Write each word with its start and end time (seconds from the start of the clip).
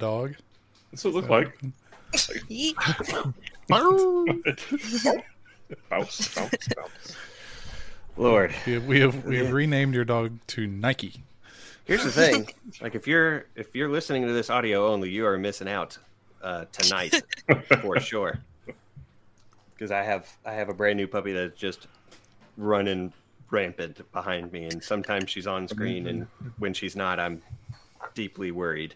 dog. 0.00 0.34
That's 0.90 1.04
what 1.04 1.10
it 1.10 1.16
looked 1.16 1.30
like. 1.30 1.56
Bounce, 5.88 6.34
bounce, 6.34 6.34
bounce. 6.34 7.16
Lord. 8.16 8.54
We 8.66 8.72
have 8.72 8.86
we 8.86 9.00
have, 9.00 9.24
we 9.24 9.38
have 9.38 9.52
renamed 9.52 9.94
your 9.94 10.04
dog 10.04 10.38
to 10.48 10.66
Nike. 10.66 11.22
Here's 11.84 12.02
the 12.02 12.10
thing: 12.10 12.48
like 12.80 12.94
if 12.94 13.06
you're 13.06 13.46
if 13.54 13.74
you're 13.74 13.88
listening 13.88 14.26
to 14.26 14.32
this 14.32 14.50
audio 14.50 14.88
only, 14.88 15.10
you 15.10 15.26
are 15.26 15.38
missing 15.38 15.68
out 15.68 15.98
uh, 16.42 16.64
tonight 16.72 17.22
for 17.80 18.00
sure. 18.00 18.40
Because 19.72 19.90
I 19.90 20.02
have 20.02 20.28
I 20.44 20.52
have 20.52 20.68
a 20.68 20.74
brand 20.74 20.96
new 20.96 21.06
puppy 21.06 21.32
that's 21.32 21.58
just 21.58 21.86
running 22.56 23.12
rampant 23.50 24.10
behind 24.12 24.52
me, 24.52 24.64
and 24.64 24.82
sometimes 24.82 25.30
she's 25.30 25.46
on 25.46 25.68
screen, 25.68 26.06
and 26.06 26.26
when 26.58 26.74
she's 26.74 26.96
not, 26.96 27.18
I'm 27.18 27.42
deeply 28.14 28.50
worried. 28.50 28.94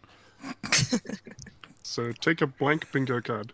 So 1.82 2.10
take 2.12 2.40
a 2.40 2.46
blank 2.46 2.90
bingo 2.92 3.20
card, 3.20 3.52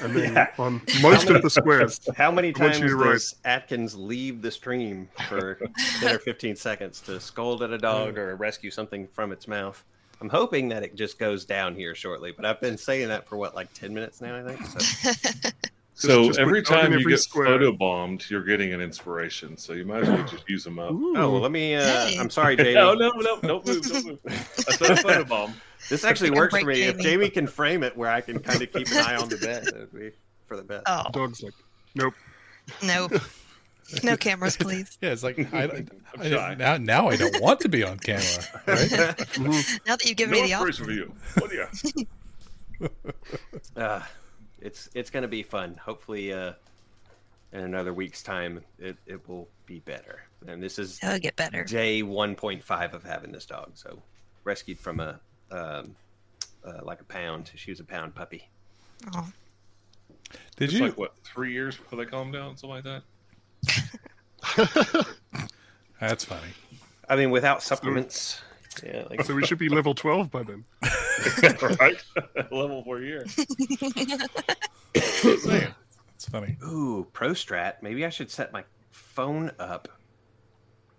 and 0.00 0.14
then 0.14 0.48
on 0.58 0.80
most 1.02 1.28
of 1.28 1.42
the 1.42 1.50
squares, 1.50 2.00
How 2.16 2.30
many 2.30 2.52
times 2.52 2.78
you 2.78 2.88
to 2.88 2.96
write- 2.96 3.12
does 3.14 3.34
Atkins 3.44 3.94
leave 3.96 4.40
the 4.40 4.50
stream 4.50 5.08
for 5.28 5.58
10 6.00 6.14
or 6.14 6.18
15 6.18 6.56
seconds 6.56 7.00
to 7.02 7.20
scold 7.20 7.62
at 7.62 7.70
a 7.72 7.78
dog 7.78 8.16
or 8.18 8.34
rescue 8.36 8.70
something 8.70 9.08
from 9.08 9.32
its 9.32 9.46
mouth? 9.48 9.82
I'm 10.20 10.30
hoping 10.30 10.68
that 10.70 10.82
it 10.82 10.94
just 10.94 11.18
goes 11.18 11.44
down 11.44 11.74
here 11.74 11.94
shortly, 11.94 12.32
but 12.32 12.46
I've 12.46 12.60
been 12.60 12.78
saying 12.78 13.08
that 13.08 13.28
for 13.28 13.36
what, 13.36 13.54
like 13.54 13.70
10 13.74 13.92
minutes 13.92 14.22
now, 14.22 14.36
I 14.36 14.42
think? 14.54 14.64
So, 14.66 15.50
So 15.98 16.26
just 16.28 16.38
every 16.38 16.60
put 16.62 16.68
dog 16.70 16.80
time 16.82 16.92
you 16.92 16.98
every 17.00 17.12
get 17.12 17.20
square. 17.20 17.46
photo 17.46 17.72
bombed, 17.72 18.24
you're 18.30 18.44
getting 18.44 18.72
an 18.74 18.80
inspiration. 18.80 19.56
So 19.58 19.72
you 19.74 19.84
might 19.84 20.02
as 20.02 20.08
well 20.08 20.26
just 20.26 20.48
use 20.48 20.62
them 20.64 20.78
up. 20.78 20.90
Ooh. 20.92 21.14
oh, 21.16 21.30
well, 21.32 21.40
let 21.40 21.50
me. 21.50 21.74
Uh, 21.74 21.82
Hey. 22.06 22.18
I'm 22.18 22.28
sorry, 22.30 22.54
Jamie. 22.56 22.74
No, 22.74 22.94
no, 22.94 23.10
no, 23.10 23.40
don't 23.40 23.66
move, 23.66 23.82
don't 23.82 24.06
move. 24.06 24.18
That's 24.24 24.80
not 24.80 24.90
a 24.90 24.96
photo 25.02 25.24
bomb. 25.24 25.54
This 25.88 26.04
actually 26.04 26.30
works 26.30 26.54
for 26.54 26.64
break 26.64 26.78
me. 26.78 26.82
If 26.84 26.96
Jamie. 26.96 27.04
Jamie 27.04 27.30
can 27.30 27.46
frame 27.46 27.82
it 27.82 27.96
where 27.96 28.10
I 28.10 28.20
can 28.20 28.40
kind 28.40 28.62
of 28.62 28.72
keep 28.72 28.88
an 28.88 28.98
eye 28.98 29.16
on 29.16 29.28
the 29.28 29.36
bed, 29.36 29.66
it 29.68 29.74
would 29.74 29.92
be 29.92 30.10
for 30.46 30.56
the 30.56 30.62
best. 30.62 30.84
Oh 30.86 31.04
dog's 31.12 31.42
like, 31.42 31.54
nope. 31.94 32.14
Nope. 32.82 33.12
no 34.02 34.16
cameras, 34.16 34.56
please. 34.56 34.98
Yeah, 35.02 35.10
it's 35.10 35.22
like 35.22 35.38
I, 35.54 35.84
I, 36.18 36.28
shy. 36.28 36.54
now 36.58 36.76
now 36.76 37.08
I 37.08 37.16
don't 37.16 37.40
want 37.40 37.60
to 37.60 37.68
be 37.68 37.84
on 37.84 37.98
camera. 37.98 38.24
Right? 38.66 38.90
Now 39.86 39.94
that 39.96 40.02
you've 40.04 40.16
given 40.16 40.34
No 40.34 40.42
me 40.42 40.48
the 40.48 40.52
inspiration 40.52 40.82
option, 40.82 40.84
for 40.84 40.92
you. 40.92 41.12
What 41.34 41.50
do 41.50 41.56
you? 42.80 42.90
Uh, 43.76 44.02
it's 44.60 44.88
it's 44.94 45.10
going 45.10 45.22
to 45.22 45.28
be 45.28 45.42
fun. 45.42 45.78
Hopefully, 45.82 46.32
uh, 46.32 46.52
in 47.52 47.60
another 47.60 47.94
week's 47.94 48.22
time, 48.22 48.62
it, 48.78 48.96
it 49.06 49.26
will 49.28 49.48
be 49.66 49.78
better. 49.80 50.22
And 50.46 50.62
this 50.62 50.78
is 50.78 50.98
it'll 51.02 51.18
get 51.18 51.36
better. 51.36 51.64
day 51.64 52.02
1.5 52.02 52.92
of 52.92 53.02
having 53.04 53.32
this 53.32 53.46
dog. 53.46 53.72
So 53.74 54.02
rescued 54.44 54.78
from 54.78 55.00
a 55.00 55.20
um, 55.50 55.94
uh, 56.64 56.80
like 56.82 57.00
a 57.00 57.04
pound. 57.04 57.50
She 57.54 57.70
was 57.70 57.80
a 57.80 57.84
pound 57.84 58.14
puppy. 58.14 58.48
Oh, 59.14 59.28
Did 60.56 60.64
It's 60.70 60.72
you? 60.74 60.84
like 60.86 60.96
what 60.98 61.14
three 61.24 61.52
years 61.52 61.76
before 61.76 61.98
they 61.98 62.06
calmed 62.10 62.32
down, 62.32 62.56
something 62.56 62.82
like 62.82 62.84
that. 62.84 63.02
That's 66.00 66.24
funny. 66.24 66.48
I 67.08 67.16
mean, 67.16 67.30
without 67.30 67.62
supplements. 67.62 68.40
Yeah, 68.84 69.04
like 69.08 69.22
So 69.24 69.34
we 69.34 69.46
should 69.46 69.58
be 69.58 69.68
level 69.70 69.94
twelve 69.94 70.30
by 70.30 70.42
then. 70.42 70.64
right? 71.80 72.02
Level 72.50 72.82
four 72.84 73.00
year. 73.00 73.24
It's 74.94 76.28
funny. 76.30 76.56
ooh, 76.64 77.06
Pro 77.12 77.30
Strat. 77.30 77.74
Maybe 77.82 78.04
I 78.04 78.10
should 78.10 78.30
set 78.30 78.52
my 78.52 78.64
phone 78.90 79.50
up 79.58 79.88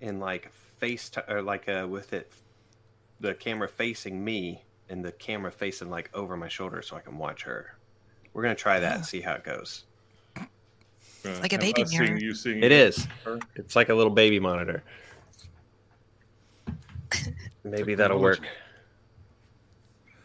in 0.01 0.19
like 0.19 0.51
face 0.79 1.11
or 1.27 1.41
like 1.43 1.69
uh, 1.69 1.85
with 1.87 2.13
it, 2.13 2.31
the 3.19 3.33
camera 3.33 3.67
facing 3.67 4.23
me 4.23 4.63
and 4.89 5.03
the 5.03 5.11
camera 5.13 5.51
facing 5.51 5.89
like 5.89 6.09
over 6.13 6.37
my 6.37 6.47
shoulder, 6.47 6.81
so 6.81 6.95
I 6.95 6.99
can 7.01 7.17
watch 7.17 7.43
her. 7.43 7.77
We're 8.33 8.43
gonna 8.43 8.55
try 8.55 8.79
that 8.79 8.95
and 8.97 9.05
see 9.05 9.21
how 9.21 9.33
it 9.33 9.43
goes. 9.43 9.85
It's 11.23 11.41
like 11.41 11.51
a 11.53 11.57
baby 11.57 11.83
Seeing 11.85 12.03
mirror. 12.03 12.17
you, 12.17 12.33
seeing 12.33 12.63
It 12.63 12.71
you. 12.71 12.77
is. 12.77 13.07
Her. 13.25 13.39
It's 13.55 13.75
like 13.75 13.89
a 13.89 13.93
little 13.93 14.13
baby 14.13 14.39
monitor. 14.39 14.83
Maybe 17.63 17.95
that'll 17.95 18.19
work. 18.19 18.47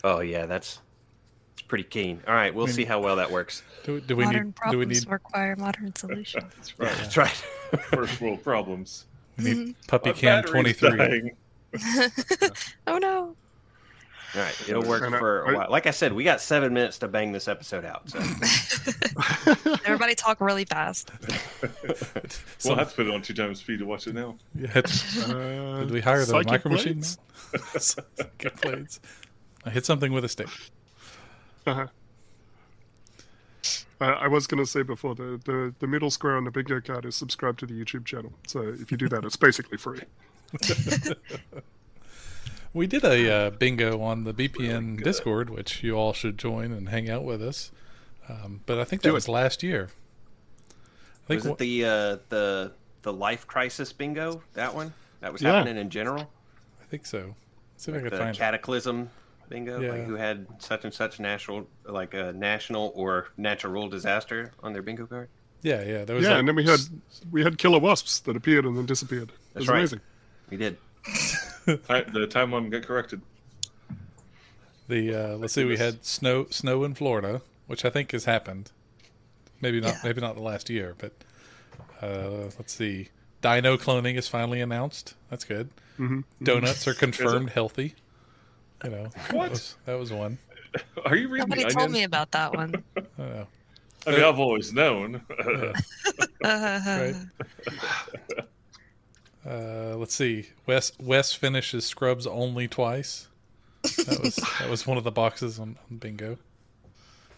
Oh 0.04 0.20
yeah, 0.20 0.46
that's 0.46 0.80
it's 1.54 1.62
pretty 1.62 1.84
keen. 1.84 2.20
All 2.28 2.34
right, 2.34 2.54
we'll 2.54 2.66
see 2.68 2.84
how 2.84 3.00
well 3.00 3.16
that 3.16 3.30
works. 3.30 3.62
Do, 3.84 4.00
do 4.00 4.14
we 4.16 4.24
modern 4.24 4.46
need? 4.46 4.54
Do 4.70 4.78
we 4.78 4.84
problems 4.84 5.04
need? 5.06 5.12
require 5.12 5.56
modern 5.56 5.94
solutions. 5.96 6.44
That's 6.56 6.78
right. 6.78 6.92
That's 6.98 7.16
right. 7.72 7.82
First 7.86 8.20
world 8.20 8.42
problems. 8.44 9.06
We 9.38 9.54
need 9.54 9.74
puppy 9.88 10.10
My 10.10 10.16
cam 10.16 10.44
twenty 10.44 10.72
three. 10.74 11.32
Dying. 11.72 12.10
oh 12.86 12.98
no! 12.98 13.36
All 14.34 14.40
right, 14.40 14.68
it'll 14.68 14.82
work 14.84 15.02
And 15.02 15.14
for 15.16 15.42
a 15.44 15.50
I- 15.50 15.54
while. 15.58 15.70
Like 15.70 15.86
I 15.86 15.90
said, 15.90 16.12
we 16.12 16.24
got 16.24 16.40
seven 16.40 16.72
minutes 16.72 16.98
to 17.00 17.08
bang 17.08 17.32
this 17.32 17.48
episode 17.48 17.84
out. 17.84 18.08
So 18.08 18.18
Everybody 19.84 20.14
talk 20.14 20.40
really 20.40 20.64
fast. 20.64 21.10
We'll 22.64 22.76
have 22.76 22.90
to 22.90 22.96
put 22.96 23.06
it 23.08 23.14
on 23.14 23.20
two 23.22 23.34
times 23.34 23.60
speed 23.60 23.80
to 23.80 23.84
watch 23.86 24.06
it 24.06 24.14
now. 24.14 24.36
Yeah, 24.54 24.70
Uh, 24.78 25.80
did 25.80 25.90
we 25.90 26.00
hire 26.00 26.20
the 26.20 26.26
psychic 26.26 26.48
micro 26.50 26.70
machine? 26.72 26.92
blades? 26.94 27.18
man? 27.52 27.62
Psychic 27.80 28.60
blades. 28.62 29.00
I 29.64 29.70
hit 29.70 29.84
something 29.86 30.12
with 30.12 30.24
a 30.24 30.28
stick. 30.28 30.48
Uh-huh. 31.66 31.86
Uh, 34.00 34.04
I 34.04 34.26
was 34.26 34.46
going 34.48 34.58
to 34.64 34.68
say 34.68 34.82
before 34.82 35.14
the, 35.14 35.40
the 35.44 35.74
the 35.78 35.86
middle 35.86 36.10
square 36.10 36.36
on 36.36 36.44
the 36.44 36.50
bingo 36.50 36.80
card 36.80 37.04
is 37.04 37.14
subscribe 37.14 37.56
to 37.58 37.66
the 37.66 37.74
YouTube 37.74 38.04
channel. 38.04 38.32
So 38.48 38.60
if 38.62 38.90
you 38.90 38.96
do 38.96 39.08
that, 39.10 39.24
it's 39.24 39.36
basically 39.36 39.78
free. 39.78 40.00
We 42.74 42.86
did 42.86 43.04
a 43.04 43.30
uh, 43.30 43.50
bingo 43.50 44.00
on 44.00 44.24
the 44.24 44.32
BPN 44.32 45.02
Discord, 45.04 45.50
which 45.50 45.82
you 45.82 45.94
all 45.94 46.14
should 46.14 46.38
join 46.38 46.72
and 46.72 46.88
hang 46.88 47.10
out 47.10 47.22
with 47.22 47.42
us. 47.42 47.70
Um, 48.30 48.60
but 48.64 48.78
I 48.78 48.84
think 48.84 49.02
that 49.02 49.08
Do 49.08 49.12
it. 49.12 49.14
was 49.14 49.28
last 49.28 49.62
year. 49.62 49.90
I 50.70 51.26
think 51.26 51.38
was 51.40 51.46
it 51.46 51.50
wha- 51.50 51.56
the 51.56 51.84
uh, 51.84 52.16
the 52.30 52.72
the 53.02 53.12
life 53.12 53.46
crisis 53.46 53.92
bingo? 53.92 54.42
That 54.54 54.74
one 54.74 54.94
that 55.20 55.34
was 55.34 55.42
Yeah. 55.42 55.52
happening 55.56 55.76
in 55.76 55.90
general. 55.90 56.30
I 56.80 56.84
think 56.86 57.04
so. 57.04 57.34
Let's 57.74 57.84
see 57.84 57.92
if 57.92 57.98
I 57.98 58.00
The 58.04 58.08
could 58.10 58.18
find 58.18 58.34
it. 58.34 58.38
cataclysm 58.38 59.10
bingo, 59.50 59.78
Yeah. 59.78 59.90
like 59.90 60.04
who 60.06 60.14
had 60.14 60.46
such 60.58 60.84
and 60.84 60.94
such 60.94 61.20
natural, 61.20 61.68
like 61.84 62.14
a 62.14 62.32
national 62.32 62.92
or 62.94 63.28
natural 63.36 63.90
disaster 63.90 64.52
on 64.62 64.72
their 64.72 64.80
bingo 64.82 65.04
card. 65.04 65.28
Yeah, 65.60 65.82
yeah. 65.82 66.04
There 66.06 66.16
was 66.16 66.24
Yeah, 66.24 66.30
like- 66.30 66.38
and 66.38 66.48
then 66.48 66.56
we 66.56 66.64
had 66.64 66.80
we 67.30 67.42
had 67.42 67.58
killer 67.58 67.78
wasps 67.80 68.20
that 68.20 68.34
appeared 68.34 68.64
and 68.64 68.78
then 68.78 68.86
disappeared. 68.86 69.28
It 69.28 69.34
That's 69.52 69.60
was 69.64 69.68
right. 69.68 69.78
amazing. 69.80 70.00
We 70.52 70.58
did. 70.58 70.76
I, 71.88 72.02
the 72.02 72.28
timeline 72.30 72.68
got 72.70 72.82
corrected. 72.82 73.22
the 74.86 75.14
uh, 75.14 75.36
let's 75.38 75.54
see. 75.54 75.64
We 75.64 75.78
had 75.78 76.04
snow 76.04 76.46
snow 76.50 76.84
in 76.84 76.92
Florida, 76.94 77.40
which 77.68 77.86
I 77.86 77.88
think 77.88 78.12
has 78.12 78.26
happened. 78.26 78.70
Maybe 79.62 79.80
not. 79.80 79.94
Yeah. 79.94 80.00
Maybe 80.04 80.20
not 80.20 80.34
the 80.34 80.42
last 80.42 80.68
year, 80.68 80.94
but 80.98 81.12
uh, 82.02 82.50
let's 82.58 82.74
see. 82.74 83.08
Dino 83.40 83.78
cloning 83.78 84.18
is 84.18 84.28
finally 84.28 84.60
announced. 84.60 85.14
That's 85.30 85.44
good. 85.46 85.70
Mhm. 85.98 86.24
Donuts 86.42 86.86
are 86.86 86.92
confirmed 87.06 87.48
healthy. 87.48 87.94
You 88.84 88.90
know, 88.90 89.06
that 89.14 89.32
What? 89.32 89.50
was, 89.52 89.76
that 89.86 89.98
was 89.98 90.12
one. 90.12 90.36
Are 91.06 91.16
you 91.16 91.28
reading 91.28 91.48
Nobody 91.48 91.64
the 91.64 91.70
told 91.70 91.84
onion? 91.86 91.92
me 91.92 92.04
about 92.04 92.30
that 92.32 92.52
one. 92.54 92.84
I 92.94 93.00
don't 93.16 93.18
know. 93.18 93.46
I 94.06 94.10
mean, 94.10 94.22
I've 94.22 94.38
always 94.38 94.70
known. 94.74 95.22
Right. 96.44 97.14
Uh, 99.48 99.96
let's 99.96 100.14
see. 100.14 100.48
Wes 100.66 100.92
Wes 101.00 101.32
finishes 101.32 101.84
Scrubs 101.84 102.26
only 102.26 102.68
twice. 102.68 103.28
That 103.82 104.20
was 104.22 104.36
that 104.60 104.70
was 104.70 104.86
one 104.86 104.96
of 104.98 105.04
the 105.04 105.10
boxes 105.10 105.58
on, 105.58 105.76
on 105.90 105.96
bingo. 105.98 106.38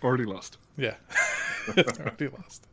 Already 0.03 0.25
lost. 0.25 0.59
Yeah, 0.77 0.97
already 1.79 2.29
lost. 2.29 2.67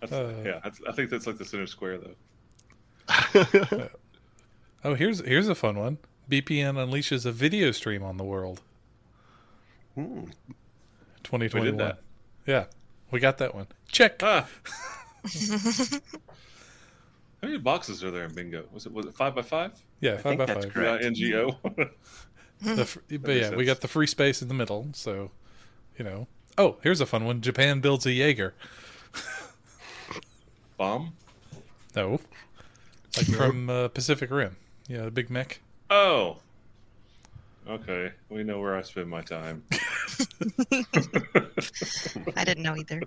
That's, 0.00 0.12
Uh, 0.12 0.34
yeah, 0.44 0.60
that's, 0.62 0.80
I 0.86 0.92
think 0.92 1.08
that's 1.08 1.26
like 1.26 1.38
the 1.38 1.44
center 1.44 1.66
square, 1.66 1.98
though. 1.98 3.88
Oh, 4.84 4.94
here's 4.94 5.20
here's 5.24 5.48
a 5.48 5.56
fun 5.56 5.76
one. 5.76 5.98
BPN 6.30 6.74
unleashes 6.74 7.26
a 7.26 7.32
video 7.32 7.72
stream 7.72 8.02
on 8.04 8.16
the 8.16 8.22
world. 8.24 8.60
Hmm. 9.94 10.26
2021. 11.24 11.76
that. 11.78 11.98
Yeah, 12.46 12.66
we 13.10 13.18
got 13.18 13.38
that 13.38 13.54
one. 13.54 13.66
Check. 13.90 14.20
Ah. 14.22 14.46
How 17.42 17.48
many 17.48 17.58
boxes 17.58 18.02
are 18.02 18.10
there 18.10 18.24
in 18.24 18.34
bingo? 18.34 18.64
Was 18.72 18.86
it 18.86 18.92
was 18.92 19.06
it 19.06 19.14
five 19.14 19.34
by 19.34 19.42
five? 19.42 19.72
Yeah, 20.00 20.14
I 20.14 20.16
five 20.16 20.22
think 20.22 20.38
by 20.40 20.46
that's 20.46 20.64
five. 20.66 20.74
correct. 20.74 21.04
Yeah, 21.04 21.10
NGO. 21.10 21.90
The 22.60 22.84
fr- 22.86 22.98
but 23.08 23.20
makes 23.28 23.50
yeah, 23.50 23.54
we 23.54 23.64
got 23.64 23.82
the 23.82 23.86
free 23.86 24.08
space 24.08 24.42
in 24.42 24.48
the 24.48 24.54
middle, 24.54 24.88
so 24.92 25.30
you 25.96 26.04
know. 26.04 26.26
Oh, 26.58 26.76
here's 26.82 27.00
a 27.00 27.06
fun 27.06 27.24
one. 27.24 27.40
Japan 27.40 27.78
builds 27.78 28.04
a 28.04 28.10
Jaeger. 28.12 28.52
Bomb. 30.76 31.12
No, 31.94 32.18
like 33.16 33.26
from 33.26 33.70
uh, 33.70 33.86
Pacific 33.88 34.30
Rim. 34.32 34.56
Yeah, 34.88 35.02
the 35.02 35.12
big 35.12 35.30
mech. 35.30 35.60
Oh. 35.88 36.38
Okay, 37.68 38.10
we 38.28 38.42
know 38.42 38.58
where 38.60 38.76
I 38.76 38.82
spend 38.82 39.08
my 39.08 39.20
time. 39.20 39.62
I 42.34 42.44
didn't 42.44 42.62
know 42.64 42.74
either. 42.76 43.02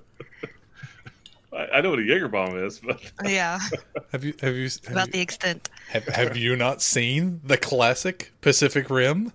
I, 1.54 1.68
I 1.78 1.82
know 1.82 1.90
what 1.90 2.00
a 2.00 2.04
Jaeger 2.04 2.28
bomb 2.30 2.58
is, 2.58 2.80
but 2.80 3.00
Yeah, 3.26 3.60
Have 4.12 4.24
you 4.24 4.34
have 4.42 4.56
you 4.56 4.64
have, 4.64 4.92
about 4.92 5.08
you, 5.08 5.14
the 5.14 5.20
extent. 5.22 5.70
have, 5.90 6.06
have 6.08 6.38
you 6.38 6.56
not 6.56 6.82
seen 6.82 7.42
the 7.44 7.58
classic 7.58 8.32
Pacific 8.42 8.90
Rim? 8.90 9.34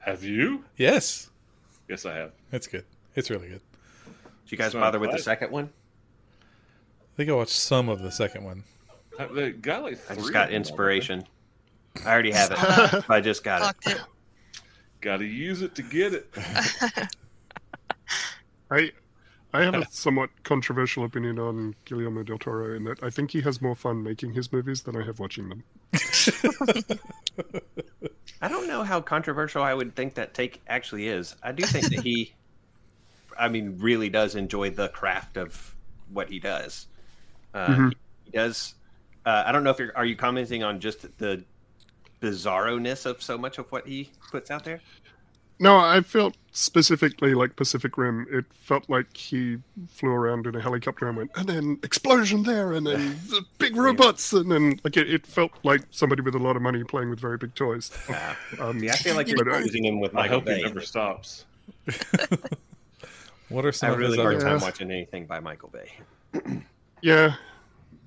Have 0.00 0.22
you? 0.24 0.64
Yes, 0.76 1.30
Yes, 1.88 2.04
I 2.06 2.14
have. 2.14 2.32
it's 2.52 2.66
good. 2.66 2.84
It's 3.16 3.30
really 3.30 3.48
good. 3.48 3.60
Did 4.44 4.52
you 4.52 4.58
guys 4.58 4.66
It's 4.68 4.74
not 4.74 4.80
bother 4.82 4.98
with 4.98 5.10
the 5.12 5.18
second 5.18 5.50
one? 5.50 5.70
I 6.40 7.16
think 7.16 7.30
I 7.30 7.32
watched 7.34 7.50
some 7.50 7.88
of 7.88 8.00
the 8.02 8.10
second 8.12 8.44
one. 8.44 8.64
Have 9.18 9.34
They 9.34 9.50
got 9.50 9.82
like 9.82 9.98
I 10.10 10.14
just 10.14 10.32
got 10.32 10.44
of 10.44 10.48
them 10.50 10.56
inspiration. 10.56 11.24
I 12.04 12.12
already 12.12 12.32
have 12.32 12.50
it. 12.52 12.58
Uh, 12.58 13.02
I 13.08 13.20
just 13.20 13.42
got 13.44 13.74
it. 13.86 13.92
It. 13.92 14.00
Gotta 15.00 15.24
use 15.26 15.62
it 15.62 15.74
to 15.74 15.82
get 15.82 16.14
it. 16.14 16.28
I 18.70 18.92
I 19.52 19.62
have 19.62 19.74
a 19.74 19.86
somewhat 19.90 20.30
controversial 20.44 21.04
opinion 21.04 21.38
on 21.38 21.74
Guillermo 21.84 22.22
del 22.22 22.38
Toro 22.38 22.74
in 22.74 22.84
that 22.84 23.02
I 23.02 23.10
think 23.10 23.32
he 23.32 23.40
has 23.40 23.60
more 23.60 23.74
fun 23.74 24.02
making 24.02 24.32
his 24.32 24.52
movies 24.52 24.82
than 24.82 24.96
I 24.96 25.04
have 25.04 25.18
watching 25.18 25.48
them. 25.48 25.64
I 28.42 28.48
don't 28.48 28.68
know 28.68 28.84
how 28.84 29.00
controversial 29.00 29.62
I 29.62 29.74
would 29.74 29.94
think 29.94 30.14
that 30.14 30.34
take 30.34 30.62
actually 30.68 31.08
is. 31.08 31.36
I 31.42 31.52
do 31.52 31.64
think 31.64 31.86
that 31.90 32.00
he, 32.04 32.32
I 33.38 33.48
mean, 33.48 33.76
really 33.78 34.08
does 34.08 34.34
enjoy 34.34 34.70
the 34.70 34.88
craft 34.88 35.36
of 35.36 35.76
what 36.12 36.28
he 36.30 36.38
does. 36.38 36.86
Uh, 37.52 37.66
Mhm. 37.66 37.92
He 38.24 38.30
does. 38.30 38.74
Uh, 39.26 39.42
I 39.44 39.52
don't 39.52 39.64
know 39.64 39.70
if 39.70 39.78
you're. 39.78 39.94
Are 39.96 40.04
you 40.06 40.16
commenting 40.16 40.62
on 40.62 40.78
just 40.80 41.18
the 41.18 41.44
bizarroness 42.22 43.06
of 43.06 43.20
so 43.22 43.36
much 43.36 43.58
of 43.58 43.70
what 43.72 43.86
he 43.86 44.10
puts 44.30 44.50
out 44.50 44.64
there? 44.64 44.80
No, 45.62 45.76
I 45.76 46.00
felt 46.00 46.36
specifically 46.52 47.34
like 47.34 47.54
Pacific 47.54 47.98
Rim. 47.98 48.26
It 48.30 48.46
felt 48.50 48.88
like 48.88 49.14
he 49.14 49.58
flew 49.88 50.10
around 50.10 50.46
in 50.46 50.56
a 50.56 50.60
helicopter 50.60 51.06
and 51.06 51.16
went, 51.18 51.30
and 51.36 51.46
then 51.46 51.78
explosion 51.82 52.42
there, 52.44 52.72
and 52.72 52.86
then 52.86 53.16
the 53.28 53.44
big 53.58 53.76
robots, 53.76 54.32
and 54.32 54.50
then 54.50 54.80
like 54.84 54.96
it, 54.96 55.08
it 55.12 55.26
felt 55.26 55.52
like 55.62 55.82
somebody 55.90 56.22
with 56.22 56.34
a 56.34 56.38
lot 56.38 56.56
of 56.56 56.62
money 56.62 56.82
playing 56.82 57.10
with 57.10 57.20
very 57.20 57.36
big 57.36 57.54
toys. 57.54 57.90
Uh, 58.08 58.34
Um, 58.58 58.82
yeah, 58.82 58.92
I 58.94 58.96
feel 58.96 59.16
like 59.16 59.28
you're 59.28 59.36
but 59.36 59.48
I- 59.48 59.56
confusing 59.58 59.84
him 59.84 60.00
with 60.00 60.12
I 60.16 60.22
Michael 60.22 60.40
hope 60.40 60.48
he 60.48 60.62
never 60.62 60.80
stops. 60.80 61.44
What 63.50 63.64
are 63.66 63.72
some 63.72 63.90
of 63.90 63.98
really 63.98 64.12
his 64.16 64.20
hard 64.22 64.40
time 64.40 64.60
watching 64.60 64.90
anything 64.92 65.26
by 65.26 65.40
Michael 65.40 65.70
Bay. 65.70 66.62
yeah, 67.02 67.34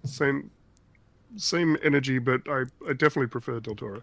same 0.06 0.50
same 1.36 1.78
energy, 1.84 2.18
but 2.18 2.42
I, 2.48 2.62
I 2.88 2.94
definitely 2.94 3.28
prefer 3.28 3.60
Del 3.60 3.76
Toro. 3.76 4.02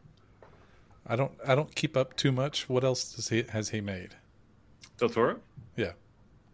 I 1.06 1.16
don't. 1.16 1.32
I 1.46 1.54
don't 1.54 1.74
keep 1.74 1.96
up 1.96 2.16
too 2.16 2.30
much. 2.32 2.68
What 2.68 2.84
else 2.84 3.12
does 3.14 3.28
he 3.28 3.44
has 3.50 3.70
he 3.70 3.80
made? 3.80 4.14
Del 4.98 5.08
Toro? 5.08 5.40
Yeah. 5.76 5.92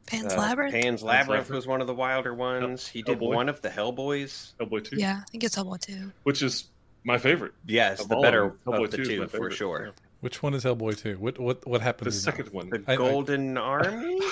Pan's 0.07 0.33
Uh, 0.33 0.39
Labyrinth. 0.39 0.73
Pan's 0.73 1.03
Labyrinth 1.03 1.29
Labyrinth. 1.29 1.51
was 1.51 1.67
one 1.67 1.81
of 1.81 1.87
the 1.89 1.95
wilder 1.95 2.33
ones. 2.33 2.87
He 2.87 3.03
did 3.03 3.19
Hellboy. 3.19 3.35
one 3.35 3.49
of 3.49 3.61
the 3.61 3.69
Hellboys. 3.69 4.53
Hellboy 4.61 4.85
2? 4.85 4.97
yeah, 4.99 5.21
I 5.23 5.31
think 5.31 5.43
it's 5.43 5.57
Hellboy 5.57 5.81
too. 5.81 6.13
Which 6.23 6.43
is 6.43 6.67
my 7.03 7.19
favorite. 7.19 7.53
Yes, 7.67 8.01
Of 8.01 8.09
the 8.09 8.17
better 8.17 8.45
of 8.45 8.65
Hellboy 8.65 8.85
of 8.85 8.91
the 8.93 8.97
2 8.99 9.03
is 9.03 9.09
two 9.09 9.19
my 9.21 9.27
for 9.27 9.31
favorite. 9.33 9.55
sure. 9.55 9.93
Which 10.21 10.43
one 10.45 10.55
is 10.55 10.65
Hellboy 10.65 10.97
two? 10.97 11.17
What 11.19 11.39
what 11.41 11.67
what 11.67 11.79
The 11.79 11.85
happened? 11.85 12.07
in 12.07 12.13
second 12.13 12.53
one. 12.53 12.71
The 12.71 12.85
I- 12.87 12.93
I- 12.93 12.97
Golden 12.97 13.59
Army. 13.59 14.19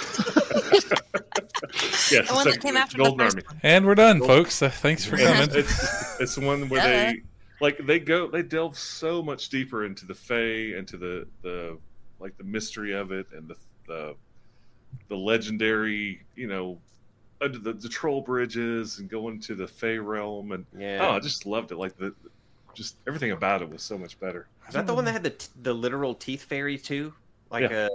Yes, 2.10 2.28
The 2.28 2.34
one 2.34 2.44
that 2.50 2.60
came 2.60 2.76
after 2.76 2.96
the 2.98 3.04
Golden 3.04 3.18
first 3.26 3.36
Army. 3.36 3.46
one. 3.48 3.60
And 3.62 3.86
we're 3.86 3.94
done, 3.94 4.20
folks. 4.20 4.60
Uh, 4.62 4.68
thanks 4.68 5.04
for 5.04 5.16
And 5.16 5.24
coming. 5.50 5.64
it's 5.64 6.20
it's 6.20 6.34
the 6.36 6.44
one 6.46 6.68
where 6.68 6.82
they 6.82 7.22
like 7.60 7.78
they 7.86 7.98
go 7.98 8.28
they 8.28 8.42
delve 8.42 8.76
so 8.78 9.22
much 9.22 9.48
deeper 9.48 9.84
into 9.84 10.06
the 10.06 10.14
Fae, 10.14 10.76
into 10.76 10.96
the 10.96 11.26
the 11.42 11.78
like 12.20 12.36
the 12.38 12.44
mystery 12.44 12.92
of 12.92 13.12
it 13.12 13.26
and 13.34 13.48
the 13.48 13.56
the 13.86 14.14
the 15.08 15.16
legendary 15.16 16.24
you 16.36 16.46
know 16.46 16.78
under 17.40 17.58
the, 17.58 17.72
the 17.72 17.88
troll 17.88 18.22
bridges 18.22 18.98
and 19.00 19.10
going 19.10 19.40
to 19.40 19.54
the 19.54 19.66
Fey 19.66 19.98
realm 19.98 20.52
and 20.52 20.64
Yeah. 20.78 20.98
oh 21.02 21.16
I 21.16 21.20
just 21.20 21.46
loved 21.46 21.72
it 21.72 21.76
like 21.76 21.96
the 21.96 22.14
just 22.74 22.96
everything 23.06 23.30
about 23.32 23.62
it 23.62 23.70
was 23.70 23.82
so 23.82 23.96
much 23.96 24.18
better. 24.18 24.48
Is 24.66 24.74
that 24.74 24.86
the 24.86 24.94
one 24.94 25.04
that 25.04 25.12
had 25.12 25.22
the 25.22 25.30
t- 25.30 25.48
the 25.62 25.72
literal 25.72 26.14
teeth 26.14 26.42
fairy 26.44 26.76
too? 26.78 27.12
Like 27.50 27.70
Yeah. 27.70 27.86
uh 27.86 27.88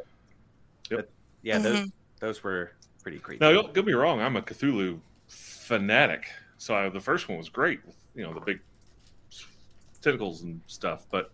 Yep. 0.92 1.00
but- 1.00 1.10
yeah, 1.42 1.58
those 1.58 1.80
Mhm. 1.80 1.92
those 2.20 2.44
were 2.44 2.72
pretty 3.02 3.20
creepy. 3.20 3.44
Now 3.44 3.52
don't 3.54 3.74
get 3.74 3.86
me 3.86 3.94
wrong, 3.94 4.22
I'm 4.22 4.36
a 4.36 4.42
Cthulhu 4.42 5.00
fanatic, 5.28 6.26
so 6.58 6.76
I, 6.76 6.90
the 6.90 7.00
first 7.00 7.30
one 7.30 7.38
was 7.38 7.50
great 7.50 7.86
with 7.86 7.96
you 8.16 8.24
know 8.24 8.34
the 8.34 8.40
big 8.42 8.60
tentacles 10.02 10.42
and 10.44 10.62
stuff, 10.68 11.06
but 11.12 11.32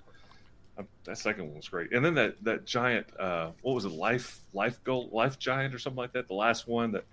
uh, 0.78 0.84
that 1.06 1.18
second 1.18 1.46
one 1.48 1.56
was 1.56 1.70
great. 1.70 1.92
And 1.94 2.04
then 2.04 2.14
that 2.16 2.44
that 2.44 2.66
giant, 2.66 3.08
uh, 3.20 3.52
what 3.62 3.74
was 3.76 3.86
it, 3.86 3.92
life 3.92 4.40
life 4.54 4.84
goal 4.84 5.10
life 5.12 5.40
giant 5.40 5.74
or 5.74 5.80
something 5.80 5.98
like 5.98 6.14
that. 6.14 6.28
The 6.28 6.34
last 6.34 6.68
one 6.68 6.92
that, 6.94 7.06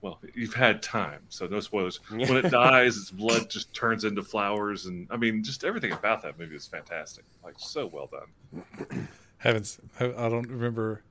well, 0.00 0.20
you've 0.34 0.54
had 0.54 0.82
time, 0.82 1.20
so 1.28 1.46
no 1.46 1.60
spoilers. 1.60 2.00
When 2.10 2.36
it 2.36 2.50
dies, 2.50 2.96
its 2.96 3.10
blood 3.10 3.50
just 3.50 3.72
turns 3.74 4.04
into 4.04 4.22
flowers, 4.22 4.86
and 4.86 5.06
I 5.10 5.16
mean, 5.16 5.42
just 5.42 5.64
everything 5.64 5.92
about 5.92 6.22
that 6.22 6.38
movie 6.38 6.56
is 6.56 6.66
fantastic. 6.66 7.24
Like 7.44 7.54
so 7.58 7.86
well 7.86 8.08
done. 8.10 9.08
Haven't. 9.38 9.62
s- 9.62 9.80
I 10.00 10.06
I 10.06 10.28
don't 10.28 10.48
remember 10.48 11.02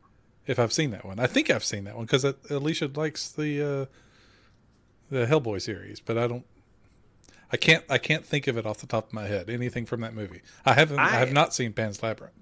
if 0.48 0.60
I've 0.60 0.74
seen 0.74 0.92
that 0.92 1.06
one. 1.06 1.20
I 1.20 1.28
think 1.28 1.50
I've 1.50 1.64
seen 1.64 1.84
that 1.86 1.96
one 1.96 2.06
because 2.06 2.26
Alicia 2.50 2.90
likes 2.94 3.30
the 3.30 3.62
uh, 3.62 3.86
the 5.10 5.26
Hellboy 5.26 5.62
series, 5.62 6.00
but 6.02 6.18
I 6.18 6.28
don't. 6.28 6.46
I 7.52 7.58
can't. 7.58 7.84
I 7.90 7.98
can't 7.98 8.26
think 8.26 8.48
of 8.48 8.58
it 8.58 8.66
off 8.66 8.80
the 8.80 8.88
top 8.88 9.08
of 9.08 9.14
my 9.14 9.26
head. 9.26 9.50
Anything 9.50 9.86
from 9.86 10.02
that 10.02 10.14
movie? 10.14 10.42
I 10.66 10.74
haven't. 10.74 11.00
I, 11.00 11.06
I- 11.06 11.10
have 11.20 11.32
not 11.34 11.54
seen 11.54 11.74
Pan's 11.74 12.02
Labyrinth. 12.04 12.34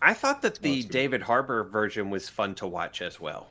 I 0.00 0.14
thought 0.14 0.42
that 0.42 0.56
the 0.62 0.82
that's. 0.82 0.86
David 0.92 1.22
Harbour 1.22 1.64
version 1.64 2.10
was 2.10 2.28
fun 2.28 2.54
to 2.56 2.66
watch 2.66 3.02
as 3.02 3.18
well. 3.20 3.48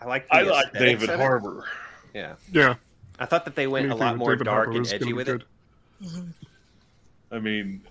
I 0.00 0.06
like 0.06 0.26
the 0.28 0.34
I 0.36 0.42
like 0.42 0.72
David. 0.72 1.08
Harbour. 1.10 1.66
Yeah. 2.14 2.34
Yeah, 2.52 2.74
I 3.18 3.26
thought 3.26 3.44
that 3.44 3.54
they 3.54 3.66
went 3.68 3.90
a 3.92 3.94
lot 3.94 4.16
more 4.16 4.30
David 4.32 4.44
dark 4.44 4.64
Harbour 4.66 4.78
and 4.78 4.92
edgy 4.92 5.12
with 5.12 5.26
good. 5.26 5.44
it. 6.02 6.08
I 7.30 7.38
mean, 7.38 7.82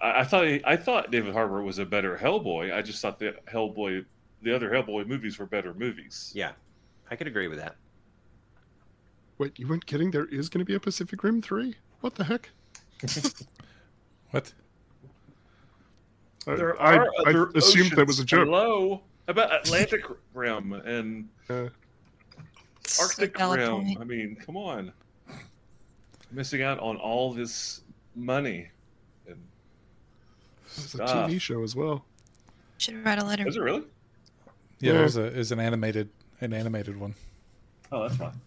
I, 0.00 0.20
I 0.20 0.24
thought 0.24 0.44
I 0.64 0.76
thought 0.76 1.10
David 1.10 1.32
Harbour 1.32 1.62
was 1.62 1.78
a 1.80 1.84
better 1.86 2.16
Hellboy. 2.16 2.72
I 2.72 2.82
just 2.82 3.00
thought 3.02 3.18
the 3.18 3.34
Hellboy, 3.52 4.04
the 4.42 4.54
other 4.54 4.70
Hellboy 4.70 5.06
movies 5.06 5.38
were 5.38 5.46
better 5.46 5.74
movies. 5.74 6.30
Yeah. 6.34 6.52
I 7.10 7.16
could 7.16 7.26
agree 7.26 7.48
with 7.48 7.58
that. 7.58 7.74
Wait, 9.40 9.58
you 9.58 9.66
weren't 9.66 9.86
kidding? 9.86 10.10
There 10.10 10.26
is 10.26 10.50
going 10.50 10.58
to 10.58 10.66
be 10.66 10.74
a 10.74 10.80
Pacific 10.80 11.24
Rim 11.24 11.40
three. 11.40 11.76
What 12.02 12.14
the 12.14 12.24
heck? 12.24 12.50
What? 14.32 14.52
I, 16.46 16.54
There 16.54 16.80
I, 16.80 16.96
are 16.98 17.06
I 17.26 17.30
other 17.30 17.50
assumed 17.56 17.92
that 17.92 18.06
was 18.06 18.18
a 18.18 18.22
oceans. 18.22 18.24
joke. 18.30 18.44
Hello, 18.46 19.00
How 19.26 19.30
about 19.32 19.52
Atlantic 19.66 20.02
Rim 20.34 20.74
and 20.74 21.28
Uh, 21.48 21.68
Arctic 23.00 23.36
valid 23.38 23.60
Rim. 23.60 23.70
point. 23.70 23.98
I 24.00 24.04
mean, 24.04 24.36
come 24.36 24.56
on, 24.58 24.92
missing 26.30 26.60
out 26.62 26.78
on 26.80 26.96
all 26.98 27.32
this 27.32 27.80
money. 28.14 28.68
And 29.26 29.38
it's 30.66 30.94
a. 30.94 30.98
TV 30.98 31.40
show 31.40 31.62
as 31.64 31.74
well. 31.74 32.04
Should 32.78 33.02
write 33.04 33.18
a 33.18 33.24
letter. 33.24 33.48
Is 33.48 33.56
it 33.56 33.60
really? 33.60 33.84
Yeah, 34.80 34.92
Yeah. 34.92 34.98
there's 34.98 35.16
a 35.16 35.24
is 35.24 35.50
an 35.50 35.58
animated 35.60 36.10
an 36.42 36.52
animated 36.52 37.00
one. 37.00 37.14
Oh, 37.90 38.02
that's 38.06 38.16
fine. 38.16 38.38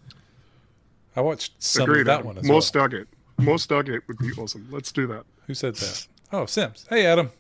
I 1.16 1.22
watched 1.22 1.54
some 1.62 1.84
Agreed. 1.84 2.02
of 2.02 2.06
that 2.08 2.14
Adam. 2.16 2.26
one 2.28 2.38
as 2.40 2.44
More 2.46 2.56
well. 2.56 2.62
Stargate. 2.62 3.06
More 3.38 3.56
Stargate 3.58 4.02
would 4.08 4.18
be 4.18 4.32
awesome. 4.38 4.68
Let's 4.72 4.92
do 4.92 5.08
that. 5.08 5.24
Who 5.48 5.54
said 5.54 5.76
that? 5.76 6.08
Oh, 6.32 6.46
Sims. 6.46 6.86
Hey, 6.90 7.06
Adam. 7.06 7.32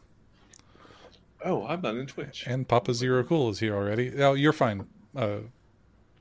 Oh, 1.45 1.65
I'm 1.67 1.81
not 1.81 1.95
in 1.95 2.07
Twitch. 2.07 2.45
And 2.47 2.67
Papa 2.67 2.93
Zero 2.93 3.23
Cool 3.23 3.49
is 3.49 3.59
here 3.59 3.75
already. 3.75 4.21
Oh, 4.21 4.33
you're 4.33 4.53
fine. 4.53 4.87
Uh, 5.15 5.37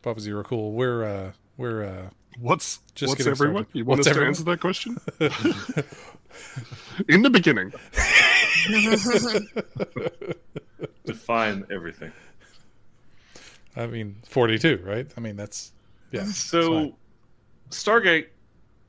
Papa 0.02 0.20
Zero 0.20 0.42
Cool. 0.42 0.72
We're 0.72 1.04
uh, 1.04 1.32
we're 1.56 1.84
uh, 1.84 2.08
What's 2.40 2.80
Just 2.94 3.10
what's 3.10 3.26
everyone? 3.26 3.64
started. 3.64 3.78
You 3.78 3.84
want 3.84 3.98
What's 3.98 4.08
us 4.08 4.16
everyone? 4.16 4.34
to 4.34 4.38
answer 4.38 4.44
that 4.44 4.60
question? 4.60 4.98
In 7.08 7.22
the 7.22 7.30
beginning, 7.30 7.72
Define 11.04 11.64
everything. 11.70 12.10
I 13.76 13.86
mean, 13.86 14.16
42, 14.28 14.82
right? 14.84 15.06
I 15.16 15.20
mean, 15.20 15.36
that's 15.36 15.72
yeah. 16.10 16.24
So, 16.24 16.72
fine. 16.72 16.94
Stargate, 17.72 18.26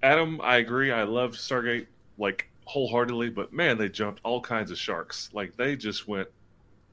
Adam, 0.01 0.39
I 0.41 0.57
agree. 0.57 0.91
I 0.91 1.03
loved 1.03 1.35
Stargate 1.35 1.87
like 2.17 2.49
wholeheartedly, 2.65 3.29
but 3.29 3.51
man, 3.53 3.77
they 3.77 3.89
jumped 3.89 4.21
all 4.23 4.41
kinds 4.41 4.71
of 4.71 4.77
sharks. 4.77 5.29
Like 5.33 5.55
they 5.57 5.75
just 5.75 6.07
went 6.07 6.27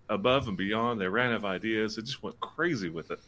above 0.09 0.49
and 0.49 0.57
beyond. 0.57 1.01
They 1.01 1.09
ran 1.09 1.31
out 1.31 1.37
of 1.37 1.45
ideas. 1.45 1.97
They 1.97 2.03
just 2.03 2.23
went 2.23 2.39
crazy 2.41 2.89
with 2.89 3.11
it. 3.11 3.21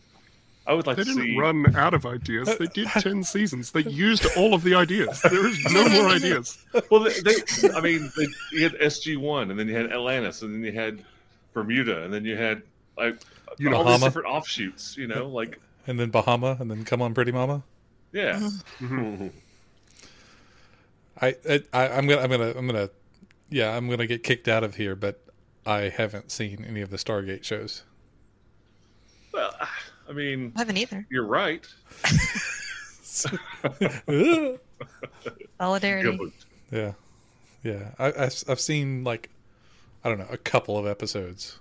I 0.65 0.75
would 0.75 0.87
like 0.87 0.97
they 0.97 1.03
to 1.03 1.11
didn't 1.11 1.25
see. 1.25 1.37
run 1.37 1.75
out 1.75 1.93
of 1.93 2.07
ideas. 2.07 2.57
They 2.57 2.67
did 2.67 2.87
ten 3.01 3.25
seasons. 3.25 3.73
They 3.73 3.83
used 3.83 4.27
all 4.37 4.55
of 4.55 4.63
the 4.63 4.77
ideas. 4.77 5.21
There 5.23 5.47
is 5.47 5.65
no 5.73 5.89
more 5.89 6.09
ideas. 6.09 6.59
Well, 6.91 7.01
they, 7.01 7.21
they 7.21 7.35
I 7.75 7.81
mean, 7.81 8.11
they, 8.17 8.27
you 8.53 8.63
had 8.63 8.73
SG 8.75 9.17
One, 9.19 9.51
and 9.51 9.59
then 9.59 9.69
you 9.69 9.77
had 9.77 9.93
Atlantis, 9.93 10.43
and 10.43 10.55
then 10.55 10.63
you 10.63 10.73
had 10.73 11.05
Bermuda, 11.53 12.05
and 12.05 12.15
then 12.15 12.25
you 12.25 12.37
had 12.37 12.63
like 12.97 13.21
You 13.59 13.75
all 13.75 13.85
know, 13.85 13.91
these 13.93 14.03
different 14.03 14.29
offshoots. 14.29 14.97
You 14.97 15.07
know, 15.09 15.27
like 15.29 15.61
and 15.87 15.99
then 15.99 16.11
Bahama, 16.11 16.57
and 16.61 16.71
then 16.71 16.85
Come 16.85 17.03
On, 17.03 17.13
Pretty 17.13 17.33
Mama. 17.33 17.65
Yeah. 18.13 18.51
Mhm. 18.81 19.31
I, 21.21 21.37
I 21.49 21.63
I- 21.73 21.89
I'm 21.97 22.07
gonna 22.07 22.21
I'm 22.23 22.31
gonna 22.31 22.53
I'm 22.57 22.67
gonna 22.67 22.91
yeah 23.51 23.77
I'm 23.77 23.89
gonna 23.89 24.07
get 24.07 24.23
kicked 24.23 24.49
out 24.49 24.65
of 24.65 24.75
here, 24.77 24.95
but 24.97 25.23
I 25.67 25.83
haven't 25.83 26.31
seen 26.33 26.65
any 26.69 26.81
of 26.81 26.91
the 26.91 26.97
Stargate 26.97 27.45
shows. 27.45 27.83
Well, 29.33 29.55
I 30.09 30.13
mean, 30.13 30.53
I 30.57 30.61
haven't 30.61 30.77
either. 30.79 31.07
you're 31.11 31.25
right. 31.27 31.67
Solidarity. 35.59 36.17
Good. 36.17 36.33
Yeah, 36.71 36.93
yeah. 37.63 37.91
I, 37.99 38.07
I've 38.07 38.45
I've 38.49 38.61
seen 38.61 39.05
like 39.05 39.31
I 40.05 40.09
don't 40.09 40.19
know, 40.19 40.27
a 40.31 40.37
couple 40.37 40.77
of 40.79 40.87
episodes. 40.87 41.59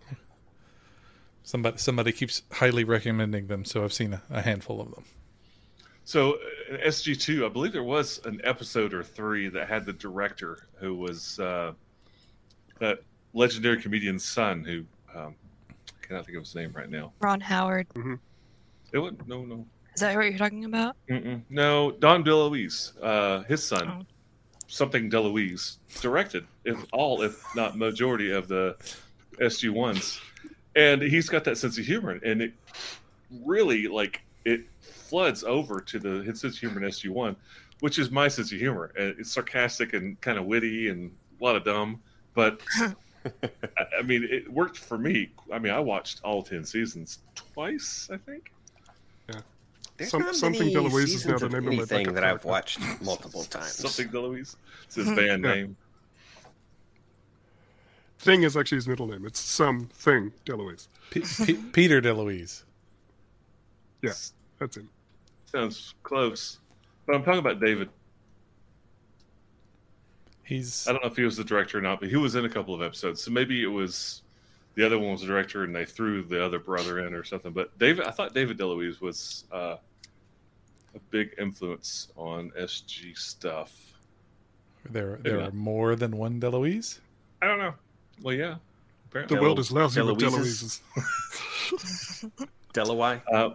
Somebody 1.43 1.77
somebody 1.77 2.11
keeps 2.11 2.41
highly 2.51 2.83
recommending 2.83 3.47
them, 3.47 3.65
so 3.65 3.83
I've 3.83 3.93
seen 3.93 4.13
a, 4.13 4.21
a 4.29 4.41
handful 4.41 4.81
of 4.81 4.91
them. 4.91 5.03
So 6.03 6.37
in 6.69 6.77
SG 6.77 7.19
two, 7.19 7.45
I 7.45 7.49
believe 7.49 7.71
there 7.73 7.83
was 7.83 8.19
an 8.25 8.41
episode 8.43 8.93
or 8.93 9.03
three 9.03 9.49
that 9.49 9.67
had 9.69 9.85
the 9.85 9.93
director 9.93 10.67
who 10.79 10.95
was 10.95 11.39
uh, 11.39 11.73
that 12.79 12.99
legendary 13.33 13.81
comedian's 13.81 14.23
son 14.23 14.63
who 14.63 14.83
um, 15.17 15.35
I 15.79 16.05
cannot 16.05 16.25
think 16.25 16.37
of 16.37 16.43
his 16.43 16.55
name 16.55 16.71
right 16.73 16.89
now. 16.89 17.13
Ron 17.21 17.39
Howard. 17.39 17.87
Mm-hmm. 17.89 18.15
It 18.91 18.97
was 18.97 19.13
no 19.27 19.45
no 19.45 19.65
Is 19.93 20.01
that 20.01 20.15
what 20.15 20.25
you're 20.25 20.37
talking 20.37 20.65
about? 20.65 20.95
Mm-mm. 21.09 21.41
no 21.49 21.91
Dom 21.91 22.23
DeLuise, 22.23 22.93
uh, 23.01 23.43
his 23.43 23.63
son, 23.65 23.87
Oh. 24.01 24.05
something 24.67 25.09
DeLuise 25.09 25.77
directed 26.01 26.45
if 26.65 26.83
all 26.91 27.21
if 27.21 27.41
not 27.55 27.77
majority 27.77 28.31
of 28.31 28.47
the 28.49 28.75
SG 29.39 29.69
ones, 29.69 30.19
and 30.75 31.01
he's 31.01 31.29
got 31.29 31.43
that 31.45 31.57
sense 31.57 31.77
of 31.77 31.85
humor, 31.85 32.19
and 32.25 32.41
it 32.41 32.53
really 33.45 33.87
like 33.87 34.21
it 34.43 34.61
floods 35.11 35.43
over 35.43 35.81
to 35.81 35.99
the 35.99 36.23
his 36.23 36.39
sense 36.39 36.55
of 36.55 36.59
humor 36.61 36.81
in 36.81 36.89
SG 36.89 37.09
one, 37.09 37.35
which 37.81 37.99
is 37.99 38.09
my 38.09 38.29
sense 38.29 38.53
of 38.53 38.57
humor. 38.59 38.93
And 38.97 39.19
It's 39.19 39.31
sarcastic 39.31 39.91
and 39.93 40.19
kind 40.21 40.37
of 40.37 40.45
witty 40.45 40.87
and 40.87 41.11
a 41.39 41.43
lot 41.43 41.57
of 41.57 41.65
dumb, 41.65 42.01
but 42.33 42.61
I, 42.79 42.93
I 43.99 44.01
mean 44.03 44.23
it 44.23 44.51
worked 44.51 44.77
for 44.77 44.97
me. 44.97 45.29
I 45.51 45.59
mean 45.59 45.73
I 45.73 45.79
watched 45.81 46.21
all 46.23 46.41
ten 46.41 46.63
seasons 46.63 47.19
twice, 47.35 48.09
I 48.11 48.15
think. 48.17 48.53
There's 49.97 50.09
Some- 50.09 50.33
something 50.33 50.73
many 50.73 50.73
DeLuise 50.73 51.13
is 51.13 51.25
now 51.27 51.37
the 51.37 51.45
of 51.45 51.51
name 51.51 51.59
of 51.59 51.65
my 51.65 51.71
anything 51.73 52.13
that 52.13 52.23
I've 52.23 52.43
watched 52.43 52.79
multiple 53.03 53.43
times. 53.43 53.73
Something 53.73 54.07
DeLuise. 54.09 54.55
It's 54.85 54.95
his 54.95 55.07
hmm. 55.07 55.15
band 55.15 55.43
Yeah. 55.43 55.53
name. 55.53 55.77
Thing 58.17 58.41
is 58.43 58.57
actually 58.57 58.77
his 58.77 58.87
middle 58.87 59.05
name. 59.07 59.25
It's 59.27 59.39
something 59.39 60.31
DeLuise. 60.45 60.87
P- 61.11 61.23
P- 61.45 61.53
Peter 61.53 62.01
DeLuise. 62.01 62.63
Yeah, 64.01 64.13
that's 64.57 64.77
him. 64.77 64.89
Sounds 65.51 65.95
close. 66.03 66.59
But 67.05 67.15
I'm 67.15 67.23
talking 67.23 67.39
about 67.39 67.59
David. 67.59 67.89
He's 70.43 70.87
I 70.87 70.91
don't 70.93 71.03
know 71.03 71.09
if 71.09 71.17
he 71.17 71.23
was 71.23 71.37
the 71.37 71.43
director 71.43 71.77
or 71.77 71.81
not, 71.81 71.99
but 71.99 72.09
he 72.09 72.15
was 72.15 72.35
in 72.35 72.45
a 72.45 72.49
couple 72.49 72.73
of 72.73 72.81
episodes. 72.81 73.21
So 73.21 73.31
maybe 73.31 73.63
it 73.63 73.67
was 73.67 74.21
the 74.75 74.85
other 74.85 74.97
one 74.97 75.11
was 75.11 75.21
the 75.21 75.27
director 75.27 75.63
and 75.63 75.75
they 75.75 75.85
threw 75.85 76.23
the 76.23 76.43
other 76.43 76.59
brother 76.59 77.05
in 77.05 77.13
or 77.13 77.23
something. 77.23 77.51
But 77.51 77.77
David, 77.79 78.05
I 78.05 78.11
thought 78.11 78.33
David 78.33 78.57
DeLuise 78.57 79.01
was 79.01 79.45
uh, 79.51 79.75
a 80.95 80.99
big 81.09 81.33
influence 81.37 82.09
on 82.15 82.51
SG 82.57 83.17
stuff. 83.17 83.93
there. 84.89 85.19
There 85.21 85.37
not. 85.37 85.49
are 85.49 85.51
more 85.51 85.95
than 85.95 86.17
one 86.17 86.39
DeLuise. 86.39 86.99
I 87.41 87.47
don't 87.47 87.59
know. 87.59 87.73
Well, 88.21 88.35
yeah. 88.35 88.55
Apparently. 89.09 89.35
The 89.35 89.41
world 89.41 89.59
is 89.59 89.71
lousy 89.71 90.01
with 90.01 90.17
DeLuise's. 90.17 90.81
DeLuises. 90.95 92.31
Delaware. 92.73 93.21
Uh, 93.31 93.49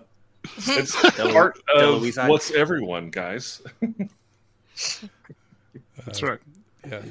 it's 0.59 0.95
part 1.17 1.59
of 1.75 2.03
what's 2.29 2.50
everyone, 2.50 3.11
guys. 3.11 3.62
That's 6.05 6.23
Uh, 6.23 6.26
right. 6.26 6.41
Yeah. 6.88 7.03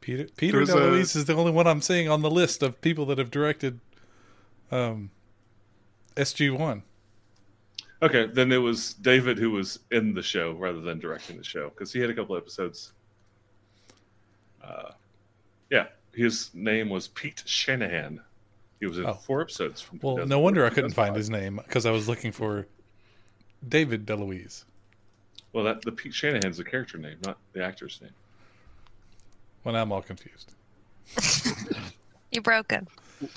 Peter 0.00 0.26
Peter 0.36 0.64
There's 0.64 0.70
a- 1.14 1.18
is 1.18 1.24
the 1.26 1.34
only 1.34 1.52
one 1.52 1.66
I'm 1.66 1.80
seeing 1.82 2.08
on 2.08 2.22
the 2.22 2.30
list 2.30 2.62
of 2.62 2.80
people 2.80 3.04
that 3.06 3.18
have 3.18 3.30
directed 3.30 3.80
um, 4.70 5.10
SG 6.16 6.56
One. 6.56 6.82
Okay, 8.00 8.26
then 8.26 8.52
it 8.52 8.58
was 8.58 8.94
David 8.94 9.38
who 9.38 9.50
was 9.50 9.80
in 9.90 10.14
the 10.14 10.22
show 10.22 10.52
rather 10.52 10.80
than 10.80 10.98
directing 11.00 11.36
the 11.36 11.44
show 11.44 11.68
because 11.70 11.92
he 11.92 11.98
had 12.00 12.10
a 12.10 12.14
couple 12.14 12.36
episodes. 12.36 12.92
Uh, 14.62 14.92
yeah, 15.70 15.86
his 16.14 16.50
name 16.54 16.88
was 16.90 17.08
Pete 17.08 17.42
Shanahan. 17.44 18.20
He 18.80 18.86
was 18.86 18.98
in 18.98 19.06
Oh. 19.06 19.14
four 19.14 19.40
episodes. 19.40 19.80
From 19.80 19.98
Well, 20.02 20.24
no 20.26 20.38
wonder 20.38 20.64
I 20.64 20.70
couldn't 20.70 20.92
find 20.92 21.16
his 21.16 21.28
name 21.30 21.56
because 21.64 21.84
I 21.86 21.90
was 21.90 22.08
looking 22.08 22.30
for 22.32 22.66
David 23.68 24.06
DeLuise. 24.06 24.64
Well, 25.52 25.64
that 25.64 25.82
the 25.82 25.90
Pete 25.92 26.14
Shanahan's 26.14 26.58
the 26.58 26.64
character 26.64 26.98
name, 26.98 27.18
not 27.24 27.38
the 27.52 27.64
actor's 27.64 28.00
name. 28.00 28.12
Well, 29.64 29.72
now 29.74 29.82
I'm 29.82 29.92
all 29.92 30.02
confused. 30.02 30.52
You 32.30 32.42
broke 32.42 32.70
him. 32.72 32.86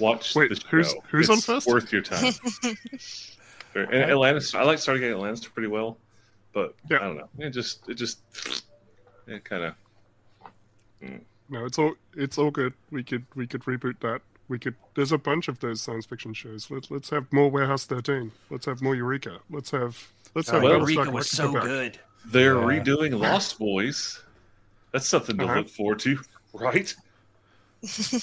Watch 0.02 0.36
Wait, 0.36 0.50
the 0.50 0.56
show. 0.56 0.68
who's- 0.70 0.94
who's 1.08 1.30
on 1.30 1.40
first? 1.40 1.66
Worth 1.66 1.94
your 1.94 2.02
time. 2.02 2.34
and 3.74 3.94
Atlantis, 3.94 4.54
I 4.54 4.64
like 4.64 4.80
starting 4.80 5.06
at 5.06 5.12
Atlantis 5.12 5.48
pretty 5.48 5.70
well, 5.70 5.98
but 6.52 6.76
Yeah. 6.90 6.98
I 6.98 7.00
don't 7.04 7.16
know. 7.16 7.30
It 7.40 7.52
just, 7.52 7.88
it 7.88 7.94
just, 7.94 8.20
it 9.28 9.46
kind 9.46 9.64
of. 9.64 9.76
Hmm. 11.02 11.16
No, 11.48 11.64
it's 11.66 11.80
all 11.80 11.94
it's 12.18 12.38
all 12.38 12.52
good. 12.52 12.74
We 12.92 13.02
could 13.02 13.26
we 13.34 13.48
could 13.48 13.64
reboot 13.64 13.98
that. 14.02 14.22
We 14.52 14.60
could. 14.60 14.76
There's 14.96 15.14
a 15.14 15.18
bunch 15.18 15.48
of 15.48 15.60
those 15.62 15.82
science 15.82 16.06
fiction 16.06 16.34
shows. 16.34 16.70
Let's 16.70 16.92
let's 16.92 17.10
have 17.12 17.32
more 17.32 17.50
Warehouse 17.50 17.86
13. 17.86 18.34
Let's 18.50 18.66
have 18.66 18.82
more 18.82 18.96
Eureka. 18.98 19.40
Let's 19.50 19.72
have 19.72 20.12
let's 20.36 20.50
have 20.50 20.62
Oh, 20.62 20.68
well, 20.80 20.90
Eureka 20.90 21.10
was 21.10 21.30
so 21.30 21.54
back. 21.54 21.64
good. 21.64 22.00
They're 22.26 22.56
Yeah. 22.56 22.80
redoing 22.84 23.18
Lost 23.22 23.58
Boys. 23.58 24.22
That's 24.92 25.08
something 25.08 25.38
to 25.38 25.46
Uh-huh. 25.46 25.56
look 25.60 25.70
forward 25.70 26.00
to, 26.00 26.20
right? 26.54 26.94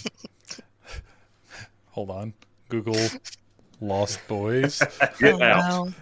Hold 1.93 2.11
on. 2.11 2.35
Google 2.69 2.99
Lost 3.81 4.21
Boys. 4.29 4.81
Get 5.19 5.37
oh, 5.41 5.43
out. 5.43 5.87
no. 5.87 5.93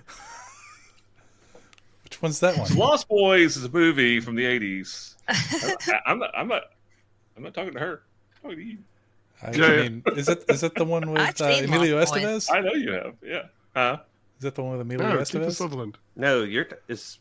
Which 2.03 2.21
one's 2.21 2.41
that 2.41 2.59
one? 2.59 2.75
Lost 2.75 3.07
Boys 3.09 3.57
is 3.57 3.65
a 3.65 3.69
movie 3.69 4.19
from 4.19 4.35
the 4.35 4.43
'80s. 4.45 5.15
I, 5.29 6.01
I'm 6.05 6.19
not. 6.19 6.31
I'm 6.37 6.49
not. 6.49 6.63
I'm 7.37 7.45
not 7.45 7.55
talking 7.55 7.75
to 7.75 7.79
her. 7.79 8.03
I'm 8.35 8.43
talking 8.51 8.59
to 8.59 8.65
you. 8.73 8.79
I, 9.43 9.51
Yeah, 9.53 9.73
yeah. 9.73 9.83
mean, 9.83 10.03
is 10.17 10.27
that 10.27 10.45
is 10.49 10.61
that 10.63 10.75
the 10.75 10.85
one 10.85 11.11
with 11.11 11.41
uh, 11.41 11.45
Emilio 11.45 11.99
Lost 11.99 12.15
Estevez? 12.15 12.51
I 12.53 12.61
know 12.61 12.73
you 12.73 12.93
have. 12.93 13.15
Yeah. 13.23 13.43
Huh? 13.75 13.99
Is 14.39 14.43
that 14.43 14.55
the 14.55 14.63
one 14.63 14.73
with 14.73 14.81
Emilio 14.83 15.09
No, 15.15 15.19
Estevez? 15.19 15.53
Sutherland. 15.55 15.99
No, 16.15 16.43
you're 16.43 16.65
t- 16.65 16.77
is. 16.89 17.19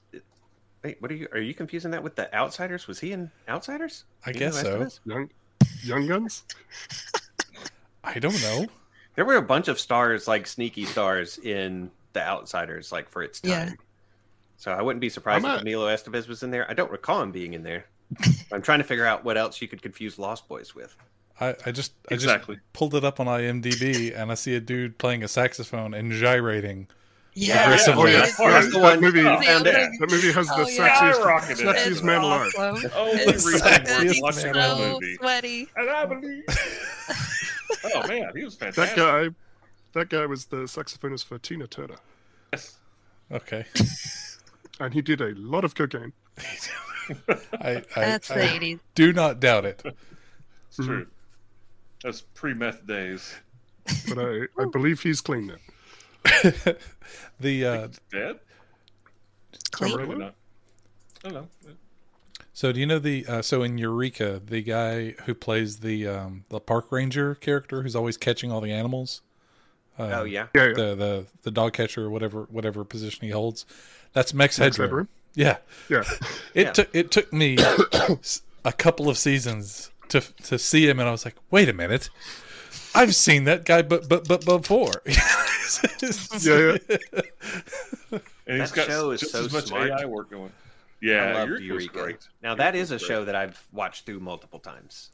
Wait, 0.84 1.01
what 1.01 1.12
are 1.12 1.15
you? 1.15 1.27
Are 1.31 1.39
you 1.39 1.53
confusing 1.53 1.91
that 1.91 2.03
with 2.03 2.15
the 2.15 2.34
Outsiders? 2.36 2.88
Was 2.88 3.00
he 3.00 3.12
in 3.12 3.31
Outsiders? 3.50 4.05
I 4.25 4.29
You 4.31 4.39
guess 4.39 4.60
so. 4.62 4.79
Estevez? 4.79 5.00
Young 5.05 5.29
Young 5.84 6.07
Guns. 6.07 6.43
I 8.03 8.19
don't 8.19 8.39
know. 8.41 8.67
There 9.15 9.25
were 9.25 9.36
a 9.38 9.41
bunch 9.41 9.67
of 9.67 9.79
stars, 9.79 10.27
like 10.27 10.45
sneaky 10.45 10.86
stars, 10.86 11.38
in 11.39 11.89
the 12.13 12.22
Outsiders, 12.22 12.91
like 12.91 13.10
for 13.10 13.24
its 13.24 13.39
time. 13.41 13.51
Yeah. 13.51 13.72
So 14.57 14.72
I 14.72 14.81
wouldn't 14.81 15.01
be 15.01 15.10
surprised 15.10 15.43
I'm 15.45 15.51
if 15.51 15.57
a- 15.60 15.62
Emilio 15.62 15.88
Estevez 15.88 16.27
was 16.27 16.43
in 16.43 16.51
there. 16.51 16.69
I 16.69 16.74
don't 16.74 16.91
recall 16.91 17.22
him 17.22 17.31
being 17.31 17.53
in 17.53 17.63
there. 17.63 17.86
I'm 18.51 18.62
trying 18.62 18.77
to 18.79 18.84
figure 18.86 19.05
out 19.05 19.24
what 19.25 19.38
else 19.38 19.62
you 19.62 19.67
could 19.67 19.81
confuse 19.81 20.19
Lost 20.19 20.48
Boys 20.48 20.75
with. 20.75 20.95
I, 21.42 21.56
I 21.65 21.72
just 21.72 21.94
I 22.10 22.13
Exactly. 22.13 22.56
just 22.56 22.74
pulled 22.74 22.96
it 22.96 23.04
up 23.04 23.20
on 23.20 23.27
IMDb 23.27 24.18
and 24.18 24.32
I 24.32 24.36
see 24.36 24.56
a 24.56 24.60
dude 24.62 24.98
playing 24.98 25.24
a 25.24 25.27
saxophone 25.27 25.94
and 25.94 26.12
gyrating. 26.12 26.88
Yeah, 27.38 27.63
Aggressively. 27.65 28.12
it 28.13 28.15
Oh, 28.39 28.44
yeah. 28.46 28.50
That's 28.51 28.65
the 28.74 28.80
that 28.80 28.82
one. 28.82 29.01
movie- 29.01 29.27
I 29.27 29.44
found 29.46 29.68
it. 29.68 29.74
That 30.00 30.10
movie 30.10 30.32
has 30.32 30.48
the 30.48 30.54
Oh, 30.56 30.68
yeah. 30.70 30.89
sexiest, 30.89 31.13
Skyrocketed. 31.22 31.65
sexiest 31.74 31.88
It's 31.92 32.01
man 32.04 32.22
alive. 32.22 32.54
awesome. 32.58 32.92
Only 32.96 33.20
It's 33.22 33.46
oh, 33.46 33.50
reason 33.51 33.60
so 33.60 33.65
worth 33.65 33.86
good. 33.86 34.08
He's 34.08 34.22
watching 34.22 34.44
man 34.44 34.54
that 34.54 34.77
so 34.77 34.94
movie. 34.94 35.15
sweaty. 35.15 35.70
And 35.75 35.89
I 35.89 36.06
believe. 36.06 36.44
oh 37.94 38.08
man, 38.08 38.32
he 38.36 38.44
was 38.46 38.56
fantastic. 38.56 38.96
That 38.96 38.96
fantastic. 38.96 38.98
guy. 39.34 39.36
That 40.00 40.10
guy 40.10 40.25
was 40.25 40.46
the 40.46 40.58
saxophonist 40.63 41.25
for 41.25 41.38
Tina 41.38 41.68
Turner, 41.68 41.96
Yes. 42.54 42.77
Okay. 43.32 43.65
and 44.80 44.94
he 44.94 45.01
did 45.01 45.20
a 45.22 45.34
lot 45.36 45.65
of 45.65 45.75
cocaine. 45.75 46.13
I, 46.39 47.24
I, 47.62 47.84
That's 47.96 48.27
the 48.30 48.44
I 48.44 48.48
80s. 48.60 48.80
do 48.94 49.12
not 49.13 49.39
doubt 49.42 49.65
it. 49.65 49.84
It's 50.68 50.77
true. 50.86 51.08
That's 52.05 52.21
pre-meth 52.21 52.85
days. 52.85 53.33
But 54.07 54.19
I, 54.19 54.41
I 54.62 54.65
believe 54.71 55.01
he's 55.01 55.21
clean 55.21 55.47
now. 55.47 55.55
the 57.39 57.65
uh, 57.65 57.88
Dead? 58.12 58.39
Clean. 59.71 59.97
Maybe 59.97 60.13
not. 60.15 60.35
I 61.24 61.29
don't 61.29 61.33
know. 61.33 61.47
so 62.53 62.71
do 62.71 62.79
you 62.79 62.85
know 62.85 63.00
the 63.00 63.25
uh, 63.27 63.41
so 63.41 63.63
in 63.63 63.79
Eureka 63.79 64.39
the 64.45 64.62
guy 64.62 65.12
who 65.25 65.33
plays 65.33 65.79
the 65.79 66.07
um, 66.07 66.45
the 66.50 66.59
park 66.59 66.91
ranger 66.91 67.33
character 67.33 67.81
who's 67.81 67.95
always 67.95 68.17
catching 68.17 68.51
all 68.51 68.62
the 68.62 68.71
animals 68.71 69.21
uh, 69.97 70.12
Oh 70.13 70.24
yeah. 70.25 70.47
Yeah, 70.53 70.67
yeah. 70.67 70.74
the 70.74 70.95
the 70.95 71.25
the 71.41 71.51
dog 71.51 71.74
catcher 71.74 72.03
or 72.05 72.09
whatever 72.12 72.43
whatever 72.51 72.83
position 72.83 73.25
he 73.25 73.31
holds 73.31 73.65
that's 74.13 74.31
Max, 74.33 74.59
Max 74.59 74.77
Headroom. 74.77 74.89
Headroom? 74.89 75.07
Yeah, 75.33 75.57
Yeah. 75.89 76.03
it 76.53 76.65
Yeah. 76.67 76.71
took 76.71 76.89
it 76.95 77.09
took 77.12 77.33
me 77.33 77.57
a 78.65 78.71
couple 78.74 79.09
of 79.09 79.17
seasons 79.17 79.89
to 80.09 80.21
to 80.21 80.57
see 80.59 80.88
him, 80.89 81.00
and 81.00 81.07
I 81.07 81.12
was 81.12 81.25
like, 81.25 81.35
wait 81.51 81.69
a 81.69 81.74
minute, 81.74 82.09
I've 82.93 83.15
seen 83.15 83.43
that 83.45 83.65
guy, 83.65 83.81
but 83.81 84.07
but 84.09 84.27
but 84.27 84.45
before. 84.45 84.91
Yeah, 86.41 86.77
And 88.47 88.62
he's 88.62 88.71
That 88.71 88.75
got 88.75 88.85
show 88.88 89.09
is 89.12 89.21
so 89.31 89.43
much 89.50 89.65
smart. 89.65 89.89
AI 89.89 90.05
work 90.05 90.29
going. 90.29 90.51
I 90.51 91.05
Yeah, 91.05 91.33
loved 91.33 91.50
Eureka 91.50 91.63
Eureka. 91.65 92.00
great. 92.03 92.27
Now 92.43 92.53
that 92.55 92.75
Eureka 92.75 92.77
is 92.83 92.91
a 92.91 92.93
was 92.95 93.01
show 93.01 93.25
that 93.25 93.35
I've 93.35 93.65
watched 93.74 94.05
through 94.05 94.19
multiple 94.19 94.59
times. 94.59 95.09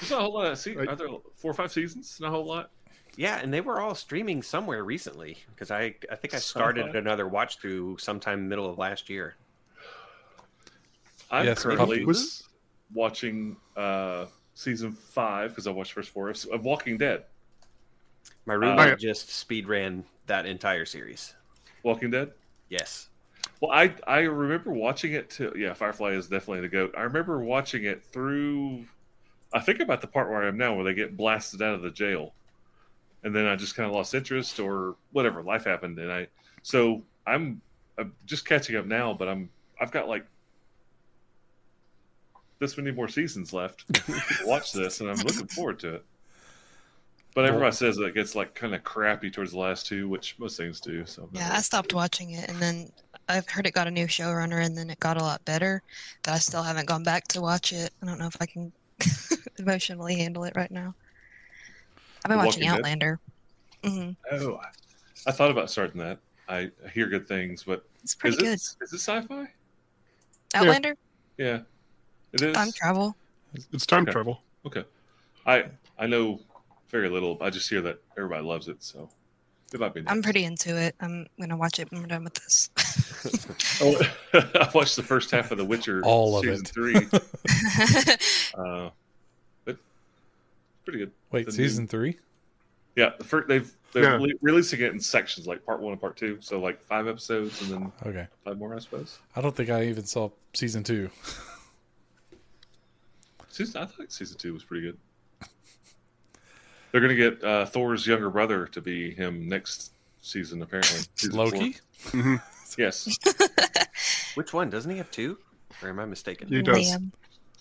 There's 0.00 0.10
not 0.10 0.18
a 0.20 0.22
whole 0.24 0.34
lot. 0.34 0.46
Of 0.52 0.58
se- 0.58 0.74
Right. 0.74 0.88
Are 0.88 0.96
there 0.96 1.06
four 1.36 1.52
or 1.52 1.54
five 1.54 1.70
seasons? 1.72 2.18
Not 2.20 2.28
a 2.28 2.30
whole 2.32 2.44
lot. 2.44 2.70
Yeah, 3.16 3.38
and 3.40 3.54
they 3.54 3.60
were 3.60 3.80
all 3.80 3.94
streaming 3.94 4.42
somewhere 4.42 4.82
recently 4.84 5.38
because 5.54 5.70
I 5.70 5.94
I 6.10 6.16
think 6.16 6.34
I 6.34 6.38
started 6.38 6.86
Somehow. 6.86 6.98
another 6.98 7.28
watch 7.28 7.58
through 7.58 7.98
sometime 7.98 8.48
middle 8.48 8.68
of 8.68 8.78
last 8.78 9.08
year. 9.08 9.36
I'm 11.30 11.46
Yes, 11.46 11.62
currently 11.62 12.04
was- 12.04 12.45
watching 12.92 13.56
uh, 13.76 14.26
season 14.54 14.92
five 14.92 15.50
because 15.50 15.66
I 15.66 15.70
watched 15.70 15.92
first 15.92 16.10
four 16.10 16.28
of, 16.28 16.44
of 16.52 16.64
Walking 16.64 16.98
Dead. 16.98 17.24
My 18.46 18.54
roommate 18.54 18.92
Uh, 18.92 18.96
just 18.96 19.30
speed 19.30 19.66
ran 19.66 20.04
that 20.26 20.46
entire 20.46 20.84
series. 20.84 21.34
Walking 21.82 22.10
Dead. 22.10 22.32
Yes. 22.68 23.08
Well, 23.60 23.70
I 23.70 23.94
I 24.06 24.20
remember 24.20 24.72
watching 24.72 25.12
it 25.12 25.30
too. 25.30 25.52
Yeah, 25.56 25.72
Firefly 25.72 26.10
is 26.10 26.28
definitely 26.28 26.60
the 26.62 26.68
goat. 26.68 26.94
I 26.96 27.02
remember 27.02 27.40
watching 27.40 27.84
it 27.84 28.04
through. 28.04 28.84
I 29.52 29.60
think 29.60 29.80
about 29.80 30.00
the 30.00 30.06
part 30.06 30.28
where 30.28 30.42
I 30.42 30.48
am 30.48 30.56
now, 30.58 30.74
where 30.74 30.84
they 30.84 30.94
get 30.94 31.16
blasted 31.16 31.62
out 31.62 31.74
of 31.74 31.82
the 31.82 31.90
jail, 31.90 32.34
and 33.22 33.34
then 33.34 33.46
I 33.46 33.56
just 33.56 33.74
kind 33.74 33.88
of 33.88 33.94
lost 33.94 34.14
interest 34.14 34.60
or 34.60 34.96
whatever. 35.12 35.42
Life 35.42 35.64
happened, 35.64 35.98
and 35.98 36.12
I 36.12 36.26
so 36.62 37.02
I'm, 37.26 37.60
I'm 37.96 38.12
just 38.26 38.44
catching 38.44 38.76
up 38.76 38.86
now, 38.86 39.14
but 39.14 39.28
I'm 39.28 39.48
I've 39.80 39.92
got 39.92 40.08
like 40.08 40.26
this 42.58 42.76
many 42.76 42.90
more 42.90 43.08
seasons 43.08 43.52
left. 43.52 43.84
watch 44.46 44.72
this, 44.72 45.00
and 45.00 45.10
I'm 45.10 45.16
looking 45.16 45.46
forward 45.46 45.78
to 45.80 45.96
it. 45.96 46.04
But 47.34 47.44
everybody 47.44 47.76
says 47.76 47.96
that 47.96 48.06
it 48.06 48.14
gets 48.14 48.34
like 48.34 48.54
kind 48.54 48.74
of 48.74 48.82
crappy 48.82 49.30
towards 49.30 49.52
the 49.52 49.58
last 49.58 49.86
two, 49.86 50.08
which 50.08 50.38
most 50.38 50.56
things 50.56 50.80
do. 50.80 51.04
So 51.04 51.28
Yeah, 51.32 51.50
I 51.52 51.60
stopped 51.60 51.92
watching 51.92 52.30
it, 52.30 52.48
and 52.48 52.58
then 52.62 52.88
I've 53.28 53.46
heard 53.48 53.66
it 53.66 53.74
got 53.74 53.86
a 53.86 53.90
new 53.90 54.06
showrunner, 54.06 54.64
and 54.64 54.76
then 54.76 54.88
it 54.88 54.98
got 55.00 55.18
a 55.18 55.22
lot 55.22 55.44
better. 55.44 55.82
But 56.22 56.32
I 56.32 56.38
still 56.38 56.62
haven't 56.62 56.86
gone 56.88 57.02
back 57.02 57.28
to 57.28 57.42
watch 57.42 57.74
it. 57.74 57.92
I 58.02 58.06
don't 58.06 58.18
know 58.18 58.26
if 58.26 58.36
I 58.40 58.46
can 58.46 58.72
emotionally 59.58 60.16
handle 60.16 60.44
it 60.44 60.54
right 60.56 60.70
now. 60.70 60.94
I've 62.24 62.30
been 62.30 62.38
The 62.38 62.44
watching 62.46 62.62
Walking 62.64 62.68
Dead? 62.68 62.78
Outlander. 62.78 63.20
hmm 63.84 64.10
Oh, 64.32 64.60
I 65.26 65.32
thought 65.32 65.50
about 65.50 65.70
starting 65.70 66.00
that. 66.00 66.18
I 66.48 66.70
hear 66.94 67.06
good 67.08 67.28
things, 67.28 67.64
but 67.64 67.84
It's 68.02 68.14
pretty 68.14 68.36
is 68.36 68.42
good. 68.42 68.52
it 68.54 68.84
is 68.84 68.92
it 68.94 68.98
sci-fi? 68.98 69.46
Outlander, 70.54 70.94
Yeah, 71.36 71.60
it 72.42 72.48
is. 72.50 72.54
time 72.56 72.72
travel. 72.72 73.16
It's 73.72 73.86
time 73.86 74.02
Okay. 74.02 74.12
travel. 74.12 74.42
Okay, 74.66 74.84
I 75.46 75.66
I 75.98 76.06
know 76.06 76.40
very 76.90 77.08
little. 77.08 77.38
I 77.40 77.50
just 77.50 77.68
hear 77.68 77.80
that 77.82 77.98
everybody 78.16 78.44
loves 78.44 78.68
it, 78.68 78.82
so 78.82 79.08
it 79.72 79.80
might 79.80 79.94
be. 79.94 80.02
I'm 80.06 80.22
pretty 80.22 80.44
into 80.44 80.76
it. 80.76 80.94
I'm 81.00 81.26
gonna 81.40 81.56
watch 81.56 81.78
it 81.78 81.90
when 81.90 82.00
we're 82.02 82.06
done 82.08 82.24
with 82.24 82.34
this. 82.34 82.70
Oh, 83.82 84.00
I 84.34 84.70
watched 84.72 84.94
the 84.96 85.02
first 85.02 85.30
half 85.32 85.50
of 85.50 85.58
The 85.58 85.64
Witcher, 85.64 86.00
All 86.04 86.38
of 86.38 86.44
season 86.44 86.64
it. 86.64 86.68
three. 86.68 87.08
Uh, 88.56 88.90
but 89.64 89.76
pretty 90.84 91.00
good. 91.00 91.10
Wait, 91.32 91.46
The 91.46 91.52
season 91.52 91.86
three? 91.88 92.18
Yeah, 92.94 93.10
the 93.18 93.24
first 93.24 93.48
they've 93.48 93.70
they're 93.92 94.04
Yeah. 94.04 94.18
le- 94.18 94.28
releasing 94.40 94.80
it 94.80 94.92
in 94.92 95.00
sections, 95.00 95.46
like 95.46 95.64
part 95.66 95.80
one 95.80 95.92
and 95.92 96.00
part 96.00 96.16
two. 96.16 96.38
So 96.40 96.58
like 96.60 96.80
five 96.80 97.06
episodes 97.08 97.60
and 97.62 97.70
then 97.70 97.92
Okay. 98.06 98.26
five 98.44 98.56
more, 98.58 98.74
I 98.74 98.78
suppose. 98.78 99.18
I 99.34 99.40
don't 99.40 99.54
think 99.54 99.68
I 99.70 99.84
even 99.86 100.04
saw 100.04 100.30
season 100.54 100.84
two. 100.84 101.10
Season, 103.56 103.80
I 103.80 103.86
thought 103.86 104.12
season 104.12 104.36
two 104.36 104.52
was 104.52 104.64
pretty 104.64 104.82
good. 104.82 104.98
They're 106.92 107.00
gonna 107.00 107.14
get 107.14 107.42
uh, 107.42 107.64
Thor's 107.64 108.06
younger 108.06 108.28
brother 108.28 108.66
to 108.66 108.82
be 108.82 109.14
him 109.14 109.48
next 109.48 109.92
season, 110.20 110.60
apparently. 110.60 111.00
Season 111.14 111.36
Loki? 111.38 111.76
four. 111.96 112.42
Yes. 112.76 113.08
Which 114.34 114.52
one? 114.52 114.68
Doesn't 114.68 114.90
he 114.90 114.98
have 114.98 115.10
two? 115.10 115.38
Or 115.82 115.88
am 115.88 116.00
I 116.00 116.04
mistaken? 116.04 116.48
He 116.48 116.60
does. 116.60 116.76
Liam. 116.76 117.10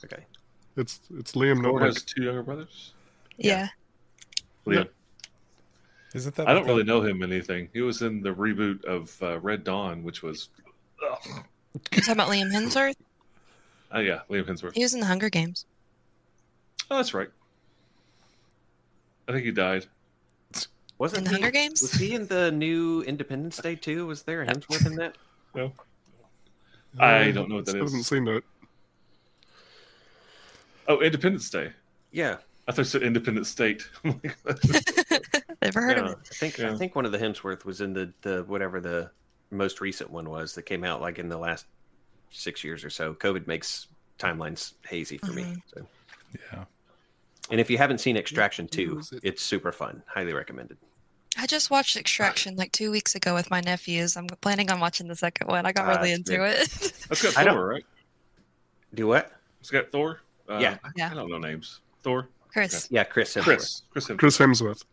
Okay. 0.04 0.26
It's 0.76 1.00
it's 1.18 1.32
Liam, 1.32 1.62
not 1.62 1.70
Thor 1.70 1.80
Luke. 1.80 1.94
has 1.94 2.04
two 2.04 2.24
younger 2.24 2.44
brothers. 2.44 2.92
Yeah. 3.38 3.70
Liam. 4.68 4.90
Isn't 6.14 6.36
that 6.36 6.46
I 6.50 6.52
like 6.54 6.64
don't 6.64 6.68
really 6.68 6.84
know 6.84 7.02
him 7.02 7.24
anything. 7.24 7.70
He 7.72 7.80
was 7.80 8.02
in 8.02 8.22
the 8.22 8.34
reboot 8.36 8.84
of 8.84 9.18
uh, 9.24 9.40
Red 9.40 9.64
Dawn, 9.64 10.04
which 10.04 10.24
was, 10.24 10.50
ugh. 11.10 11.46
You 11.94 12.02
talking 12.02 12.12
about 12.12 12.28
Liam 12.28 12.52
Hemsworth? 12.52 12.96
oh 13.94 14.00
yeah, 14.00 14.20
Liam 14.30 14.46
Hemsworth. 14.46 14.74
He 14.74 14.84
was 14.84 14.94
in 14.94 15.00
the 15.00 15.06
Hunger 15.06 15.30
Games. 15.30 15.66
Oh, 16.92 16.98
that's 16.98 17.14
right. 17.14 17.30
I 19.28 19.32
think 19.32 19.46
he 19.46 19.52
died. 19.52 19.86
Wasn't 20.98 21.18
In 21.20 21.24
the 21.26 21.30
he, 21.32 21.36
Hunger 21.36 21.52
Games? 21.52 21.82
Was 21.82 21.92
he 21.94 22.14
in 22.16 22.26
the 22.28 22.52
new 22.52 23.02
Independence 23.04 23.58
Day 23.58 23.76
too? 23.76 24.06
Was 24.08 24.24
there 24.24 24.44
a 24.44 24.48
Hemsworth 24.48 24.86
in 24.86 24.96
that? 24.96 25.18
No. 25.54 25.74
I 26.98 27.32
don't 27.32 27.50
know 27.50 27.56
what 27.56 27.66
that 27.66 27.72
Still 27.72 27.84
is. 27.86 27.92
haven't 27.92 28.04
seen 28.04 28.24
that. 28.26 28.44
Oh, 30.88 31.02
Independence 31.02 31.50
Day. 31.50 31.72
Yeah. 32.12 32.38
I 32.68 32.72
thought 32.72 32.80
you 32.80 32.84
said 32.86 33.04
Independent 33.04 33.48
State. 33.48 33.90
Never 34.04 35.82
heard 35.82 35.98
No, 35.98 36.04
of 36.06 36.12
it. 36.12 36.18
I 36.32 36.36
think 36.36 36.58
Yeah. 36.58 36.72
I 36.74 36.78
think 36.78 36.96
one 36.96 37.06
of 37.06 37.12
the 37.12 37.18
Hemsworth 37.18 37.66
was 37.66 37.82
in 37.82 37.94
the 37.94 38.14
the 38.22 38.44
whatever 38.46 38.80
the 38.80 39.10
most 39.52 39.82
recent 39.82 40.10
one 40.10 40.30
was 40.30 40.56
that 40.56 40.64
came 40.64 40.84
out 40.84 41.02
like 41.02 41.20
in 41.20 41.28
the 41.28 41.38
last 41.38 41.66
six 42.30 42.64
years 42.64 42.84
or 42.86 42.90
so. 42.90 43.14
COVID 43.16 43.48
makes 43.48 43.88
timelines 44.18 44.74
hazy 44.88 45.18
for 45.18 45.32
me. 45.34 45.44
Mhm. 45.44 45.62
So. 45.74 45.88
Yeah. 46.54 46.66
And 47.52 47.60
if 47.60 47.70
you 47.70 47.78
haven't 47.78 48.00
seen 48.00 48.18
Extraction 48.18 48.66
What 48.66 48.72
2, 48.72 49.02
it? 49.14 49.20
it's 49.24 49.42
super 49.44 49.72
fun. 49.72 50.02
Highly 50.08 50.34
recommended. 50.34 50.78
I 51.38 51.46
just 51.46 51.70
watched 51.70 51.98
Extraction 51.98 52.56
like 52.56 52.72
two 52.72 52.90
weeks 52.92 53.14
ago 53.16 53.34
with 53.36 53.50
my 53.52 53.60
nephews. 53.62 54.16
I'm 54.18 54.28
planning 54.28 54.72
on 54.72 54.80
watching 54.80 55.08
the 55.08 55.16
second 55.16 55.48
one. 55.48 55.66
I 55.66 55.72
got 55.74 55.86
Ah, 55.86 55.96
really 55.98 56.12
it's 56.14 56.30
into 56.30 56.44
it. 56.46 56.58
That's 57.10 57.22
got 57.22 57.38
I 57.38 57.44
don't- 57.44 57.56
Thor, 57.56 57.68
right? 57.68 57.86
Do 58.94 59.08
what? 59.08 59.32
It's 59.60 59.70
got 59.70 59.92
Thor. 59.92 60.22
Uh, 60.50 60.60
Yeah. 60.62 60.78
I- 60.84 60.90
Yeah. 60.96 61.10
I 61.12 61.14
don't 61.14 61.30
know 61.30 61.38
names. 61.38 61.82
Thor. 62.04 62.30
Chris. 62.54 62.88
Yeah, 62.90 63.04
Chris 63.04 63.36
Hemsworth. 63.36 63.44
Chris. 63.44 63.82
Chris. 63.92 64.08
Hemsworth. 64.08 64.18
Chris 64.18 64.38
Hemsworth. 64.38 64.84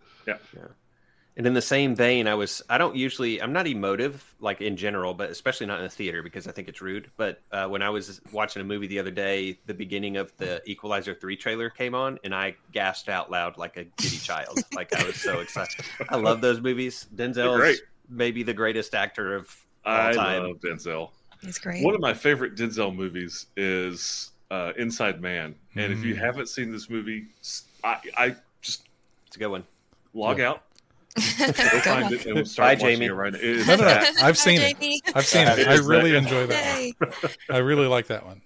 And 1.34 1.46
in 1.46 1.54
the 1.54 1.62
same 1.62 1.96
vein, 1.96 2.26
I 2.28 2.34
was 2.34 2.60
I 2.68 2.76
don't 2.76 2.94
usually 2.94 3.40
I'm 3.40 3.54
not 3.54 3.66
emotive 3.66 4.34
like 4.38 4.60
in 4.60 4.76
general, 4.76 5.14
but 5.14 5.30
especially 5.30 5.66
not 5.66 5.78
in 5.78 5.84
the 5.84 5.90
theater 5.90 6.22
because 6.22 6.46
I 6.46 6.52
think 6.52 6.68
it's 6.68 6.82
rude. 6.82 7.10
But 7.16 7.40
uh, 7.50 7.68
when 7.68 7.80
I 7.80 7.88
was 7.88 8.20
watching 8.32 8.60
a 8.60 8.64
movie 8.66 8.86
the 8.86 8.98
other 8.98 9.10
day, 9.10 9.58
the 9.64 9.72
beginning 9.72 10.18
of 10.18 10.30
the 10.36 10.60
Equalizer 10.66 11.14
three 11.14 11.36
trailer 11.36 11.70
came 11.70 11.94
on, 11.94 12.18
and 12.22 12.34
I 12.34 12.54
gasped 12.72 13.08
out 13.08 13.30
loud 13.30 13.56
like 13.56 13.78
a 13.78 13.84
giddy 13.84 14.18
child. 14.18 14.62
like 14.74 14.92
I 14.94 15.02
was 15.06 15.16
so 15.16 15.40
excited. 15.40 15.74
I 16.10 16.16
love 16.16 16.42
those 16.42 16.60
movies. 16.60 17.06
Denzel 17.14 17.56
great. 17.56 17.74
is 17.76 17.82
maybe 18.10 18.42
the 18.42 18.52
greatest 18.54 18.94
actor 18.94 19.34
of 19.34 19.48
all 19.86 20.08
I 20.08 20.12
time. 20.12 20.42
love 20.42 20.56
Denzel. 20.60 21.12
He's 21.40 21.58
great. 21.58 21.82
One 21.82 21.94
of 21.94 22.00
my 22.02 22.12
favorite 22.12 22.56
Denzel 22.56 22.94
movies 22.94 23.46
is 23.56 24.32
uh, 24.50 24.72
Inside 24.76 25.22
Man, 25.22 25.54
and 25.76 25.92
if 25.94 26.04
you 26.04 26.14
Mm. 26.14 26.18
haven't 26.18 26.48
seen 26.50 26.70
this 26.70 26.90
movie, 26.90 27.24
I, 27.82 27.96
I 28.18 28.36
just 28.60 28.86
It's 29.28 29.36
a 29.36 29.38
good 29.38 29.46
one. 29.46 29.64
log 30.12 30.38
Yeah. 30.38 30.50
out, 30.50 30.62
go 31.16 31.46
Go 31.46 31.52
find 31.80 32.04
on. 32.04 32.12
it, 32.14 32.26
and 32.26 32.34
we'll 32.36 32.44
start 32.46 32.78
Bye, 32.78 32.82
watching 32.84 32.96
Jamie. 33.00 33.06
it 33.06 33.12
right 33.12 33.32
now. 33.32 33.38
No, 33.40 33.76
no, 33.76 33.84
no. 33.84 34.04
I've 34.22 34.38
seen 34.38 34.60
Hi, 34.60 34.74
it. 34.80 35.02
I've 35.14 35.26
seen 35.26 35.46
it. 35.48 35.58
It 35.58 35.68
I 35.68 35.76
really 35.76 36.12
that- 36.12 36.18
enjoy 36.18 36.46
that 36.46 36.80
Yay. 36.80 36.92
one. 36.98 37.12
I 37.50 37.58
really 37.58 37.86
like 37.86 38.06
that 38.08 38.24
one. 38.24 38.40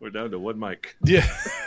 We're 0.00 0.10
down 0.10 0.30
to 0.30 0.38
one 0.38 0.58
mic. 0.58 0.94
Yeah. 1.04 1.26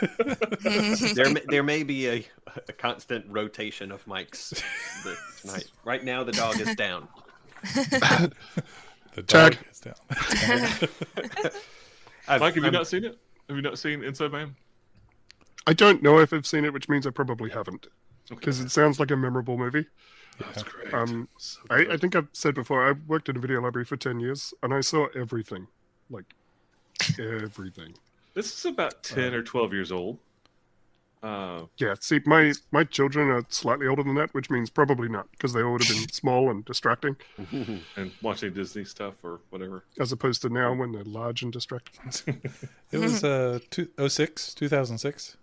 There, 0.60 1.30
may- 1.32 1.42
there 1.48 1.62
may 1.62 1.82
be 1.82 2.08
a, 2.08 2.26
a 2.68 2.72
constant 2.72 3.24
rotation 3.28 3.90
of 3.90 4.04
mics 4.06 4.62
tonight. 5.42 5.66
Right 5.84 6.04
now, 6.04 6.22
the 6.24 6.32
dog 6.32 6.60
is 6.60 6.74
down. 6.76 7.08
the 7.74 9.22
dog 9.26 9.52
Tag. 9.56 9.58
is 9.70 9.80
down. 9.80 9.94
I've- 12.28 12.40
Mike, 12.40 12.54
have 12.54 12.56
you 12.56 12.64
I'm- 12.64 12.72
not 12.72 12.86
seen 12.86 13.04
it? 13.04 13.18
Have 13.48 13.56
you 13.56 13.62
not 13.62 13.78
seen 13.78 14.04
Inside 14.04 14.30
Man? 14.32 14.54
I 15.66 15.72
don't 15.72 16.02
know 16.02 16.18
if 16.20 16.32
I've 16.32 16.46
seen 16.46 16.64
it, 16.64 16.72
which 16.72 16.88
means 16.88 17.06
I 17.06 17.10
probably 17.10 17.50
haven't, 17.50 17.86
Okay. 18.30 18.38
because 18.38 18.60
it 18.60 18.70
sounds 18.70 19.00
like 19.00 19.10
a 19.10 19.16
memorable 19.16 19.58
movie. 19.58 19.86
That's 20.40 20.62
great. 20.62 20.92
Um, 20.94 21.28
So 21.38 21.60
I. 21.70 21.86
I 21.92 21.96
think 21.96 22.16
I've 22.16 22.28
said 22.32 22.54
before, 22.54 22.86
I 22.88 22.92
worked 23.06 23.28
in 23.28 23.36
a 23.36 23.40
video 23.40 23.60
library 23.60 23.84
for 23.84 23.96
10 23.96 24.20
years, 24.20 24.52
and 24.62 24.72
I 24.74 24.80
saw 24.80 25.06
everything. 25.14 25.66
Like, 26.10 26.24
everything. 27.18 27.94
this 28.34 28.56
is 28.58 28.64
about 28.64 29.02
ten 29.02 29.32
or 29.34 29.42
twelve 29.42 29.72
years 29.72 29.92
old. 29.92 30.18
Uh, 31.22 31.64
Yeah, 31.76 31.94
see, 32.00 32.20
my, 32.24 32.52
my 32.72 32.82
children 32.82 33.28
are 33.28 33.44
slightly 33.50 33.86
older 33.86 34.02
than 34.02 34.14
that, 34.14 34.32
which 34.32 34.48
means 34.48 34.70
probably 34.70 35.06
not, 35.08 35.30
because 35.32 35.52
they 35.52 35.62
all 35.62 35.72
would 35.72 35.84
have 35.84 35.94
been 35.94 36.08
small 36.12 36.50
and 36.50 36.64
distracting, 36.64 37.16
and 37.96 38.10
watching 38.22 38.54
Disney 38.54 38.84
stuff 38.84 39.22
or 39.22 39.40
whatever. 39.50 39.84
as 40.00 40.12
opposed 40.12 40.40
to 40.42 40.48
now 40.48 40.72
when 40.74 40.92
they're 40.92 41.04
large 41.04 41.42
and 41.42 41.52
distracting. 41.52 42.40
It 42.92 42.98
was 42.98 43.22
uh, 43.22 43.58
two, 43.70 43.88
06, 44.08 44.54
2006. 44.54 45.36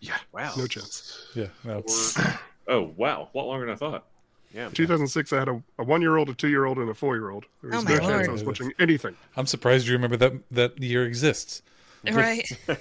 Yeah, 0.00 0.16
Wow. 0.32 0.52
no 0.56 0.66
chance. 0.66 1.26
Yeah. 1.34 1.48
No. 1.64 1.78
Or, 1.80 2.40
oh 2.70 2.94
wow, 2.96 3.28
a 3.32 3.36
lot 3.36 3.46
longer 3.46 3.66
than 3.66 3.74
I 3.74 3.76
thought. 3.76 4.06
Yeah. 4.54 4.68
2006, 4.72 5.32
I 5.32 5.38
had 5.38 5.48
a, 5.48 5.62
a 5.78 5.84
one 5.84 6.00
year 6.00 6.16
old, 6.16 6.28
a 6.28 6.34
two 6.34 6.48
year 6.48 6.64
old, 6.64 6.78
and 6.78 6.88
a 6.90 6.94
four 6.94 7.14
year 7.16 7.30
old. 7.30 7.44
There 7.62 7.70
was 7.70 7.84
Oh 7.84 7.88
no 7.88 7.94
my 7.94 8.00
chance. 8.00 8.28
I 8.28 8.32
was 8.32 8.42
watching 8.42 8.72
anything. 8.78 9.14
I'm 9.36 9.46
surprised 9.46 9.86
you 9.86 9.92
remember 9.92 10.16
that 10.16 10.32
that 10.50 10.82
year 10.82 11.04
exists. 11.04 11.62
right. 12.10 12.48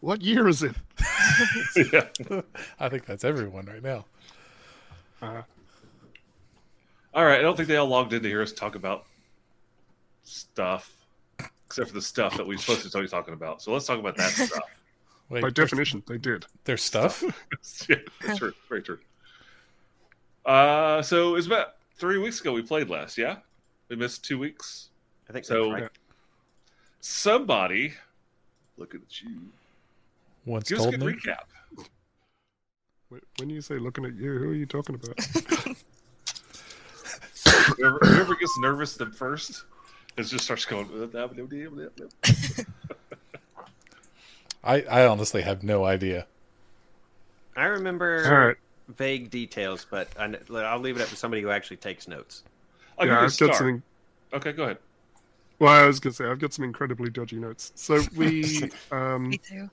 What 0.00 0.22
year 0.22 0.46
is 0.46 0.62
it? 0.62 0.76
yeah. 1.92 2.40
I 2.78 2.88
think 2.88 3.06
that's 3.06 3.24
everyone 3.24 3.66
right 3.66 3.82
now. 3.82 4.04
Uh, 5.22 5.42
All 7.14 7.24
right. 7.24 7.38
I 7.38 7.42
don't 7.42 7.56
think 7.56 7.68
they 7.68 7.76
all 7.76 7.88
logged 7.88 8.12
in 8.12 8.22
to 8.22 8.28
hear 8.28 8.42
us 8.42 8.52
talk 8.52 8.74
about 8.74 9.06
stuff, 10.22 10.94
except 11.66 11.88
for 11.88 11.94
the 11.94 12.02
stuff 12.02 12.36
that 12.36 12.46
we're 12.46 12.58
supposed 12.58 12.88
to 12.88 13.00
be 13.00 13.08
talking 13.08 13.34
about. 13.34 13.62
So 13.62 13.72
let's 13.72 13.86
talk 13.86 13.98
about 13.98 14.16
that 14.18 14.30
stuff. 14.30 14.60
Wait, 15.28 15.42
by 15.42 15.50
definition, 15.50 16.02
they 16.06 16.18
did. 16.18 16.46
Their 16.64 16.76
stuff. 16.76 17.22
yeah, 17.88 17.96
that's 18.24 18.38
true. 18.38 18.52
Very 18.68 18.82
true. 18.82 18.98
Uh, 20.44 21.02
so 21.02 21.30
it 21.30 21.32
was 21.32 21.46
about 21.46 21.74
three 21.96 22.18
weeks 22.18 22.40
ago 22.40 22.52
we 22.52 22.62
played 22.62 22.88
last. 22.88 23.18
Yeah, 23.18 23.38
we 23.88 23.96
missed 23.96 24.24
two 24.24 24.38
weeks. 24.38 24.90
I 25.28 25.32
think 25.32 25.44
So 25.44 25.72
right. 25.72 25.88
somebody 27.00 27.94
Looking 28.78 29.00
at 29.00 29.22
you. 29.22 29.40
Once 30.44 30.68
Give 30.68 30.78
us 30.80 30.86
a 30.86 30.90
good 30.90 31.00
me. 31.00 31.12
recap. 31.14 31.44
Wh- 33.10 33.40
When 33.40 33.48
you 33.50 33.60
say 33.62 33.78
looking 33.78 34.04
at 34.04 34.14
you, 34.14 34.38
who 34.38 34.50
are 34.50 34.54
you 34.54 34.66
talking 34.66 34.94
about? 34.94 35.18
Whoever, 37.78 37.98
whoever 38.02 38.34
gets 38.36 38.56
nervous 38.60 38.96
the 38.96 39.06
first, 39.06 39.64
it 40.16 40.22
just 40.24 40.44
starts 40.44 40.64
going. 40.64 40.88
I, 44.66 44.82
I 44.82 45.06
honestly 45.06 45.42
have 45.42 45.62
no 45.62 45.84
idea. 45.84 46.26
I 47.56 47.66
remember 47.66 48.24
All 48.26 48.46
right. 48.48 48.56
vague 48.88 49.30
details, 49.30 49.86
but 49.88 50.08
I, 50.18 50.26
will 50.48 50.78
leave 50.80 50.96
it 50.96 51.02
up 51.02 51.08
to 51.08 51.16
somebody 51.16 51.40
who 51.42 51.50
actually 51.50 51.78
takes 51.78 52.06
notes. 52.08 52.42
I'll 52.98 53.06
yeah, 53.06 53.12
give 53.12 53.20
you 53.20 53.22
a 53.22 53.24
I've 53.26 53.38
got 53.38 53.54
star. 53.54 53.54
some. 53.54 53.82
Okay, 54.32 54.52
go 54.52 54.64
ahead. 54.64 54.78
Well, 55.58 55.72
I 55.72 55.86
was 55.86 56.00
gonna 56.00 56.12
say 56.12 56.26
I've 56.26 56.38
got 56.38 56.52
some 56.52 56.64
incredibly 56.64 57.08
dodgy 57.10 57.36
notes. 57.36 57.72
So 57.76 58.00
we, 58.16 58.70
um, 58.90 59.30
Me 59.30 59.38
too. 59.38 59.70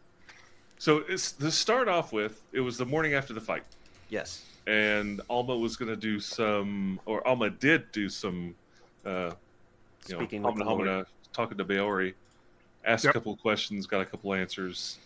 So 0.77 1.03
it's 1.09 1.31
to 1.33 1.51
start 1.51 1.87
off 1.87 2.13
with, 2.13 2.41
it 2.51 2.59
was 2.59 2.77
the 2.77 2.85
morning 2.85 3.13
after 3.13 3.33
the 3.33 3.41
fight, 3.41 3.63
Yes. 4.09 4.43
and 4.67 5.21
Alma 5.29 5.55
was 5.57 5.75
going 5.77 5.89
to 5.89 5.95
do 5.95 6.19
some, 6.19 6.99
or 7.05 7.25
Alma 7.25 7.49
did 7.49 7.89
do 7.93 8.09
some, 8.09 8.53
uh, 9.05 9.31
you 10.07 10.15
Speaking 10.17 10.41
know, 10.41 10.49
with 10.49 10.57
the 10.57 10.65
Hamna 10.65 11.05
talking 11.31 11.57
to 11.57 11.63
Baori, 11.63 12.13
asked 12.85 13.03
Yep. 13.05 13.11
a 13.11 13.13
couple 13.13 13.33
of 13.33 13.39
questions, 13.39 13.85
got 13.87 14.01
a 14.01 14.05
couple 14.05 14.33
answers. 14.33 14.97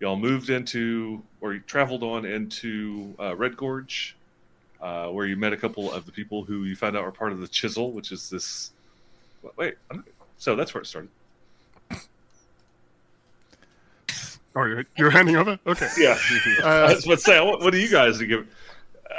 Y'all 0.00 0.16
moved 0.16 0.50
into, 0.50 1.22
or 1.40 1.54
you 1.54 1.60
traveled 1.60 2.02
on 2.02 2.24
into 2.24 3.14
uh, 3.20 3.34
Red 3.36 3.56
Gorge, 3.56 4.16
uh, 4.80 5.08
where 5.08 5.24
you 5.26 5.36
met 5.36 5.52
a 5.52 5.56
couple 5.56 5.92
of 5.92 6.04
the 6.06 6.12
people 6.12 6.42
who 6.44 6.64
you 6.64 6.74
found 6.76 6.96
out 6.96 7.04
were 7.04 7.12
part 7.12 7.32
of 7.32 7.40
the 7.40 7.48
Chisel, 7.48 7.92
which 7.92 8.10
is 8.12 8.28
this. 8.28 8.72
Wait, 9.56 9.74
I'm- 9.90 10.04
so 10.38 10.56
that's 10.56 10.74
where 10.74 10.82
it 10.82 10.86
started. 10.86 11.08
oh, 14.56 14.64
you're, 14.64 14.84
you're 14.96 15.10
handing 15.10 15.36
over. 15.36 15.58
Okay. 15.66 15.88
Yeah. 15.98 16.18
I 16.64 16.82
Uh, 16.82 16.94
was 16.94 17.04
about 17.06 17.14
to 17.16 17.20
say, 17.20 17.40
what, 17.40 17.60
what 17.60 17.72
do 17.72 17.78
you 17.78 17.88
guys 17.90 18.18
give? 18.20 18.46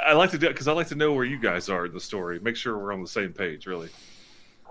I 0.06 0.12
like 0.12 0.30
to 0.32 0.38
do 0.38 0.48
because 0.48 0.68
I 0.68 0.72
like 0.72 0.88
to 0.88 0.94
know 0.94 1.12
where 1.12 1.24
you 1.24 1.38
guys 1.38 1.68
are 1.68 1.86
in 1.86 1.92
the 1.92 2.00
story. 2.00 2.38
Make 2.38 2.56
sure 2.56 2.76
we're 2.78 2.92
on 2.92 3.00
the 3.02 3.08
same 3.08 3.32
page, 3.32 3.66
really. 3.66 3.88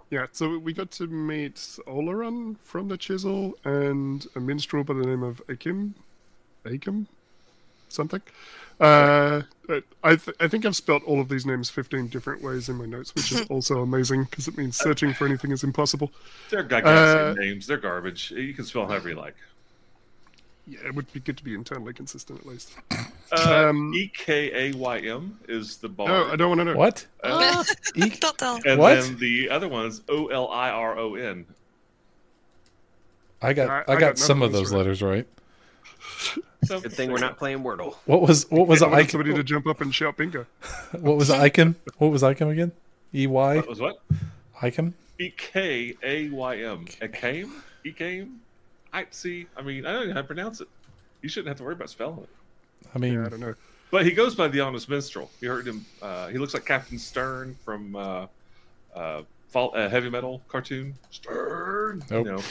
Yeah. 0.09 0.27
So 0.31 0.57
we 0.57 0.73
got 0.73 0.91
to 0.91 1.07
meet 1.07 1.55
Oleron 1.87 2.57
from 2.59 2.87
the 2.87 2.97
Chisel 2.97 3.53
and 3.63 4.25
a 4.35 4.39
minstrel 4.39 4.83
by 4.83 4.93
the 4.93 5.05
name 5.05 5.23
of 5.23 5.41
Akim, 5.49 5.95
Akim, 6.65 7.07
something. 7.89 8.21
Uh, 8.79 9.43
I 10.03 10.15
th- 10.17 10.35
I 10.39 10.47
think 10.49 10.65
I've 10.65 10.75
spelt 10.75 11.01
all 11.05 11.21
of 11.21 11.29
these 11.29 11.45
names 11.45 11.69
15 11.69 12.07
different 12.09 12.41
ways 12.43 12.67
in 12.67 12.75
my 12.75 12.85
notes, 12.85 13.15
which 13.15 13.31
is 13.31 13.41
also 13.49 13.81
amazing 13.81 14.25
because 14.25 14.47
it 14.49 14.57
means 14.57 14.75
searching 14.77 15.13
for 15.13 15.25
anything 15.25 15.51
is 15.51 15.63
impossible. 15.63 16.11
They're 16.49 16.63
Uh, 16.73 17.33
names. 17.37 17.67
They're 17.67 17.77
garbage. 17.77 18.31
You 18.31 18.53
can 18.53 18.65
spell 18.65 18.85
however 18.85 19.09
you 19.09 19.15
like. 19.15 19.35
Yeah, 20.67 20.79
it 20.85 20.95
would 20.95 21.11
be 21.13 21.19
good 21.19 21.37
to 21.37 21.43
be 21.43 21.53
internally 21.53 21.93
consistent 21.93 22.39
at 22.39 22.45
least. 22.45 22.73
Uh, 23.31 23.69
Um, 23.69 23.91
E 23.95 24.11
K 24.15 24.69
A 24.69 24.77
Y 24.77 24.97
M 24.99 25.39
is 25.49 25.77
the 25.77 25.89
bar. 25.89 26.07
No, 26.07 26.31
I 26.31 26.35
don't 26.35 26.47
want 26.49 26.59
to 26.61 26.65
know. 26.65 26.75
What? 26.75 27.07
Uh, 27.23 27.63
Eek? 27.95 28.19
Don't 28.21 28.37
tell. 28.37 28.59
and 28.63 28.79
What? 28.79 29.01
then 29.01 29.17
the 29.17 29.49
other 29.49 29.67
one 29.67 29.87
is 29.87 30.01
O 30.09 30.27
L 30.27 30.47
I 30.49 30.69
R 30.69 30.95
O 30.99 31.15
N. 31.15 31.45
I 33.41 33.53
got 33.53 33.69
I- 33.69 33.77
I, 33.79 33.81
I 33.81 33.85
got, 33.85 33.99
got 33.99 34.17
some 34.19 34.41
of 34.43 34.47
of 34.47 34.51
those 34.53 34.69
those 34.69 34.71
right. 34.73 34.77
letters 34.77 35.01
right. 35.01 35.27
So 36.65 36.79
Good 36.81 36.93
thing 36.93 37.11
we're 37.11 37.17
not 37.19 37.37
playing 37.37 37.63
Wordle. 37.63 37.95
What 38.05 38.21
was 38.21 38.49
what 38.51 38.67
was 38.67 38.81
I 38.83 38.85
wanted 38.87 38.99
Icon? 39.01 39.09
somebody 39.09 39.33
to 39.33 39.43
jump 39.43 39.65
up 39.67 39.81
and 39.81 39.93
shout 39.93 40.17
bingo. 40.17 40.45
What 40.99 41.17
was 41.17 41.29
Icon? 41.31 41.75
What 41.97 42.11
was 42.11 42.21
Icon 42.23 42.49
again? 42.51 42.71
E 43.13 43.25
Y 43.27 43.55
What 43.57 43.67
was 43.67 43.79
what? 43.81 44.01
Icon? 44.61 44.93
E 45.19 45.31
K 45.35 45.95
A 46.03 46.29
Y 46.29 46.57
M. 46.57 46.85
Ekame? 47.01 47.49
Ekame? 47.83 48.23
I 48.23 48.27
see. 49.09 49.47
I 49.57 49.61
mean, 49.61 49.85
I 49.85 49.93
don't 49.93 50.07
know 50.07 50.13
how 50.13 50.21
to 50.21 50.27
pronounce 50.27 50.61
it. 50.61 50.67
You 51.21 51.29
shouldn't 51.29 51.49
have 51.49 51.57
to 51.57 51.63
worry 51.63 51.73
about 51.73 51.89
spelling 51.89 52.19
it. 52.19 52.29
I 52.93 52.99
mean, 52.99 53.13
Yeah, 53.13 53.25
I 53.25 53.29
don't 53.29 53.39
know. 53.39 53.55
But 53.91 54.05
he 54.05 54.11
goes 54.11 54.35
by 54.35 54.47
the 54.47 54.61
Honest 54.61 54.89
Minstrel. 54.89 55.29
You 55.41 55.49
heard 55.49 55.67
him. 55.67 55.85
Uh, 56.01 56.27
he 56.27 56.37
looks 56.37 56.53
like 56.53 56.65
Captain 56.65 56.97
Stern 56.97 57.55
from 57.63 57.95
uh, 57.95 58.27
uh, 58.95 59.21
fall, 59.49 59.71
uh, 59.75 59.89
Heavy 59.89 60.09
Metal 60.09 60.41
cartoon. 60.47 60.95
Stern. 61.11 62.03
Nope. 62.09 62.25
You 62.25 62.31
know, 62.33 62.41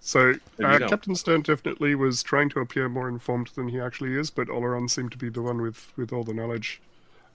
So 0.00 0.34
Maybe 0.58 0.78
you 0.80 0.86
uh. 0.86 0.88
Captain 0.88 1.14
Stern 1.14 1.42
definitely 1.42 1.94
was 1.94 2.22
trying 2.22 2.48
to 2.50 2.60
appear 2.60 2.88
more 2.88 3.08
informed 3.08 3.48
than 3.54 3.68
he 3.68 3.78
actually 3.80 4.16
is, 4.16 4.30
but 4.30 4.48
Oleron 4.48 4.88
seemed 4.88 5.12
to 5.12 5.18
be 5.18 5.28
the 5.28 5.42
one 5.42 5.60
with, 5.60 5.92
with 5.96 6.12
all 6.12 6.24
the 6.24 6.34
knowledge. 6.34 6.80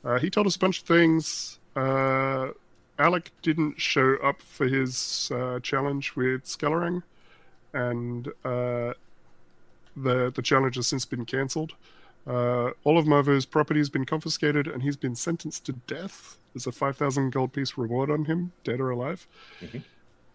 Uh, 0.04 0.20
he 0.20 0.30
told 0.30 0.48
us 0.48 0.56
a 0.56 0.60
bunch 0.60 0.82
of 0.82 0.88
things. 0.88 1.60
Uh, 1.76 2.50
Alec 2.98 3.32
didn't 3.42 3.80
show 3.80 4.16
up 4.24 4.42
for 4.42 4.68
his 4.68 5.32
uh, 5.34 5.60
challenge 5.62 6.16
with 6.16 6.46
Skellerang, 6.46 7.04
and 7.76 8.28
uh, 8.44 8.94
the 9.96 10.32
the 10.34 10.42
challenge 10.42 10.76
has 10.76 10.88
since 10.88 11.06
been 11.06 11.26
cancelled. 11.26 11.74
Uh, 12.28 12.72
all 12.84 12.98
of 12.98 13.06
Marvo's 13.06 13.46
property 13.46 13.80
has 13.80 13.90
been 13.90 14.06
confiscated, 14.06 14.68
and 14.68 14.82
he's 14.82 14.96
been 14.98 15.16
sentenced 15.16 15.66
to 15.68 15.74
death. 15.86 16.38
There's 16.54 16.66
a 16.66 16.72
5,000 16.72 17.30
gold 17.32 17.54
piece 17.54 17.78
reward 17.78 18.10
on 18.10 18.26
him, 18.26 18.52
dead 18.64 18.80
or 18.80 18.90
alive. 18.90 19.28
Mhm. 19.62 19.84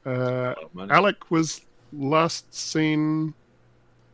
Uh, 0.07 0.11
a 0.11 0.13
lot 0.15 0.63
of 0.63 0.75
money. 0.75 0.93
Alec 0.93 1.31
was 1.33 1.63
last 1.93 2.55
seen, 2.55 3.35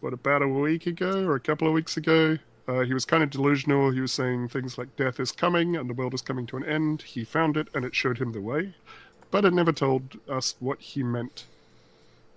what, 0.00 0.14
about 0.14 0.40
a 0.40 0.48
week 0.48 0.86
ago 0.86 1.24
or 1.26 1.34
a 1.34 1.40
couple 1.40 1.68
of 1.68 1.74
weeks 1.74 1.98
ago. 1.98 2.38
Uh, 2.66 2.80
he 2.80 2.94
was 2.94 3.04
kind 3.04 3.22
of 3.22 3.28
delusional. 3.30 3.90
He 3.90 4.00
was 4.00 4.12
saying 4.12 4.48
things 4.48 4.78
like 4.78 4.96
death 4.96 5.20
is 5.20 5.30
coming 5.30 5.76
and 5.76 5.90
the 5.90 5.94
world 5.94 6.14
is 6.14 6.22
coming 6.22 6.46
to 6.46 6.56
an 6.56 6.64
end. 6.64 7.02
He 7.02 7.24
found 7.24 7.58
it 7.58 7.68
and 7.74 7.84
it 7.84 7.94
showed 7.94 8.16
him 8.18 8.32
the 8.32 8.40
way, 8.40 8.74
but 9.30 9.44
it 9.44 9.52
never 9.52 9.72
told 9.72 10.18
us 10.28 10.54
what 10.60 10.80
he 10.80 11.02
meant. 11.02 11.44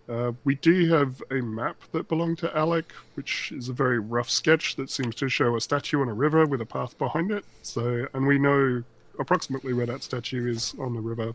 Uh, 0.09 0.31
we 0.43 0.55
do 0.55 0.91
have 0.91 1.21
a 1.29 1.35
map 1.35 1.77
that 1.91 2.07
belonged 2.07 2.39
to 2.39 2.57
Alec, 2.57 2.93
which 3.13 3.51
is 3.51 3.69
a 3.69 3.73
very 3.73 3.99
rough 3.99 4.29
sketch 4.29 4.75
that 4.75 4.89
seems 4.89 5.13
to 5.15 5.29
show 5.29 5.55
a 5.55 5.61
statue 5.61 6.01
on 6.01 6.09
a 6.09 6.13
river 6.13 6.45
with 6.47 6.61
a 6.61 6.65
path 6.65 6.97
behind 6.97 7.31
it. 7.31 7.45
So, 7.61 8.07
and 8.13 8.25
we 8.25 8.39
know 8.39 8.83
approximately 9.19 9.73
where 9.73 9.85
that 9.85 10.01
statue 10.01 10.49
is 10.49 10.73
on 10.79 10.95
the 10.95 10.99
river 11.01 11.33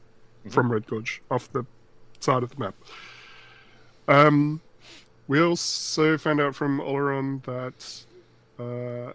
from 0.50 0.72
Red 0.72 0.86
Gorge, 0.86 1.22
off 1.30 1.52
the 1.52 1.64
side 2.18 2.42
of 2.42 2.50
the 2.50 2.58
map. 2.58 2.74
Um, 4.08 4.60
we 5.28 5.40
also 5.40 6.18
found 6.18 6.40
out 6.40 6.54
from 6.54 6.80
Oleron 6.80 7.42
that. 7.44 8.04
Uh, 8.58 9.12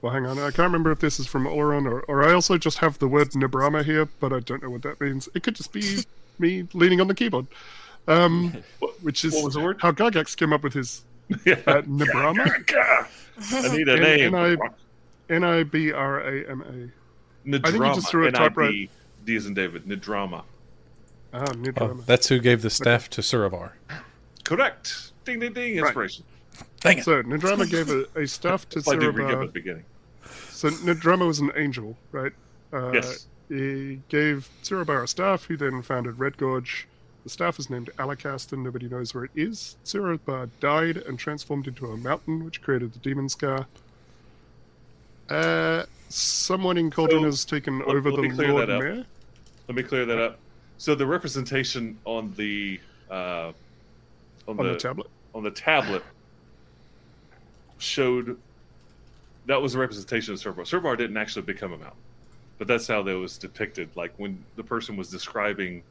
well, 0.00 0.12
hang 0.12 0.26
on. 0.26 0.38
I 0.38 0.50
can't 0.50 0.58
remember 0.58 0.90
if 0.90 0.98
this 0.98 1.20
is 1.20 1.26
from 1.26 1.44
Oleron 1.44 1.86
or, 1.86 2.00
or 2.02 2.28
I 2.28 2.32
also 2.32 2.58
just 2.58 2.78
have 2.78 2.98
the 2.98 3.06
word 3.06 3.30
Nibrama 3.30 3.84
here, 3.84 4.08
but 4.18 4.32
I 4.32 4.40
don't 4.40 4.62
know 4.62 4.70
what 4.70 4.82
that 4.82 5.00
means. 5.00 5.28
It 5.34 5.44
could 5.44 5.54
just 5.54 5.72
be 5.72 5.98
me 6.38 6.66
leaning 6.72 7.00
on 7.00 7.06
the 7.06 7.14
keyboard. 7.14 7.46
Um, 8.08 8.62
which 9.02 9.24
is 9.24 9.34
what 9.34 9.44
was 9.44 9.54
the 9.54 9.60
word? 9.60 9.78
how 9.80 9.92
Gygax 9.92 10.36
came 10.36 10.52
up 10.52 10.62
with 10.62 10.72
his 10.74 11.04
yeah. 11.44 11.54
uh, 11.66 11.82
Nibrama. 11.82 13.06
I 13.52 13.76
need 13.76 13.88
a 13.88 13.96
name. 13.98 14.34
and 14.34 14.60
I- 14.60 14.68
N 15.30 15.44
I 15.44 15.62
B 15.62 15.92
R 15.92 16.20
A 16.20 16.50
M 16.50 16.60
A. 16.62 17.48
Nidrama. 17.48 17.66
I 17.66 17.70
think 17.70 17.84
you 17.84 17.94
just 17.94 18.10
threw 18.10 18.24
a 18.24 18.28
N 18.28 18.34
I 18.34 18.38
typewriter- 18.38 18.72
D 18.72 18.90
D 19.24 19.36
as 19.36 19.46
in 19.46 19.54
David. 19.54 19.84
Nidrama. 19.86 20.42
Ah, 21.34 21.46
oh, 21.80 21.94
that's 22.04 22.28
who 22.28 22.38
gave 22.38 22.60
the 22.60 22.68
staff 22.68 23.08
to 23.10 23.22
Suravar. 23.22 23.70
Correct. 24.44 25.12
Ding 25.24 25.38
ding 25.38 25.52
ding. 25.54 25.76
Right. 25.78 25.86
Inspiration. 25.86 26.24
Dang 26.80 26.98
it! 26.98 27.04
So 27.04 27.22
Nidrama 27.22 27.70
gave 27.70 27.88
a, 27.88 28.04
a 28.20 28.26
staff 28.26 28.68
to 28.70 28.76
That's 28.80 28.86
why 28.88 28.94
I 28.94 28.98
did 28.98 29.14
recap 29.14 29.40
at 29.40 29.46
the 29.46 29.52
beginning. 29.52 29.84
So 30.50 30.68
Nidrama 30.68 31.26
was 31.26 31.38
an 31.38 31.50
angel, 31.56 31.96
right? 32.10 32.32
Uh, 32.72 32.92
yes. 32.92 33.26
He 33.48 34.00
gave 34.08 34.50
Surabar 34.62 35.02
a 35.04 35.08
staff, 35.08 35.44
who 35.44 35.56
then 35.56 35.80
founded 35.82 36.18
Red 36.18 36.36
Gorge. 36.36 36.86
The 37.24 37.30
staff 37.30 37.58
is 37.58 37.70
named 37.70 37.90
Alakast, 37.98 38.52
and 38.52 38.64
nobody 38.64 38.88
knows 38.88 39.14
where 39.14 39.24
it 39.24 39.30
is. 39.36 39.76
Surabar 39.84 40.50
died 40.60 40.96
and 40.96 41.18
transformed 41.18 41.68
into 41.68 41.86
a 41.86 41.96
mountain, 41.96 42.44
which 42.44 42.60
created 42.62 42.92
the 42.92 42.98
Demon 42.98 43.28
Scar. 43.28 43.66
Uh, 45.30 45.84
someone 46.08 46.76
in 46.76 46.90
Cauldron 46.90 47.20
So, 47.20 47.26
has 47.26 47.44
taken 47.44 47.78
let- 47.78 47.88
over 47.88 48.10
let 48.10 48.36
the 48.36 48.46
Lord. 48.48 48.68
Mayor. 48.68 49.04
Let 49.68 49.76
me 49.76 49.82
clear 49.82 50.04
that 50.04 50.18
up. 50.18 50.38
So 50.78 50.96
the 50.96 51.06
representation 51.06 51.96
on 52.04 52.34
the 52.36 52.80
uh, 53.08 53.52
on, 54.48 54.58
on 54.58 54.66
the, 54.66 54.72
the 54.72 54.76
tablet. 54.78 55.06
on 55.34 55.42
the 55.44 55.50
tablet 55.52 56.02
showed 57.78 58.36
that 59.46 59.60
was 59.62 59.74
a 59.76 59.78
representation 59.78 60.34
of 60.34 60.40
Surbar. 60.40 60.62
Surbar 60.62 60.96
didn't 60.98 61.16
actually 61.16 61.42
become 61.42 61.72
a 61.72 61.78
mountain, 61.78 61.98
but 62.58 62.66
that's 62.66 62.88
how 62.88 63.02
that 63.02 63.16
was 63.16 63.38
depicted. 63.38 63.90
Like 63.94 64.12
when 64.16 64.44
the 64.56 64.64
person 64.64 64.96
was 64.96 65.08
describing, 65.08 65.82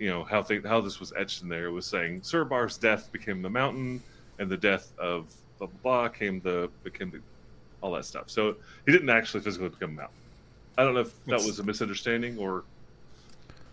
you 0.00 0.08
know, 0.10 0.24
how 0.24 0.42
th- 0.42 0.64
how 0.64 0.80
this 0.80 0.98
was 0.98 1.12
etched 1.16 1.42
in 1.42 1.48
there, 1.48 1.66
it 1.66 1.72
was 1.72 1.88
saying 1.88 2.22
Surbar's 2.22 2.78
death 2.78 3.12
became 3.12 3.42
the 3.42 3.50
mountain, 3.50 4.02
and 4.38 4.50
the 4.50 4.56
death 4.56 4.92
of 4.98 5.32
blah 5.58 5.68
blah 5.68 5.80
blah 5.82 6.08
came 6.08 6.40
the 6.40 6.70
became 6.84 7.10
the 7.10 7.22
all 7.82 7.92
that 7.92 8.06
stuff. 8.06 8.24
So 8.28 8.56
he 8.86 8.92
didn't 8.92 9.10
actually 9.10 9.42
physically 9.42 9.68
become 9.68 9.90
a 9.90 9.94
mountain. 9.94 10.22
I 10.78 10.84
don't 10.84 10.94
know 10.94 11.00
if 11.00 11.12
that 11.26 11.32
Yes. 11.32 11.46
was 11.46 11.58
a 11.58 11.64
misunderstanding 11.64 12.38
or 12.38 12.64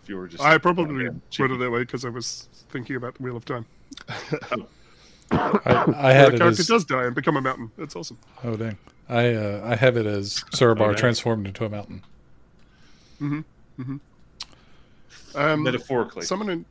if 0.03 0.09
you 0.09 0.17
were 0.17 0.27
just. 0.27 0.43
I 0.43 0.57
probably 0.57 1.03
Yeah, 1.03 1.09
wrote 1.09 1.21
cheeky. 1.31 1.55
it 1.55 1.59
that 1.59 1.71
way 1.71 1.79
because 1.81 2.05
I 2.05 2.09
was 2.09 2.49
thinking 2.69 2.97
about 2.97 3.15
the 3.15 3.23
Wheel 3.23 3.37
of 3.37 3.45
Time. 3.45 3.65
I, 5.31 5.93
I 5.95 6.13
Where 6.13 6.13
had 6.13 6.29
the 6.29 6.33
it 6.35 6.39
character 6.39 6.63
as 6.63 6.67
does 6.67 6.85
die 6.85 7.05
and 7.05 7.15
become 7.15 7.37
a 7.37 7.41
mountain. 7.41 7.71
It's 7.77 7.95
awesome. 7.95 8.19
oh 8.43 8.55
dang. 8.57 8.77
I 9.09 9.33
uh, 9.33 9.61
I 9.63 9.75
have 9.75 9.95
it 9.97 10.05
as 10.05 10.43
Surabar 10.53 10.89
Okay. 10.91 10.99
transformed 10.99 11.47
into 11.47 11.65
a 11.65 11.69
mountain. 11.69 12.03
Um, 13.21 14.01
Um, 15.37 15.63
metaphorically. 15.63 16.25
someone 16.25 16.49
in 16.49 16.65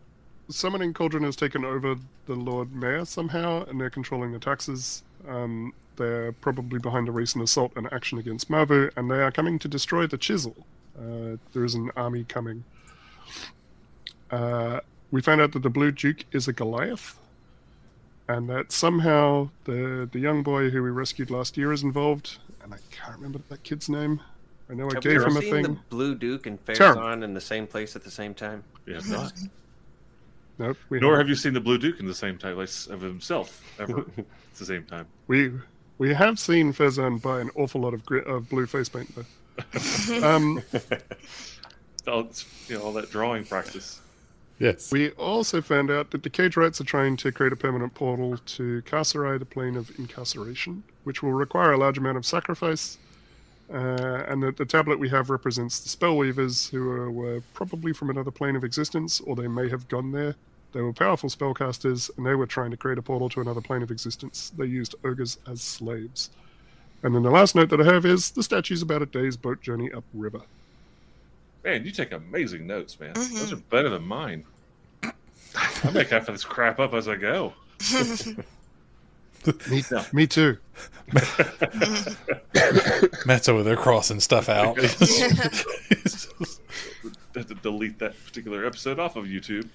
Summoning 0.49 0.95
Cauldron 0.95 1.25
has 1.25 1.37
taken 1.37 1.65
over 1.65 1.97
the 2.27 2.35
Lord 2.35 2.75
Mayor 2.75 3.05
somehow, 3.05 3.65
and 3.65 3.81
they're 3.81 3.91
controlling 3.91 4.33
the 4.33 4.39
taxes. 4.39 5.03
Um, 5.29 5.73
they're 5.97 6.33
probably 6.33 6.79
behind 6.79 7.09
a 7.09 7.13
recent 7.13 7.43
assault 7.43 7.73
and 7.75 7.93
action 7.93 8.19
against 8.19 8.51
Mavu, 8.51 8.91
and 8.97 9.11
they 9.11 9.23
are 9.23 9.33
coming 9.33 9.59
to 9.59 9.69
destroy 9.69 10.07
the 10.07 10.19
Chisel. 10.19 10.55
Uh, 10.97 11.37
there 11.53 11.65
is 11.65 11.75
an 11.75 11.91
army 11.97 12.25
coming. 12.25 12.65
Uh, 14.31 14.81
we 15.11 15.21
found 15.21 15.41
out 15.41 15.53
that 15.53 15.63
the 15.63 15.71
Blue 15.71 15.91
Duke 15.91 16.25
is 16.33 16.47
a 16.49 16.53
Goliath, 16.53 17.19
and 18.29 18.49
that 18.49 18.73
somehow 18.73 19.51
the 19.65 20.09
the 20.11 20.19
young 20.19 20.43
boy 20.43 20.71
who 20.71 20.83
we 20.83 20.91
rescued 20.91 21.31
last 21.31 21.57
year 21.57 21.73
is 21.73 21.83
involved, 21.83 22.39
and 22.63 22.73
I 22.73 22.79
can't 22.91 23.17
remember 23.17 23.41
that 23.49 23.63
kid's 23.63 23.89
name. 23.89 24.21
I 24.69 24.75
know 24.75 24.89
I 24.91 24.95
Have 24.95 25.03
gave 25.03 25.19
we 25.19 25.25
him 25.25 25.37
a 25.37 25.41
seen 25.41 25.51
thing. 25.53 25.63
the 25.63 25.79
Blue 25.91 26.15
Duke 26.15 26.47
and 26.47 26.65
Terrible. 26.67 27.01
Farazan 27.03 27.23
in 27.23 27.35
the 27.35 27.41
same 27.41 27.67
place 27.67 27.95
at 27.97 28.03
the 28.05 28.11
same 28.11 28.35
time? 28.35 28.65
You 28.87 28.95
have 28.95 29.09
not. 29.09 29.33
Nope, 30.59 30.77
we 30.89 30.99
Nor 31.01 31.13
haven't. 31.13 31.27
have 31.27 31.29
you 31.29 31.35
seen 31.37 31.53
the 31.53 31.61
Blue 31.61 31.79
Duke 31.79 32.01
in 32.01 32.07
the 32.07 32.15
same 32.15 32.39
time 32.39 32.55
place 32.55 32.87
of 32.87 33.01
himself 33.01 33.63
ever 33.79 34.01
at 34.19 34.25
the 34.59 34.65
same 34.65 34.85
time. 34.85 35.07
We 35.29 35.53
we 35.99 36.15
have 36.15 36.39
seen 36.39 36.73
Fezan 36.73 37.21
buy 37.23 37.41
an 37.41 37.51
awful 37.55 37.81
lot 37.83 37.95
of 37.95 38.05
gri- 38.05 38.25
of 38.25 38.49
blue 38.49 38.67
face 38.67 38.89
paint 38.89 39.13
though. 39.15 40.23
um, 40.27 40.63
All, 42.07 42.29
you 42.69 42.77
know, 42.77 42.83
all 42.85 42.93
that 42.95 43.11
drawing 43.11 43.45
practice. 43.45 44.01
Yes. 44.59 44.91
we 44.93 45.11
also 45.13 45.61
found 45.61 45.91
out 45.91 46.13
that 46.13 46.23
the 46.23 46.31
Cage 46.31 46.57
rats 46.57 46.81
are 46.81 46.85
trying 46.85 47.17
to 47.19 47.31
create 47.33 47.53
a 47.53 47.57
permanent 47.57 47.93
portal 47.95 48.39
to 48.39 48.81
Carceri, 48.87 49.39
the 49.39 49.45
plane 49.45 49.77
of 49.77 49.91
incarceration, 49.99 50.83
which 51.05 51.23
will 51.23 51.33
require 51.33 51.73
a 51.73 51.77
large 51.77 51.99
amount 51.99 52.17
of 52.17 52.25
sacrifice. 52.25 52.97
Uh, 53.73 54.23
and 54.29 54.43
that 54.43 54.57
the 54.57 54.65
tablet 54.65 54.99
we 54.99 55.09
have 55.09 55.29
represents 55.29 55.81
the 55.81 55.89
Spellweavers, 55.89 56.71
who 56.71 56.89
are, 56.89 57.11
were 57.11 57.43
probably 57.53 57.93
from 57.93 58.11
another 58.11 58.31
plane 58.31 58.55
of 58.55 58.63
existence, 58.63 59.21
or 59.21 59.35
they 59.35 59.49
may 59.49 59.69
have 59.69 59.89
gone 59.89 60.13
there. 60.13 60.37
They 60.73 60.81
were 60.83 60.93
powerful 60.93 61.31
spellcasters, 61.31 62.11
and 62.17 62.27
they 62.27 62.35
were 62.35 62.47
trying 62.47 62.71
to 62.71 62.77
create 62.77 62.99
a 62.99 63.03
portal 63.03 63.29
to 63.31 63.41
another 63.41 63.61
plane 63.61 63.83
of 63.83 63.91
existence. 63.91 64.53
They 64.57 64.67
used 64.67 64.95
ogres 65.05 65.39
as 65.51 65.63
slaves. 65.63 66.31
And 67.03 67.15
then 67.15 67.23
the 67.23 67.31
last 67.31 67.55
note 67.55 67.71
that 67.71 67.81
I 67.81 67.85
have 67.85 68.05
is 68.05 68.31
the 68.31 68.43
statue's 68.43 68.83
about 68.83 69.03
a 69.03 69.07
day's 69.07 69.37
boat 69.37 69.61
journey 69.63 69.91
upriver. 69.91 70.43
Man, 71.65 71.85
you 71.85 71.91
take 71.91 72.13
amazing 72.13 72.67
notes, 72.67 73.01
man. 73.01 73.15
Mhm. 73.15 73.35
Those 73.39 73.53
are 73.53 73.57
better 73.57 73.89
than 73.89 74.03
mine. 74.05 74.45
I 75.03 75.91
make 75.93 76.11
half 76.11 76.29
of 76.29 76.35
this 76.35 76.45
crap 76.45 76.79
up 76.79 76.95
as 76.95 77.09
I 77.09 77.17
go. 77.17 77.55
Me, 79.71 79.83
Yeah. 79.91 80.05
me 80.13 80.27
too. 80.27 80.59
Matt's 83.27 83.49
over 83.49 83.63
there 83.63 83.77
crossing 83.77 84.21
stuff 84.21 84.49
out. 84.49 84.77
have 87.35 87.47
to 87.49 87.55
delete 87.63 87.99
that 87.99 88.15
particular 88.25 88.65
episode 88.65 88.99
off 88.99 89.17
of 89.17 89.27
YouTube. 89.27 89.69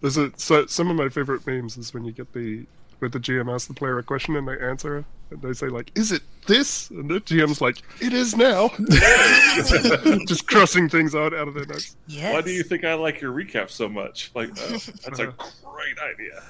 There's 0.00 0.16
a 0.16 0.32
so 0.36 0.64
some 0.66 0.88
of 0.90 0.96
my 0.96 1.08
favorite 1.10 1.46
memes 1.46 1.76
is 1.76 1.92
when 1.92 2.04
you 2.04 2.12
get 2.12 2.32
the 2.32 2.64
with 3.00 3.12
the 3.12 3.18
GM 3.20 3.52
asks 3.52 3.66
the 3.68 3.74
player 3.74 3.98
a 3.98 4.02
question 4.02 4.34
and 4.36 4.48
they 4.48 4.58
answer 4.58 5.04
and 5.30 5.42
they 5.42 5.52
say 5.52 5.68
like, 5.68 5.90
"Is 5.94 6.10
it 6.10 6.22
this?" 6.46 6.88
and 6.90 7.10
the 7.10 7.20
GM's 7.20 7.60
like, 7.60 7.82
"It 8.00 8.12
is 8.14 8.34
now." 8.34 8.68
Just 10.26 10.46
crossing 10.46 10.88
things 10.88 11.14
out 11.14 11.34
out 11.34 11.48
of 11.48 11.54
their 11.54 11.66
notes. 11.66 11.96
yes. 12.06 12.32
Why 12.32 12.40
do 12.40 12.50
you 12.50 12.62
think 12.62 12.84
I 12.84 12.94
like 12.94 13.20
your 13.20 13.32
recap 13.32 13.68
so 13.70 13.88
much? 13.88 14.30
Like, 14.34 14.48
oh, 14.58 14.70
that's 15.04 15.18
a 15.18 15.26
great 15.64 15.98
idea. 15.98 16.42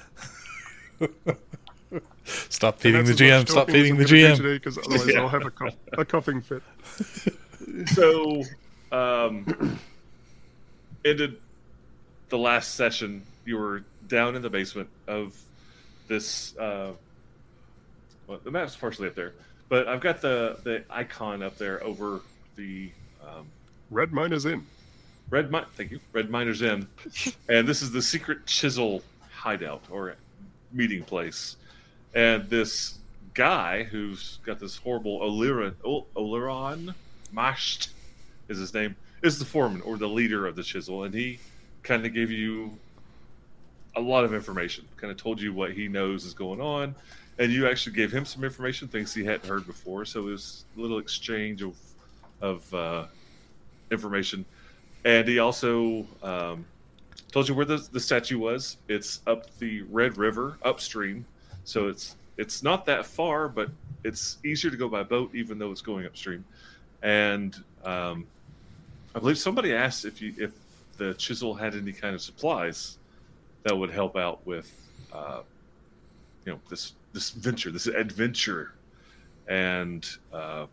Stop 2.49 2.79
feeding 2.79 3.05
the 3.05 3.13
That's 3.13 3.21
as 3.21 3.29
much 3.39 3.47
GM. 3.47 3.49
Stop 3.49 3.69
feeding 3.69 3.97
the 3.97 4.03
GM. 4.05 4.35
today 4.37 4.53
because 4.57 4.77
otherwise 4.85 5.07
Yeah. 5.07 5.21
I'll 5.21 5.29
have 5.29 5.45
a, 5.45 5.51
cough, 5.51 5.75
a 5.93 6.05
coughing 6.05 6.41
fit. 6.41 6.63
So, 7.93 8.43
um, 8.91 9.79
ended 11.05 11.37
the 12.29 12.37
last 12.37 12.75
session. 12.75 13.23
You 13.45 13.57
were 13.57 13.83
down 14.07 14.35
in 14.35 14.41
the 14.41 14.49
basement 14.49 14.89
of 15.07 15.39
this. 16.07 16.57
Uh, 16.57 16.91
well, 18.27 18.39
the 18.43 18.51
map's 18.51 18.75
partially 18.75 19.07
up 19.07 19.15
there, 19.15 19.33
but 19.69 19.87
I've 19.87 20.01
got 20.01 20.21
the 20.21 20.57
the 20.63 20.83
icon 20.89 21.41
up 21.43 21.57
there 21.57 21.81
over 21.83 22.21
the 22.57 22.89
um, 23.25 23.45
Red 23.89 24.11
Miner's 24.11 24.45
in. 24.45 24.65
Red 25.29 25.49
Mine, 25.49 25.65
thank 25.75 25.91
you. 25.91 25.99
Red 26.11 26.29
Miner's 26.29 26.61
in, 26.61 26.87
and 27.47 27.65
this 27.67 27.81
is 27.81 27.91
the 27.91 28.01
secret 28.01 28.45
chisel 28.47 29.01
hideout 29.31 29.83
or 29.89 30.15
meeting 30.73 31.03
place. 31.03 31.55
And 32.13 32.49
this 32.49 32.97
guy 33.33 33.83
who's 33.83 34.39
got 34.45 34.59
this 34.59 34.77
horrible 34.77 35.19
Oliran, 35.19 35.73
Ol- 35.83 36.07
Oleron 36.15 36.93
Masht 37.33 37.89
is 38.49 38.57
his 38.57 38.73
name, 38.73 38.95
is 39.21 39.39
the 39.39 39.45
foreman 39.45 39.81
or 39.81 39.97
the 39.97 40.07
leader 40.07 40.45
of 40.45 40.55
the 40.55 40.63
chisel, 40.63 41.03
and 41.03 41.13
he 41.13 41.39
kind 41.83 42.05
of 42.05 42.13
gave 42.13 42.29
you 42.31 42.77
a 43.95 44.01
lot 44.01 44.23
of 44.25 44.33
information. 44.33 44.85
Kind 44.97 45.11
of 45.11 45.17
told 45.17 45.41
you 45.41 45.53
what 45.53 45.71
he 45.71 45.87
knows 45.87 46.25
is 46.25 46.33
going 46.33 46.59
on, 46.59 46.95
and 47.39 47.51
you 47.51 47.67
actually 47.67 47.95
gave 47.95 48.11
him 48.11 48.25
some 48.25 48.43
information, 48.43 48.87
things 48.87 49.13
he 49.13 49.23
hadn't 49.23 49.47
heard 49.47 49.65
before. 49.65 50.05
So 50.05 50.21
it 50.21 50.31
was 50.31 50.65
a 50.77 50.81
little 50.81 50.99
exchange 50.99 51.61
of 51.61 51.75
of 52.41 52.73
uh, 52.73 53.05
information 53.91 54.43
and 55.03 55.27
he 55.27 55.39
also 55.39 56.05
um, 56.21 56.65
told 57.31 57.47
you 57.47 57.55
where 57.55 57.65
the, 57.65 57.77
the 57.91 57.99
statue 57.99 58.37
was. 58.37 58.77
It's 58.87 59.21
up 59.27 59.55
the 59.57 59.81
Red 59.83 60.17
River 60.17 60.57
upstream, 60.63 61.25
so 61.71 61.87
it's 61.87 62.15
it's 62.37 62.63
not 62.63 62.85
that 62.85 63.05
far, 63.05 63.47
but 63.47 63.69
it's 64.03 64.37
easier 64.43 64.71
to 64.71 64.77
go 64.77 64.87
by 64.87 65.03
boat, 65.03 65.31
even 65.33 65.59
though 65.59 65.71
it's 65.71 65.81
going 65.81 66.05
upstream. 66.05 66.43
And 67.03 67.55
um, 67.83 68.25
I 69.15 69.19
believe 69.19 69.37
somebody 69.37 69.73
asked 69.73 70.05
if 70.05 70.21
you 70.21 70.33
if 70.37 70.51
the 70.97 71.13
chisel 71.15 71.53
had 71.53 71.75
any 71.75 71.93
kind 71.93 72.13
of 72.13 72.21
supplies 72.21 72.97
that 73.63 73.75
would 73.75 73.91
help 73.91 74.15
out 74.15 74.45
with 74.45 74.71
uh, 75.13 75.41
you 76.45 76.53
know 76.53 76.59
this 76.69 76.93
this 77.13 77.29
venture, 77.31 77.71
this 77.71 77.87
adventure. 77.87 78.73
And 79.47 80.07
uh, 80.31 80.67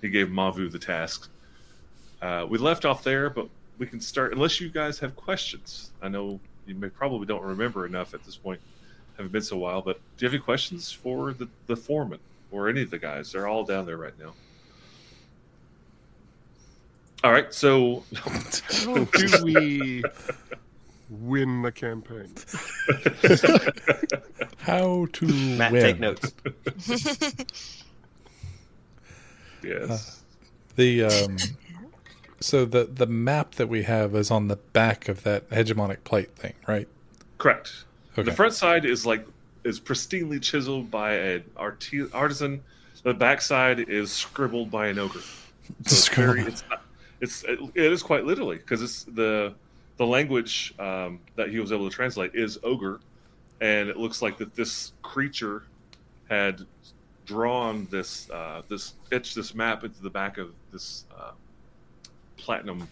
he 0.00 0.08
gave 0.08 0.28
Mavu 0.28 0.70
the 0.70 0.78
task 0.78 1.30
uh, 2.22 2.46
we 2.48 2.56
left 2.56 2.84
off 2.84 3.02
there, 3.02 3.28
but 3.28 3.48
we 3.78 3.86
can 3.86 4.00
start 4.00 4.32
unless 4.32 4.60
you 4.60 4.70
guys 4.70 4.98
have 5.00 5.16
questions. 5.16 5.90
I 6.00 6.08
know 6.08 6.38
you 6.66 6.76
may 6.76 6.88
probably 6.88 7.26
don't 7.26 7.42
remember 7.42 7.84
enough 7.84 8.14
at 8.14 8.22
this 8.22 8.36
point. 8.36 8.60
Haven't 9.16 9.32
been 9.32 9.42
so 9.42 9.56
while, 9.58 9.82
but 9.82 9.96
do 10.16 10.24
you 10.24 10.28
have 10.28 10.34
any 10.34 10.42
questions 10.42 10.90
for 10.90 11.32
the, 11.32 11.48
the 11.66 11.76
foreman 11.76 12.18
or 12.50 12.68
any 12.68 12.82
of 12.82 12.90
the 12.90 12.98
guys? 12.98 13.32
They're 13.32 13.46
all 13.46 13.64
down 13.64 13.86
there 13.86 13.96
right 13.98 14.18
now. 14.18 14.32
All 17.24 17.30
right, 17.32 17.52
so 17.54 18.02
How 18.16 19.04
do 19.04 19.44
we 19.44 20.02
win 21.08 21.62
the 21.62 21.70
campaign? 21.70 22.32
How 24.58 25.06
to 25.12 25.26
Matt, 25.26 25.72
win? 25.72 25.82
take 25.82 26.00
notes. 26.00 26.32
yes, 29.62 30.22
The 30.74 31.04
um, 31.04 31.36
so 32.40 32.64
the 32.64 32.84
the 32.84 33.06
map 33.06 33.54
that 33.56 33.68
we 33.68 33.84
have 33.84 34.14
is 34.16 34.30
on 34.32 34.48
the 34.48 34.56
back 34.56 35.08
of 35.08 35.22
that 35.22 35.48
hegemonic 35.50 36.02
plate 36.04 36.34
thing, 36.34 36.54
right? 36.66 36.88
correct. 37.38 37.84
Okay. 38.12 38.22
The 38.22 38.32
front 38.32 38.52
side 38.54 38.84
is 38.84 39.06
like 39.06 39.26
is 39.64 39.80
pristinely 39.80 40.40
chiseled 40.42 40.90
by 40.90 41.14
an 41.14 41.44
arti- 41.56 42.10
artisan. 42.12 42.62
The 43.02 43.14
back 43.14 43.40
side 43.40 43.80
is 43.80 44.12
scribbled 44.12 44.70
by 44.70 44.88
an 44.88 44.98
ogre. 44.98 45.20
So 45.20 45.74
it's 45.80 46.08
very, 46.08 46.40
Scribbled. 46.40 46.48
it's, 46.48 46.64
not, 46.68 46.82
it's 47.20 47.44
it 47.74 47.92
is 47.92 48.02
quite 48.02 48.24
literally 48.24 48.56
because 48.56 48.82
it's 48.82 49.04
the 49.04 49.54
the 49.96 50.06
language 50.06 50.74
um, 50.78 51.20
that 51.36 51.50
he 51.50 51.60
was 51.60 51.72
able 51.72 51.88
to 51.88 51.94
translate 51.94 52.34
is 52.34 52.58
ogre, 52.62 53.00
and 53.60 53.88
it 53.88 53.96
looks 53.96 54.20
like 54.22 54.36
that 54.38 54.54
this 54.54 54.92
creature 55.02 55.62
had 56.28 56.66
drawn 57.24 57.86
this 57.90 58.28
uh, 58.30 58.62
this 58.68 58.94
etched 59.12 59.34
this 59.34 59.54
map 59.54 59.84
into 59.84 60.02
the 60.02 60.10
back 60.10 60.38
of 60.38 60.52
this 60.72 61.04
uh, 61.16 61.32
platinum 62.36 62.88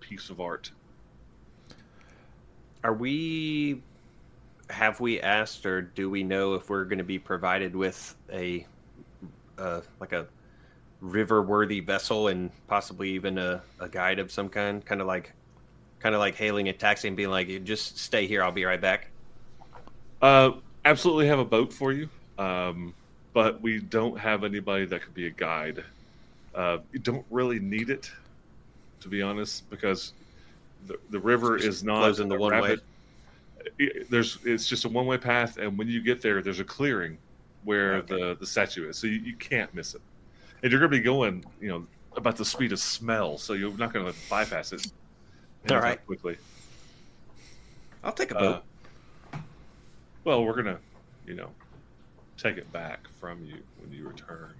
piece 0.00 0.30
of 0.30 0.40
art. 0.40 0.70
Are 2.84 2.94
we? 2.94 3.82
Have 4.70 5.00
we 5.00 5.20
asked, 5.20 5.64
or 5.66 5.80
do 5.80 6.10
we 6.10 6.22
know 6.22 6.54
if 6.54 6.68
we're 6.68 6.84
going 6.84 6.98
to 6.98 7.04
be 7.04 7.18
provided 7.18 7.74
with 7.74 8.14
a, 8.32 8.66
uh, 9.56 9.80
like 10.00 10.12
a 10.12 10.26
river-worthy 11.00 11.80
vessel 11.80 12.28
and 12.28 12.50
possibly 12.66 13.10
even 13.10 13.38
a, 13.38 13.62
a 13.80 13.88
guide 13.88 14.18
of 14.18 14.30
some 14.30 14.48
kind? 14.48 14.84
Kind 14.84 15.00
of 15.00 15.06
like, 15.06 15.32
kind 16.00 16.14
of 16.14 16.20
like 16.20 16.34
hailing 16.34 16.68
a 16.68 16.72
taxi 16.72 17.08
and 17.08 17.16
being 17.16 17.30
like, 17.30 17.48
"You 17.48 17.60
"Just 17.60 17.98
stay 17.98 18.26
here. 18.26 18.42
I'll 18.42 18.52
be 18.52 18.64
right 18.64 18.80
back." 18.80 19.08
Uh, 20.20 20.52
absolutely 20.84 21.26
have 21.28 21.38
a 21.38 21.44
boat 21.44 21.72
for 21.72 21.92
you, 21.92 22.08
um, 22.38 22.92
but 23.32 23.60
we 23.62 23.78
don't 23.80 24.18
have 24.18 24.44
anybody 24.44 24.84
that 24.84 25.00
could 25.02 25.14
be 25.14 25.26
a 25.28 25.30
guide. 25.30 25.82
Uh, 26.54 26.78
you 26.92 26.98
don't 26.98 27.24
really 27.30 27.60
need 27.60 27.88
it, 27.88 28.10
to 29.00 29.08
be 29.08 29.22
honest, 29.22 29.68
because 29.70 30.12
the, 30.86 30.98
the 31.10 31.18
river 31.20 31.56
is 31.56 31.84
not 31.84 32.18
in 32.18 32.28
the 32.28 32.36
one 32.38 32.52
way. 32.52 32.60
rapid- 32.60 32.78
it- 32.80 32.84
There's 34.10 34.38
it's 34.44 34.66
just 34.68 34.84
a 34.84 34.88
one 34.88 35.06
way 35.06 35.18
path, 35.18 35.58
and 35.58 35.76
when 35.78 35.88
you 35.88 36.02
get 36.02 36.20
there, 36.22 36.42
there's 36.42 36.60
a 36.60 36.64
clearing 36.64 37.18
where 37.64 37.96
Okay. 37.96 38.16
the 38.16 38.36
the 38.38 38.46
statue 38.46 38.88
is, 38.88 38.96
so 38.98 39.06
you, 39.06 39.18
you 39.20 39.36
can't 39.36 39.72
miss 39.74 39.94
it. 39.94 40.00
And 40.62 40.72
you're 40.72 40.80
going 40.80 40.90
to 40.90 40.96
be 40.96 41.02
going, 41.02 41.44
you 41.60 41.68
know, 41.68 41.86
about 42.16 42.36
the 42.36 42.44
speed 42.44 42.72
of 42.72 42.78
smell, 42.80 43.38
so 43.38 43.52
you're 43.52 43.76
not 43.76 43.92
going 43.92 44.06
to 44.06 44.14
bypass 44.28 44.72
it. 44.72 44.90
All 45.70 45.78
right. 45.80 46.04
quickly. 46.06 46.36
I'll 48.02 48.12
take 48.12 48.30
a 48.30 48.34
boat. 48.34 48.64
Uh, 49.32 49.38
well, 50.24 50.44
we're 50.44 50.54
gonna, 50.56 50.78
you 51.26 51.34
know, 51.34 51.50
take 52.36 52.56
it 52.56 52.70
back 52.72 53.08
from 53.20 53.44
you 53.44 53.56
when 53.80 53.92
you 53.92 54.06
return. 54.06 54.54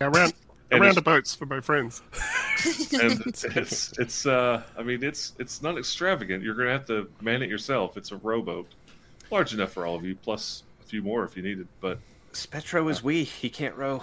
I 0.00 0.06
ran, 0.06 0.30
I 0.30 0.32
And 0.70 0.80
ran 0.80 0.90
it's- 0.90 1.02
boats 1.04 1.34
for 1.34 1.46
my 1.46 1.60
friends. 1.60 2.02
and 2.92 3.20
it's, 3.26 3.44
it's 3.44 3.98
it's 3.98 4.26
uh 4.26 4.62
I 4.76 4.82
mean 4.82 5.02
it's 5.02 5.34
it's 5.38 5.62
not 5.62 5.78
extravagant. 5.78 6.42
You're 6.44 6.54
gonna 6.54 6.72
have 6.72 6.86
to 6.86 7.08
man 7.20 7.42
it 7.42 7.48
yourself. 7.48 7.96
It's 7.96 8.12
a 8.12 8.16
rowboat, 8.16 8.66
large 9.30 9.54
enough 9.54 9.72
for 9.72 9.86
all 9.86 9.94
of 9.96 10.04
you, 10.04 10.14
plus 10.14 10.64
a 10.82 10.84
few 10.86 11.02
more 11.02 11.24
if 11.24 11.36
you 11.36 11.42
needed. 11.42 11.68
But 11.80 11.98
Spetro 12.32 12.90
is 12.90 13.02
weak. 13.02 13.28
He 13.28 13.48
can't 13.48 13.74
row. 13.76 14.02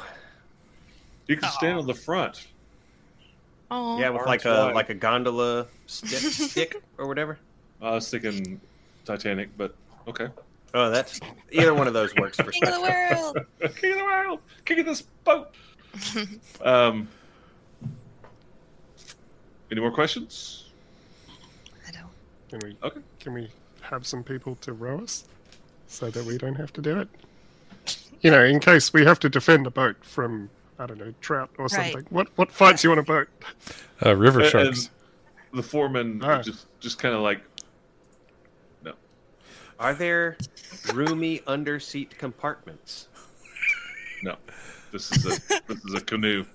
you 1.28 1.38
can 1.38 1.50
stand 1.52 1.78
on 1.78 1.86
the 1.86 1.94
front. 1.94 2.48
Oh, 3.72 4.00
Yeah, 4.00 4.10
with 4.10 4.26
like 4.26 4.46
a 4.46 4.72
like 4.74 4.90
a 4.90 4.94
gondola 4.94 5.68
stick, 5.86 6.20
stick 6.50 6.82
or 6.98 7.08
whatever. 7.08 7.38
I 7.82 7.92
was 7.92 8.10
thinking 8.10 8.60
Titanic, 9.06 9.50
but 9.58 9.76
okay. 10.08 10.30
Oh, 10.74 10.90
that's 10.90 11.20
either 11.52 11.74
one 11.74 11.88
of 11.88 11.94
those 11.94 12.14
works 12.16 12.38
for 12.38 12.52
King 12.52 12.68
of 12.68 12.74
the 12.74 12.82
world. 12.82 13.38
King 13.76 13.92
of 13.94 13.98
the 14.00 14.04
world, 14.04 14.40
king 14.66 14.80
of 14.80 14.86
this 14.86 15.02
boat. 15.02 15.54
um. 16.62 17.08
Any 19.72 19.82
more 19.82 19.92
questions? 19.92 20.70
I 21.88 21.92
don't. 21.92 22.10
Can 22.50 22.60
we? 22.64 22.78
Okay. 22.88 23.00
Can 23.20 23.34
we 23.34 23.50
have 23.82 24.06
some 24.06 24.24
people 24.24 24.56
to 24.58 24.74
row 24.74 25.00
us, 25.00 25.26
so 25.88 26.10
that 26.10 26.24
we 26.26 26.38
don't 26.38 26.56
have 26.56 26.72
to 26.74 26.82
do 26.82 27.00
it? 27.00 27.08
You 28.22 28.32
know, 28.32 28.44
in 28.44 28.60
case 28.60 28.94
we 28.94 29.06
have 29.06 29.20
to 29.20 29.30
defend 29.30 29.68
a 29.68 29.72
boat 29.72 29.98
from 30.04 30.50
I 30.80 30.86
don't 30.86 30.98
know 31.00 31.14
trout 31.22 31.50
or 31.58 31.66
Right. 31.66 31.72
something. 31.94 32.06
What 32.10 32.28
what 32.38 32.52
fights 32.52 32.84
you 32.84 32.92
on 32.92 33.00
a 33.00 33.04
boat? 33.04 33.28
Uh, 34.06 34.16
river 34.16 34.42
And- 34.42 34.50
sharks. 34.50 34.90
The 35.54 35.64
foreman 35.64 36.22
Ah. 36.24 36.42
just 36.42 36.66
just 36.80 37.00
kind 37.00 37.16
of 37.16 37.22
like 37.22 37.42
no. 38.84 38.94
Are 39.80 39.94
there 39.94 40.38
roomy 40.94 41.40
underseat 41.48 42.12
compartments? 42.18 43.08
no. 44.22 44.36
This 44.96 45.12
is 45.12 45.26
a 45.26 45.62
this 45.68 45.84
is 45.84 45.94
a 45.94 46.00
canoe, 46.00 46.46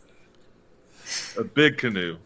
a 1.37 1.45
big 1.45 1.77
canoe. 1.77 2.17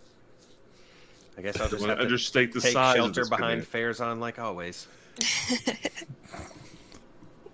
I 1.36 1.42
guess 1.42 1.60
I'll 1.60 1.68
just 1.68 1.80
want 1.80 1.90
have 1.90 1.98
to 1.98 2.02
to 2.02 2.06
understate 2.06 2.52
the 2.52 2.60
take 2.60 2.72
size 2.72 2.92
of 2.94 3.06
shelter 3.06 3.22
this 3.22 3.28
behind 3.30 3.62
canoe. 3.62 3.64
fares 3.64 4.00
on 4.00 4.20
like 4.20 4.38
always. 4.38 4.86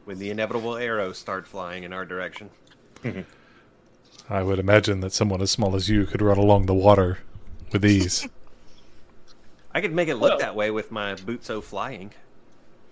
when 0.04 0.18
the 0.18 0.28
inevitable 0.28 0.76
arrows 0.76 1.16
start 1.16 1.46
flying 1.46 1.84
in 1.84 1.94
our 1.94 2.04
direction. 2.04 2.50
I 4.28 4.42
would 4.42 4.58
imagine 4.58 5.00
that 5.00 5.14
someone 5.14 5.40
as 5.40 5.50
small 5.50 5.74
as 5.74 5.88
you 5.88 6.04
could 6.04 6.20
run 6.20 6.36
along 6.36 6.66
the 6.66 6.74
water 6.74 7.20
with 7.72 7.82
ease. 7.82 8.28
I 9.74 9.80
could 9.80 9.94
make 9.94 10.08
it 10.08 10.16
look 10.16 10.32
Well- 10.32 10.38
that 10.38 10.54
way 10.54 10.70
with 10.70 10.90
my 10.90 11.14
bootso 11.14 11.62
flying. 11.62 12.12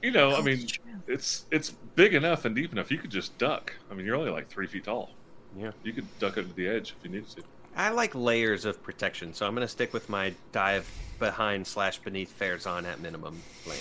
You 0.02 0.12
know, 0.12 0.34
I 0.34 0.40
mean, 0.40 0.66
it's 1.06 1.44
it's 1.50 1.70
big 1.94 2.14
enough 2.14 2.46
and 2.46 2.54
deep 2.54 2.72
enough. 2.72 2.90
You 2.90 2.96
could 2.96 3.10
just 3.10 3.36
duck. 3.36 3.74
I 3.90 3.94
mean, 3.94 4.06
you're 4.06 4.16
only 4.16 4.30
like 4.30 4.48
three 4.48 4.66
feet 4.66 4.84
tall. 4.84 5.10
Yeah. 5.58 5.70
You 5.82 5.92
could 5.92 6.06
duck 6.18 6.38
under 6.38 6.52
the 6.52 6.68
edge 6.68 6.94
if 6.98 7.04
you 7.04 7.10
needed 7.10 7.28
to. 7.30 7.42
I 7.76 7.90
like 7.90 8.14
layers 8.14 8.64
of 8.64 8.82
protection, 8.82 9.34
so 9.34 9.46
I'm 9.46 9.54
going 9.54 9.64
to 9.66 9.70
stick 9.70 9.92
with 9.92 10.08
my 10.08 10.32
dive 10.52 10.88
behind 11.18 11.66
slash 11.66 11.98
beneath 11.98 12.30
fares 12.30 12.66
on 12.66 12.84
at 12.86 13.00
minimum 13.00 13.40
plan. 13.64 13.78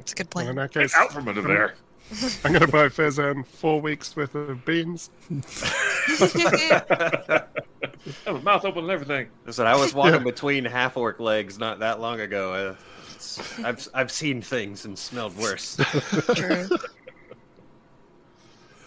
It's 0.00 0.12
a 0.12 0.14
good 0.16 0.28
Well, 0.34 0.46
in 0.48 0.54
plan. 0.54 0.56
that 0.56 0.72
Get 0.72 0.82
case, 0.82 0.94
out 0.96 1.12
from 1.12 1.28
under 1.28 1.42
there. 1.42 1.74
I'm 2.44 2.52
going 2.52 2.60
to 2.64 2.68
buy 2.70 2.88
Fezan 2.88 3.46
four 3.46 3.80
weeks 3.80 4.14
worth 4.14 4.34
of 4.34 4.64
beans. 4.64 5.10
Have 8.26 8.36
a 8.36 8.40
mouth 8.42 8.64
open 8.64 8.82
and 8.84 8.90
everything. 8.90 9.28
Listen, 9.46 9.66
I 9.66 9.74
was 9.76 9.94
walking 9.94 10.14
Yeah. 10.20 10.24
between 10.24 10.64
half 10.64 10.96
orc 10.96 11.18
legs 11.20 11.58
not 11.58 11.78
that 11.80 12.00
long 12.00 12.20
ago. 12.20 12.52
Uh, 12.52 12.74
I've 13.66 13.88
I've 13.94 14.10
seen 14.12 14.42
things 14.42 14.84
and 14.84 14.98
smelled 14.98 15.36
worse. 15.38 15.76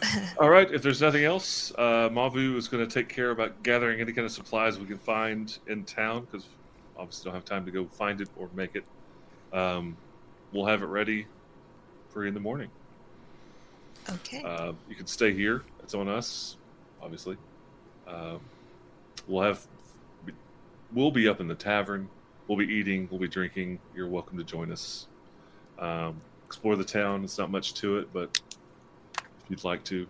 All 0.39 0.49
right. 0.49 0.71
If 0.71 0.81
there's 0.81 1.01
nothing 1.01 1.23
else, 1.23 1.71
uh, 1.77 2.09
Mavu 2.09 2.55
is 2.55 2.67
going 2.67 2.87
to 2.87 2.93
take 2.93 3.09
care 3.09 3.31
about 3.31 3.63
gathering 3.63 3.99
any 3.99 4.13
kind 4.13 4.25
of 4.25 4.31
supplies 4.31 4.79
we 4.79 4.85
can 4.85 4.97
find 4.97 5.57
in 5.67 5.83
town 5.83 6.25
because 6.25 6.47
obviously 6.97 7.25
don't 7.25 7.35
have 7.35 7.45
time 7.45 7.65
to 7.65 7.71
go 7.71 7.85
find 7.85 8.21
it 8.21 8.29
or 8.37 8.49
make 8.53 8.75
it. 8.75 8.83
Um, 9.53 9.97
we'll 10.51 10.65
have 10.65 10.81
it 10.81 10.87
ready 10.87 11.25
for 12.09 12.23
you 12.23 12.27
in 12.27 12.33
the 12.33 12.39
morning. 12.39 12.69
Okay. 14.09 14.43
Uh, 14.43 14.73
you 14.87 14.95
can 14.95 15.07
stay 15.07 15.33
here. 15.33 15.63
It's 15.83 15.93
on 15.93 16.07
us, 16.07 16.57
obviously. 17.01 17.37
Um, 18.07 18.39
we'll 19.27 19.43
have. 19.43 19.65
We'll 20.93 21.11
be 21.11 21.27
up 21.27 21.41
in 21.41 21.47
the 21.47 21.55
tavern. 21.55 22.07
We'll 22.47 22.57
be 22.57 22.65
eating. 22.65 23.07
We'll 23.11 23.19
be 23.19 23.27
drinking. 23.27 23.79
You're 23.93 24.07
welcome 24.07 24.37
to 24.37 24.43
join 24.43 24.71
us. 24.71 25.07
Um, 25.79 26.21
explore 26.45 26.77
the 26.77 26.83
town. 26.85 27.25
It's 27.25 27.37
not 27.37 27.51
much 27.51 27.73
to 27.75 27.97
it, 27.97 28.13
but 28.13 28.39
you'd 29.49 29.63
like 29.63 29.83
to, 29.85 30.07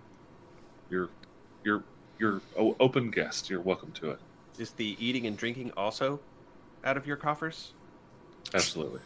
you're 0.90 1.10
you're 1.64 1.84
you're 2.20 2.42
o- 2.58 2.76
open 2.80 3.12
guest. 3.12 3.50
You're 3.50 3.62
welcome 3.62 3.92
to 3.94 4.12
it. 4.12 4.20
Is 4.58 4.72
the 4.72 4.98
eating 5.00 5.28
and 5.28 5.38
drinking 5.38 5.72
also 5.78 6.20
out 6.84 6.98
of 6.98 7.06
your 7.06 7.18
coffers? 7.18 7.74
Absolutely. 8.54 9.02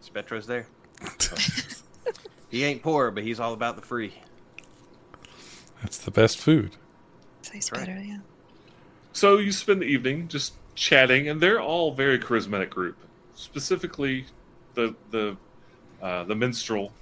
Spetro's 0.00 0.46
there. 0.46 0.66
He 2.48 2.64
ain't 2.64 2.82
poor, 2.82 3.10
but 3.10 3.24
he's 3.24 3.40
all 3.40 3.52
about 3.52 3.76
the 3.76 3.82
free. 3.82 4.14
That's 5.82 5.98
the 5.98 6.10
best 6.10 6.38
food. 6.38 6.76
Tastes 7.42 7.72
right. 7.72 7.86
better, 7.86 8.00
yeah. 8.00 8.18
So 9.12 9.38
you 9.38 9.52
spend 9.52 9.82
the 9.82 9.86
evening 9.86 10.28
just 10.28 10.54
chatting, 10.74 11.28
and 11.28 11.40
they're 11.40 11.60
all 11.60 11.92
very 11.92 12.18
charismatic 12.18 12.70
group. 12.70 12.96
Specifically, 13.34 14.26
the 14.74 14.94
the 15.10 15.36
uh, 16.00 16.24
the 16.24 16.34
minstrel, 16.34 16.92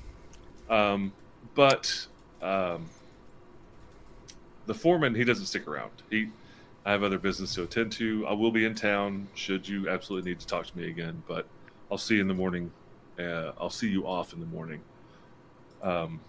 um, 0.71 1.13
but 1.55 2.07
um, 2.45 2.89
the 4.67 4.75
foreman 4.75 5.15
he 5.15 5.25
doesn't 5.25 5.47
stick 5.47 5.67
around. 5.67 5.91
He 6.11 6.29
I 6.87 6.93
have 6.93 7.03
other 7.03 7.19
business 7.19 7.55
to 7.55 7.63
attend 7.63 7.93
to. 7.93 8.27
I 8.27 8.35
will 8.35 8.53
be 8.53 8.67
in 8.67 8.75
town 8.75 9.27
should 9.35 9.67
you 9.67 9.89
absolutely 9.89 10.31
need 10.31 10.41
to 10.41 10.47
talk 10.47 10.67
to 10.67 10.79
me 10.79 10.89
again, 10.89 11.23
but 11.27 11.47
I'll 11.91 11.99
see 11.99 12.17
you 12.17 12.21
in 12.21 12.29
the 12.29 12.35
morning. 12.35 12.71
Uh, 13.19 13.53
I'll 13.59 13.71
see 13.71 13.89
you 13.89 14.07
off 14.07 14.35
in 14.35 14.41
the 14.41 14.47
morning. 14.47 14.81
Um, 15.83 16.21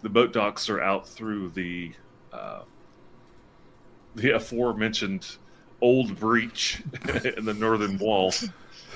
the 0.00 0.08
boat 0.08 0.32
docks 0.32 0.70
are 0.70 0.80
out 0.80 1.06
through 1.06 1.50
the 1.50 1.92
uh, 2.32 2.62
the 4.14 4.30
aforementioned 4.30 5.36
old 5.80 6.18
breach 6.18 6.82
in 7.36 7.44
the 7.44 7.54
northern 7.54 7.98
wall. 7.98 8.32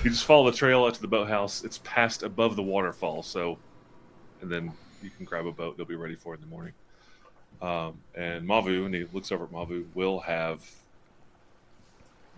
You 0.03 0.09
just 0.09 0.25
follow 0.25 0.49
the 0.49 0.57
trail 0.57 0.85
out 0.85 0.95
to 0.95 1.01
the 1.01 1.07
boathouse. 1.07 1.63
It's 1.63 1.79
passed 1.83 2.23
above 2.23 2.55
the 2.55 2.63
waterfall, 2.63 3.21
so 3.21 3.59
and 4.41 4.51
then 4.51 4.73
you 5.03 5.09
can 5.09 5.25
grab 5.25 5.45
a 5.45 5.51
boat. 5.51 5.77
They'll 5.77 5.85
be 5.85 5.95
ready 5.95 6.15
for 6.15 6.33
it 6.33 6.37
in 6.37 6.41
the 6.41 6.47
morning. 6.47 6.73
Um, 7.61 7.99
and 8.15 8.47
Mavu, 8.47 8.85
and 8.85 8.93
he 8.95 9.05
looks 9.13 9.31
over 9.31 9.43
at 9.45 9.51
Mavu, 9.51 9.85
will 9.93 10.19
have 10.21 10.69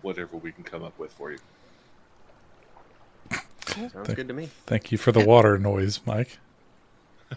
whatever 0.02 0.36
we 0.36 0.52
can 0.52 0.64
come 0.64 0.82
up 0.82 0.98
with 0.98 1.12
for 1.12 1.32
you. 1.32 1.38
Sounds 3.66 3.92
Thank- 3.92 4.16
good 4.16 4.28
to 4.28 4.34
me. 4.34 4.48
Thank 4.66 4.92
you 4.92 4.98
for 4.98 5.12
the 5.12 5.24
water 5.24 5.58
noise, 5.58 6.00
Mike. 6.06 6.38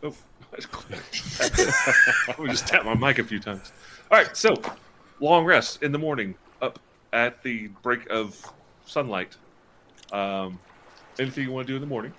Oh, 0.00 0.14
I 0.52 2.34
would 2.38 2.50
just 2.50 2.68
tap 2.68 2.84
my 2.84 2.94
mic 2.94 3.18
a 3.18 3.24
few 3.24 3.40
times. 3.40 3.72
All 4.12 4.18
right, 4.18 4.36
so 4.36 4.54
long 5.18 5.44
rest 5.44 5.82
in 5.82 5.90
the 5.90 5.98
morning, 5.98 6.36
up 6.62 6.78
at 7.12 7.42
the 7.42 7.66
break 7.82 8.08
of 8.08 8.40
sunlight. 8.86 9.36
Um, 10.12 10.60
anything 11.18 11.42
you 11.44 11.50
want 11.50 11.66
to 11.66 11.72
do 11.72 11.76
in 11.76 11.80
the 11.80 11.88
morning? 11.88 12.12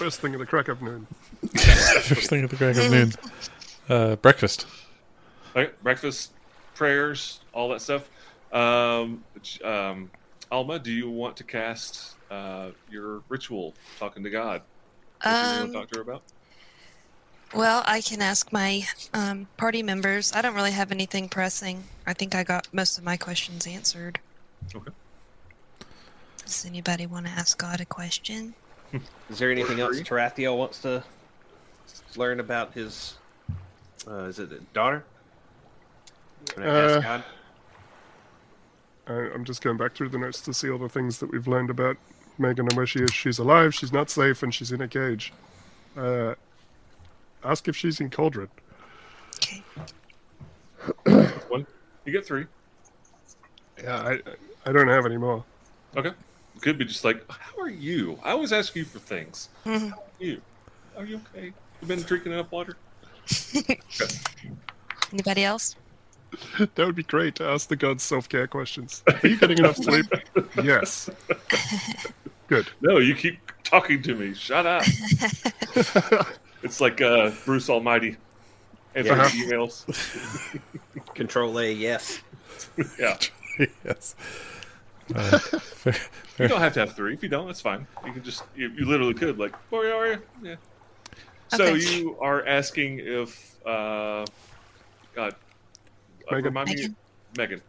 First 0.00 0.20
thing 0.22 0.32
at 0.32 0.38
the 0.38 0.46
crack 0.46 0.68
of 0.68 0.80
noon. 0.80 1.06
First 1.58 2.30
thing 2.30 2.42
at 2.42 2.48
the 2.48 2.56
crack 2.56 2.74
of 2.74 2.90
noon. 2.90 3.12
Uh, 3.86 4.16
breakfast. 4.16 4.66
Okay, 5.54 5.72
breakfast, 5.82 6.32
prayers, 6.74 7.40
all 7.52 7.68
that 7.68 7.82
stuff. 7.82 8.08
Um, 8.50 9.22
um, 9.62 10.10
Alma, 10.50 10.78
do 10.78 10.90
you 10.90 11.10
want 11.10 11.36
to 11.36 11.44
cast 11.44 12.14
uh, 12.30 12.70
your 12.90 13.20
ritual, 13.28 13.74
talking 13.98 14.24
to 14.24 14.30
God? 14.30 14.62
Anything 15.22 15.44
you 15.44 15.62
Um, 15.64 15.66
to 15.72 15.78
talk 15.80 15.90
to 15.90 15.98
her 15.98 16.02
about? 16.02 16.22
well, 17.52 17.82
I 17.84 18.00
can 18.00 18.22
ask 18.22 18.50
my 18.54 18.84
um, 19.12 19.48
party 19.58 19.82
members. 19.82 20.32
I 20.32 20.40
don't 20.40 20.54
really 20.54 20.72
have 20.72 20.92
anything 20.92 21.28
pressing. 21.28 21.84
I 22.06 22.14
think 22.14 22.34
I 22.34 22.42
got 22.42 22.72
most 22.72 22.96
of 22.96 23.04
my 23.04 23.18
questions 23.18 23.66
answered. 23.66 24.18
Okay. 24.74 24.92
Does 26.46 26.64
anybody 26.64 27.04
want 27.04 27.26
to 27.26 27.32
ask 27.32 27.58
God 27.58 27.82
a 27.82 27.84
question? 27.84 28.54
Is 29.28 29.38
there 29.38 29.50
anything 29.50 29.80
else 29.80 29.96
Free. 29.96 30.04
Tarathiel 30.04 30.56
wants 30.56 30.80
to 30.82 31.02
learn 32.16 32.40
about 32.40 32.72
his? 32.72 33.16
Uh, 34.06 34.24
is 34.24 34.38
it 34.38 34.50
a 34.52 34.58
daughter? 34.72 35.04
Uh, 36.56 37.20
I, 39.06 39.12
I'm 39.12 39.44
just 39.44 39.62
going 39.62 39.76
back 39.76 39.92
through 39.92 40.08
the 40.08 40.18
notes 40.18 40.40
to 40.42 40.54
see 40.54 40.70
all 40.70 40.78
the 40.78 40.88
things 40.88 41.18
that 41.18 41.30
we've 41.30 41.46
learned 41.46 41.70
about 41.70 41.96
Megan 42.38 42.66
and 42.66 42.72
where 42.74 42.86
she 42.86 43.00
is. 43.00 43.12
She's 43.12 43.38
alive, 43.38 43.74
she's 43.74 43.92
not 43.92 44.10
safe, 44.10 44.42
and 44.42 44.54
she's 44.54 44.72
in 44.72 44.80
a 44.80 44.88
cage. 44.88 45.32
Uh, 45.96 46.34
ask 47.44 47.68
if 47.68 47.76
she's 47.76 48.00
in 48.00 48.10
Cauldron. 48.10 48.48
Okay. 51.06 51.24
One, 51.48 51.66
you 52.04 52.12
get 52.12 52.24
three. 52.24 52.46
Yeah, 53.82 53.96
I, 53.96 54.20
I 54.64 54.72
don't 54.72 54.88
have 54.88 55.06
any 55.06 55.16
more. 55.16 55.44
Okay. 55.96 56.12
It 56.56 56.62
could 56.62 56.78
be 56.78 56.84
just 56.84 57.04
like, 57.04 57.24
"How 57.30 57.58
are 57.62 57.68
you?" 57.70 58.18
I 58.22 58.30
always 58.32 58.52
ask 58.52 58.74
you 58.76 58.84
for 58.84 58.98
things. 58.98 59.48
Mhm. 59.64 59.90
How 59.94 59.96
are 59.96 60.02
you? 60.24 60.40
Are 60.98 61.04
you 61.04 61.20
okay? 61.34 61.52
You 61.80 61.88
been 61.88 62.02
drinking 62.02 62.32
enough 62.32 62.50
water? 62.52 62.76
Anybody 65.12 65.44
else? 65.44 65.76
That 66.76 66.86
would 66.86 66.94
be 66.94 67.02
great 67.02 67.34
to 67.36 67.44
ask 67.44 67.68
the 67.68 67.74
gods 67.74 68.04
self 68.04 68.28
care 68.28 68.46
questions. 68.46 69.02
Are 69.08 69.26
you 69.28 69.36
getting 69.36 69.58
enough 69.58 69.74
sleep? 69.76 70.06
yes. 70.62 71.10
Good. 72.46 72.68
No, 72.80 72.98
you 72.98 73.16
keep 73.16 73.40
talking 73.64 74.00
to 74.02 74.14
me. 74.14 74.34
Shut 74.34 74.64
up. 74.64 74.84
it's 76.62 76.80
like 76.80 77.00
uh, 77.00 77.32
Bruce 77.44 77.68
Almighty 77.68 78.16
answering 78.94 79.18
Yeah. 79.18 79.28
emails. 79.28 79.84
Control 81.14 81.58
A, 81.58 81.72
yes. 81.72 82.20
Yeah, 82.98 83.18
yes. 83.84 84.14
Uh, 85.14 85.38
fair- 85.38 85.94
you 86.38 86.48
don't 86.48 86.60
have 86.60 86.72
to 86.74 86.80
have 86.80 86.94
three. 86.94 87.14
If 87.14 87.22
you 87.22 87.28
don't, 87.28 87.46
that's 87.46 87.60
fine. 87.60 87.86
You 88.06 88.12
can 88.12 88.22
just 88.22 88.44
you, 88.56 88.68
you 88.70 88.84
literally 88.86 89.14
could 89.14 89.38
like, 89.38 89.54
where 89.70 89.94
are 89.94 90.06
you? 90.12 90.22
Yeah. 90.42 90.56
So 91.48 91.64
Okay. 91.64 91.78
you 91.98 92.16
are 92.20 92.46
asking 92.46 93.00
if 93.00 93.56
uh, 93.66 94.24
God, 95.14 95.34
uh, 96.28 96.32
Megan. 96.34 96.44
remind 96.44 96.68
me, 96.68 96.74
Megan? 96.76 96.96
Megan, 97.36 97.62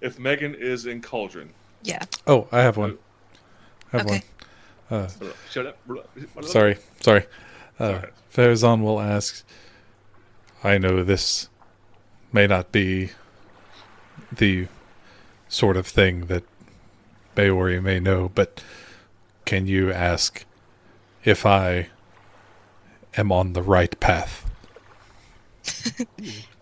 if 0.00 0.18
Megan 0.18 0.54
is 0.54 0.86
in 0.86 1.00
Cauldron. 1.00 1.50
Yeah. 1.84 2.04
oh, 2.26 2.48
I 2.50 2.60
have 2.62 2.76
one. 2.76 2.98
I 3.92 3.98
have 3.98 4.06
Okay. 4.06 4.22
one. 4.88 5.02
Uh, 5.02 5.08
Shut 5.50 5.66
up. 5.66 5.78
sorry, 6.42 6.78
sorry. 7.00 7.26
Uh, 7.78 8.02
Farazan 8.34 8.80
will 8.82 9.00
ask. 9.00 9.44
I 10.64 10.78
know 10.78 11.04
this 11.04 11.48
may 12.32 12.46
not 12.48 12.72
be 12.72 13.10
the 14.32 14.66
sort 15.48 15.76
of 15.76 15.86
thing 15.86 16.26
that 16.26 16.42
Baori 17.38 17.80
may 17.80 18.00
know, 18.00 18.32
but 18.34 18.64
can 19.44 19.68
you 19.68 19.92
ask 19.92 20.44
if 21.24 21.46
I 21.46 21.88
am 23.16 23.30
on 23.30 23.52
the 23.52 23.62
right 23.62 23.98
path? 24.00 24.44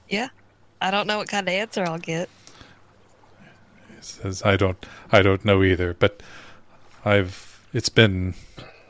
Yeah. 0.09 0.29
I 0.81 0.93
don't 0.93 1.09
know 1.09 1.19
what 1.19 1.27
kind 1.29 1.49
of 1.49 1.53
answer 1.53 1.83
I'll 1.83 1.99
get. 1.99 2.29
He 3.89 3.97
says, 4.03 4.41
"I 4.45 4.57
don't, 4.57 4.77
I 5.11 5.21
don't 5.21 5.45
know 5.45 5.65
either, 5.65 5.95
but 5.95 6.23
I've. 7.05 7.67
It's 7.73 7.89
been 7.89 8.35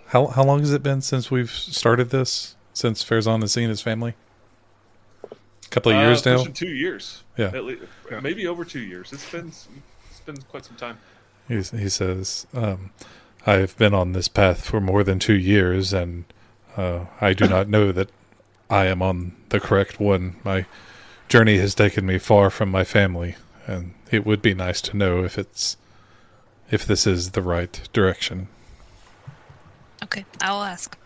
how 0.09 0.27
how 0.27 0.45
long 0.45 0.61
has 0.61 0.75
it 0.75 0.83
been 0.83 1.01
since 1.01 1.31
we've 1.31 1.51
started 1.51 2.11
this? 2.11 2.55
Since 2.75 3.03
Farazan 3.03 3.41
has 3.41 3.53
seen 3.53 3.71
his 3.71 3.81
family? 3.81 4.13
A 5.25 5.69
couple 5.71 5.93
of 5.93 5.99
years 5.99 6.27
uh, 6.27 6.37
now. 6.37 6.45
Two 6.45 6.69
years. 6.69 7.23
Yeah. 7.39 7.47
At 7.47 7.65
least, 7.65 7.85
Yeah. 8.11 8.21
maybe 8.21 8.47
over 8.47 8.67
two 8.67 8.81
years. 8.81 9.11
It's 9.15 9.31
been 9.31 9.49
it's 9.49 10.21
been 10.27 10.37
quite 10.43 10.67
some 10.67 10.77
time. 10.77 10.99
He's, 11.49 11.71
he 11.71 11.89
says, 11.89 12.47
um, 12.55 12.91
I've 13.47 13.77
been 13.77 13.95
on 13.95 14.13
this 14.13 14.29
path 14.29 14.65
for 14.65 14.81
more 14.81 15.05
than 15.05 15.19
two 15.19 15.37
years, 15.37 15.93
and 15.93 16.25
uh, 16.77 17.07
I 17.21 17.33
do 17.33 17.49
not 17.49 17.69
know 17.69 17.93
that 17.93 18.11
I 18.69 18.87
am 18.87 19.03
on 19.03 19.37
the 19.51 19.61
correct 19.61 20.01
one. 20.01 20.37
My 20.45 20.67
journey 21.29 21.59
has 21.59 21.75
taken 21.75 22.07
me 22.07 22.19
far 22.19 22.51
from 22.51 22.71
my 22.71 22.83
family, 22.85 23.37
and 23.67 23.95
it 24.11 24.27
would 24.27 24.43
be 24.43 24.55
nice 24.55 24.81
to 24.83 24.97
know 24.97 25.25
if 25.25 25.39
it's 25.39 25.77
if 26.71 26.85
this 26.85 27.07
is 27.07 27.31
the 27.31 27.43
right 27.43 27.89
direction. 27.93 28.49
Okay. 30.03 30.25
I 30.41 30.51
will 30.51 30.65
ask. 30.65 30.97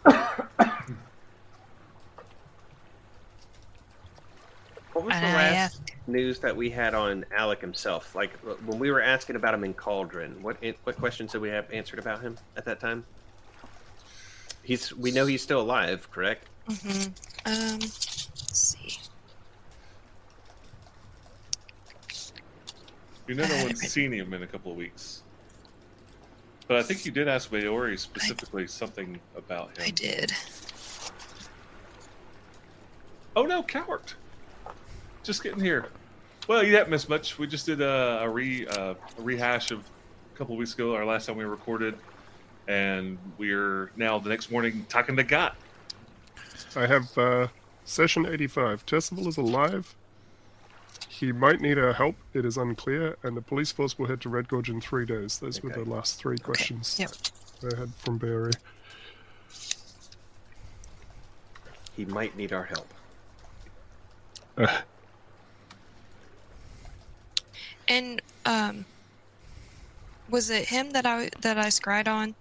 What 4.93 5.05
was 5.05 5.14
the 5.14 5.14
And 5.14 5.26
I 5.26 5.34
last 5.34 5.55
asked. 5.55 5.89
News 6.12 6.38
that 6.40 6.56
we 6.56 6.70
had 6.70 6.94
on 6.94 7.24
Alec 7.34 7.61
himself? 7.61 8.14
Like 8.14 8.32
when 8.66 8.78
we 8.78 8.90
were 8.90 9.00
asking 9.02 9.36
about 9.36 9.54
him 9.54 9.64
in 9.64 9.74
Cauldron, 9.74 10.42
what 10.42 10.56
what 10.84 10.96
questions 10.96 11.32
did 11.32 11.40
we 11.40 11.48
have 11.50 11.70
answered 11.72 11.98
about 11.98 12.20
him 12.20 12.36
at 12.56 12.64
that 12.64 12.80
time? 12.80 13.04
He's 14.62 14.94
we 14.94 15.11
know 15.11 15.26
he's 15.26 15.42
still 15.42 15.61
alive, 15.61 16.11
correct? 16.11 16.46
hmm 16.68 16.90
Um, 17.46 17.78
let's 17.80 18.28
see. 18.52 18.98
You 23.26 23.34
know, 23.36 23.46
no 23.46 23.54
Uh, 23.54 23.64
one's 23.64 23.80
seen 23.80 24.12
him 24.12 24.32
in 24.34 24.42
a 24.42 24.46
couple 24.46 24.72
of 24.72 24.76
weeks. 24.78 25.22
But 26.66 26.76
I 26.78 26.82
think 26.82 27.04
you 27.04 27.11
did 27.12 27.26
ask 27.28 27.50
Baori 27.50 27.98
specifically 27.98 28.66
something 28.66 29.18
about 29.36 29.76
him. 29.76 29.84
I 29.86 29.90
did. 29.90 30.32
Oh 33.36 33.44
no, 33.44 33.62
coward! 33.62 34.12
Just 35.22 35.42
getting 35.42 35.61
here. 35.61 35.86
Well, 36.51 36.64
you 36.64 36.74
haven't 36.74 36.90
missed 36.90 37.09
much. 37.09 37.38
We 37.38 37.46
just 37.46 37.64
did 37.64 37.80
a, 37.80 38.22
a 38.22 38.28
re 38.28 38.66
uh, 38.66 38.94
a 39.18 39.22
rehash 39.22 39.70
of 39.70 39.88
a 40.34 40.36
couple 40.36 40.57
of 40.57 40.59
weeks 40.59 40.74
ago, 40.74 40.96
our 40.96 41.07
last 41.07 41.26
time 41.26 41.36
we 41.36 41.44
recorded, 41.44 41.94
and 42.66 43.18
we're 43.38 43.92
now 43.94 44.18
the 44.18 44.30
next 44.30 44.51
morning 44.51 44.84
talking 44.88 45.14
to 45.14 45.22
Got. 45.22 45.55
I 46.74 46.88
have 46.88 47.16
uh, 47.16 47.46
session 47.84 48.26
85. 48.26 48.84
Percival 48.84 49.28
is 49.28 49.36
alive. 49.36 49.94
He 51.09 51.30
might 51.30 51.61
need 51.61 51.78
our 51.78 51.92
help. 51.92 52.16
It 52.34 52.44
is 52.44 52.57
unclear. 52.57 53.16
And 53.22 53.36
the 53.36 53.42
police 53.42 53.70
force 53.70 53.96
will 53.96 54.07
head 54.07 54.20
to 54.22 54.28
Red 54.28 54.48
Gorge 54.48 54.70
in 54.70 54.80
three 54.80 55.07
days. 55.07 55.38
Those 55.38 55.62
were 55.62 55.70
the 55.70 55.84
last 55.84 56.18
three 56.18 56.38
questions 56.38 56.98
Yep. 56.98 57.11
I 57.62 57.78
had 57.78 57.94
from 57.94 58.18
Barry. 58.18 58.51
He 61.96 62.07
might 62.07 62.36
need 62.36 62.53
our 62.53 62.64
help. 62.64 62.92
And 67.91 68.22
um, 68.47 68.86
was 70.30 70.49
it 70.49 70.66
him 70.66 70.93
that 70.93 71.05
I 71.05 71.28
that 71.41 71.59
I 71.59 71.68
scried 71.70 72.07
on? 72.07 72.36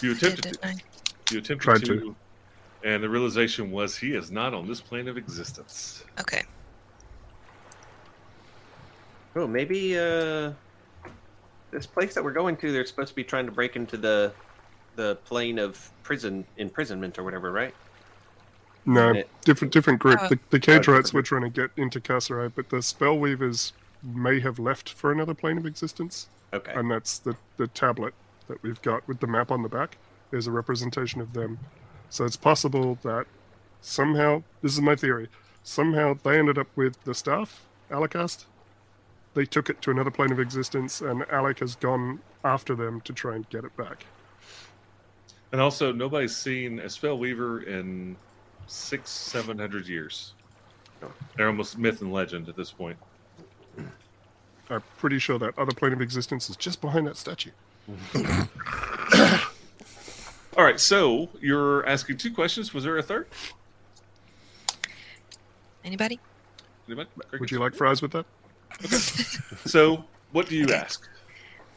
You 0.00 0.12
attempted 0.12 0.42
didn't 0.44 0.78
to, 1.26 1.34
you 1.34 1.40
attempted 1.40 1.60
Tried 1.60 1.84
to, 1.86 2.00
to. 2.00 2.16
and 2.84 3.02
the 3.02 3.08
realization 3.08 3.72
was 3.72 3.96
he 3.96 4.14
is 4.14 4.30
not 4.30 4.54
on 4.54 4.68
this 4.68 4.80
plane 4.80 5.08
of 5.08 5.16
existence. 5.16 6.04
Okay. 6.20 6.44
Oh, 9.34 9.48
maybe 9.48 9.98
uh, 9.98 10.52
this 11.72 11.84
place 11.84 12.14
that 12.14 12.22
we're 12.22 12.32
going 12.32 12.56
to, 12.58 12.70
they're 12.70 12.86
supposed 12.86 13.08
to 13.08 13.14
be 13.16 13.24
trying 13.24 13.46
to 13.46 13.52
break 13.52 13.74
into 13.74 13.96
the 13.96 14.32
the 14.94 15.16
plane 15.24 15.58
of 15.58 15.90
prison 16.04 16.44
imprisonment 16.58 17.18
or 17.18 17.24
whatever, 17.24 17.50
right? 17.50 17.74
No, 18.88 19.10
It- 19.10 19.28
different 19.44 19.72
different 19.72 19.98
group. 19.98 20.18
Oh. 20.22 20.28
The, 20.28 20.38
the 20.48 20.58
cage 20.58 20.88
rats 20.88 21.12
were 21.12 21.22
trying 21.22 21.42
to 21.42 21.50
get 21.50 21.70
into 21.76 22.00
Carceri, 22.00 22.50
but 22.54 22.70
the 22.70 22.78
spellweavers 22.78 23.72
may 24.02 24.40
have 24.40 24.58
left 24.58 24.88
for 24.88 25.12
another 25.12 25.34
plane 25.34 25.58
of 25.58 25.66
existence. 25.66 26.28
Okay. 26.54 26.72
And 26.72 26.90
that's 26.90 27.18
the, 27.18 27.36
the 27.58 27.66
tablet 27.66 28.14
that 28.48 28.62
we've 28.62 28.80
got 28.80 29.06
with 29.06 29.20
the 29.20 29.26
map 29.26 29.50
on 29.50 29.62
the 29.62 29.68
back. 29.68 29.98
There's 30.30 30.46
a 30.46 30.50
representation 30.50 31.20
of 31.20 31.34
them. 31.34 31.58
So 32.08 32.24
it's 32.24 32.36
possible 32.36 32.98
that 33.02 33.26
somehow, 33.82 34.42
this 34.62 34.72
is 34.72 34.80
my 34.80 34.96
theory, 34.96 35.28
somehow 35.62 36.16
they 36.22 36.38
ended 36.38 36.56
up 36.56 36.68
with 36.74 37.02
the 37.04 37.14
staff, 37.14 37.66
Alicast. 37.90 38.46
They 39.34 39.44
took 39.44 39.68
it 39.68 39.82
to 39.82 39.90
another 39.90 40.10
plane 40.10 40.32
of 40.32 40.40
existence, 40.40 41.02
and 41.02 41.26
Alec 41.30 41.58
has 41.58 41.74
gone 41.74 42.20
after 42.42 42.74
them 42.74 43.02
to 43.02 43.12
try 43.12 43.34
and 43.34 43.46
get 43.50 43.64
it 43.64 43.76
back. 43.76 44.06
And 45.52 45.60
also, 45.60 45.92
nobody's 45.92 46.34
seen 46.34 46.78
a 46.78 46.84
spellweaver 46.84 47.66
in 47.66 48.16
six, 48.68 49.10
seven 49.10 49.58
hundred 49.58 49.88
years. 49.88 50.34
They're 51.36 51.48
almost 51.48 51.78
myth 51.78 52.00
and 52.00 52.12
legend 52.12 52.48
at 52.48 52.56
this 52.56 52.70
point. 52.70 52.96
I'm 54.70 54.82
pretty 54.98 55.18
sure 55.18 55.38
that 55.38 55.58
other 55.58 55.72
plane 55.72 55.92
of 55.92 56.00
existence 56.00 56.50
is 56.50 56.56
just 56.56 56.80
behind 56.80 57.06
that 57.06 57.16
statue. 57.16 57.50
All 60.56 60.64
right, 60.64 60.78
so 60.78 61.28
you're 61.40 61.86
asking 61.86 62.18
two 62.18 62.32
questions. 62.32 62.74
Was 62.74 62.84
there 62.84 62.98
a 62.98 63.02
third? 63.02 63.28
Anybody? 65.84 66.20
Anybody? 66.86 67.08
Would 67.38 67.50
you 67.50 67.60
like 67.60 67.74
fries 67.74 68.02
with 68.02 68.12
that? 68.12 68.26
So, 69.64 70.04
what 70.32 70.48
do 70.48 70.56
you 70.56 70.66
ask? 70.72 71.08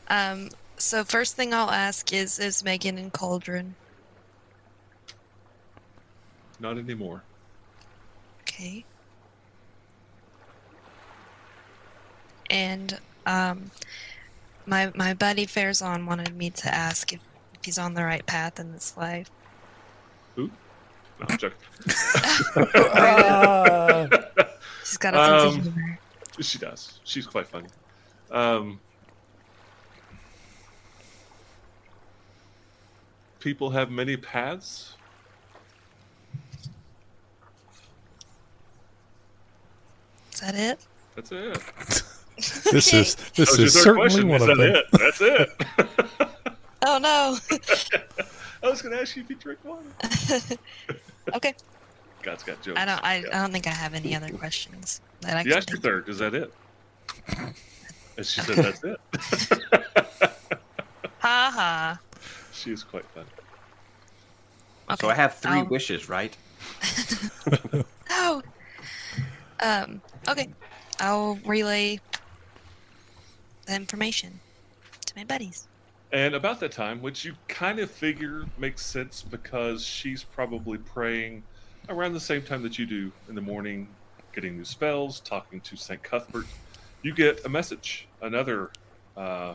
Um. 0.09 0.49
So 0.77 1.03
first 1.03 1.35
thing 1.35 1.53
I'll 1.53 1.69
ask 1.69 2.11
is 2.11 2.39
is 2.39 2.63
Megan 2.63 2.97
in 2.97 3.11
Cauldron? 3.11 3.75
Not 6.61 6.77
anymore. 6.77 7.23
Okay. 8.41 8.85
And 12.51 12.99
um, 13.25 13.71
my 14.67 14.91
my 14.95 15.13
buddy 15.15 15.47
Fairzon 15.47 16.05
wanted 16.05 16.35
me 16.37 16.51
to 16.51 16.73
ask 16.73 17.13
if, 17.13 17.19
if 17.55 17.65
he's 17.65 17.79
on 17.79 17.95
the 17.95 18.03
right 18.03 18.25
path 18.27 18.59
in 18.59 18.71
this 18.73 18.95
life. 18.95 19.31
No, 20.37 20.49
I'm 21.29 21.37
joking. 21.37 21.57
She's 24.83 24.97
got 24.97 25.13
a 25.13 25.17
sense 25.17 25.53
Um, 25.53 25.57
of 25.59 25.63
humor. 25.63 25.99
She 26.39 26.57
does. 26.57 26.99
She's 27.03 27.25
quite 27.25 27.47
funny. 27.47 27.67
Um, 28.31 28.79
people 33.39 33.69
have 33.71 33.89
many 33.91 34.17
paths. 34.17 34.95
That 40.41 40.55
it? 40.55 40.85
That's 41.15 41.31
it. 41.31 42.03
This 42.37 42.87
Okay. 42.87 43.01
is 43.01 43.15
this 43.15 43.15
That 43.35 43.49
was 43.49 43.57
your 43.57 43.65
is 43.67 43.73
certainly 43.83 44.01
question. 44.09 44.27
one 44.29 44.41
Is 44.41 44.47
of 44.47 44.57
that 44.57 44.57
them. 44.57 44.75
it? 44.75 44.85
That's 44.99 45.21
it. 45.21 46.31
Oh 46.83 46.97
no. 46.97 47.37
I 48.63 48.67
was 48.69 48.81
going 48.81 48.95
to 48.95 49.01
ask 49.01 49.15
you 49.15 49.21
if 49.21 49.29
you 49.29 49.35
drink 49.35 49.59
water. 49.63 49.83
okay. 51.35 51.53
God's 52.23 52.41
got 52.43 52.59
jokes. 52.63 52.79
I 52.79 52.85
don't. 52.85 53.03
I, 53.03 53.17
Yeah. 53.17 53.27
I 53.37 53.41
don't 53.43 53.51
think 53.51 53.67
I 53.67 53.71
have 53.71 53.93
any 53.93 54.15
other 54.15 54.29
questions 54.29 55.01
that 55.21 55.35
I 55.37 55.41
You 55.41 55.49
can 55.49 55.57
asked 55.57 55.69
your 55.69 55.77
think. 55.79 55.83
third. 55.83 56.09
Is 56.09 56.17
that 56.17 56.33
it? 56.33 56.51
And 58.17 58.25
she 58.25 58.41
said, 58.41 58.55
"That's 58.57 58.83
it." 58.83 58.99
Ha 61.19 61.51
ha. 61.53 61.99
she 62.53 62.71
is 62.71 62.83
quite 62.83 63.05
fun. 63.13 63.25
Okay. 64.89 65.01
So 65.01 65.09
I 65.09 65.13
have 65.13 65.35
3 65.35 65.51
I'll- 65.51 65.65
wishes, 65.65 66.09
right? 66.09 66.35
Oh. 68.09 68.41
Um. 69.61 70.01
Okay. 70.27 70.49
I'll 70.99 71.39
relay 71.45 71.99
the 73.65 73.75
information 73.75 74.39
to 75.05 75.13
my 75.15 75.23
buddies. 75.23 75.67
And 76.11 76.35
about 76.35 76.59
that 76.59 76.71
time, 76.71 77.01
which 77.01 77.23
you 77.23 77.35
kind 77.47 77.79
of 77.79 77.89
figure 77.89 78.45
makes 78.57 78.85
sense 78.85 79.23
because 79.23 79.83
she's 79.85 80.23
probably 80.23 80.77
praying 80.77 81.43
around 81.89 82.13
the 82.13 82.19
same 82.19 82.41
time 82.41 82.61
that 82.63 82.77
you 82.77 82.85
do 82.85 83.11
in 83.29 83.35
the 83.35 83.41
morning, 83.41 83.87
getting 84.33 84.57
new 84.57 84.65
spells, 84.65 85.21
talking 85.21 85.61
to 85.61 85.75
St. 85.75 86.03
Cuthbert. 86.03 86.45
You 87.01 87.13
get 87.13 87.45
a 87.45 87.49
message, 87.49 88.07
another 88.21 88.71
uh, 89.15 89.53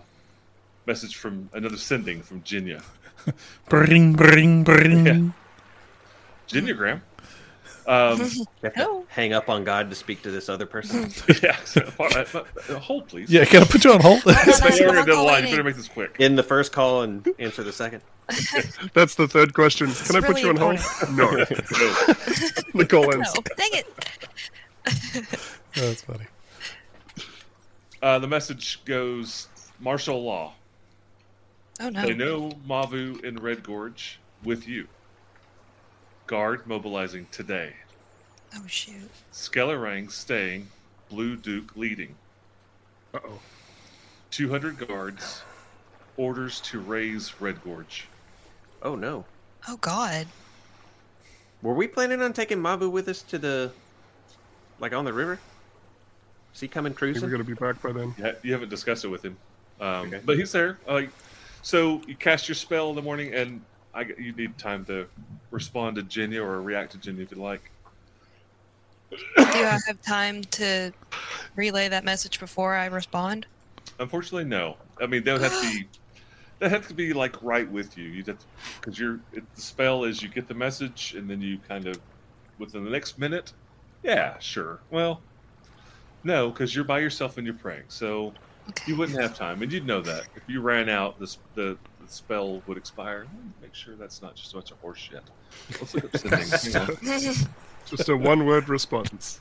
message 0.86 1.16
from 1.16 1.50
another 1.52 1.76
sending 1.76 2.22
from 2.22 2.42
Jinya. 2.42 2.82
Bring, 3.68 4.12
bring, 4.12 4.62
bring. 4.62 5.06
Yeah. 5.06 5.20
Jinya 6.48 6.76
Graham. 6.76 7.02
Um, 7.86 8.18
You 8.34 8.46
have 8.64 8.74
to 8.74 8.84
Oh. 8.88 9.04
hang 9.08 9.32
up 9.32 9.48
on 9.48 9.64
God 9.64 9.90
to 9.90 9.96
speak 9.96 10.22
to 10.22 10.30
this 10.30 10.48
other 10.48 10.66
person. 10.66 11.10
yeah, 11.42 11.56
so, 11.64 11.80
uh, 12.00 12.78
hold 12.78 13.08
please. 13.08 13.30
Yeah, 13.30 13.44
can 13.44 13.62
I 13.62 13.66
put 13.66 13.84
you 13.84 13.92
on 13.92 14.00
hold? 14.00 14.22
That's 14.24 14.60
They 14.60 14.68
what 14.70 14.80
already 14.80 14.98
I'm 14.98 15.04
did 15.06 15.14
a 15.14 15.20
line. 15.22 15.24
You 15.24 15.24
calling 15.24 15.44
better 15.44 15.60
it. 15.60 15.64
make 15.64 15.76
this 15.76 15.88
quick. 15.88 16.16
In 16.18 16.34
the 16.36 16.42
first 16.42 16.72
call 16.72 17.02
and 17.02 17.26
answer 17.38 17.62
the 17.62 17.72
second. 17.72 18.02
That's 18.92 19.14
the 19.14 19.28
third 19.28 19.54
question. 19.54 19.92
Can 19.92 20.16
I 20.16 20.20
put 20.20 20.30
really 20.30 20.42
you 20.42 20.48
on 20.50 20.56
hold? 20.56 20.80
No. 21.12 21.30
No. 21.30 21.44
Nicole 22.74 23.04
No. 23.04 23.10
ends. 23.10 23.32
Dang 23.56 23.70
it. 23.72 23.86
That's 25.74 26.02
funny. 26.02 26.24
Uh, 28.02 28.18
the 28.18 28.26
message 28.28 28.80
goes 28.84 29.48
martial 29.80 30.22
law. 30.24 30.54
Oh 31.80 31.88
no. 31.90 32.02
They 32.02 32.14
know 32.14 32.50
Mavu 32.68 33.22
in 33.22 33.36
Red 33.36 33.62
Gorge 33.62 34.18
with 34.42 34.66
you. 34.66 34.88
Guard 36.26 36.66
mobilizing 36.66 37.26
today. 37.30 37.72
Oh 38.56 38.66
shoot. 38.66 39.10
Skellerang 39.32 40.10
staying. 40.10 40.68
Blue 41.08 41.36
Duke 41.36 41.76
leading. 41.76 42.14
Uh 43.14 43.18
oh. 43.24 43.38
200 44.30 44.86
guards. 44.88 45.42
Orders 46.16 46.60
to 46.62 46.80
raze 46.80 47.34
Red 47.40 47.62
Gorge. 47.62 48.08
Oh 48.82 48.94
no. 48.96 49.24
Oh 49.68 49.76
god. 49.76 50.26
Were 51.62 51.74
we 51.74 51.86
planning 51.86 52.22
on 52.22 52.32
taking 52.32 52.58
Mavu 52.58 52.90
with 52.90 53.08
us 53.08 53.22
to 53.22 53.38
the, 53.38 53.72
like 54.78 54.92
on 54.92 55.04
the 55.04 55.12
river? 55.12 55.38
Is 56.54 56.60
he 56.60 56.68
coming 56.68 56.94
cruising? 56.94 57.20
think 57.20 57.30
we're 57.32 57.36
going 57.38 57.46
to 57.46 57.54
be 57.54 57.58
back 57.58 57.82
by 57.82 57.92
then. 57.92 58.14
Yeah, 58.18 58.32
you 58.42 58.52
haven't 58.52 58.68
discussed 58.68 59.04
it 59.04 59.08
with 59.08 59.24
him, 59.24 59.36
um, 59.80 60.06
Okay. 60.08 60.20
but 60.24 60.38
he's 60.38 60.52
there. 60.52 60.78
Uh, 60.86 61.02
so 61.62 62.00
you 62.06 62.14
cast 62.14 62.48
your 62.48 62.54
spell 62.54 62.90
in 62.90 62.96
the 62.96 63.02
morning, 63.02 63.34
and 63.34 63.60
I, 63.96 64.02
you 64.18 64.32
need 64.32 64.58
time 64.58 64.84
to 64.84 65.06
respond 65.50 65.96
to 65.96 66.02
Jinya 66.02 66.44
or 66.44 66.60
react 66.60 66.92
to 66.92 66.98
Jinya 66.98 67.22
if 67.22 67.30
you'd 67.30 67.40
like. 67.40 67.70
Do 69.10 69.16
I 69.36 69.78
have 69.86 70.02
time 70.02 70.42
to 70.44 70.92
relay 71.54 71.88
that 71.88 72.04
message 72.04 72.38
before 72.38 72.74
I 72.74 72.86
respond? 72.86 73.46
Unfortunately, 73.98 74.44
no. 74.44 74.76
I 75.00 75.06
mean, 75.06 75.24
they 75.24 75.32
would 75.32 75.40
have 75.42 75.52
to 75.60 75.72
be. 75.72 75.86
They 76.58 76.70
have 76.70 76.88
to 76.88 76.94
be 76.94 77.12
like 77.12 77.36
right 77.42 77.70
with 77.70 77.98
you. 77.98 78.04
You 78.04 78.24
have 78.24 78.38
because 78.80 78.98
you're 78.98 79.20
it, 79.34 79.44
the 79.54 79.60
spell 79.60 80.04
is 80.04 80.22
you 80.22 80.30
get 80.30 80.48
the 80.48 80.54
message 80.54 81.14
and 81.14 81.28
then 81.28 81.42
you 81.42 81.58
kind 81.68 81.86
of 81.86 82.00
within 82.58 82.82
the 82.82 82.88
next 82.88 83.18
minute. 83.18 83.52
Yeah, 84.02 84.38
sure. 84.38 84.80
Well, 84.90 85.20
no, 86.24 86.48
because 86.48 86.74
you're 86.74 86.86
by 86.86 87.00
yourself 87.00 87.36
and 87.36 87.46
you're 87.46 87.56
praying, 87.56 87.82
so 87.88 88.32
Okay. 88.70 88.84
you 88.90 88.96
wouldn't 88.96 89.20
have 89.20 89.36
time, 89.36 89.62
and 89.62 89.70
you'd 89.70 89.86
know 89.86 90.00
that 90.00 90.28
if 90.34 90.42
you 90.48 90.62
ran 90.62 90.88
out, 90.88 91.20
this 91.20 91.36
the, 91.54 91.76
the 92.06 92.12
spell 92.12 92.62
would 92.66 92.76
expire. 92.78 93.26
Make 93.60 93.74
sure 93.74 93.94
that's 93.96 94.22
not 94.22 94.34
just 94.36 94.52
a 94.52 94.56
bunch 94.56 94.70
of 94.70 94.78
horse 94.80 94.98
shit. 94.98 95.22
Let's 95.80 95.94
look 95.94 96.04
up 96.04 96.16
sending. 96.56 97.34
Just 97.86 98.08
a 98.08 98.16
one 98.16 98.46
word 98.46 98.68
response. 98.68 99.40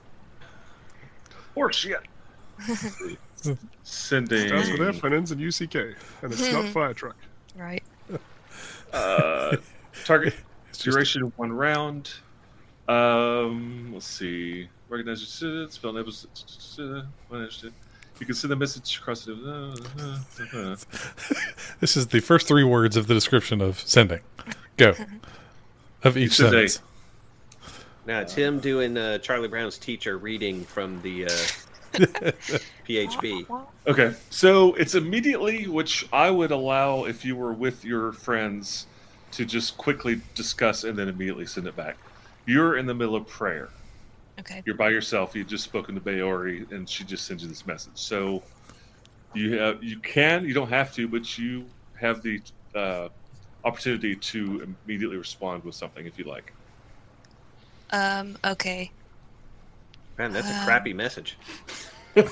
Horse 1.55 1.76
shit. 1.78 1.99
Sending. 3.84 4.47
Starts 4.49 4.70
with 4.72 4.82
F 4.82 5.03
and 5.03 5.16
ends 5.16 5.32
in 5.32 5.39
UCK. 5.39 5.95
And 6.22 6.32
it's 6.32 6.51
not 6.51 6.66
fire 6.70 6.93
truck. 6.93 7.16
right. 7.55 7.84
Uh, 8.93 9.57
target 10.05 10.36
It's 10.70 10.78
just- 10.78 10.93
duration 10.93 11.34
one 11.38 11.51
round. 11.51 12.11
Um, 12.88 13.89
let's 13.93 14.05
see. 14.05 14.70
Recognize 14.89 15.41
your 15.41 15.68
spell 15.70 15.89
enables. 15.91 16.28
You 18.20 18.26
can 18.26 18.36
send 18.36 18.53
a 18.53 18.55
message 18.55 18.97
across 18.97 19.26
the. 19.26 19.36
This 21.80 21.97
is 21.97 22.07
the 22.07 22.22
first 22.22 22.47
three 22.47 22.63
words 22.63 22.95
of 22.95 23.07
the 23.07 23.13
description 23.13 23.61
of 23.61 23.80
sending. 23.82 24.22
Go. 24.78 24.93
Of 26.03 26.18
each 26.18 26.38
Today. 26.38 26.68
sentence. 26.68 26.82
Now 28.05 28.22
it's 28.22 28.34
him 28.34 28.59
doing 28.59 28.97
uh, 28.97 29.18
Charlie 29.18 29.47
Brown's 29.47 29.78
teacher 29.78 30.18
reading 30.18 30.63
from 30.63 31.01
the 31.01 31.26
uh, 31.26 31.30
PHB. 32.88 33.66
Okay, 33.88 34.13
so 34.30 34.76
it's 34.76 34.95
immediately, 34.95 35.68
which 35.68 36.07
I 36.13 36.30
would 36.30 36.51
allow 36.51 37.05
if 37.05 37.26
you 37.26 37.36
were 37.36 37.53
with 37.53 37.84
your 37.84 38.11
friends 38.13 38.86
to 39.32 39.45
just 39.45 39.78
quickly 39.78 40.22
discuss 40.36 40.84
and 40.84 40.97
then 40.97 41.09
immediately 41.09 41.45
send 41.45 41.68
it 41.68 41.76
back. 41.76 41.97
You're 42.45 42.78
in 42.78 42.86
the 42.86 42.93
middle 42.93 43.16
of 43.16 43.28
prayer. 43.28 43.70
Okay. 44.39 44.61
You're 44.65 44.75
by 44.75 44.89
yourself. 44.89 45.36
You've 45.36 45.47
just 45.47 45.63
spoken 45.63 45.95
to 45.95 46.01
Bayori, 46.01 46.69
and 46.71 46.88
she 46.89 47.03
just 47.03 47.25
sends 47.25 47.41
you 47.43 47.49
this 47.49 47.65
message. 47.65 47.93
So 47.95 48.43
you 49.33 49.57
have, 49.57 49.83
you 49.83 49.97
can, 49.99 50.45
you 50.45 50.53
don't 50.53 50.69
have 50.69 50.93
to, 50.95 51.07
but 51.07 51.38
you 51.38 51.65
have 51.99 52.21
the 52.21 52.41
uh, 52.75 53.07
opportunity 53.63 54.15
to 54.15 54.75
immediately 54.86 55.17
respond 55.17 55.63
with 55.63 55.75
something 55.75 56.05
if 56.05 56.17
you 56.19 56.25
like. 56.25 56.51
Um. 57.91 58.38
Okay. 58.43 58.91
Man, 60.17 60.33
that's 60.33 60.49
a 60.49 60.53
Uh, 60.53 60.65
crappy 60.65 60.93
message. 60.93 61.38
Yeah. 62.17 62.23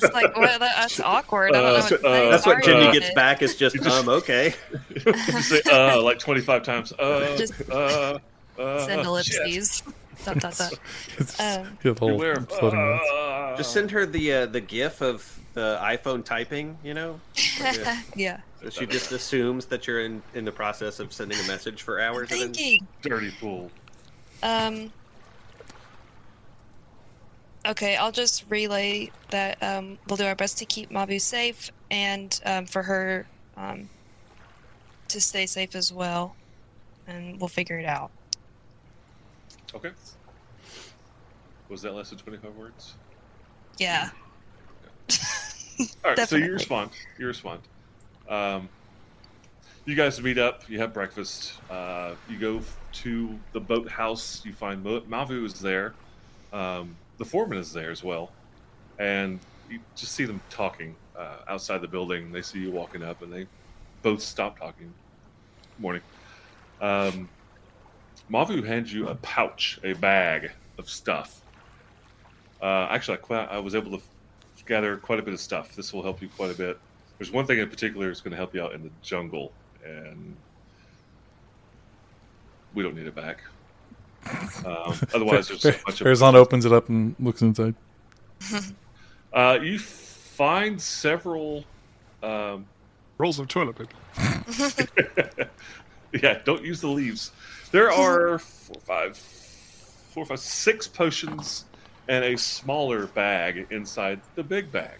It's 0.00 0.14
like 0.14 0.36
well, 0.36 0.56
that's 0.60 1.00
awkward. 1.00 1.52
I 1.56 1.60
don't 1.60 1.64
Uh, 1.64 1.72
know. 1.72 1.80
so- 1.80 1.96
What 1.96 2.04
uh, 2.04 2.30
That's 2.30 2.46
what 2.46 2.52
Sorry 2.52 2.62
Jimmy 2.62 2.82
about 2.82 2.92
gets 2.94 3.08
it. 3.08 3.14
back 3.16 3.42
is 3.42 3.56
just, 3.56 3.74
just- 3.74 3.88
um, 3.88 4.08
okay. 4.08 4.54
you 5.04 5.12
say 5.42 5.60
uh 5.68 6.00
like 6.00 6.20
25 6.20 6.62
times. 6.62 6.92
Uh, 6.92 7.36
Just 7.36 7.54
uh, 7.68 8.20
uh, 8.56 8.86
Send 8.86 9.24
shit. 9.26 9.82
Ellipses. 10.24 10.24
dot 10.24 10.40
dot 10.40 10.56
dot. 10.58 10.78
It's, 11.18 11.40
Um, 11.40 11.78
the 11.82 11.94
whole 11.94 12.22
of, 12.22 12.48
floating 12.48 12.80
uh, 12.80 13.56
Just 13.56 13.72
send 13.72 13.90
her 13.90 14.06
the 14.06 14.32
uh, 14.32 14.46
the 14.46 14.60
GIF 14.60 15.00
of 15.00 15.38
the 15.54 15.78
iPhone 15.82 16.22
typing, 16.22 16.76
you 16.84 16.92
know? 16.92 17.18
Like, 17.60 17.86
uh, 17.86 17.96
yeah. 18.14 18.40
so 18.62 18.68
she 18.68 18.86
just 18.86 19.10
assumes 19.10 19.64
that 19.66 19.86
you're 19.86 20.00
in, 20.04 20.22
in 20.34 20.44
the 20.44 20.52
process 20.52 21.00
of 21.00 21.14
sending 21.14 21.38
a 21.38 21.46
message 21.48 21.82
for 21.82 21.98
hours. 21.98 22.30
And 22.30 22.40
then, 22.40 22.52
Thinking. 22.52 22.86
dirty 23.02 23.30
fool. 23.30 23.70
Um. 24.42 24.92
Okay, 27.66 27.96
I'll 27.96 28.12
just 28.12 28.44
relay 28.48 29.10
that 29.30 29.60
um, 29.60 29.98
we'll 30.06 30.16
do 30.18 30.24
our 30.24 30.36
best 30.36 30.58
to 30.58 30.64
keep 30.64 30.90
Mavu 30.90 31.20
safe 31.20 31.72
and 31.90 32.38
um, 32.44 32.64
for 32.66 32.82
her 32.84 33.26
um, 33.56 33.88
to 35.08 35.20
stay 35.20 35.46
safe 35.46 35.74
as 35.74 35.92
well, 35.92 36.36
and 37.08 37.40
we'll 37.40 37.48
figure 37.48 37.78
it 37.78 37.86
out. 37.86 38.12
Okay. 39.76 39.90
Was 41.68 41.82
that 41.82 41.92
less 41.92 42.08
than 42.08 42.18
25 42.18 42.56
words? 42.56 42.94
Yeah. 43.78 44.08
All 46.02 46.12
right, 46.16 46.26
so 46.26 46.36
you 46.36 46.52
respond. 46.52 46.92
You 47.18 47.26
respond. 47.26 47.60
Um, 48.26 48.70
you 49.84 49.94
guys 49.94 50.20
meet 50.22 50.38
up. 50.38 50.62
You 50.70 50.78
have 50.78 50.94
breakfast. 50.94 51.52
Uh, 51.70 52.14
you 52.30 52.38
go 52.38 52.62
to 52.94 53.38
the 53.52 53.60
boathouse. 53.60 54.42
You 54.46 54.54
find 54.54 54.82
Mo- 54.82 55.02
Mavu 55.02 55.44
is 55.44 55.60
there. 55.60 55.92
Um, 56.54 56.96
the 57.18 57.26
foreman 57.26 57.58
is 57.58 57.70
there 57.72 57.90
as 57.90 58.02
well, 58.02 58.32
and 58.98 59.38
you 59.68 59.80
just 59.94 60.12
see 60.12 60.24
them 60.24 60.40
talking 60.48 60.94
uh, 61.18 61.38
outside 61.48 61.82
the 61.82 61.88
building. 61.88 62.32
They 62.32 62.40
see 62.42 62.60
you 62.60 62.70
walking 62.70 63.02
up, 63.02 63.20
and 63.20 63.30
they 63.30 63.46
both 64.02 64.22
stop 64.22 64.58
talking. 64.58 64.90
Morning. 65.78 66.02
Um, 66.80 67.28
Mavu 68.30 68.64
hands 68.66 68.92
you 68.92 69.08
a 69.08 69.14
pouch, 69.16 69.78
a 69.84 69.92
bag 69.94 70.50
of 70.78 70.88
stuff. 70.90 71.42
Uh, 72.60 72.86
actually, 72.90 73.18
I, 73.18 73.20
quite, 73.20 73.48
I 73.50 73.58
was 73.58 73.74
able 73.74 73.96
to 73.96 74.02
gather 74.66 74.96
quite 74.96 75.18
a 75.18 75.22
bit 75.22 75.34
of 75.34 75.40
stuff. 75.40 75.76
This 75.76 75.92
will 75.92 76.02
help 76.02 76.20
you 76.20 76.28
quite 76.28 76.50
a 76.50 76.54
bit. 76.54 76.78
There's 77.18 77.30
one 77.30 77.46
thing 77.46 77.58
in 77.58 77.68
particular 77.68 78.08
that's 78.08 78.20
going 78.20 78.32
to 78.32 78.36
help 78.36 78.54
you 78.54 78.62
out 78.62 78.72
in 78.72 78.82
the 78.82 78.90
jungle, 79.02 79.52
and 79.84 80.36
we 82.74 82.82
don't 82.82 82.94
need 82.94 83.06
it 83.06 83.14
back. 83.14 83.40
Um, 84.64 84.94
otherwise, 85.14 85.48
there's 85.48 85.62
so 85.62 85.72
much 85.86 86.00
of 86.00 86.06
Farazan 86.06 86.34
opens 86.34 86.64
it 86.64 86.72
up 86.72 86.88
and 86.88 87.14
looks 87.18 87.42
inside. 87.42 87.74
Uh, 89.32 89.58
you 89.60 89.78
find 89.78 90.80
several. 90.80 91.62
Um, 92.22 92.64
Rolls 93.18 93.38
of 93.38 93.48
toilet 93.48 93.76
paper. 93.76 95.50
yeah, 96.22 96.38
don't 96.44 96.64
use 96.64 96.80
the 96.80 96.88
leaves. 96.88 97.32
There 97.76 97.92
are 97.92 98.38
four, 98.38 98.80
five, 98.86 99.18
four, 99.18 100.24
five, 100.24 100.38
six 100.38 100.88
potions 100.88 101.66
and 102.08 102.24
a 102.24 102.38
smaller 102.38 103.06
bag 103.08 103.66
inside 103.68 104.22
the 104.34 104.42
big 104.42 104.72
bag. 104.72 104.98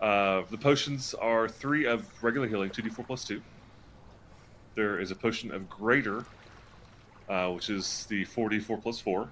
Uh, 0.00 0.42
the 0.50 0.58
potions 0.58 1.14
are 1.14 1.48
three 1.48 1.86
of 1.86 2.04
regular 2.20 2.48
healing, 2.48 2.68
2d4 2.70 3.06
plus 3.06 3.22
2. 3.26 3.40
There 4.74 4.98
is 4.98 5.12
a 5.12 5.14
potion 5.14 5.52
of 5.52 5.70
greater, 5.70 6.24
uh, 7.28 7.48
which 7.50 7.70
is 7.70 8.06
the 8.06 8.24
4d4 8.24 8.82
plus 8.82 8.98
4. 8.98 9.28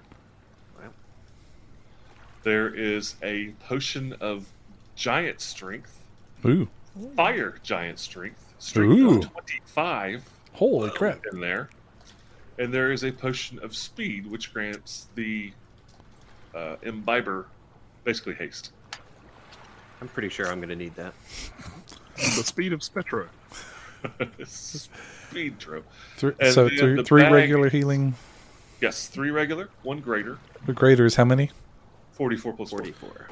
There 2.43 2.73
is 2.73 3.15
a 3.21 3.49
potion 3.59 4.13
of 4.21 4.47
giant 4.95 5.41
strength, 5.41 6.07
Ooh, 6.45 6.69
fire 7.17 7.55
giant 7.61 7.99
strength, 7.99 8.53
strength 8.57 8.99
Ooh. 8.99 9.17
of 9.17 9.33
25 9.33 10.29
holy 10.53 10.89
crap! 10.91 11.21
in 11.31 11.39
there. 11.39 11.69
And 12.59 12.73
there 12.73 12.91
is 12.91 13.03
a 13.03 13.11
potion 13.11 13.59
of 13.59 13.75
speed, 13.75 14.27
which 14.27 14.53
grants 14.53 15.07
the 15.15 15.51
uh, 16.53 16.75
imbiber 16.83 17.47
basically 18.03 18.35
haste. 18.35 18.71
I'm 20.01 20.07
pretty 20.07 20.29
sure 20.29 20.47
I'm 20.47 20.59
going 20.59 20.69
to 20.69 20.75
need 20.75 20.95
that. 20.95 21.13
the 22.15 22.43
speed 22.43 22.73
of 22.73 22.83
Spectro. 22.83 23.27
speed 24.45 25.59
throw. 25.59 25.81
Three, 26.17 26.33
And 26.39 26.53
so 26.53 26.67
three, 26.69 27.03
three 27.03 27.21
bag- 27.23 27.31
regular 27.31 27.69
healing. 27.69 28.15
Yes, 28.81 29.07
three 29.07 29.31
regular, 29.31 29.69
one 29.81 29.99
greater, 30.01 30.37
The 30.65 30.73
greater 30.73 31.05
is 31.05 31.15
how 31.15 31.25
many? 31.25 31.51
44 32.11 32.53
plus 32.53 32.69
40. 32.69 32.91
44. 32.91 33.27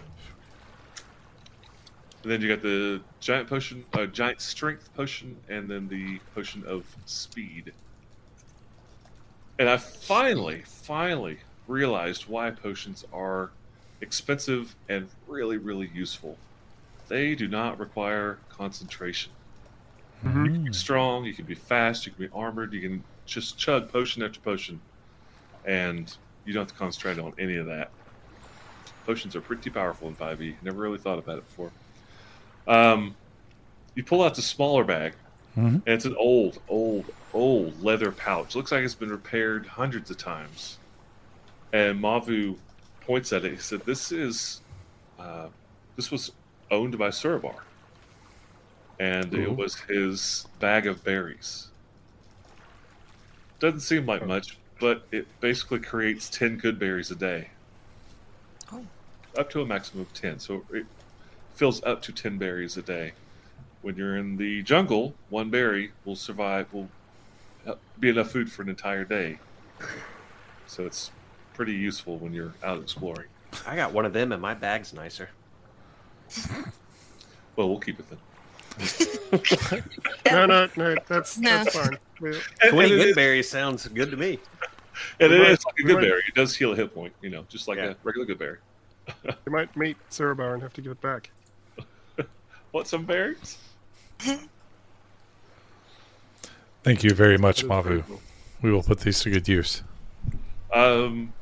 And 2.23 2.31
then 2.31 2.41
you 2.41 2.47
got 2.49 2.61
the 2.61 3.01
giant 3.19 3.49
potion, 3.49 3.83
uh, 3.93 4.05
giant 4.05 4.41
strength 4.41 4.93
potion, 4.93 5.35
and 5.49 5.67
then 5.67 5.87
the 5.87 6.19
potion 6.35 6.63
of 6.67 6.85
speed. 7.05 7.73
And 9.57 9.67
I 9.69 9.77
finally, 9.77 10.63
finally 10.65 11.39
realized 11.67 12.27
why 12.27 12.51
potions 12.51 13.05
are 13.13 13.51
expensive 14.01 14.75
and 14.89 15.07
really, 15.27 15.57
really 15.57 15.89
useful. 15.93 16.37
They 17.07 17.35
do 17.35 17.47
not 17.47 17.79
require 17.79 18.39
concentration. 18.49 19.31
You 20.23 20.29
can 20.51 20.63
be 20.65 20.73
strong, 20.73 21.25
you 21.25 21.33
can 21.33 21.45
be 21.45 21.55
fast, 21.55 22.05
you 22.05 22.11
can 22.11 22.25
be 22.25 22.31
armored, 22.33 22.73
you 22.73 22.81
can 22.81 23.03
just 23.25 23.57
chug 23.57 23.91
potion 23.91 24.21
after 24.21 24.39
potion, 24.39 24.79
and 25.65 26.15
you 26.45 26.53
don't 26.53 26.61
have 26.61 26.71
to 26.71 26.75
concentrate 26.75 27.17
on 27.17 27.33
any 27.39 27.55
of 27.57 27.65
that. 27.65 27.89
Potions 29.05 29.35
are 29.35 29.41
pretty 29.41 29.71
powerful 29.71 30.07
in 30.07 30.15
5e. 30.15 30.55
Never 30.61 30.79
really 30.79 30.99
thought 30.99 31.17
about 31.17 31.39
it 31.39 31.47
before. 31.47 31.71
Um, 32.67 33.15
you 33.95 34.03
pull 34.03 34.23
out 34.23 34.35
the 34.35 34.41
smaller 34.41 34.83
bag, 34.83 35.13
Mhm. 35.57 35.75
and 35.75 35.87
it's 35.87 36.05
an 36.05 36.15
old, 36.15 36.61
old, 36.69 37.05
old 37.33 37.81
leather 37.83 38.11
pouch. 38.11 38.55
Looks 38.55 38.71
like 38.71 38.83
it's 38.83 38.95
been 38.95 39.09
repaired 39.11 39.65
hundreds 39.65 40.09
of 40.11 40.17
times. 40.17 40.77
And 41.73 41.99
Mavu 42.01 42.57
points 43.01 43.31
at 43.33 43.43
it. 43.45 43.51
He 43.51 43.57
said, 43.57 43.81
"This 43.85 44.11
is, 44.11 44.61
uh, 45.19 45.47
this 45.95 46.11
was 46.11 46.31
owned 46.69 46.97
by 46.97 47.09
Surabar, 47.09 47.61
and 48.99 49.33
Ooh. 49.33 49.41
it 49.41 49.55
was 49.55 49.75
his 49.81 50.47
bag 50.59 50.85
of 50.87 51.03
berries. 51.03 51.67
Doesn't 53.59 53.81
seem 53.81 54.05
like 54.05 54.25
much, 54.25 54.57
but 54.79 55.05
it 55.11 55.27
basically 55.39 55.79
creates 55.79 56.29
ten 56.29 56.57
good 56.57 56.79
berries 56.79 57.11
a 57.11 57.15
day, 57.15 57.49
Oh. 58.71 58.85
up 59.37 59.49
to 59.51 59.61
a 59.61 59.65
maximum 59.65 60.01
of 60.03 60.13
ten. 60.13 60.39
So 60.39 60.65
it 60.71 60.85
fills 61.53 61.83
up 61.83 62.01
to 62.03 62.11
ten 62.11 62.37
berries 62.37 62.77
a 62.77 62.81
day. 62.81 63.13
When 63.81 63.95
you're 63.95 64.17
in 64.17 64.37
the 64.37 64.61
jungle, 64.63 65.13
one 65.29 65.49
berry 65.49 65.91
will 66.05 66.15
survive 66.15 66.71
will 66.73 66.87
uh, 67.65 67.75
be 67.99 68.09
enough 68.09 68.31
food 68.31 68.51
for 68.51 68.61
an 68.61 68.69
entire 68.69 69.03
day. 69.03 69.39
So 70.67 70.85
it's 70.85 71.11
pretty 71.53 71.73
useful 71.73 72.17
when 72.17 72.33
you're 72.33 72.53
out 72.63 72.81
exploring. 72.81 73.27
I 73.67 73.75
got 73.75 73.91
one 73.91 74.05
of 74.05 74.13
them, 74.13 74.31
and 74.31 74.41
my 74.41 74.53
bag's 74.53 74.93
nicer. 74.93 75.29
Well, 77.55 77.67
we'll 77.69 77.79
keep 77.79 77.99
it 77.99 78.05
then. 78.09 78.19
No, 80.31 80.45
no, 80.45 80.67
no. 80.77 80.95
That's 81.07 81.37
No. 81.37 81.49
that's 81.63 81.75
fine. 81.75 81.97
We- 82.21 82.29
And, 82.61 82.71
Twenty 82.71 82.91
and 82.91 83.01
it 83.01 83.03
good 83.03 83.09
is- 83.09 83.15
berries 83.15 83.49
sounds 83.49 83.87
good 83.87 84.11
to 84.11 84.17
me. 84.17 84.39
and 85.19 85.31
it 85.33 85.37
We 85.37 85.43
might- 85.43 85.51
is 85.51 85.65
like 85.65 85.79
a 85.79 85.83
good 85.83 85.95
might- 85.95 86.01
berry. 86.01 86.23
It 86.27 86.35
does 86.35 86.55
heal 86.55 86.71
a 86.73 86.75
hit 86.75 86.93
point, 86.93 87.13
you 87.21 87.29
know, 87.29 87.45
just 87.49 87.67
like 87.67 87.77
Yeah. 87.77 87.91
a 87.91 87.95
regular 88.03 88.25
good 88.25 88.39
berry. 88.39 88.57
You 89.45 89.51
might 89.51 89.75
meet 89.75 89.97
Cerebar 90.09 90.53
and 90.53 90.61
have 90.63 90.73
to 90.73 90.81
give 90.81 90.91
it 90.91 91.01
back. 91.01 91.31
Want 92.71 92.87
some 92.87 93.05
berries? 93.05 93.57
Thank 96.83 97.03
you 97.03 97.13
very 97.13 97.37
much, 97.37 97.61
That 97.61 97.65
is 97.65 97.71
Mavu. 97.71 98.07
cool. 98.07 98.21
We 98.61 98.71
will 98.71 98.83
put 98.83 98.99
these 99.01 99.19
to 99.21 99.29
good 99.31 99.47
use. 99.47 99.83
Um, 100.73 101.33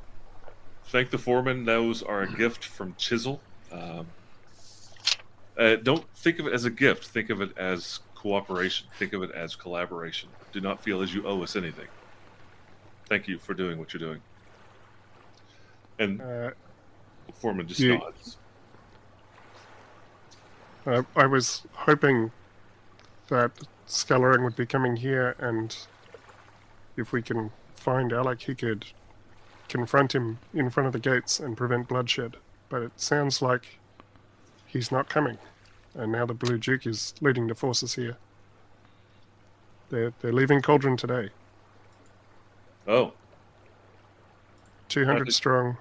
thank 0.86 1.12
the 1.12 1.18
foreman. 1.18 1.66
Those 1.66 2.02
are 2.02 2.22
a 2.24 2.28
gift 2.32 2.66
from 2.66 2.96
Chisel. 2.98 3.40
Um, 3.72 4.08
uh, 5.58 5.76
don't 5.76 6.06
think 6.16 6.40
of 6.40 6.48
it 6.48 6.54
as 6.54 6.66
a 6.66 6.70
gift. 6.72 7.06
Think 7.08 7.30
of 7.30 7.42
it 7.42 7.56
as 7.58 8.00
cooperation. 8.16 8.88
Think 8.98 9.14
of 9.14 9.22
it 9.24 9.32
as 9.32 9.56
collaboration. 9.56 10.30
Do 10.52 10.62
not 10.62 10.82
feel 10.82 11.02
as 11.02 11.14
you 11.14 11.26
owe 11.28 11.44
us 11.44 11.56
anything. 11.56 11.88
Thank 13.08 13.28
you 13.28 13.38
for 13.38 13.54
doing 13.54 13.78
what 13.78 13.94
you're 13.94 14.00
doing. 14.00 14.22
And 16.00 16.22
Uh, 16.22 16.52
foreman 17.36 17.68
just 17.68 17.80
you- 17.82 17.98
nods. 17.98 18.38
Uh, 20.86 21.04
I 21.16 21.26
was 21.26 21.64
hoping 21.74 22.32
that 23.28 23.52
Skellerang 23.88 24.44
would 24.44 24.56
be 24.56 24.66
coming 24.66 24.98
here, 24.98 25.36
and 25.40 25.76
if 26.98 27.12
we 27.12 27.22
can 27.22 27.52
find 27.76 28.12
Alec, 28.14 28.42
he 28.44 28.56
could 28.56 28.86
confront 29.68 30.14
him 30.16 30.40
in 30.54 30.70
front 30.70 30.88
of 30.88 30.94
the 30.94 31.00
gates 31.00 31.40
and 31.40 31.56
prevent 31.56 31.88
bloodshed. 31.88 32.38
But 32.70 32.82
it 32.82 32.92
sounds 32.98 33.42
like 33.42 33.78
he's 34.66 34.92
not 34.92 35.10
coming, 35.10 35.38
and 35.94 36.12
now 36.12 36.26
the 36.26 36.34
Blue 36.34 36.58
Duke 36.58 36.86
is 36.88 37.14
leading 37.22 37.48
the 37.48 37.56
forces 37.56 37.96
here. 37.96 38.18
They're 39.90 40.14
they're 40.22 40.34
leaving 40.34 40.62
Cauldron 40.62 40.98
today, 40.98 41.30
Oh. 42.88 42.96
Oh, 42.96 43.14
two 44.88 45.06
hundred 45.06 45.34
strong, 45.34 45.78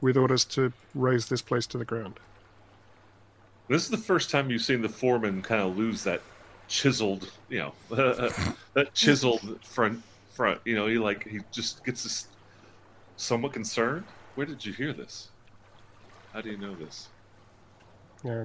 with 0.00 0.16
orders 0.16 0.44
to 0.46 0.72
raze 0.94 1.28
this 1.28 1.40
place 1.42 1.66
to 1.68 1.78
the 1.78 1.84
ground. 1.86 2.20
This 3.68 3.84
is 3.84 3.90
the 3.90 3.96
first 3.98 4.30
time 4.30 4.50
you've 4.50 4.62
seen 4.62 4.82
the 4.82 4.88
foreman 4.88 5.42
kind 5.42 5.62
of 5.62 5.76
lose 5.76 6.04
that 6.04 6.22
chiseled, 6.68 7.30
you 7.48 7.58
know, 7.58 7.72
that 8.74 8.94
chiseled 8.94 9.62
front 9.64 10.02
front. 10.32 10.60
You 10.64 10.76
know, 10.76 10.86
he 10.86 10.98
like 10.98 11.26
he 11.26 11.40
just 11.50 11.84
gets 11.84 12.02
this 12.02 12.28
somewhat 13.16 13.52
concerned. 13.52 14.04
Where 14.34 14.46
did 14.46 14.64
you 14.64 14.72
hear 14.72 14.92
this? 14.92 15.28
How 16.32 16.40
do 16.40 16.50
you 16.50 16.56
know 16.56 16.74
this? 16.74 17.08
Yeah, 18.24 18.44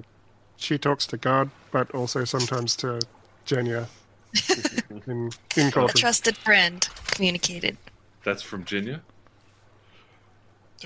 she 0.56 0.78
talks 0.78 1.06
to 1.08 1.16
God, 1.16 1.50
but 1.70 1.90
also 1.92 2.24
sometimes 2.24 2.76
to 2.76 3.00
Jenya 3.46 3.86
in 5.06 5.30
in 5.56 5.66
A 5.68 5.88
trusted 5.88 6.36
friend 6.36 6.86
communicated. 7.06 7.76
That's 8.24 8.42
from 8.42 8.64
Jinya. 8.64 9.00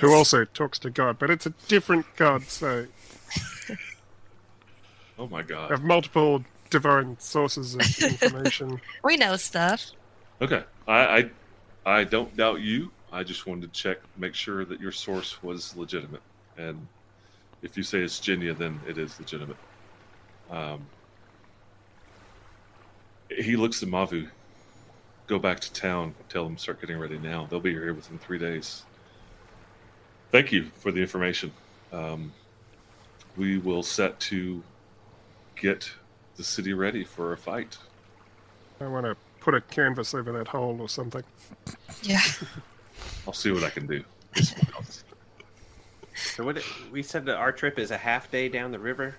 who 0.01 0.12
also 0.12 0.45
talks 0.45 0.78
to 0.80 0.91
God, 0.91 1.18
but 1.18 1.30
it's 1.30 1.47
a 1.47 1.55
different 1.68 2.05
God, 2.16 2.45
so 2.45 2.86
Oh 5.19 5.27
my 5.27 5.41
I 5.41 5.43
god. 5.43 5.71
have 5.71 5.83
multiple 5.83 6.45
divine 6.71 7.16
sources 7.19 7.75
of 7.75 7.81
information. 8.23 8.81
We 9.03 9.16
know 9.16 9.37
stuff. 9.37 9.93
Okay, 10.41 10.62
I, 10.87 11.31
I 11.85 12.01
I 12.01 12.05
don't 12.05 12.35
doubt 12.37 12.61
you. 12.61 12.91
I 13.11 13.25
just 13.25 13.47
wanted 13.47 13.73
to 13.73 13.81
check, 13.81 13.99
make 14.16 14.35
sure 14.35 14.64
that 14.64 14.81
your 14.81 14.93
source 14.93 15.43
was 15.43 15.75
legitimate, 15.77 16.21
and 16.57 16.87
if 17.62 17.77
you 17.77 17.83
say 17.83 18.01
it's 18.01 18.21
Jinya, 18.21 18.57
then 18.57 18.81
it 18.87 18.99
is 18.99 19.19
legitimate. 19.19 19.57
Um, 20.51 20.87
he 23.31 23.57
looks 23.57 23.83
at 23.83 23.89
Mavu. 23.89 24.29
Go 25.27 25.39
back 25.39 25.61
to 25.61 25.73
town. 25.73 26.14
Tell 26.29 26.45
them 26.45 26.57
start 26.57 26.81
getting 26.81 26.99
ready 26.99 27.19
now. 27.19 27.47
They'll 27.51 27.61
be 27.61 27.73
here 27.73 27.93
within 27.93 28.19
three 28.19 28.39
days. 28.39 28.85
Thank 30.31 30.53
you 30.53 30.71
for 30.77 30.93
the 30.93 31.01
information. 31.01 31.53
Um, 31.93 32.33
we 33.37 33.59
will 33.59 33.83
set 33.83 34.19
to 34.21 34.62
get 35.61 35.91
the 36.37 36.45
city 36.45 36.73
ready 36.73 37.05
for 37.05 37.33
a 37.33 37.37
fight. 37.37 37.77
I 38.81 38.87
want 38.87 39.07
to 39.07 39.17
put 39.41 39.55
a 39.55 39.61
canvas 39.61 40.15
over 40.15 40.33
that 40.33 40.49
hole 40.49 40.77
or 40.81 40.89
something. 40.89 41.23
Yeah. 42.03 42.21
I'll 43.27 43.33
see 43.33 43.51
what 43.51 43.65
I 43.65 43.71
can 43.71 43.87
do. 43.87 44.05
So 46.35 46.45
what 46.45 46.61
we 46.91 47.05
said 47.05 47.25
that 47.27 47.37
our 47.37 47.53
trip 47.53 47.79
is 47.79 47.93
a 47.93 47.97
half 47.97 48.29
day 48.29 48.49
down 48.49 48.73
the 48.73 48.79
river, 48.81 49.15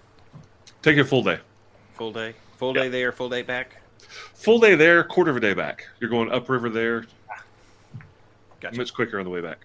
Take 0.81 0.97
a 0.97 1.05
full 1.05 1.23
day. 1.23 1.39
full 1.93 2.11
day, 2.11 2.33
full 2.57 2.75
Yeah. 2.75 2.83
day 2.83 2.89
there, 2.89 3.11
full 3.13 3.29
day 3.29 3.41
back. 3.41 3.77
Full 4.33 4.59
day 4.59 4.75
there, 4.75 5.01
quarter 5.05 5.31
of 5.31 5.37
a 5.37 5.39
day 5.39 5.53
back. 5.53 5.87
You're 6.01 6.09
going 6.09 6.29
upriver 6.29 6.69
there, 6.69 7.05
Gotcha. 8.59 8.77
much 8.77 8.93
quicker 8.93 9.17
on 9.17 9.23
the 9.23 9.29
way 9.31 9.39
back. 9.39 9.59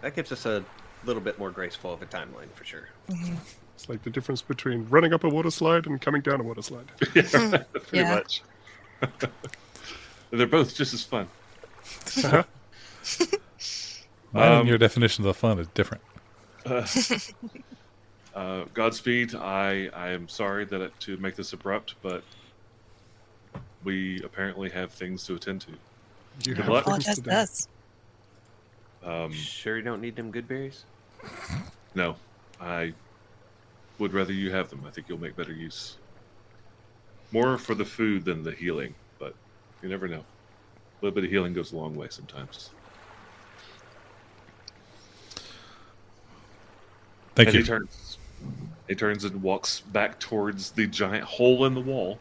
That 0.00 0.16
gives 0.16 0.32
us 0.32 0.46
a 0.46 0.64
little 1.04 1.22
bit 1.22 1.38
more 1.38 1.52
graceful 1.52 1.92
of 1.92 2.02
a 2.02 2.06
timeline 2.06 2.50
for 2.54 2.64
sure. 2.64 2.88
Mm-hmm. 3.08 3.34
It's 3.80 3.88
like 3.88 4.02
the 4.02 4.10
difference 4.10 4.42
between 4.42 4.86
running 4.90 5.14
up 5.14 5.24
a 5.24 5.28
water 5.30 5.50
slide 5.50 5.86
and 5.86 5.98
coming 5.98 6.20
down 6.20 6.38
a 6.38 6.42
water 6.42 6.60
slide. 6.60 6.84
yeah, 7.14 7.22
pretty 7.72 7.96
Yeah. 7.96 8.14
much. 8.14 8.42
They're 10.30 10.46
both 10.46 10.74
just 10.74 10.92
as 10.92 11.02
fun. 11.02 11.28
Uh-huh. 12.22 12.42
Mine 14.34 14.44
and 14.52 14.60
Um, 14.60 14.66
your 14.66 14.76
definition 14.76 15.26
of 15.26 15.34
fun 15.34 15.58
is 15.58 15.66
different. 15.68 16.02
Uh, 18.34 18.64
Godspeed. 18.74 19.34
I 19.34 19.88
I 19.94 20.10
am 20.10 20.28
sorry 20.28 20.66
that 20.66 20.80
it, 20.82 21.00
to 21.00 21.16
make 21.16 21.34
this 21.34 21.54
abrupt, 21.54 21.94
but 22.02 22.22
we 23.82 24.22
apparently 24.22 24.68
have 24.70 24.92
things 24.92 25.24
to 25.26 25.36
attend 25.36 25.62
to. 25.62 25.70
You 26.44 26.54
Good 26.54 26.58
have 26.58 26.68
luck. 26.68 26.84
things 26.84 27.08
Apologize 27.08 27.16
to 27.16 27.22
to 27.22 27.34
us. 27.34 27.68
Um, 29.02 29.32
Sure, 29.32 29.78
you 29.78 29.82
don't 29.82 30.02
need 30.02 30.16
them 30.16 30.30
good 30.30 30.46
berries. 30.46 30.84
no, 31.94 32.16
I 32.60 32.92
would 34.00 34.12
rather 34.12 34.32
you 34.32 34.50
have 34.50 34.70
them. 34.70 34.82
I 34.86 34.90
think 34.90 35.08
you'll 35.08 35.20
make 35.20 35.36
better 35.36 35.52
use. 35.52 35.96
More 37.32 37.58
for 37.58 37.74
the 37.74 37.84
food 37.84 38.24
than 38.24 38.42
the 38.42 38.50
healing, 38.50 38.94
but 39.18 39.34
you 39.82 39.88
never 39.88 40.08
know. 40.08 40.24
A 40.24 41.04
little 41.04 41.14
bit 41.14 41.24
of 41.24 41.30
healing 41.30 41.52
goes 41.52 41.72
a 41.72 41.76
long 41.76 41.94
way 41.94 42.08
sometimes. 42.10 42.70
Thank 47.36 47.48
and 47.48 47.54
you. 47.54 47.60
he 47.60 47.66
turns. 47.66 48.18
He 48.88 48.94
turns 48.96 49.24
and 49.24 49.40
walks 49.40 49.80
back 49.80 50.18
towards 50.18 50.72
the 50.72 50.86
giant 50.86 51.24
hole 51.24 51.64
in 51.64 51.74
the 51.74 51.80
wall. 51.80 52.18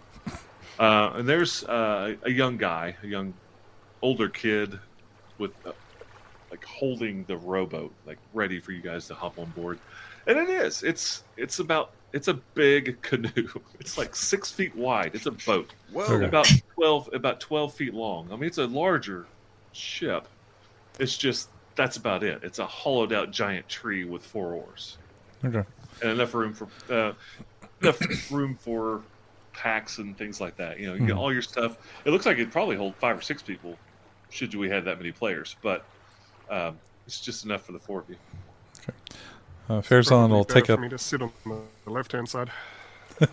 Uh, 0.78 1.14
and 1.16 1.28
there's 1.28 1.64
uh, 1.64 2.16
a 2.24 2.32
young 2.32 2.58
guy, 2.58 2.96
a 3.04 3.08
young 3.08 3.34
older 4.02 4.30
kid, 4.30 4.80
with 5.40 5.52
uh, 5.66 5.72
like 6.52 6.64
holding 6.64 7.24
the 7.26 7.38
rowboat, 7.38 7.92
like 8.06 8.18
ready 8.34 8.60
for 8.60 8.72
you 8.72 8.82
guys 8.82 9.08
to 9.08 9.16
hop 9.16 9.40
on 9.40 9.50
board. 9.52 9.80
And 10.30 10.38
it 10.38 10.50
is. 10.50 10.84
It's 10.84 11.24
it's 11.38 11.58
about 11.60 11.92
it's 12.14 12.28
a 12.30 12.36
big 12.36 13.02
canoe. 13.02 13.50
It's 13.80 13.98
like 13.98 14.16
six 14.16 14.52
feet 14.52 14.76
wide. 14.76 15.12
It's 15.16 15.26
a 15.26 15.32
boat. 15.32 15.74
Whoa! 15.92 16.04
Okay. 16.04 16.26
About 16.26 16.48
twelve 16.76 17.10
about 17.14 17.40
twelve 17.40 17.74
feet 17.74 17.94
long. 17.94 18.28
I 18.32 18.36
mean, 18.36 18.44
it's 18.44 18.58
a 18.60 18.68
larger 18.68 19.26
ship. 19.72 20.28
It's 21.00 21.18
just 21.18 21.50
that's 21.76 21.98
about 21.98 22.24
it. 22.24 22.44
It's 22.44 22.60
a 22.60 22.66
hollowed 22.68 23.12
out 23.14 23.32
giant 23.32 23.68
tree 23.68 24.04
with 24.06 24.24
four 24.24 24.54
oars 24.54 24.98
Okay. 25.44 25.64
and 26.04 26.12
enough 26.12 26.34
room 26.36 26.54
for 26.54 26.68
uh, 26.94 27.14
enough 27.82 28.32
room 28.32 28.56
for 28.56 29.02
packs 29.54 29.98
and 29.98 30.16
things 30.18 30.40
like 30.40 30.56
that. 30.58 30.78
You 30.80 30.88
know, 30.88 30.94
you 30.94 31.08
get 31.08 31.16
Mhm. 31.16 31.20
all 31.20 31.34
your 31.34 31.42
stuff. 31.42 31.78
It 32.06 32.12
looks 32.12 32.26
like 32.28 32.36
it'd 32.38 32.52
probably 32.52 32.76
hold 32.76 32.96
five 32.98 33.18
or 33.18 33.22
six 33.22 33.42
people, 33.42 33.78
should 34.30 34.54
we 34.54 34.70
had 34.70 34.86
that 34.86 34.98
many 34.98 35.12
players. 35.12 35.56
But 35.64 35.86
um, 36.52 36.78
it's 37.08 37.20
just 37.22 37.46
enough 37.46 37.66
for 37.66 37.72
the 37.72 37.80
four 37.80 38.00
of 38.02 38.10
you. 38.10 38.18
Uh, 39.70 39.82
Farazan 39.82 40.30
will 40.32 40.44
take 40.44 40.64
better 40.64 40.74
up. 40.74 40.80
for 40.80 40.84
me 40.84 40.90
to 40.90 40.98
sit 40.98 41.22
on 41.22 41.32
the 41.46 41.92
left 41.92 42.12
hand 42.12 42.28
side. 42.28 42.50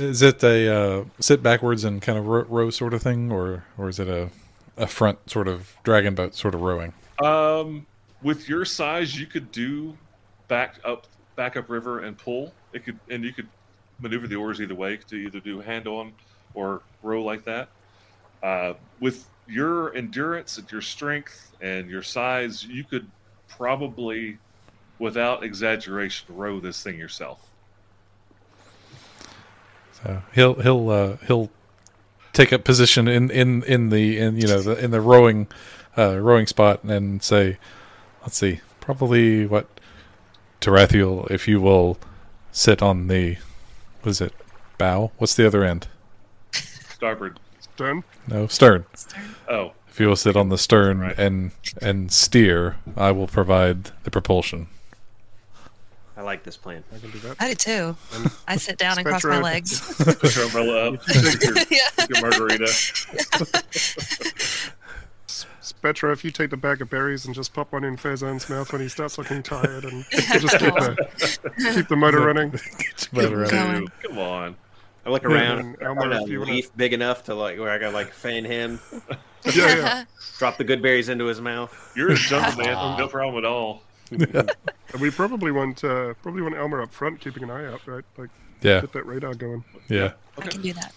Is 0.00 0.22
it 0.22 0.42
a 0.42 0.74
uh, 0.74 1.04
sit 1.20 1.42
backwards 1.42 1.84
and 1.84 2.02
kind 2.02 2.18
of 2.18 2.26
row, 2.26 2.42
row 2.48 2.70
sort 2.70 2.94
of 2.94 3.02
thing, 3.02 3.30
or 3.30 3.64
or 3.78 3.88
is 3.88 4.00
it 4.00 4.08
a 4.08 4.30
a 4.76 4.86
front 4.86 5.30
sort 5.30 5.46
of 5.46 5.76
dragon 5.84 6.14
boat 6.14 6.34
sort 6.34 6.54
of 6.54 6.62
rowing? 6.62 6.92
um, 7.22 7.86
with 8.22 8.48
your 8.48 8.64
size, 8.64 9.18
you 9.18 9.26
could 9.26 9.52
do 9.52 9.96
back 10.48 10.80
up, 10.84 11.06
back 11.36 11.56
up 11.56 11.68
river 11.68 12.00
and 12.00 12.16
pull. 12.18 12.52
It 12.72 12.84
could, 12.84 12.98
and 13.08 13.22
you 13.22 13.32
could 13.32 13.46
maneuver 14.00 14.26
the 14.26 14.36
oars 14.36 14.60
either 14.60 14.74
way 14.74 14.96
to 15.08 15.14
either 15.14 15.38
do 15.40 15.60
hand 15.60 15.86
on 15.86 16.12
or 16.54 16.82
row 17.02 17.22
like 17.22 17.44
that. 17.44 17.68
Uh, 18.42 18.74
with 18.98 19.26
your 19.46 19.94
endurance 19.94 20.58
and 20.58 20.70
your 20.72 20.80
strength 20.80 21.52
and 21.60 21.88
your 21.88 22.02
size, 22.02 22.64
you 22.64 22.82
could 22.82 23.08
probably, 23.56 24.38
without 24.98 25.42
exaggeration, 25.44 26.26
row 26.34 26.60
this 26.60 26.82
thing 26.82 26.98
yourself. 26.98 27.46
So 30.02 30.22
he'll 30.34 30.54
he'll 30.54 30.90
uh, 30.90 31.16
he'll 31.26 31.50
take 32.32 32.52
up 32.52 32.64
position 32.64 33.08
in 33.08 33.30
in 33.30 33.62
in 33.64 33.90
the 33.90 34.18
in 34.18 34.36
you 34.36 34.46
know 34.46 34.60
the, 34.60 34.82
in 34.82 34.90
the 34.90 35.00
rowing 35.00 35.46
uh, 35.96 36.18
rowing 36.18 36.46
spot 36.46 36.82
and 36.84 37.22
say, 37.22 37.58
let's 38.22 38.36
see, 38.36 38.60
probably 38.80 39.46
what 39.46 39.66
Tarathiel, 40.60 41.30
if 41.30 41.46
you 41.46 41.60
will 41.60 41.98
sit 42.52 42.82
on 42.82 43.08
the 43.08 43.36
what 44.02 44.10
is 44.10 44.20
it 44.20 44.34
bow? 44.78 45.12
What's 45.18 45.34
the 45.34 45.46
other 45.46 45.64
end? 45.64 45.88
Starboard. 46.52 47.40
Stern. 47.60 48.04
No 48.28 48.46
stern. 48.46 48.84
Oh, 49.48 49.72
If 49.94 50.00
you 50.00 50.08
will 50.08 50.16
sit 50.16 50.34
on 50.36 50.48
the 50.48 50.58
stern 50.58 50.98
Right. 50.98 51.16
and 51.16 51.52
and 51.80 52.10
steer, 52.10 52.78
I 52.96 53.12
will 53.12 53.28
provide 53.28 53.92
the 54.02 54.10
propulsion. 54.10 54.66
I 56.16 56.22
like 56.22 56.42
this 56.42 56.56
plan. 56.56 56.82
I 56.92 56.98
can 56.98 57.12
do 57.12 57.18
that. 57.20 57.36
I 57.38 57.50
do 57.50 57.54
too. 57.54 57.96
I 58.48 58.56
sit 58.56 58.76
down 58.76 58.98
and 58.98 59.06
cross 59.06 59.22
my 59.24 59.40
legs. 59.40 59.94
put 60.18 60.34
your 60.34 60.46
umbrella 60.46 60.88
up. 60.94 61.06
Your, 61.14 61.54
yeah. 61.70 61.78
take 61.96 62.08
your 62.08 62.22
margarita. 62.22 62.64
Spetra, 65.28 66.12
if 66.12 66.24
you 66.24 66.32
take 66.32 66.50
the 66.50 66.56
bag 66.56 66.82
of 66.82 66.90
berries 66.90 67.24
and 67.24 67.32
just 67.32 67.54
pop 67.54 67.70
one 67.72 67.84
in 67.84 67.96
Faizan's 67.96 68.50
mouth 68.50 68.72
when 68.72 68.82
he 68.82 68.88
starts 68.88 69.16
looking 69.16 69.44
tired, 69.44 69.84
and 69.84 70.04
just 70.10 70.58
keep 70.58 70.74
the, 70.74 71.72
keep 71.76 71.86
the 71.86 71.96
motor 71.96 72.18
running. 72.20 72.50
Better, 73.12 73.44
uh, 73.44 73.48
Going. 73.48 73.88
Come 74.02 74.18
on. 74.18 74.56
I 75.06 75.10
look 75.10 75.22
And 75.22 75.32
around. 75.32 75.76
Elmer, 75.80 76.00
find 76.00 76.12
a 76.14 76.22
if 76.22 76.28
you 76.28 76.40
wanna- 76.40 76.50
leaf 76.52 76.76
big 76.76 76.92
enough 76.92 77.22
to 77.26 77.34
like 77.36 77.60
where 77.60 77.70
I 77.70 77.78
got 77.78 77.94
like 77.94 78.12
fan 78.12 78.44
him, 78.44 78.80
Yeah, 79.46 79.76
yeah. 79.76 80.04
drop 80.38 80.56
the 80.58 80.64
good 80.64 80.82
berries 80.82 81.08
into 81.08 81.26
his 81.26 81.40
mouth. 81.40 81.92
You're 81.96 82.12
a 82.12 82.16
gentleman. 82.16 82.66
no 82.98 83.08
problem 83.08 83.44
at 83.44 83.48
all. 83.48 83.82
And 84.92 85.02
we 85.02 85.10
probably 85.10 85.50
want 85.50 85.82
uh, 85.82 86.14
probably 86.22 86.42
want 86.42 86.54
Elmer 86.56 86.80
up 86.80 86.92
front, 86.92 87.18
keeping 87.18 87.42
an 87.42 87.50
eye 87.50 87.66
out, 87.66 87.84
right? 87.84 88.04
Like 88.16 88.30
Yeah, 88.62 88.80
get 88.80 88.92
that 88.92 89.06
radar 89.06 89.34
going. 89.34 89.64
yeah. 89.88 90.12
I 90.38 90.42
can 90.42 90.62
do 90.62 90.72
that. 90.72 90.92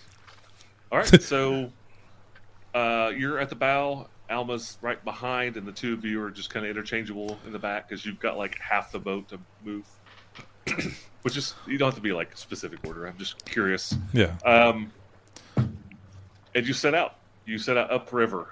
All 0.92 1.00
right, 1.00 1.22
so 1.22 1.72
uh, 2.76 3.12
you're 3.18 3.40
at 3.40 3.50
the 3.50 3.56
bow. 3.56 4.08
Alma's 4.30 4.78
right 4.82 5.04
behind, 5.04 5.58
and 5.58 5.66
the 5.66 5.72
two 5.72 5.94
of 5.94 6.06
you 6.06 6.22
are 6.22 6.30
just 6.30 6.52
kind 6.52 6.64
of 6.64 6.70
interchangeable 6.70 7.40
in 7.48 7.54
the 7.54 7.58
back 7.60 7.90
because 7.90 8.06
you've 8.06 8.20
got 8.20 8.38
like 8.38 8.60
half 8.60 8.92
the 8.92 9.00
boat 9.00 9.30
to 9.30 9.40
move. 9.66 9.88
Which 11.24 11.36
is 11.38 11.56
you 11.66 11.80
don't 11.80 11.88
have 11.88 11.96
to 11.96 12.02
be 12.02 12.12
like 12.14 12.38
specific 12.38 12.86
order. 12.86 13.08
I'm 13.08 13.18
just 13.18 13.44
curious. 13.46 13.96
Yeah. 14.14 14.36
Um, 14.46 14.92
and 16.54 16.68
you 16.68 16.74
set 16.74 16.94
out. 16.94 17.16
You 17.48 17.58
said 17.58 17.78
out 17.78 17.90
upriver. 17.90 18.50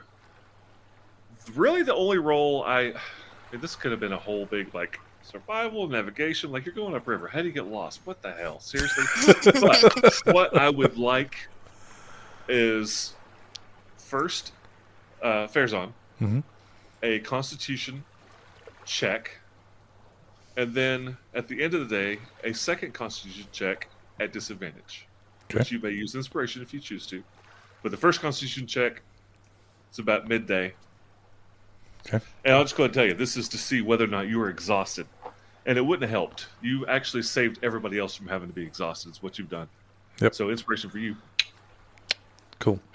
Really, 1.53 1.83
the 1.83 1.93
only 1.93 2.17
role 2.17 2.63
I, 2.63 2.93
this 3.51 3.75
could 3.75 3.91
have 3.91 3.99
been 3.99 4.13
a 4.13 4.17
whole 4.17 4.45
big 4.45 4.73
like 4.73 4.99
survival 5.21 5.87
navigation. 5.87 6.51
Like 6.51 6.65
you're 6.65 6.73
going 6.73 6.95
upriver. 6.95 7.27
How 7.27 7.41
do 7.41 7.47
you 7.47 7.53
get 7.53 7.67
lost? 7.67 7.99
What 8.05 8.21
the 8.21 8.31
hell? 8.31 8.59
Seriously. 8.59 9.03
but 9.61 10.33
what 10.33 10.57
I 10.57 10.69
would 10.69 10.97
like 10.97 11.35
is 12.47 13.13
first, 13.97 14.53
uh, 15.21 15.47
Fairzon, 15.47 15.91
Mhm. 16.21 16.43
a 17.03 17.19
Constitution 17.19 18.03
check, 18.85 19.39
and 20.55 20.73
then 20.73 21.17
at 21.33 21.47
the 21.49 21.61
end 21.61 21.73
of 21.73 21.89
the 21.89 21.95
day, 21.95 22.19
a 22.43 22.53
second 22.53 22.93
Constitution 22.93 23.47
check 23.51 23.89
at 24.21 24.31
disadvantage, 24.31 25.05
which 25.51 25.71
you 25.71 25.79
may 25.79 25.89
use 25.89 26.15
inspiration 26.15 26.61
if 26.61 26.73
you 26.73 26.79
choose 26.79 27.05
to. 27.07 27.23
But 27.86 27.91
the 27.91 27.97
first 27.97 28.19
Constitution 28.19 28.65
check, 28.65 29.03
it's 29.91 29.99
about 29.99 30.27
midday. 30.27 30.73
Okay. 32.07 32.19
And 32.43 32.55
I'll 32.55 32.63
just 32.63 32.75
go 32.75 32.81
ahead 32.81 32.89
and 32.89 32.93
tell 32.95 33.05
you, 33.05 33.13
this 33.13 33.38
is 33.38 33.47
to 33.49 33.59
see 33.59 33.81
whether 33.81 34.05
or 34.05 34.07
not 34.07 34.27
you 34.27 34.41
are 34.41 34.49
exhausted. 34.49 35.05
And 35.67 35.77
it 35.77 35.81
wouldn't 35.81 36.01
have 36.01 36.09
helped. 36.09 36.47
You 36.63 36.88
actually 36.88 37.21
saved 37.21 37.59
everybody 37.61 37.99
else 37.99 38.15
from 38.15 38.27
having 38.27 38.47
to 38.47 38.55
be 38.55 38.63
exhausted. 38.63 39.11
Is 39.11 39.21
what 39.21 39.38
you've 39.38 39.51
done. 39.51 39.69
Yep. 40.19 40.33
So 40.33 40.49
inspiration 40.49 40.89
for 40.89 40.97
you. 40.97 41.15
Cool. 42.57 42.79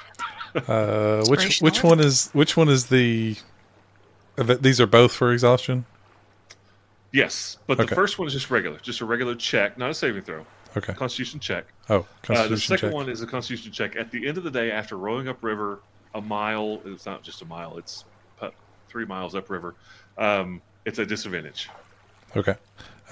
Uh, 0.66 1.24
which 1.28 1.61
which 1.61 1.84
one 1.84 2.01
is 2.01 2.28
which 2.32 2.57
one 2.57 2.68
is 2.68 2.86
the? 2.86 3.36
uh, 4.36 4.57
These 4.61 4.80
are 4.80 4.86
both 4.88 5.12
for 5.12 5.32
exhaustion. 5.32 5.84
Yes, 7.12 7.59
but 7.68 7.78
the 7.78 7.86
first 7.86 8.18
one 8.18 8.26
is 8.26 8.34
just 8.34 8.51
regular, 8.51 8.76
just 8.80 9.01
a 9.01 9.05
regular 9.05 9.36
check, 9.36 9.78
not 9.78 9.91
a 9.91 9.95
saving 9.95 10.22
throw. 10.22 10.45
Okay. 10.77 10.93
Constitution 10.95 11.41
check. 11.41 11.66
Oh, 11.89 11.97
Uh, 11.99 12.03
constitution 12.23 12.51
the 12.51 12.59
second 12.61 12.89
check. 12.91 12.95
one 12.95 13.09
is 13.09 13.23
a 13.23 13.27
Constitution 13.27 13.73
check. 13.73 13.97
At 13.97 14.11
the 14.11 14.27
end 14.29 14.39
of 14.39 14.45
the 14.45 14.51
day, 14.51 14.71
after 14.71 14.97
rowing 14.97 15.27
upriver 15.29 15.81
a 16.14 16.21
mile, 16.21 16.81
it's 16.85 17.07
not 17.07 17.23
just 17.23 17.43
a 17.43 17.45
mile; 17.45 17.77
it's 17.79 18.05
three 18.89 19.05
miles 19.05 19.35
upriver. 19.37 19.75
Um, 20.18 20.61
it's 20.85 20.99
a 20.99 21.07
disadvantage. 21.07 21.68
Okay. 22.37 22.57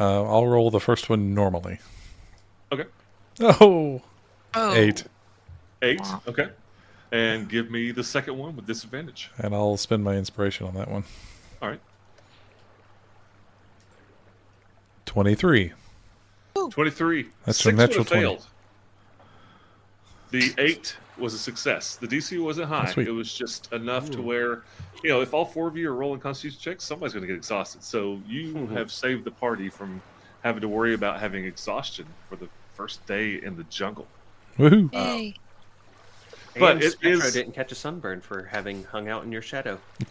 Uh, 0.01 0.25
I'll 0.25 0.47
roll 0.47 0.71
the 0.71 0.81
first 0.81 1.09
one 1.09 1.35
normally. 1.35 1.79
Okay, 2.73 2.85
Oh, 3.41 4.03
Oh. 4.55 4.75
eight, 4.75 5.05
eight. 5.83 6.01
Wow. 6.01 6.23
Okay, 6.29 6.51
and 7.13 7.49
give 7.49 7.71
me 7.71 7.91
the 7.93 8.03
second 8.05 8.37
one 8.39 8.55
with 8.57 8.67
disadvantage. 8.67 9.31
and 9.39 9.55
I'll 9.55 9.77
spend 9.77 10.03
my 10.05 10.15
inspiration 10.15 10.67
on 10.67 10.75
that 10.75 10.91
one. 10.91 11.05
All 11.63 11.69
right, 11.69 11.81
Twenty-three. 16.71 17.23
twenty-three. 17.25 17.33
That's 17.45 17.66
a 17.66 17.73
natural 17.73 17.99
would 18.01 18.09
20. 18.09 18.23
failed. 18.23 18.47
The 20.31 20.53
eight 20.59 20.97
was 21.16 21.35
a 21.35 21.39
success. 21.39 21.97
The 21.97 22.07
DC 22.07 22.43
wasn't 22.43 22.69
high. 22.69 22.93
It 22.97 23.11
was 23.11 23.33
just 23.33 23.73
enough 23.73 24.11
to 24.11 24.19
Ooh. 24.19 24.23
where, 24.23 24.62
you 25.03 25.11
know, 25.11 25.21
if 25.23 25.33
all 25.35 25.45
four 25.45 25.66
of 25.69 25.77
you 25.77 25.91
are 25.91 25.95
rolling 25.95 26.21
Constitution 26.21 26.61
checks, 26.61 26.85
somebody's 26.85 27.14
going 27.14 27.23
to 27.23 27.27
get 27.27 27.37
exhausted. 27.37 27.83
So 27.83 28.21
you 28.27 28.53
Mhm. 28.55 28.71
have 28.77 28.93
saved 28.93 29.25
the 29.25 29.31
party 29.31 29.69
from 29.71 30.03
having 30.43 30.61
to 30.61 30.69
worry 30.69 30.95
about 30.95 31.19
having 31.19 31.45
exhaustion 31.45 32.07
for 32.29 32.37
the 32.37 32.49
first 32.75 33.05
day 33.07 33.41
in 33.43 33.57
the 33.57 33.64
jungle. 33.64 34.07
Woohoo! 34.59 34.93
Yay. 34.93 35.35
But 36.59 36.73
and 36.73 36.83
it 36.83 36.93
Spectro 36.93 37.27
is- 37.27 37.33
didn't 37.33 37.53
catch 37.53 37.73
a 37.73 37.75
sunburn 37.75 38.21
for 38.21 38.45
having 38.45 38.85
hung 38.85 39.09
out 39.09 39.25
in 39.25 39.33
your 39.33 39.43
shadow. 39.43 39.81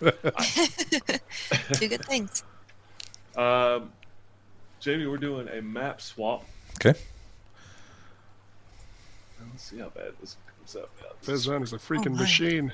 Two 1.73 1.87
good 1.87 2.03
things. 2.05 2.43
Um, 3.37 3.91
Jamie, 4.79 5.07
we're 5.07 5.17
doing 5.17 5.47
a 5.49 5.61
map 5.61 6.01
swap. 6.01 6.45
Okay. 6.75 6.97
Let's 9.51 9.63
see 9.63 9.79
how 9.79 9.89
bad 9.89 10.13
this 10.21 10.37
comes 10.55 10.75
up. 10.75 10.89
Yeah, 11.01 11.07
this 11.21 11.29
is- 11.29 11.47
is 11.47 11.73
a 11.73 11.77
freaking 11.77 12.11
oh, 12.11 12.15
my. 12.15 12.21
machine. 12.21 12.71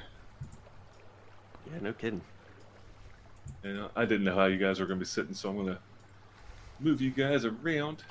Yeah, 1.72 1.80
no 1.82 1.94
kidding. 1.94 2.22
you 3.64 3.70
uh, 3.70 3.74
know, 3.74 3.90
I 3.96 4.06
didn't 4.06 4.26
know 4.26 4.36
how 4.36 4.46
you 4.46 4.58
guys 4.58 4.80
were 4.80 4.86
going 4.86 5.00
to 5.00 5.06
be 5.06 5.08
sitting, 5.08 5.34
so 5.34 5.50
I'm 5.50 5.56
going 5.56 5.68
to 5.68 5.80
move 6.80 7.02
you 7.02 7.12
guys 7.12 7.46
around. 7.46 8.04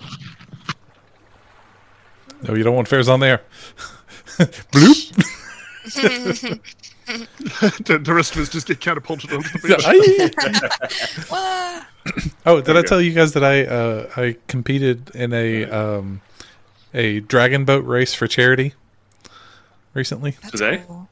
No, 2.42 2.54
you 2.54 2.62
don't 2.62 2.74
want 2.74 2.88
fairs 2.88 3.08
on 3.08 3.20
there. 3.20 3.42
Bloop. 4.72 5.24
the, 7.84 7.98
the 7.98 8.14
rest 8.14 8.34
of 8.34 8.42
us 8.42 8.48
just 8.48 8.66
get 8.66 8.80
catapulted 8.80 9.32
onto 9.32 9.58
the 9.58 9.58
beach. 11.28 11.86
Aye. 12.06 12.10
Wah. 12.44 12.52
oh, 12.52 12.60
did 12.60 12.76
I 12.76 12.82
go. 12.82 12.88
tell 12.88 13.00
you 13.00 13.12
guys 13.12 13.32
that 13.34 13.44
I 13.44 13.64
uh, 13.64 14.10
I 14.16 14.36
competed 14.48 15.10
in 15.14 15.32
a 15.32 15.64
um, 15.70 16.20
a 16.94 17.20
dragon 17.20 17.64
boat 17.64 17.84
race 17.84 18.14
for 18.14 18.26
charity 18.26 18.74
recently? 19.94 20.32
That's 20.42 20.52
Today? 20.52 20.82
cool. 20.86 21.08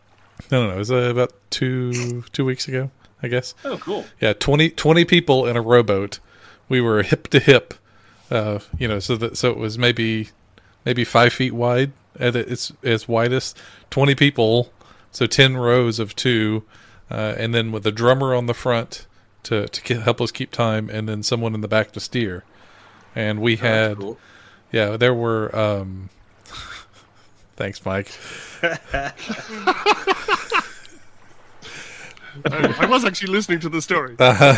No, 0.50 0.62
no, 0.62 0.68
no. 0.68 0.74
It 0.74 0.78
was 0.78 0.90
uh, 0.90 0.96
about 0.96 1.32
two 1.50 2.22
two 2.32 2.44
weeks 2.44 2.66
ago, 2.68 2.90
I 3.22 3.28
guess. 3.28 3.54
Oh, 3.64 3.78
cool. 3.78 4.04
Yeah, 4.20 4.32
20, 4.32 4.70
20 4.70 5.04
people 5.04 5.46
in 5.46 5.56
a 5.56 5.60
rowboat. 5.62 6.18
We 6.68 6.80
were 6.80 7.02
hip 7.02 7.28
to 7.28 7.40
hip. 7.40 7.74
Uh, 8.30 8.60
you 8.78 8.86
know, 8.88 9.00
so 9.00 9.16
that 9.16 9.36
so 9.36 9.50
it 9.50 9.56
was 9.56 9.76
maybe 9.76 10.28
maybe 10.84 11.04
five 11.04 11.32
feet 11.32 11.52
wide 11.52 11.92
at 12.18 12.36
its 12.36 12.72
its 12.82 13.08
widest. 13.08 13.56
Twenty 13.90 14.14
people, 14.14 14.72
so 15.10 15.26
ten 15.26 15.56
rows 15.56 15.98
of 15.98 16.14
two, 16.14 16.62
uh, 17.10 17.34
and 17.36 17.52
then 17.52 17.72
with 17.72 17.84
a 17.86 17.90
drummer 17.92 18.32
on 18.34 18.46
the 18.46 18.54
front 18.54 19.06
to 19.44 19.68
to 19.68 20.00
help 20.00 20.20
us 20.20 20.30
keep 20.30 20.50
time, 20.50 20.88
and 20.90 21.08
then 21.08 21.22
someone 21.22 21.54
in 21.54 21.60
the 21.60 21.68
back 21.68 21.92
to 21.92 22.00
steer. 22.00 22.44
And 23.14 23.40
we 23.40 23.54
Oh, 23.54 23.60
had 23.60 23.98
cool. 23.98 24.18
yeah, 24.72 24.96
there 24.96 25.14
were. 25.14 25.54
Um, 25.56 26.10
thanks, 27.56 27.84
Mike. 27.84 28.10
I, 32.44 32.74
I 32.78 32.86
was 32.86 33.04
actually 33.04 33.32
listening 33.32 33.60
to 33.60 33.68
the 33.68 33.82
story. 33.82 34.14
Uh, 34.18 34.56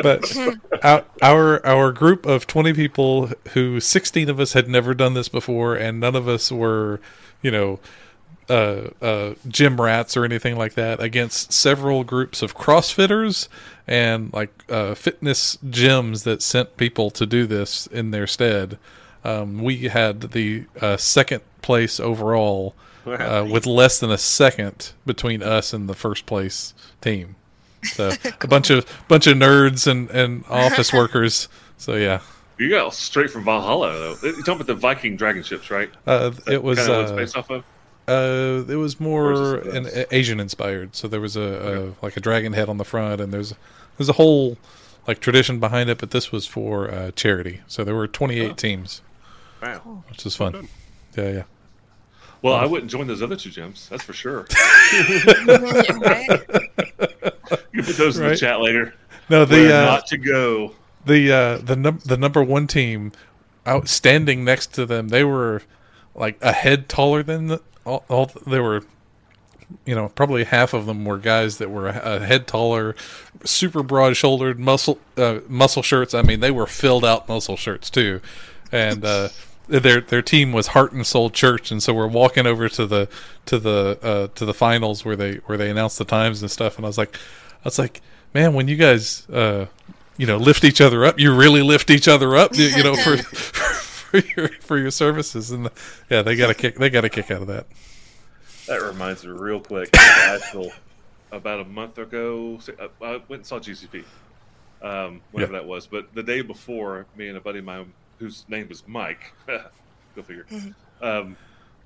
but 0.00 0.36
our, 0.82 1.04
our 1.22 1.66
our 1.66 1.92
group 1.92 2.24
of 2.24 2.46
twenty 2.46 2.72
people, 2.72 3.30
who 3.52 3.80
sixteen 3.80 4.28
of 4.28 4.38
us 4.38 4.52
had 4.52 4.68
never 4.68 4.94
done 4.94 5.14
this 5.14 5.28
before, 5.28 5.74
and 5.74 5.98
none 6.00 6.14
of 6.14 6.28
us 6.28 6.52
were, 6.52 7.00
you 7.42 7.50
know, 7.50 7.80
uh, 8.50 8.90
uh, 9.00 9.34
gym 9.48 9.80
rats 9.80 10.16
or 10.16 10.24
anything 10.24 10.56
like 10.56 10.74
that, 10.74 11.00
against 11.00 11.52
several 11.52 12.04
groups 12.04 12.42
of 12.42 12.56
CrossFitters 12.56 13.48
and 13.86 14.32
like 14.32 14.50
uh, 14.68 14.94
fitness 14.94 15.56
gyms 15.64 16.24
that 16.24 16.42
sent 16.42 16.76
people 16.76 17.10
to 17.12 17.26
do 17.26 17.46
this 17.46 17.86
in 17.86 18.10
their 18.10 18.26
stead. 18.26 18.78
Um, 19.24 19.62
we 19.62 19.88
had 19.88 20.32
the 20.32 20.64
uh, 20.80 20.96
second 20.96 21.42
place 21.62 22.00
overall 22.00 22.74
uh, 23.06 23.46
with 23.50 23.66
less 23.66 23.98
than 24.00 24.10
a 24.10 24.18
second 24.18 24.92
between 25.06 25.42
us 25.42 25.72
and 25.72 25.88
the 25.88 25.94
first 25.94 26.26
place 26.26 26.74
team. 27.00 27.36
So 27.82 28.12
a 28.40 28.46
bunch 28.46 28.70
of 28.70 28.86
bunch 29.08 29.26
of 29.26 29.36
nerds 29.36 29.86
and, 29.86 30.10
and 30.10 30.44
office 30.48 30.92
workers. 30.92 31.48
So 31.78 31.96
yeah, 31.96 32.20
You 32.58 32.68
got 32.70 32.94
straight 32.94 33.30
from 33.30 33.44
Valhalla, 33.44 33.92
though. 33.92 34.16
You're 34.22 34.32
talking 34.36 34.54
about 34.54 34.66
the 34.66 34.74
Viking 34.74 35.16
dragon 35.16 35.42
ships, 35.42 35.70
right? 35.70 35.90
uh, 36.06 36.32
it 36.46 36.62
was 36.62 36.78
kind 36.78 36.90
of 36.90 36.96
what 36.96 37.02
it's 37.04 37.12
based 37.12 37.36
off 37.36 37.50
of. 37.50 37.64
Uh, 38.10 38.64
it 38.68 38.76
was 38.76 38.98
more 39.00 39.32
Or 39.32 39.58
an, 39.58 39.86
it- 39.86 40.08
Asian 40.10 40.40
inspired. 40.40 40.94
So 40.96 41.06
there 41.08 41.20
was 41.20 41.36
a, 41.36 41.94
a 42.00 42.04
like 42.04 42.16
a 42.16 42.20
dragon 42.20 42.52
head 42.52 42.68
on 42.68 42.76
the 42.78 42.84
front, 42.84 43.20
and 43.20 43.32
there's 43.32 43.54
there's 43.96 44.08
a 44.08 44.14
whole 44.14 44.56
like 45.06 45.20
tradition 45.20 45.60
behind 45.60 45.88
it. 45.90 45.98
But 45.98 46.10
this 46.10 46.32
was 46.32 46.46
for 46.46 46.90
uh, 46.90 47.10
charity. 47.12 47.60
So 47.66 47.84
there 47.84 47.94
were 47.94 48.06
28 48.08 48.50
Oh. 48.50 48.54
teams, 48.54 49.02
Wow. 49.62 50.02
which 50.08 50.24
was 50.24 50.36
fun. 50.36 50.68
Yeah, 51.16 51.28
yeah. 51.30 51.42
Well, 52.42 52.54
I 52.54 52.64
wouldn't 52.64 52.90
join 52.90 53.06
those 53.06 53.20
other 53.22 53.36
two 53.36 53.50
gyms. 53.50 53.88
That's 53.90 54.02
for 54.02 54.14
sure. 54.14 54.46
right? 56.00 56.40
You 57.72 57.82
put 57.82 57.96
those 57.96 58.18
in 58.18 58.28
the 58.28 58.36
chat 58.36 58.60
later. 58.60 58.94
No, 59.28 59.44
the 59.44 59.66
uh, 59.66 59.84
not 59.84 60.06
to 60.08 60.16
go. 60.18 60.74
the 61.06 61.32
uh, 61.32 61.58
the 61.58 61.76
num- 61.76 62.00
the 62.04 62.16
number 62.16 62.42
one 62.42 62.66
team 62.66 63.12
outstanding 63.66 64.44
next 64.44 64.72
to 64.74 64.86
them 64.86 65.08
they 65.08 65.22
were 65.24 65.62
like 66.14 66.36
a 66.42 66.52
head 66.52 66.88
taller 66.88 67.22
than 67.22 67.46
the, 67.48 67.60
all, 67.84 68.04
all 68.08 68.30
they 68.46 68.60
were 68.60 68.82
you 69.84 69.94
know 69.94 70.08
probably 70.08 70.44
half 70.44 70.74
of 70.74 70.86
them 70.86 71.04
were 71.04 71.18
guys 71.18 71.58
that 71.58 71.70
were 71.70 71.88
a 71.88 72.18
head 72.20 72.46
taller 72.46 72.96
super 73.44 73.82
broad 73.82 74.16
shouldered 74.16 74.58
muscle 74.58 74.98
uh, 75.16 75.40
muscle 75.48 75.82
shirts. 75.82 76.14
I 76.14 76.22
mean 76.22 76.40
they 76.40 76.50
were 76.50 76.66
filled 76.66 77.04
out 77.04 77.28
muscle 77.28 77.56
shirts 77.56 77.90
too. 77.90 78.20
And 78.72 79.04
uh 79.04 79.28
their 79.70 80.00
their 80.00 80.22
team 80.22 80.52
was 80.52 80.68
heart 80.68 80.92
and 80.92 81.06
soul 81.06 81.30
church 81.30 81.70
and 81.70 81.82
so 81.82 81.94
we're 81.94 82.06
walking 82.06 82.46
over 82.46 82.68
to 82.68 82.86
the 82.86 83.08
to 83.46 83.58
the 83.58 83.98
uh 84.02 84.26
to 84.34 84.44
the 84.44 84.54
finals 84.54 85.04
where 85.04 85.16
they 85.16 85.36
where 85.46 85.56
they 85.56 85.70
announced 85.70 85.98
the 85.98 86.04
times 86.04 86.42
and 86.42 86.50
stuff 86.50 86.76
and 86.76 86.84
i 86.84 86.88
was 86.88 86.98
like 86.98 87.16
i 87.16 87.64
was 87.64 87.78
like 87.78 88.00
man 88.34 88.52
when 88.52 88.66
you 88.66 88.74
guys 88.74 89.28
uh 89.30 89.66
you 90.16 90.26
know 90.26 90.36
lift 90.36 90.64
each 90.64 90.80
other 90.80 91.04
up 91.04 91.20
you 91.20 91.34
really 91.34 91.62
lift 91.62 91.88
each 91.88 92.08
other 92.08 92.36
up 92.36 92.50
you 92.56 92.82
know 92.82 92.96
for 92.96 93.16
for 94.10 94.18
your 94.18 94.48
for 94.60 94.78
your 94.78 94.90
services 94.90 95.50
and 95.50 95.68
yeah 96.08 96.22
they 96.22 96.36
got 96.36 96.50
a 96.50 96.54
kick 96.54 96.76
they 96.76 96.90
got 96.90 97.04
a 97.04 97.08
kick 97.08 97.30
out 97.30 97.42
of 97.42 97.48
that 97.48 97.66
That 98.66 98.82
reminds 98.82 99.24
me 99.24 99.30
real 99.32 99.60
quick. 99.60 99.88
I 99.94 99.98
went 99.98 100.42
to 100.42 100.46
Asheville 100.46 100.72
about 101.32 101.60
a 101.60 101.64
month 101.64 101.98
ago. 101.98 102.58
I 102.80 103.04
I 103.04 103.10
went 103.28 103.30
and 103.40 103.46
saw 103.46 103.58
GCP, 103.58 104.04
um, 104.82 105.20
whatever 105.32 105.52
that 105.52 105.64
was. 105.66 105.86
But 105.86 106.14
the 106.14 106.22
day 106.22 106.42
before, 106.42 107.06
me 107.16 107.28
and 107.28 107.36
a 107.36 107.40
buddy 107.40 107.58
of 107.60 107.64
mine, 107.64 107.92
whose 108.18 108.44
name 108.48 108.68
was 108.68 108.82
Mike, 108.86 109.32
go 109.46 110.22
figure, 110.22 110.46
um, 110.50 110.60
we 111.02 111.20
were 111.30 111.36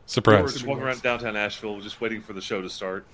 surprise 0.06 0.52
just 0.52 0.66
walking 0.66 0.82
around 0.84 1.02
downtown 1.02 1.36
Asheville, 1.36 1.80
just 1.80 2.00
waiting 2.00 2.20
for 2.20 2.32
the 2.34 2.40
show 2.42 2.60
to 2.62 2.68
start, 2.70 3.06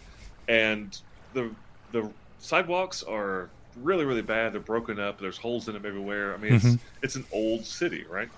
and 0.49 0.97
the 1.35 1.51
the 1.93 2.11
sidewalks 2.39 3.03
are 3.03 3.51
really 3.77 4.05
really 4.05 4.23
bad. 4.23 4.53
They're 4.53 4.61
broken 4.61 4.99
up. 4.99 5.21
There's 5.21 5.39
holes 5.39 5.69
in 5.69 5.75
them 5.75 5.87
everywhere. 5.87 6.35
I 6.35 6.39
mean, 6.39 6.55
it's 6.55 6.65
Mhm. 6.65 6.79
it's 7.03 7.17
an 7.17 7.27
old 7.33 7.65
city, 7.67 8.05
right? 8.11 8.29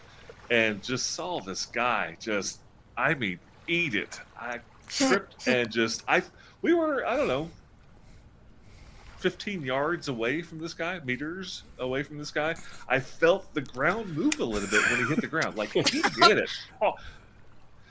And 0.50 0.82
just 0.82 1.10
saw 1.12 1.40
this 1.40 1.66
guy 1.66 2.16
just, 2.20 2.60
I 2.96 3.14
mean, 3.14 3.38
eat 3.68 3.94
it. 3.94 4.20
I 4.38 4.60
tripped 4.88 5.46
and 5.48 5.70
just 5.70 6.02
I 6.08 6.22
we 6.60 6.74
were 6.74 7.06
I 7.06 7.16
don't 7.16 7.28
know. 7.28 7.48
15 9.18 9.62
yards 9.62 10.08
away 10.08 10.42
from 10.42 10.58
this 10.58 10.74
guy, 10.74 10.98
meters 11.04 11.62
away 11.78 12.02
from 12.02 12.18
this 12.18 12.32
guy. 12.32 12.56
I 12.88 12.98
felt 12.98 13.52
the 13.54 13.60
ground 13.60 14.16
move 14.16 14.40
a 14.40 14.44
little 14.44 14.68
bit 14.68 14.82
when 14.90 14.98
he 14.98 15.04
hit 15.08 15.20
the 15.20 15.28
ground. 15.28 15.56
Like, 15.56 15.70
he 15.72 15.80
did 16.22 16.38
it. 16.38 16.50
Oh, 16.82 16.94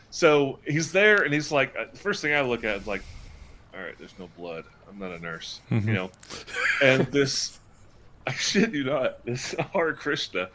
so 0.10 0.60
he's 0.68 0.92
there, 0.92 1.24
and 1.24 1.34
he's 1.34 1.50
like, 1.50 1.74
uh, 1.78 1.86
the 1.90 1.98
first 1.98 2.22
thing 2.22 2.34
I 2.34 2.42
look 2.42 2.66
at 2.66 2.76
is 2.76 2.86
like, 2.88 3.02
all 3.74 3.82
right, 3.82 3.98
there's 3.98 4.14
no 4.20 4.28
blood. 4.38 4.66
I'm 4.90 5.00
not 5.00 5.12
a 5.12 5.20
nurse, 5.20 5.62
Mhm. 5.72 5.86
you 5.86 5.94
know. 5.94 6.12
And 6.84 7.08
this, 7.08 7.58
I 8.28 8.34
shit 8.34 8.74
you 8.74 8.84
not, 8.84 9.24
this 9.26 9.56
Hare 9.74 9.94
Krishna, 9.94 10.50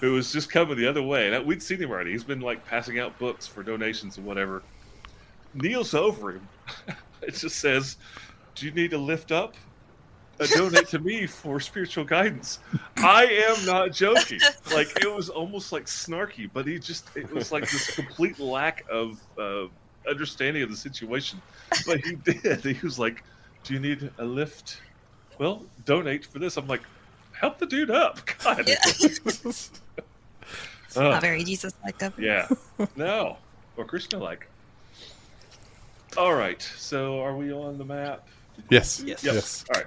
who 0.00 0.12
was 0.12 0.32
just 0.32 0.50
coming 0.50 0.76
the 0.76 0.86
other 0.86 1.02
way, 1.02 1.32
and 1.32 1.46
we'd 1.46 1.62
seen 1.62 1.78
him 1.78 1.90
already. 1.90 2.12
He's 2.12 2.24
been 2.24 2.40
like 2.40 2.64
passing 2.66 2.98
out 2.98 3.18
books 3.18 3.46
for 3.46 3.62
donations 3.62 4.18
and 4.18 4.26
whatever. 4.26 4.62
Kneels 5.54 5.94
over 5.94 6.32
him. 6.32 6.48
it 7.22 7.34
just 7.34 7.56
says, 7.56 7.96
"Do 8.54 8.66
you 8.66 8.72
need 8.72 8.90
to 8.90 8.98
lift 8.98 9.32
up? 9.32 9.54
Uh, 10.38 10.46
donate 10.54 10.86
to 10.88 10.98
me 10.98 11.26
for 11.26 11.60
spiritual 11.60 12.04
guidance." 12.04 12.58
I 12.98 13.24
am 13.24 13.64
not 13.64 13.92
joking. 13.92 14.40
Like 14.74 14.88
it 15.00 15.12
was 15.12 15.30
almost 15.30 15.72
like 15.72 15.86
snarky, 15.86 16.50
but 16.52 16.66
he 16.66 16.78
just 16.78 17.08
it 17.16 17.30
was 17.32 17.50
like 17.50 17.70
this 17.70 17.94
complete 17.94 18.38
lack 18.38 18.84
of 18.90 19.18
uh, 19.38 19.66
understanding 20.08 20.62
of 20.62 20.70
the 20.70 20.76
situation. 20.76 21.40
But 21.86 22.00
he 22.00 22.16
did. 22.24 22.62
He 22.62 22.78
was 22.84 22.98
like, 22.98 23.24
"Do 23.64 23.72
you 23.72 23.80
need 23.80 24.10
a 24.18 24.24
lift? 24.24 24.82
Well, 25.38 25.64
donate 25.86 26.26
for 26.26 26.38
this." 26.38 26.58
I'm 26.58 26.66
like, 26.66 26.82
"Help 27.32 27.58
the 27.58 27.66
dude 27.66 27.90
up, 27.90 28.20
God." 28.44 28.68
Yeah. 28.68 28.76
Ugh. 30.96 31.02
Not 31.02 31.20
very 31.22 31.44
Jesus 31.44 31.74
like 31.84 31.98
them. 31.98 32.12
Yeah. 32.18 32.48
No. 32.96 33.36
Or 33.76 33.84
Krishna 33.84 34.18
like. 34.18 34.46
All 36.16 36.34
right. 36.34 36.62
So 36.76 37.20
are 37.20 37.36
we 37.36 37.52
on 37.52 37.78
the 37.78 37.84
map? 37.84 38.26
yes 38.70 39.02
Yes. 39.04 39.22
Yep. 39.24 39.34
yes 39.34 39.64
All 39.74 39.80
right. 39.80 39.86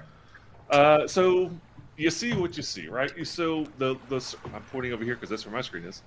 Uh, 0.70 1.08
so 1.08 1.50
you 1.98 2.10
see 2.12 2.34
what 2.34 2.56
you 2.56 2.64
see, 2.64 2.88
right? 2.88 3.16
You 3.18 3.26
so 3.26 3.66
the 3.80 3.96
the 4.10 4.36
I'm 4.54 4.62
pointing 4.72 4.94
over 4.94 5.04
here 5.04 5.16
because 5.16 5.30
that's 5.30 5.46
where 5.46 5.54
my 5.54 5.62
screen 5.62 5.84
is. 5.86 6.04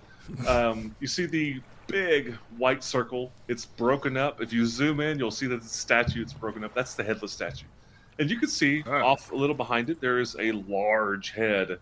Um, 0.47 0.95
you 1.01 1.09
see 1.09 1.27
the 1.27 1.61
big 1.89 2.35
white 2.57 2.85
circle. 2.85 3.33
It's 3.49 3.67
broken 3.67 4.17
up. 4.17 4.41
If 4.41 4.53
you 4.53 4.65
zoom 4.67 5.01
in, 5.01 5.19
you'll 5.19 5.33
see 5.33 5.49
that 5.49 5.61
the 5.63 5.69
statue 5.69 6.23
it's 6.23 6.33
broken 6.33 6.63
up. 6.63 6.75
That's 6.75 6.95
the 6.95 7.03
headless 7.03 7.33
statue, 7.33 7.67
and 8.21 8.31
you 8.31 8.39
can 8.39 8.49
see 8.49 8.85
Ah. 8.87 9.03
off 9.03 9.33
a 9.33 9.35
little 9.37 9.57
behind 9.57 9.91
it 9.91 10.01
there 10.01 10.21
is 10.21 10.37
a 10.39 10.53
large 10.53 11.31
head, 11.33 11.79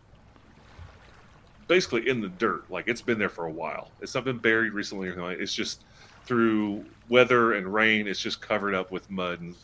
basically 1.70 2.08
in 2.08 2.20
the 2.20 2.28
dirt. 2.28 2.68
Like 2.70 2.88
it's 2.88 3.00
been 3.00 3.18
there 3.18 3.28
for 3.30 3.46
a 3.46 3.50
while. 3.50 3.90
It's 4.02 4.14
not 4.14 4.24
been 4.24 4.38
buried 4.38 4.72
recently 4.72 5.08
or 5.08 5.12
anything. 5.12 5.40
It's 5.42 5.54
just 5.54 5.84
through 6.26 6.84
weather 7.08 7.54
and 7.54 7.72
rain. 7.72 8.06
It's 8.08 8.20
just 8.20 8.42
covered 8.42 8.74
up 8.74 8.90
with 8.90 9.08
mud 9.10 9.40
and 9.40 9.54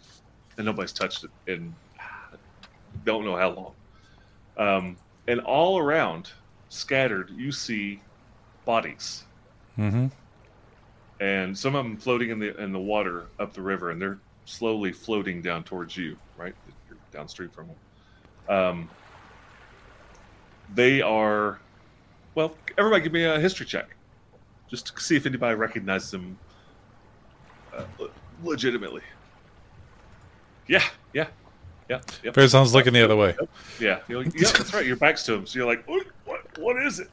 and 0.57 0.65
nobody's 0.65 0.93
touched 0.93 1.25
it 1.25 1.31
in 1.53 1.75
don't 3.05 3.25
know 3.27 3.37
how 3.37 3.51
long. 3.51 3.75
Um, 4.57 4.97
and 5.29 5.41
all 5.41 5.79
around, 5.79 6.31
scattered, 6.71 7.31
you 7.37 7.53
see 7.53 8.01
bodies, 8.65 9.25
Mm-hmm. 9.79 10.07
and 11.21 11.59
some 11.59 11.75
of 11.75 11.85
them 11.85 11.97
floating 11.99 12.31
in 12.31 12.39
the 12.39 12.57
in 12.63 12.73
the 12.73 12.79
water 12.79 13.27
up 13.39 13.53
the 13.53 13.61
river, 13.61 13.91
and 13.91 14.01
they're 14.01 14.19
slowly 14.47 14.93
floating 14.93 15.43
down 15.43 15.63
towards 15.65 15.97
you. 15.97 16.17
Right, 16.39 16.55
you're 16.89 16.99
downstream 17.13 17.51
from 17.51 17.67
them. 17.69 18.57
Um, 18.57 18.89
they 20.75 21.01
are, 21.03 21.59
well, 22.37 22.55
everybody, 22.79 23.03
give 23.03 23.13
me 23.13 23.25
a 23.25 23.41
history 23.41 23.67
check, 23.67 23.97
just 24.71 24.95
to 24.95 25.03
see 25.03 25.17
if 25.17 25.27
anybody 25.27 25.57
recognizes 25.57 26.13
them 26.13 26.39
uh, 27.75 27.83
le- 27.99 28.11
legitimately. 28.45 29.03
Yeah, 30.69 30.85
yeah, 31.13 31.27
yeah, 31.89 32.01
yeah. 32.23 32.31
Farazan's 32.31 32.75
looking 32.75 32.93
the 32.93 33.03
other 33.03 33.17
way. 33.17 33.35
Yeah, 33.81 34.01
you're 34.07 34.23
like, 34.23 34.35
yeah, 34.39 34.51
that's 34.53 34.73
right. 34.75 34.87
Your 34.87 34.97
back's 34.97 35.25
to 35.25 35.35
him, 35.35 35.47
so 35.47 35.59
you're 35.59 35.67
like, 35.67 35.89
what, 35.89 36.07
what, 36.25 36.59
what 36.59 36.81
is 36.81 37.01
it? 37.01 37.11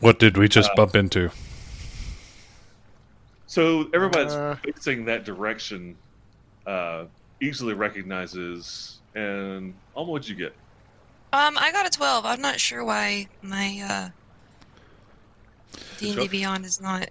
What 0.00 0.18
did 0.18 0.36
we 0.36 0.48
just 0.48 0.70
Uh, 0.70 0.74
bump 0.74 0.96
into? 0.96 1.30
So 3.46 3.88
everybody's 3.92 4.32
Uh. 4.32 4.56
facing 4.64 5.04
that 5.04 5.24
direction 5.24 5.96
uh, 6.66 7.04
easily 7.40 7.74
recognizes. 7.74 8.98
And 9.14 9.74
almost 9.94 10.10
what'd 10.12 10.28
you 10.28 10.36
get? 10.36 10.54
Um, 11.32 11.56
I 11.58 11.72
got 11.72 11.86
a 11.86 11.90
12. 11.90 12.26
I'm 12.26 12.40
not 12.42 12.60
sure 12.60 12.84
why 12.84 13.28
my 13.40 13.80
uh, 13.88 15.76
D&D 15.98 16.14
Sure. 16.14 16.28
Beyond 16.28 16.64
is 16.66 16.80
not. 16.80 17.08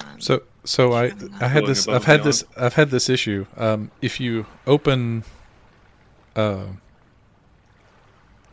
Um, 0.00 0.20
So, 0.20 0.42
so 0.64 0.92
I, 0.92 1.12
I 1.40 1.48
had 1.48 1.64
this, 1.66 1.88
I've 1.88 2.04
had 2.04 2.20
and 2.20 2.28
this, 2.28 2.44
I've 2.56 2.74
had 2.74 2.90
this 2.90 3.08
issue. 3.08 3.46
Um, 3.56 3.90
if 4.02 4.20
you 4.20 4.44
open, 4.66 5.24
uh, 6.36 6.66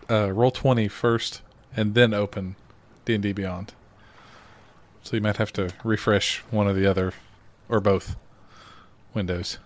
uh, 0.08 0.28
Roll20 0.28 0.90
first 0.90 1.42
and 1.76 1.94
then 1.94 2.14
open 2.14 2.56
D&D 3.06 3.34
Beyond, 3.34 3.74
so 5.04 5.16
you 5.16 5.22
might 5.22 5.38
have 5.38 5.52
to 5.54 5.72
refresh 5.84 6.40
one 6.52 6.68
or 6.68 6.74
the 6.74 6.86
other, 6.86 7.14
or 7.68 7.80
both 7.80 8.16
windows. 9.14 9.58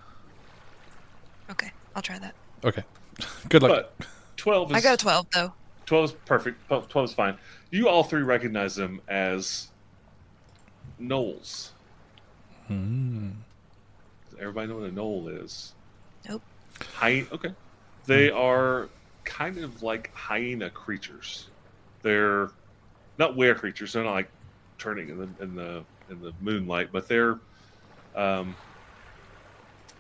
okay, 1.52 1.72
I'll 1.96 2.02
try 2.02 2.18
that. 2.20 2.34
Okay, 2.64 2.84
good 3.50 3.62
luck. 3.64 3.92
But 4.00 4.08
twelve 4.38 4.72
is 4.72 4.78
I 4.78 4.82
got 4.82 4.96
a 4.96 4.98
12 4.98 5.28
though. 5.34 5.54
12 5.86 6.06
is 6.06 6.12
perfect. 6.26 6.68
12, 6.68 6.90
12 6.90 7.10
is 7.10 7.16
fine. 7.16 7.38
You 7.72 7.88
all 7.88 8.04
three 8.04 8.24
recognize 8.24 8.76
them 8.76 9.02
as 9.08 9.68
gnolls. 11.00 11.70
Hmm. 12.68 13.32
Everybody 14.40 14.68
know 14.68 14.78
what 14.78 14.90
a 14.90 14.92
gnoll 14.92 15.44
is? 15.44 15.74
Nope. 16.28 16.42
Hy- 16.96 17.28
okay. 17.32 17.54
They 18.06 18.30
are 18.30 18.90
kind 19.24 19.58
of 19.58 19.84
like 19.84 20.14
hyena 20.14 20.70
creatures. 20.70 21.50
They're 22.02 22.50
not 23.18 23.36
were 23.36 23.56
creatures. 23.56 23.94
They're 23.94 24.04
not 24.04 24.14
like 24.14 24.30
turning 24.78 25.10
in 25.10 25.18
the 25.18 25.44
in 25.44 25.56
the 25.56 25.84
in 26.10 26.22
the 26.22 26.34
moonlight, 26.42 26.90
but 26.92 27.08
they're 27.08 27.40
um, 28.16 28.56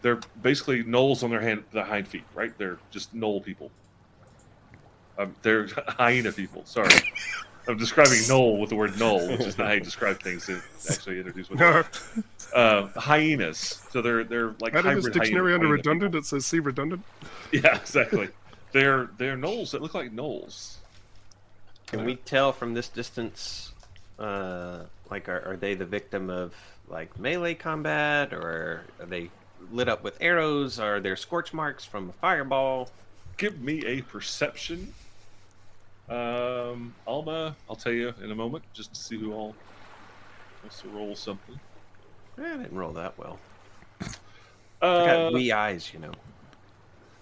they're 0.01 0.19
basically 0.41 0.83
gnolls 0.83 1.23
on 1.23 1.29
their 1.29 1.41
hand 1.41 1.63
their 1.71 1.83
hind 1.83 2.07
feet. 2.07 2.23
Right? 2.33 2.55
They're 2.57 2.77
just 2.91 3.15
gnoll 3.15 3.43
people. 3.43 3.71
Um, 5.17 5.35
they're 5.41 5.67
hyena 5.87 6.31
people. 6.31 6.63
Sorry. 6.65 6.93
I'm 7.67 7.77
describing 7.77 8.19
gnoll 8.19 8.59
with 8.59 8.69
the 8.69 8.75
word 8.75 8.91
gnoll, 8.91 9.31
which 9.31 9.47
is 9.47 9.57
not 9.57 9.67
how 9.67 9.73
you 9.73 9.79
describe 9.81 10.21
things. 10.21 10.45
To 10.45 10.61
actually 10.89 11.17
introduce 11.17 11.49
what 11.49 11.59
they 11.59 11.65
are 11.65 11.85
uh, 12.53 12.87
hyenas. 12.99 13.83
So 13.91 14.01
they're 14.01 14.23
they're 14.23 14.53
like 14.59 14.75
out 14.75 14.85
of 14.85 14.95
this 15.03 15.05
dictionary 15.05 15.51
hyena- 15.51 15.55
under 15.55 15.67
hyena 15.67 15.73
redundant, 15.73 16.15
it 16.15 16.25
says 16.25 16.45
C 16.45 16.59
redundant. 16.59 17.03
Yeah, 17.51 17.75
exactly. 17.75 18.29
they're 18.71 19.09
they're 19.17 19.37
gnolls 19.37 19.71
that 19.71 19.81
look 19.81 19.93
like 19.93 20.11
gnolls. 20.11 20.75
Can 21.87 22.03
we 22.03 22.15
tell 22.15 22.51
from 22.51 22.73
this 22.73 22.89
distance, 22.89 23.71
uh, 24.17 24.79
like, 25.11 25.29
are, 25.29 25.51
are 25.51 25.55
they 25.55 25.75
the 25.75 25.85
victim 25.85 26.29
of 26.29 26.55
like 26.87 27.17
melee 27.19 27.53
combat, 27.53 28.33
or 28.33 28.85
are 28.99 29.05
they 29.05 29.29
lit 29.71 29.87
up 29.87 30.03
with 30.03 30.17
arrows? 30.19 30.79
Are 30.79 30.99
there 30.99 31.15
scorch 31.15 31.53
marks 31.53 31.85
from 31.85 32.09
a 32.09 32.13
fireball? 32.13 32.89
Give 33.37 33.61
me 33.61 33.85
a 33.85 34.01
perception. 34.01 34.93
Um, 36.09 36.93
Alma, 37.07 37.55
I'll 37.69 37.75
tell 37.75 37.91
you 37.91 38.13
in 38.23 38.31
a 38.31 38.35
moment, 38.35 38.63
just 38.73 38.93
to 38.93 38.99
see 38.99 39.17
who 39.17 39.33
all 39.33 39.55
wants 40.61 40.81
to 40.81 40.89
roll 40.89 41.15
something. 41.15 41.59
Eh, 42.37 42.43
I 42.43 42.57
didn't 42.57 42.75
roll 42.75 42.91
that 42.93 43.17
well. 43.17 43.39
I 44.01 44.85
Uh, 44.85 45.05
got 45.05 45.33
wee 45.33 45.51
eyes, 45.51 45.91
you 45.93 45.99
know. 45.99 46.11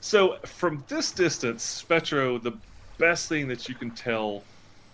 So 0.02 0.38
from 0.46 0.84
this 0.90 1.12
distance, 1.12 1.64
Spectro, 1.64 2.38
the 2.38 2.54
best 2.98 3.30
thing 3.30 3.48
that 3.48 3.70
you 3.70 3.76
can 3.76 3.92
tell 3.92 4.44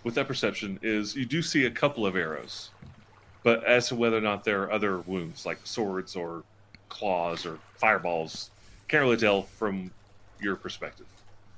with 0.03 0.13
that 0.15 0.27
perception 0.27 0.79
is 0.83 1.15
you 1.15 1.25
do 1.25 1.41
see 1.41 1.65
a 1.65 1.71
couple 1.71 2.05
of 2.05 2.15
arrows, 2.15 2.69
but 3.43 3.63
as 3.63 3.87
to 3.87 3.95
whether 3.95 4.17
or 4.17 4.21
not 4.21 4.43
there 4.43 4.61
are 4.63 4.71
other 4.71 4.99
wounds 5.01 5.45
like 5.45 5.57
swords 5.63 6.15
or 6.15 6.43
claws 6.89 7.45
or 7.45 7.57
fireballs, 7.77 8.51
can't 8.87 9.01
really 9.01 9.17
tell 9.17 9.43
from 9.43 9.89
your 10.39 10.55
perspective. 10.55 11.07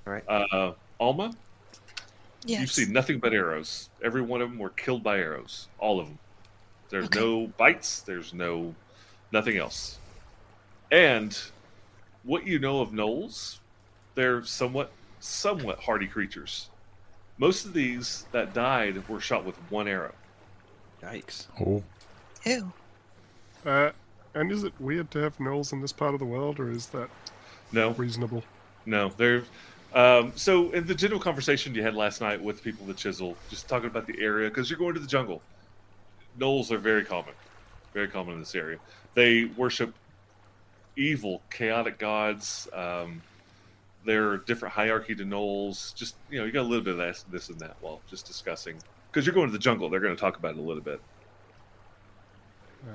All 0.07 0.13
right. 0.13 0.23
Uh, 0.27 0.73
Alma, 0.99 1.34
Yes. 2.45 2.61
you 2.61 2.67
see 2.85 2.91
nothing 2.91 3.19
but 3.19 3.33
arrows. 3.33 3.89
Every 4.03 4.21
one 4.21 4.41
of 4.41 4.49
them 4.49 4.57
were 4.59 4.69
killed 4.71 5.03
by 5.03 5.19
arrows. 5.19 5.67
All 5.77 5.99
of 5.99 6.07
them. 6.07 6.17
There's 6.89 7.05
Okay. 7.05 7.19
no 7.19 7.47
bites. 7.47 8.01
There's 8.01 8.33
no 8.33 8.73
nothing 9.31 9.57
else. 9.57 9.97
And 10.91 11.37
what 12.23 12.45
you 12.45 12.59
know 12.59 12.81
of 12.81 12.89
gnolls, 12.91 13.59
they're 14.15 14.43
somewhat 14.43 14.91
somewhat 15.19 15.79
hardy 15.79 16.07
creatures. 16.07 16.69
Most 17.37 17.65
of 17.65 17.73
these 17.73 18.25
that 18.31 18.53
died 18.53 19.07
were 19.07 19.19
shot 19.21 19.45
with 19.45 19.55
one 19.69 19.87
arrow. 19.87 20.13
Yikes. 21.01 21.47
Oh, 21.59 21.83
Ew. 22.45 22.71
Uh, 23.65 23.91
and 24.33 24.51
is 24.51 24.63
it 24.63 24.73
weird 24.79 25.11
to 25.11 25.19
have 25.19 25.37
gnolls 25.39 25.71
in 25.71 25.81
this 25.81 25.91
part 25.93 26.13
of 26.13 26.19
the 26.19 26.25
world, 26.25 26.59
or 26.59 26.69
is 26.71 26.87
that 26.87 27.09
No, 27.71 27.91
reasonable? 27.91 28.43
no, 28.85 29.09
they're. 29.09 29.43
Um, 29.93 30.31
so 30.35 30.71
in 30.71 30.87
the 30.87 30.95
general 30.95 31.19
conversation 31.19 31.75
you 31.75 31.83
had 31.83 31.95
last 31.95 32.21
night 32.21 32.41
with 32.41 32.63
people 32.63 32.89
at 32.89 32.97
Chisel, 32.97 33.35
just 33.49 33.67
talking 33.67 33.89
about 33.89 34.07
the 34.07 34.19
area 34.19 34.49
because 34.49 34.69
you're 34.69 34.79
going 34.79 34.93
to 34.93 34.99
the 34.99 35.07
jungle. 35.07 35.41
Gnolls 36.39 36.71
are 36.71 36.77
very 36.77 37.03
common, 37.03 37.33
very 37.93 38.07
common 38.07 38.35
in 38.35 38.39
this 38.39 38.55
area. 38.55 38.77
They 39.15 39.45
worship 39.45 39.93
evil, 40.95 41.41
chaotic 41.49 41.99
gods. 41.99 42.69
Um, 42.73 43.21
there 44.05 44.29
are 44.29 44.37
different 44.37 44.73
hierarchy 44.73 45.13
to 45.15 45.25
gnolls. 45.25 45.93
Just 45.93 46.15
you 46.29 46.39
know, 46.39 46.45
you 46.45 46.51
got 46.51 46.61
a 46.61 46.69
little 46.69 46.83
bit 46.83 46.93
of 46.93 46.97
this, 46.97 47.25
this 47.29 47.49
and 47.49 47.59
that 47.59 47.75
while 47.81 47.99
just 48.09 48.25
discussing 48.25 48.77
because 49.11 49.25
you're 49.25 49.35
going 49.35 49.47
to 49.47 49.53
the 49.53 49.59
jungle. 49.59 49.89
They're 49.89 49.99
going 49.99 50.15
to 50.15 50.19
talk 50.19 50.37
about 50.37 50.55
it 50.55 50.59
a 50.59 50.61
little 50.61 50.83
bit. 50.83 51.01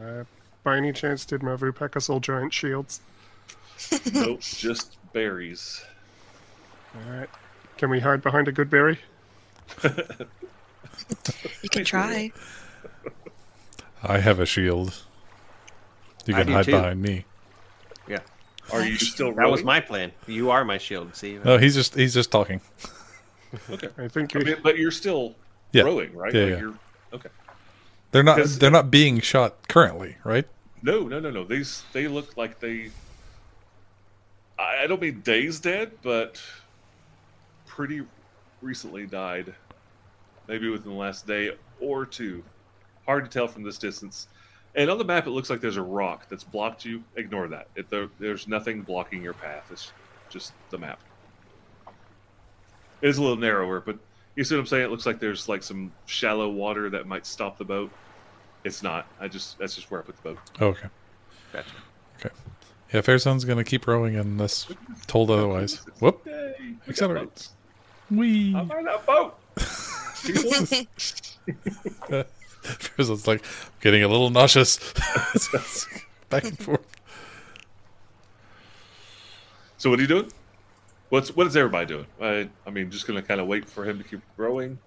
Uh, 0.03 0.25
by 0.65 0.77
any 0.77 0.93
chance, 0.93 1.25
did 1.25 1.43
Mavu 1.43 1.75
pack 1.75 1.97
us 1.97 2.09
all 2.09 2.21
giant 2.21 2.53
shields? 2.53 3.01
nope, 4.13 4.41
just 4.41 4.97
berries. 5.13 5.85
All 6.97 7.13
right. 7.13 7.29
Can 7.79 7.91
we 7.91 8.01
hide 8.01 8.23
behind 8.23 8.49
a 8.49 8.53
goodberry? 8.53 8.99
You 11.63 11.69
can 11.69 11.85
try. 11.85 12.33
I 14.03 14.19
have 14.19 14.41
a 14.41 14.47
shield. 14.47 15.03
You 16.25 16.35
can 16.35 16.49
hide 16.49 16.65
too. 16.65 16.71
behind 16.73 17.03
me. 17.03 17.25
Yeah. 18.09 18.21
Are 18.73 18.85
you 18.85 18.97
still 18.97 19.33
That 19.35 19.51
was 19.51 19.63
my 19.63 19.79
plan. 19.81 20.11
You 20.27 20.51
are 20.51 20.65
my 20.65 20.79
shield. 20.79 21.15
See? 21.15 21.39
No, 21.45 21.59
he's 21.59 21.75
just 21.75 21.95
he's 21.95 22.15
just 22.15 22.31
talking. 22.31 22.61
Okay, 23.71 23.89
I 23.97 24.09
think 24.09 24.35
I 24.35 24.41
you, 24.41 24.45
mean, 24.45 24.57
but 24.63 24.77
you're 24.77 24.91
still 24.91 25.35
Yeah. 25.73 25.83
rowing, 25.85 26.15
right? 26.15 26.35
Yeah, 26.35 26.41
Like 26.43 26.51
yeah. 26.51 26.59
You're, 26.59 26.75
okay. 27.15 27.29
They're 28.11 28.23
not 28.25 28.37
Because- 28.37 28.59
they're 28.59 28.71
not 28.71 28.91
being 28.91 29.21
shot 29.21 29.69
currently, 29.69 30.17
right? 30.25 30.47
No, 30.83 31.07
no, 31.09 31.21
no, 31.21 31.31
no. 31.31 31.45
These 31.45 31.85
they 31.93 32.09
look 32.09 32.37
like 32.37 32.59
they. 32.61 32.91
I 34.59 34.83
I 34.83 34.87
don't 34.89 35.01
mean 35.01 35.21
days 35.21 35.61
dead, 35.61 35.93
but 36.03 36.43
pretty 37.77 38.01
recently 38.63 39.07
died. 39.07 39.55
Maybe 40.49 40.71
within 40.71 40.93
the 40.93 40.99
last 40.99 41.27
day 41.27 41.53
or 41.79 42.07
two. 42.07 42.43
Hard 43.05 43.25
to 43.25 43.31
tell 43.31 43.47
from 43.47 43.63
this 43.63 43.77
distance. 43.77 44.29
And 44.75 44.91
on 44.91 44.99
the 44.99 45.05
map, 45.05 45.27
it 45.27 45.31
looks 45.31 45.51
like 45.51 45.61
there's 45.61 45.77
a 45.77 45.83
rock 45.83 46.29
that's 46.29 46.43
blocked 46.43 46.85
you. 46.85 47.05
Ignore 47.17 47.49
that. 47.49 47.69
It, 47.77 47.91
there, 47.91 48.09
there's 48.19 48.49
nothing 48.49 48.83
blocking 48.83 49.23
your 49.23 49.35
path. 49.35 49.69
It's 49.71 49.93
just 50.31 50.53
the 50.71 50.79
map. 50.79 50.99
It 53.03 53.09
is 53.09 53.19
a 53.19 53.23
little 53.23 53.37
narrower, 53.37 53.81
but 53.81 53.99
you 54.37 54.45
see 54.45 54.55
what 54.55 54.61
I'm 54.61 54.67
saying? 54.67 54.85
It 54.85 54.91
looks 54.91 55.07
like 55.07 55.21
there's 55.21 55.49
like 55.49 55.63
some 55.63 55.93
shallow 56.07 56.49
water 56.49 56.89
that 56.91 57.07
might 57.07 57.27
stop 57.27 57.59
the 57.59 57.65
boat. 57.65 57.91
It's 58.65 58.83
not. 58.83 59.07
I 59.21 59.29
just 59.29 59.59
that's 59.59 59.75
just 59.75 59.91
where 59.91 60.01
I 60.01 60.05
put 60.05 60.17
the 60.17 60.23
boat. 60.23 60.39
Oh, 60.61 60.67
okay. 60.69 60.89
Gotcha. 61.53 61.69
Okay. 62.21 62.35
Yeah, 62.93 63.01
Fairzone's 63.01 63.45
gonna 63.45 63.65
keep 63.65 63.87
rowing 63.87 64.17
unless 64.17 64.67
told 65.07 65.31
otherwise. 65.31 65.77
Whoop. 66.01 66.27
Yay! 66.27 66.75
We 68.11 68.17
got 68.17 68.19
Wee. 68.19 68.55
I'm 68.57 68.71
on 68.71 68.85
that 68.85 69.07
boat. 69.07 69.39
Fairzone's 72.63 73.27
like 73.27 73.45
getting 73.81 74.03
a 74.03 74.09
little 74.09 74.31
nauseous. 74.31 74.79
Back 76.29 76.45
and 76.45 76.59
forth. 76.59 76.81
so 79.79 79.91
what 79.91 79.99
are 79.99 80.03
you 80.03 80.09
doing? 80.09 80.31
What's 81.09 81.35
what 81.37 81.47
is 81.47 81.57
everybody 81.57 81.87
doing? 81.87 82.07
I 82.21 82.49
I 82.67 82.71
mean, 82.71 82.91
just 82.91 83.07
gonna 83.07 83.23
kind 83.23 83.41
of 83.41 83.47
wait 83.47 83.69
for 83.69 83.85
him 83.85 83.99
to 83.99 84.05
keep 84.05 84.21
rowing. 84.37 84.79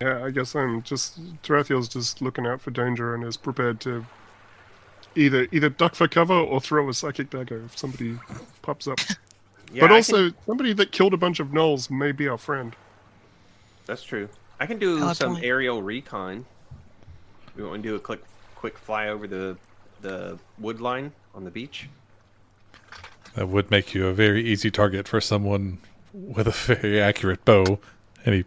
Yeah, 0.00 0.24
I 0.24 0.30
guess 0.30 0.54
I'm 0.54 0.82
just 0.82 1.18
Tarathiel's 1.42 1.88
just 1.88 2.20
looking 2.20 2.46
out 2.46 2.60
for 2.60 2.70
danger 2.70 3.14
and 3.14 3.24
is 3.24 3.36
prepared 3.38 3.80
to 3.80 4.04
either 5.14 5.48
either 5.52 5.70
duck 5.70 5.94
for 5.94 6.08
cover 6.08 6.34
or 6.34 6.60
throw 6.60 6.88
a 6.88 6.94
psychic 6.94 7.30
dagger 7.30 7.62
if 7.64 7.78
somebody 7.78 8.18
pops 8.60 8.86
up. 8.86 8.98
Yeah, 9.74 9.80
but 9.82 9.92
I 9.92 9.96
also, 9.96 10.30
can- 10.30 10.36
somebody 10.46 10.72
that 10.74 10.92
killed 10.92 11.12
a 11.12 11.16
bunch 11.16 11.40
of 11.40 11.48
gnolls 11.48 11.90
may 11.90 12.12
be 12.12 12.28
our 12.28 12.38
friend. 12.38 12.74
that's 13.86 14.02
true. 14.04 14.28
I 14.60 14.66
can 14.66 14.78
do 14.78 14.98
Valid 15.00 15.16
some 15.16 15.32
point. 15.34 15.44
aerial 15.44 15.82
recon. 15.82 16.46
We 17.56 17.64
want 17.64 17.82
to 17.82 17.88
do 17.88 17.94
a 17.96 18.00
quick 18.00 18.22
quick 18.54 18.78
fly 18.78 19.08
over 19.08 19.26
the 19.26 19.56
the 20.00 20.38
wood 20.58 20.80
line 20.80 21.12
on 21.34 21.44
the 21.44 21.50
beach? 21.50 21.88
That 23.34 23.48
would 23.48 23.70
make 23.70 23.94
you 23.94 24.06
a 24.06 24.12
very 24.12 24.44
easy 24.46 24.70
target 24.70 25.08
for 25.08 25.20
someone 25.20 25.78
with 26.12 26.46
a 26.46 26.52
very 26.52 27.00
accurate 27.00 27.44
bow. 27.44 27.80
And 28.24 28.34
he 28.34 28.44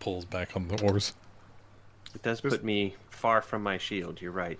pulls 0.00 0.24
back 0.24 0.56
on 0.56 0.68
the 0.68 0.82
oars. 0.82 1.12
It 2.14 2.22
does 2.22 2.40
put 2.40 2.64
me 2.64 2.94
far 3.10 3.42
from 3.42 3.62
my 3.62 3.76
shield. 3.78 4.22
You're 4.22 4.32
right. 4.32 4.58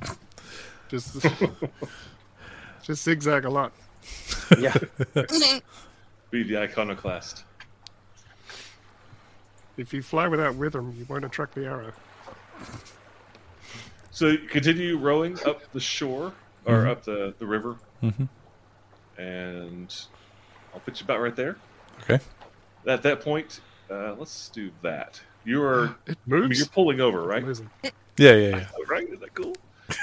Just 0.88 1.24
just 2.82 3.02
zigzag 3.04 3.44
a 3.44 3.50
lot. 3.50 3.72
Yeah. 4.58 4.76
Be 6.30 6.42
the 6.42 6.58
iconoclast. 6.58 7.44
If 9.76 9.92
you 9.92 10.02
fly 10.02 10.28
without 10.28 10.56
rhythm, 10.58 10.94
you 10.96 11.04
won't 11.08 11.24
attract 11.24 11.54
the 11.54 11.66
arrow. 11.66 11.92
So 14.10 14.36
continue 14.48 14.96
rowing 14.98 15.38
up 15.44 15.60
the 15.72 15.80
shore 15.80 16.32
or 16.66 16.86
up 16.86 17.04
the, 17.04 17.34
the 17.38 17.46
river, 17.46 17.76
Mhm. 18.02 18.28
and 19.18 19.94
I'll 20.72 20.80
put 20.80 21.00
you 21.00 21.04
about 21.04 21.20
right 21.20 21.34
there. 21.34 21.56
Okay. 22.02 22.20
At 22.86 23.02
that 23.02 23.20
point, 23.20 23.60
uh, 23.90 24.14
let's 24.14 24.48
do 24.50 24.70
that. 24.82 25.20
You 25.44 25.62
are, 25.62 25.96
It 26.06 26.16
I 26.30 26.34
mean, 26.36 26.52
you're 26.52 26.66
pulling 26.66 27.00
over, 27.00 27.22
right? 27.22 27.44
Yeah, 27.82 27.90
yeah, 28.16 28.32
yeah. 28.34 28.66
Right? 28.88 29.06
Isn't 29.08 29.20
that 29.20 29.34
cool? 29.34 29.56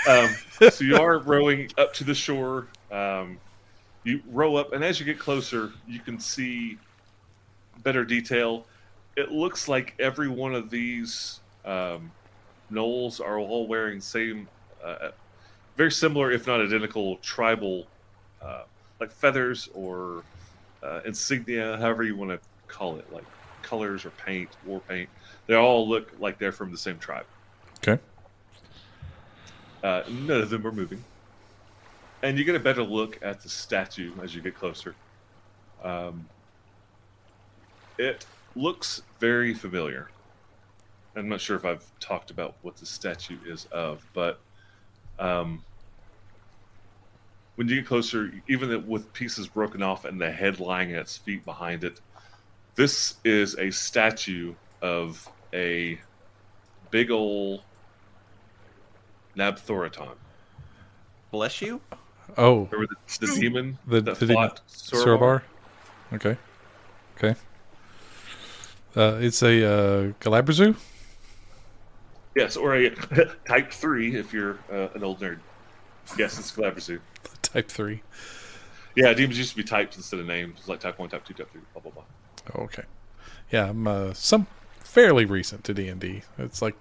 Um, 0.07 0.29
so 0.69 0.83
you 0.83 0.97
are 0.97 1.17
rowing 1.33 1.71
up 1.77 1.93
to 1.95 2.03
the 2.03 2.13
shore. 2.13 2.67
Um, 2.91 3.39
you 4.03 4.21
row 4.29 4.55
up, 4.55 4.73
and 4.73 4.83
as 4.83 4.99
you 4.99 5.05
get 5.05 5.19
closer, 5.19 5.71
you 5.87 5.99
can 5.99 6.19
see 6.19 6.77
better 7.83 8.03
detail. 8.03 8.65
It 9.15 9.31
looks 9.31 9.67
like 9.67 9.93
every 9.99 10.27
one 10.27 10.55
of 10.55 10.69
these 10.69 11.39
um, 11.65 12.11
gnolls 12.71 13.19
are 13.19 13.37
all 13.37 13.67
wearing 13.67 14.01
same, 14.01 14.47
uh, 14.83 15.09
very 15.75 15.91
similar, 15.91 16.31
if 16.31 16.47
not 16.47 16.61
identical, 16.61 17.17
tribal, 17.17 17.85
uh, 18.41 18.63
like 18.99 19.11
feathers 19.11 19.69
or 19.73 20.23
uh, 20.83 21.01
insignia, 21.05 21.77
however 21.77 22.03
you 22.03 22.15
want 22.15 22.31
to 22.31 22.39
call 22.67 22.97
it, 22.97 23.11
like 23.13 23.25
colors 23.61 24.05
or 24.05 24.09
paint, 24.11 24.49
war 24.65 24.81
paint. 24.87 25.09
They 25.47 25.55
all 25.55 25.87
look 25.87 26.11
like 26.19 26.39
they're 26.39 26.51
from 26.51 26.71
the 26.71 26.77
same 26.77 26.97
tribe. 26.97 27.25
Okay. 27.77 28.01
Uh, 29.83 30.03
none 30.09 30.41
of 30.41 30.49
them 30.49 30.65
are 30.65 30.71
moving. 30.71 31.03
And 32.23 32.37
you 32.37 32.43
get 32.43 32.55
a 32.55 32.59
better 32.59 32.83
look 32.83 33.17
at 33.21 33.41
the 33.41 33.49
statue 33.49 34.11
as 34.21 34.35
you 34.35 34.41
get 34.41 34.55
closer. 34.55 34.95
Um, 35.83 36.27
it 37.97 38.25
looks 38.55 39.01
very 39.19 39.53
familiar. 39.53 40.09
I'm 41.15 41.27
not 41.27 41.41
sure 41.41 41.55
if 41.55 41.65
I've 41.65 41.85
talked 41.99 42.31
about 42.31 42.55
what 42.61 42.77
the 42.77 42.85
statue 42.85 43.37
is 43.45 43.65
of, 43.71 44.05
but 44.13 44.39
um, 45.19 45.63
when 47.55 47.67
you 47.67 47.75
get 47.75 47.85
closer, 47.85 48.31
even 48.47 48.87
with 48.87 49.11
pieces 49.13 49.47
broken 49.47 49.83
off 49.83 50.05
and 50.05 50.21
the 50.21 50.31
head 50.31 50.59
lying 50.59 50.93
at 50.93 50.99
its 50.99 51.17
feet 51.17 51.43
behind 51.43 51.83
it, 51.83 51.99
this 52.75 53.15
is 53.25 53.57
a 53.57 53.71
statue 53.71 54.53
of 54.81 55.29
a 55.53 55.99
big 56.91 57.11
ol' 57.11 57.63
Nabthoriton. 59.35 60.15
Bless 61.31 61.61
you. 61.61 61.81
Oh, 62.37 62.67
Remember 62.71 62.93
the, 63.19 63.27
the 63.27 63.39
demon 63.39 63.77
the, 63.87 64.01
that 64.01 64.19
the 64.19 64.27
demon- 64.27 64.49
fought 64.49 64.61
Sorobar? 64.67 65.41
Okay. 66.13 66.37
Okay. 67.17 67.35
Uh, 68.95 69.17
it's 69.21 69.41
a 69.41 69.63
uh, 69.65 70.11
Glabrezu? 70.19 70.75
Yes, 72.35 72.57
or 72.57 72.75
a 72.75 72.89
Type 73.47 73.71
3 73.71 74.15
if 74.15 74.33
you're 74.33 74.59
uh, 74.71 74.89
an 74.93 75.03
old 75.03 75.19
nerd. 75.19 75.39
Yes, 76.17 76.39
it's 76.39 76.51
Glabrezu. 76.51 76.99
Type 77.41 77.69
3. 77.69 78.01
Yeah, 78.95 79.13
demons 79.13 79.37
used 79.37 79.51
to 79.51 79.55
be 79.55 79.63
types 79.63 79.95
instead 79.95 80.19
of 80.19 80.25
names. 80.25 80.59
It's 80.59 80.67
like 80.67 80.79
Type 80.81 80.99
1, 80.99 81.09
Type 81.09 81.23
2, 81.25 81.33
Type 81.33 81.51
3, 81.51 81.61
blah, 81.73 81.81
blah, 81.81 81.91
blah. 81.91 82.03
Oh, 82.55 82.63
okay. 82.63 82.83
Yeah, 83.49 83.69
I'm 83.69 83.87
uh, 83.87 84.13
some 84.13 84.47
fairly 84.79 85.25
recent 85.25 85.63
to 85.65 85.73
D&D. 85.73 86.23
It's 86.37 86.61
like 86.61 86.75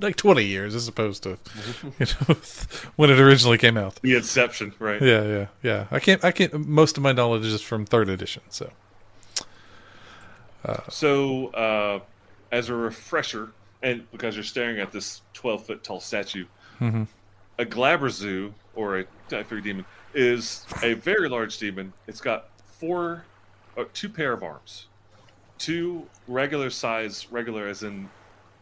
like 0.00 0.16
20 0.16 0.44
years 0.44 0.74
as 0.74 0.88
opposed 0.88 1.22
to 1.24 1.38
you 1.98 2.06
know 2.06 2.36
when 2.96 3.10
it 3.10 3.18
originally 3.20 3.58
came 3.58 3.76
out. 3.76 3.96
The 4.02 4.16
Inception, 4.16 4.72
right? 4.78 5.00
Yeah, 5.00 5.22
yeah, 5.24 5.46
yeah. 5.62 5.86
I 5.90 5.98
can't 6.00 6.24
I 6.24 6.32
can't 6.32 6.66
most 6.66 6.96
of 6.96 7.02
my 7.02 7.12
knowledge 7.12 7.44
is 7.46 7.60
from 7.62 7.86
3rd 7.86 8.08
edition, 8.10 8.42
so. 8.48 8.70
So, 10.90 11.48
uh, 11.48 12.00
as 12.52 12.68
a 12.68 12.74
refresher, 12.74 13.50
and 13.82 14.08
because 14.12 14.34
you're 14.36 14.44
staring 14.44 14.78
at 14.78 14.92
this 14.92 15.22
12 15.32 15.66
foot 15.66 15.82
tall 15.84 16.00
statue, 16.00 16.44
Mhm. 16.80 17.06
a 17.58 17.64
Glabrezu, 17.64 18.52
or 18.74 18.98
a 19.00 19.04
Type 19.28 19.48
3 19.48 19.60
demon, 19.62 19.84
is 20.14 20.66
a 20.82 20.94
very 20.94 21.28
large 21.28 21.56
demon. 21.58 21.92
It's 22.06 22.20
got 22.20 22.48
four, 22.78 23.24
uh, 23.76 23.84
two 23.94 24.08
pair 24.08 24.32
of 24.32 24.42
arms, 24.42 24.86
two 25.58 26.06
regular 26.28 26.68
size, 26.70 27.26
regular 27.30 27.66
as 27.66 27.82
in 27.82 28.10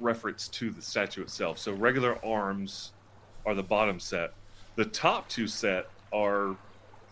reference 0.01 0.49
to 0.49 0.71
the 0.71 0.83
statue 0.83 1.23
itself. 1.23 1.59
So, 1.59 1.73
regular 1.73 2.25
arms 2.25 2.93
are 3.47 3.55
the 3.55 3.63
bottom 3.63 4.01
set. 4.01 4.33
The 4.77 4.85
top 4.85 5.29
two 5.29 5.47
set 5.47 5.89
are 6.13 6.57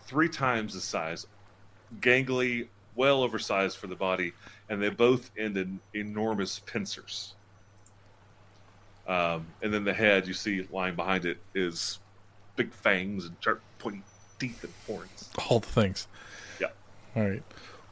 three 0.05 0.29
times 0.29 0.73
the 0.73 0.81
size, 0.81 1.25
gangly, 1.99 2.67
well 2.95 3.21
oversized 3.21 3.77
for 3.77 3.87
the 3.87 3.95
body, 3.95 4.33
and 4.69 4.81
they 4.81 4.89
both 4.89 5.31
end 5.37 5.57
in 5.57 5.79
enormous 5.93 6.59
pincers. 6.59 7.35
Um, 9.07 9.47
and 9.61 9.73
then 9.73 9.83
the 9.85 9.93
head 9.93 10.27
you 10.27 10.33
see 10.33 10.67
lying 10.71 10.95
behind 10.95 11.25
it 11.25 11.37
is 11.55 11.99
big 12.57 12.73
fangs 12.73 13.25
and 13.25 13.35
sharp 13.39 13.61
pointy 13.79 14.01
teeth 14.39 14.63
and 14.63 14.73
horns. 14.85 15.29
all 15.49 15.59
the 15.59 15.67
things. 15.67 16.07
Yeah. 16.59 16.67
All 17.15 17.23
right. 17.23 17.43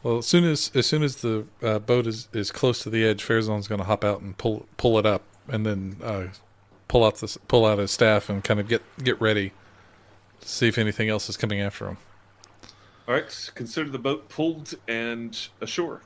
Well, 0.06 0.20
as 0.20 0.28
soon 0.28 0.44
as 0.44 0.70
as 0.76 0.86
soon 0.86 1.02
as 1.02 1.16
the 1.16 1.48
uh, 1.64 1.80
boat 1.80 2.06
is, 2.06 2.28
is 2.32 2.52
close 2.52 2.84
to 2.84 2.92
the 2.92 3.04
edge, 3.04 3.26
Fairzone's 3.26 3.68
going 3.68 3.80
to 3.80 3.86
hop 3.86 4.04
out 4.04 4.22
and 4.22 4.38
pull 4.38 4.68
pull 4.78 5.00
it 5.00 5.06
up, 5.08 5.24
and 5.48 5.66
then 5.66 5.96
uh, 6.04 6.28
pull 6.88 7.04
out 7.04 7.16
the 7.16 7.40
pull 7.48 7.66
out 7.66 7.80
his 7.80 7.90
staff 7.90 8.30
and 8.30 8.44
kind 8.44 8.60
of 8.60 8.68
get 8.68 8.84
get 9.04 9.20
ready 9.20 9.52
to 10.42 10.48
see 10.48 10.68
if 10.68 10.78
anything 10.78 11.10
else 11.10 11.28
is 11.28 11.38
coming 11.38 11.60
after 11.60 11.88
him. 11.88 11.98
All 13.08 13.16
right, 13.16 13.52
consider 13.56 13.90
the 13.90 13.98
boat 13.98 14.30
pulled 14.30 14.76
and 14.88 15.36
ashore. 15.60 16.02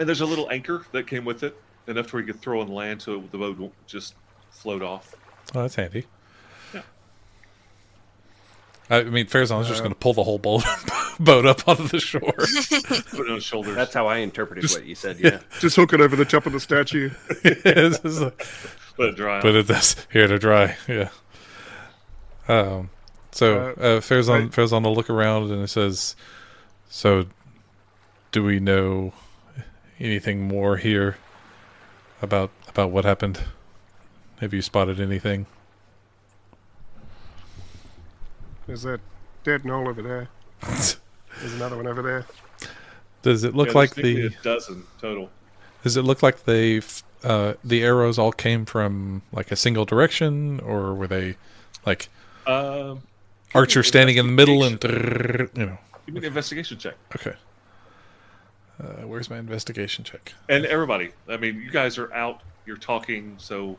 And 0.00 0.08
there's 0.08 0.20
a 0.20 0.26
little 0.26 0.50
anchor 0.50 0.84
that 0.90 1.06
came 1.06 1.24
with 1.24 1.44
it, 1.44 1.56
enough 1.86 2.08
to 2.08 2.16
where 2.16 2.22
you 2.22 2.32
could 2.32 2.42
throw 2.42 2.60
on 2.60 2.66
land 2.66 3.02
so 3.02 3.22
the 3.30 3.38
boat 3.38 3.56
won't 3.56 3.86
just 3.86 4.16
float 4.50 4.82
off. 4.82 5.14
Oh, 5.54 5.62
that's 5.62 5.76
handy. 5.76 6.06
Yeah. 6.74 6.82
I 8.90 9.04
mean, 9.04 9.26
Fairzone's 9.26 9.68
just 9.68 9.78
going 9.78 9.92
to 9.94 9.98
pull 9.98 10.14
the 10.14 10.24
whole 10.24 10.38
boat 10.38 10.64
boat 11.24 11.46
up 11.46 11.66
onto 11.68 11.88
the 11.88 12.00
shore. 12.00 12.20
Put 12.32 13.20
it 13.20 13.28
on 13.28 13.34
his 13.36 13.44
shoulders. 13.44 13.74
That's 13.74 13.94
how 13.94 14.06
I 14.06 14.18
interpreted 14.18 14.62
Just- 14.62 14.76
what 14.76 14.86
you 14.86 14.94
said. 14.94 15.18
Yeah. 15.20 15.40
Just 15.60 15.76
hook 15.76 15.92
it 15.92 16.00
over 16.00 16.16
the 16.16 16.24
top 16.24 16.46
of 16.46 16.52
the 16.52 16.60
statue. 16.60 17.10
It's 17.44 17.98
just 17.98 18.20
like- 18.20 18.46
Let 18.98 19.08
it 19.10 19.16
dry. 19.16 19.40
but 19.40 19.54
it 19.54 19.66
does 19.66 19.96
here 20.12 20.26
to 20.26 20.38
dry. 20.38 20.76
Yeah. 20.88 21.08
Um. 22.48 22.90
So 23.32 23.74
Uh, 23.78 23.80
uh, 23.82 24.00
Fair's 24.00 24.28
on 24.28 24.42
right. 24.44 24.54
Fair's 24.54 24.72
on 24.72 24.82
the 24.82 24.90
look 24.90 25.10
around 25.10 25.50
and 25.50 25.62
it 25.62 25.68
says, 25.68 26.16
"So, 26.88 27.26
do 28.32 28.42
we 28.42 28.58
know 28.58 29.12
anything 30.00 30.48
more 30.48 30.78
here 30.78 31.18
about 32.22 32.50
about 32.68 32.90
what 32.90 33.04
happened? 33.04 33.42
Have 34.40 34.54
you 34.54 34.62
spotted 34.62 34.98
anything?" 34.98 35.46
There's 38.66 38.82
that 38.82 39.00
dead 39.44 39.62
gnoll 39.62 39.88
over 39.88 40.02
there. 40.02 40.28
There's 41.40 41.54
another 41.54 41.76
one 41.76 41.86
over 41.86 42.02
there. 42.02 42.26
Does 43.22 43.44
it 43.44 43.54
look 43.54 43.68
Yeah, 43.68 43.74
like 43.74 43.94
the? 43.94 44.26
a 44.26 44.30
dozen 44.42 44.84
total. 45.00 45.30
Does 45.82 45.96
it 45.96 46.02
look 46.02 46.22
like 46.22 46.44
they? 46.44 46.80
Uh, 47.24 47.54
the 47.64 47.82
arrows 47.82 48.18
all 48.18 48.30
came 48.32 48.64
from 48.64 49.22
like 49.32 49.50
a 49.50 49.56
single 49.56 49.84
direction, 49.84 50.60
or 50.60 50.94
were 50.94 51.06
they 51.08 51.36
like 51.84 52.08
Um, 52.46 53.02
Archer 53.54 53.82
standing 53.82 54.16
in 54.16 54.26
the 54.26 54.32
middle 54.32 54.62
and 54.62 54.82
you 54.84 55.66
know? 55.66 55.78
give 56.06 56.14
me 56.14 56.18
an 56.20 56.24
investigation 56.24 56.78
check. 56.78 56.94
Okay. 57.16 57.34
Uh, 58.80 59.06
where's 59.06 59.28
my 59.28 59.38
investigation 59.38 60.04
check? 60.04 60.32
And 60.48 60.64
everybody, 60.66 61.10
I 61.28 61.36
mean, 61.36 61.60
you 61.60 61.70
guys 61.70 61.98
are 61.98 62.12
out. 62.14 62.42
You're 62.66 62.76
talking. 62.76 63.34
So 63.38 63.76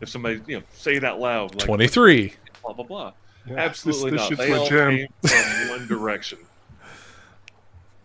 if 0.00 0.08
somebody, 0.08 0.40
you 0.46 0.56
know, 0.58 0.62
say 0.72 0.94
it 0.94 1.04
out 1.04 1.20
loud, 1.20 1.54
like 1.54 1.64
Twenty 1.64 1.88
three. 1.88 2.32
blah 2.62 2.72
blah 2.72 2.84
blah. 2.84 3.12
Yeah, 3.46 3.56
Absolutely 3.56 4.12
this, 4.12 4.30
not. 4.30 4.38
They 4.38 4.52
all 4.52 4.68
came 4.68 5.08
from 5.26 5.68
one 5.70 5.86
direction. 5.86 6.38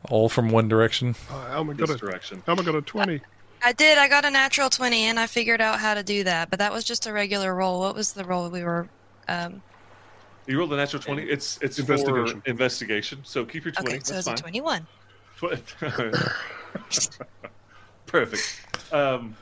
All 0.10 0.30
from 0.30 0.50
one 0.50 0.68
direction. 0.68 1.16
Oh, 1.32 1.48
Alma 1.52 1.74
got 1.74 1.88
This 1.88 1.96
a 1.96 2.00
direction. 2.00 2.44
Alma 2.48 2.64
got 2.64 2.76
a 2.76 2.82
twenty. 2.82 3.22
I 3.66 3.72
did. 3.72 3.98
I 3.98 4.10
got 4.10 4.26
a 4.26 4.30
natural 4.30 4.70
20 4.70 5.04
and 5.04 5.18
I 5.18 5.26
figured 5.26 5.62
out 5.62 5.80
how 5.80 5.94
to 5.94 6.04
do 6.04 6.26
that, 6.26 6.50
but 6.50 6.60
that 6.60 6.74
was 6.74 6.84
just 6.84 7.08
a 7.08 7.14
regular 7.14 7.56
roll. 7.56 7.80
What 7.80 7.96
was 7.96 8.12
the 8.12 8.26
roll 8.26 8.50
we 8.50 8.62
were. 8.64 8.90
Um, 9.30 9.62
You 10.48 10.60
rolled 10.60 10.74
a 10.74 10.76
natural 10.76 11.02
twenty. 11.02 11.24
It's 11.24 11.58
it's 11.62 11.80
Investigation. 11.80 12.42
for 12.42 12.50
investigation. 12.50 13.20
So 13.24 13.46
keep 13.46 13.64
your 13.64 13.72
twenty. 13.72 13.92
okay, 13.92 14.00
so 14.04 14.16
That's 14.16 14.28
it's 14.28 14.42
a 14.42 14.44
21. 14.44 14.86
Perfect. 18.06 18.62
Um, 18.92 19.36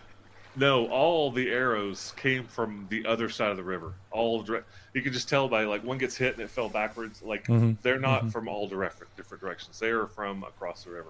no, 0.55 0.87
all 0.89 1.31
the 1.31 1.49
arrows 1.49 2.13
came 2.17 2.43
from 2.45 2.85
the 2.89 3.05
other 3.05 3.29
side 3.29 3.51
of 3.51 3.57
the 3.57 3.63
river. 3.63 3.93
All 4.11 4.41
direct. 4.43 4.67
You 4.93 5.01
can 5.01 5.13
just 5.13 5.29
tell 5.29 5.47
by 5.47 5.63
like 5.63 5.83
one 5.83 5.97
gets 5.97 6.17
hit 6.17 6.33
and 6.33 6.41
it 6.43 6.49
fell 6.49 6.69
backwards. 6.69 7.21
Like 7.21 7.47
Mhm, 7.47 7.77
they're 7.81 7.99
not 7.99 8.25
mhm. 8.25 8.31
from 8.31 8.47
all 8.47 8.67
direct 8.67 9.01
different 9.15 9.41
directions. 9.41 9.79
They 9.79 9.89
are 9.89 10.07
from 10.07 10.43
across 10.43 10.83
the 10.83 10.91
river. 10.91 11.09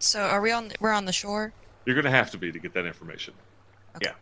So 0.00 0.20
are 0.22 0.40
we 0.40 0.50
on? 0.50 0.72
We're 0.80 0.92
on 0.92 1.04
the 1.04 1.12
shore. 1.12 1.52
You're 1.86 1.94
gonna 1.96 2.10
have 2.10 2.30
to 2.32 2.38
be 2.38 2.50
to 2.50 2.58
get 2.58 2.74
that 2.74 2.86
information. 2.86 3.34
Yeah. 4.02 4.12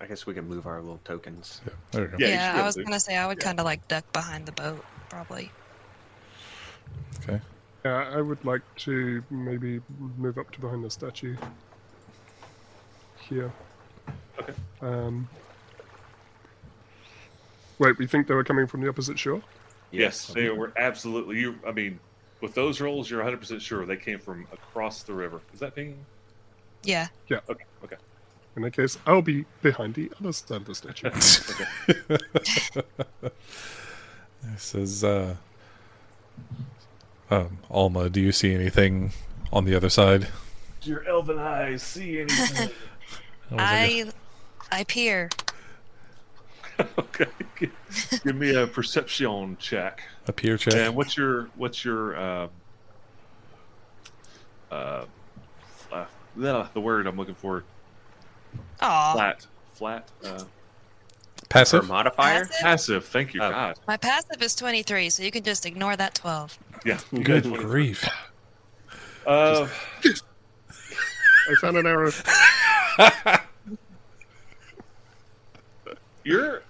I 0.00 0.06
guess 0.06 0.26
we 0.26 0.34
can 0.34 0.46
move 0.46 0.66
our 0.66 0.80
little 0.80 1.00
tokens. 1.04 1.60
Yeah, 1.66 1.72
there 1.90 2.02
you 2.02 2.08
go. 2.08 2.16
Yeah, 2.18 2.28
Yeah, 2.54 2.62
I 2.62 2.64
was 2.64 2.76
to. 2.76 2.84
gonna 2.84 3.00
say 3.00 3.16
I 3.16 3.26
would 3.26 3.38
Yeah. 3.38 3.44
kind 3.44 3.58
of 3.58 3.64
like 3.64 3.86
duck 3.88 4.10
behind 4.12 4.46
the 4.46 4.52
boat, 4.52 4.84
probably. 5.08 5.50
Okay. 7.22 7.40
Yeah, 7.84 8.08
I 8.14 8.20
would 8.20 8.44
like 8.44 8.62
to 8.78 9.24
maybe 9.30 9.80
move 10.18 10.38
up 10.38 10.50
to 10.52 10.60
behind 10.60 10.84
the 10.84 10.90
statue. 10.90 11.36
Here. 13.28 13.52
Okay. 14.40 14.52
Um. 14.80 15.28
Wait, 17.78 17.98
we 17.98 18.06
think 18.06 18.26
they 18.26 18.34
were 18.34 18.44
coming 18.44 18.66
from 18.66 18.80
the 18.80 18.88
opposite 18.88 19.18
shore? 19.18 19.42
Yes, 19.90 20.28
they 20.28 20.48
were 20.48 20.72
absolutely. 20.76 21.38
You, 21.38 21.56
I 21.66 21.72
mean, 21.72 21.98
with 22.40 22.54
those 22.54 22.80
rolls, 22.80 23.10
you're 23.10 23.20
100 23.20 23.38
percent 23.38 23.62
sure 23.62 23.84
they 23.84 23.96
came 23.96 24.18
from 24.18 24.46
across 24.52 25.02
the 25.02 25.12
river. 25.12 25.40
Is 25.52 25.60
that 25.60 25.74
being 25.74 25.96
Yeah. 26.84 27.08
Yeah. 27.28 27.40
Okay? 27.48 27.64
Okay. 27.84 27.96
In 28.56 28.62
that 28.62 28.72
case, 28.72 28.96
I'll 29.06 29.22
be 29.22 29.44
behind 29.60 29.94
the 29.94 30.10
other 30.18 30.32
side 30.32 30.62
of 30.62 30.64
the 30.64 30.74
statue. 30.74 31.10
It 34.52 34.60
says, 34.60 35.02
uh, 35.02 35.36
um, 37.30 37.58
Alma, 37.70 38.08
do 38.08 38.20
you 38.20 38.32
see 38.32 38.54
anything 38.54 39.12
on 39.52 39.64
the 39.64 39.74
other 39.74 39.88
side? 39.88 40.28
Do 40.80 40.90
your 40.90 41.06
elven 41.08 41.38
eyes 41.38 41.82
see 41.82 42.20
anything? 42.20 42.70
was 43.54 43.58
like, 43.58 44.14
I 44.70 44.78
I 44.80 44.84
peer. 44.84 45.30
okay. 46.98 47.26
Give, 47.58 47.70
give 48.24 48.36
me 48.36 48.54
a 48.54 48.66
perception 48.66 49.56
check. 49.58 50.02
a 50.26 50.32
peer 50.32 50.56
check. 50.58 50.74
And 50.74 50.94
what's 50.94 51.16
your 51.16 51.48
what's 51.56 51.84
your 51.84 52.16
uh, 52.16 52.48
uh, 54.70 55.04
uh, 55.92 56.04
the 56.36 56.68
the 56.74 56.80
word 56.80 57.06
I'm 57.06 57.16
looking 57.16 57.34
for? 57.34 57.64
Aw, 58.80 59.12
Flat, 59.14 59.46
flat, 59.74 60.08
uh, 60.24 60.28
Or 60.42 60.46
Passive? 61.48 61.88
modifier? 61.88 62.40
Passive? 62.46 62.60
passive. 62.60 63.04
Thank 63.06 63.34
you, 63.34 63.42
Oh. 63.42 63.50
God. 63.50 63.78
my 63.86 63.96
passive 63.96 64.42
is 64.42 64.54
23, 64.54 65.08
so 65.10 65.22
you 65.22 65.30
can 65.30 65.42
just 65.42 65.64
ignore 65.66 65.96
that 65.96 66.14
12. 66.14 66.58
Yeah. 66.84 66.98
Good 67.22 67.44
grief. 67.44 68.06
Uh, 69.26 69.66
I 70.04 71.54
found 71.60 71.76
an 71.78 71.86
arrow. 71.86 72.10
you're 76.24 76.62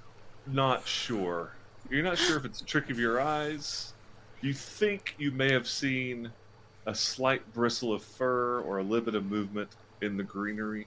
not 0.46 0.86
sure. 0.86 1.52
You're 1.90 2.02
not 2.02 2.18
sure 2.18 2.36
if 2.36 2.44
it's 2.44 2.60
a 2.60 2.64
trick 2.64 2.90
of 2.90 2.98
your 2.98 3.20
eyes. 3.20 3.92
You 4.40 4.52
think 4.52 5.14
you 5.18 5.30
may 5.30 5.52
have 5.52 5.68
seen 5.68 6.30
a 6.86 6.94
slight 6.94 7.52
bristle 7.52 7.92
of 7.92 8.02
fur 8.02 8.60
or 8.60 8.78
a 8.78 8.82
little 8.82 9.04
bit 9.04 9.14
of 9.14 9.26
movement 9.26 9.70
in 10.02 10.16
the 10.16 10.22
greenery, 10.22 10.86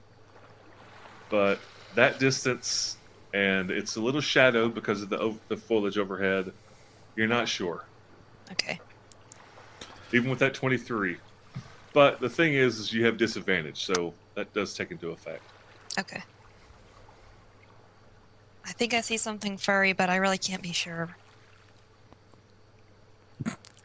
but 1.28 1.58
that 1.94 2.18
distance 2.18 2.96
and 3.34 3.70
it's 3.70 3.96
a 3.96 4.00
little 4.00 4.20
shadowed 4.20 4.74
because 4.74 5.02
of 5.02 5.08
the 5.08 5.34
the 5.48 5.56
foliage 5.56 5.98
overhead. 5.98 6.52
You're 7.16 7.26
not 7.28 7.48
sure, 7.48 7.84
Okay. 8.52 8.80
even 10.12 10.30
with 10.30 10.38
that 10.38 10.54
23. 10.54 11.16
But 11.92 12.20
the 12.20 12.28
thing 12.30 12.54
is, 12.54 12.78
is 12.78 12.92
you 12.92 13.04
have 13.04 13.16
disadvantage, 13.16 13.84
so 13.84 14.14
that 14.40 14.54
does 14.54 14.74
take 14.74 14.90
into 14.90 15.10
effect. 15.10 15.42
Okay. 15.98 16.22
I 18.64 18.72
think 18.72 18.94
I 18.94 19.02
see 19.02 19.18
something 19.18 19.58
furry, 19.58 19.92
but 19.92 20.08
I 20.08 20.16
really 20.16 20.38
can't 20.38 20.62
be 20.62 20.72
sure. 20.72 21.14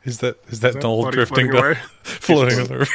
Is 0.05 0.19
that 0.19 0.37
is 0.47 0.59
that 0.61 0.69
Is 0.69 0.75
that 0.75 0.83
Noel 0.83 1.03
body 1.03 1.15
drifting 1.15 1.49
floating 1.49 1.51
down, 1.51 1.65
away? 1.65 1.79
floating 2.03 2.59
on 2.59 2.67
the 2.67 2.77
river? 2.77 2.91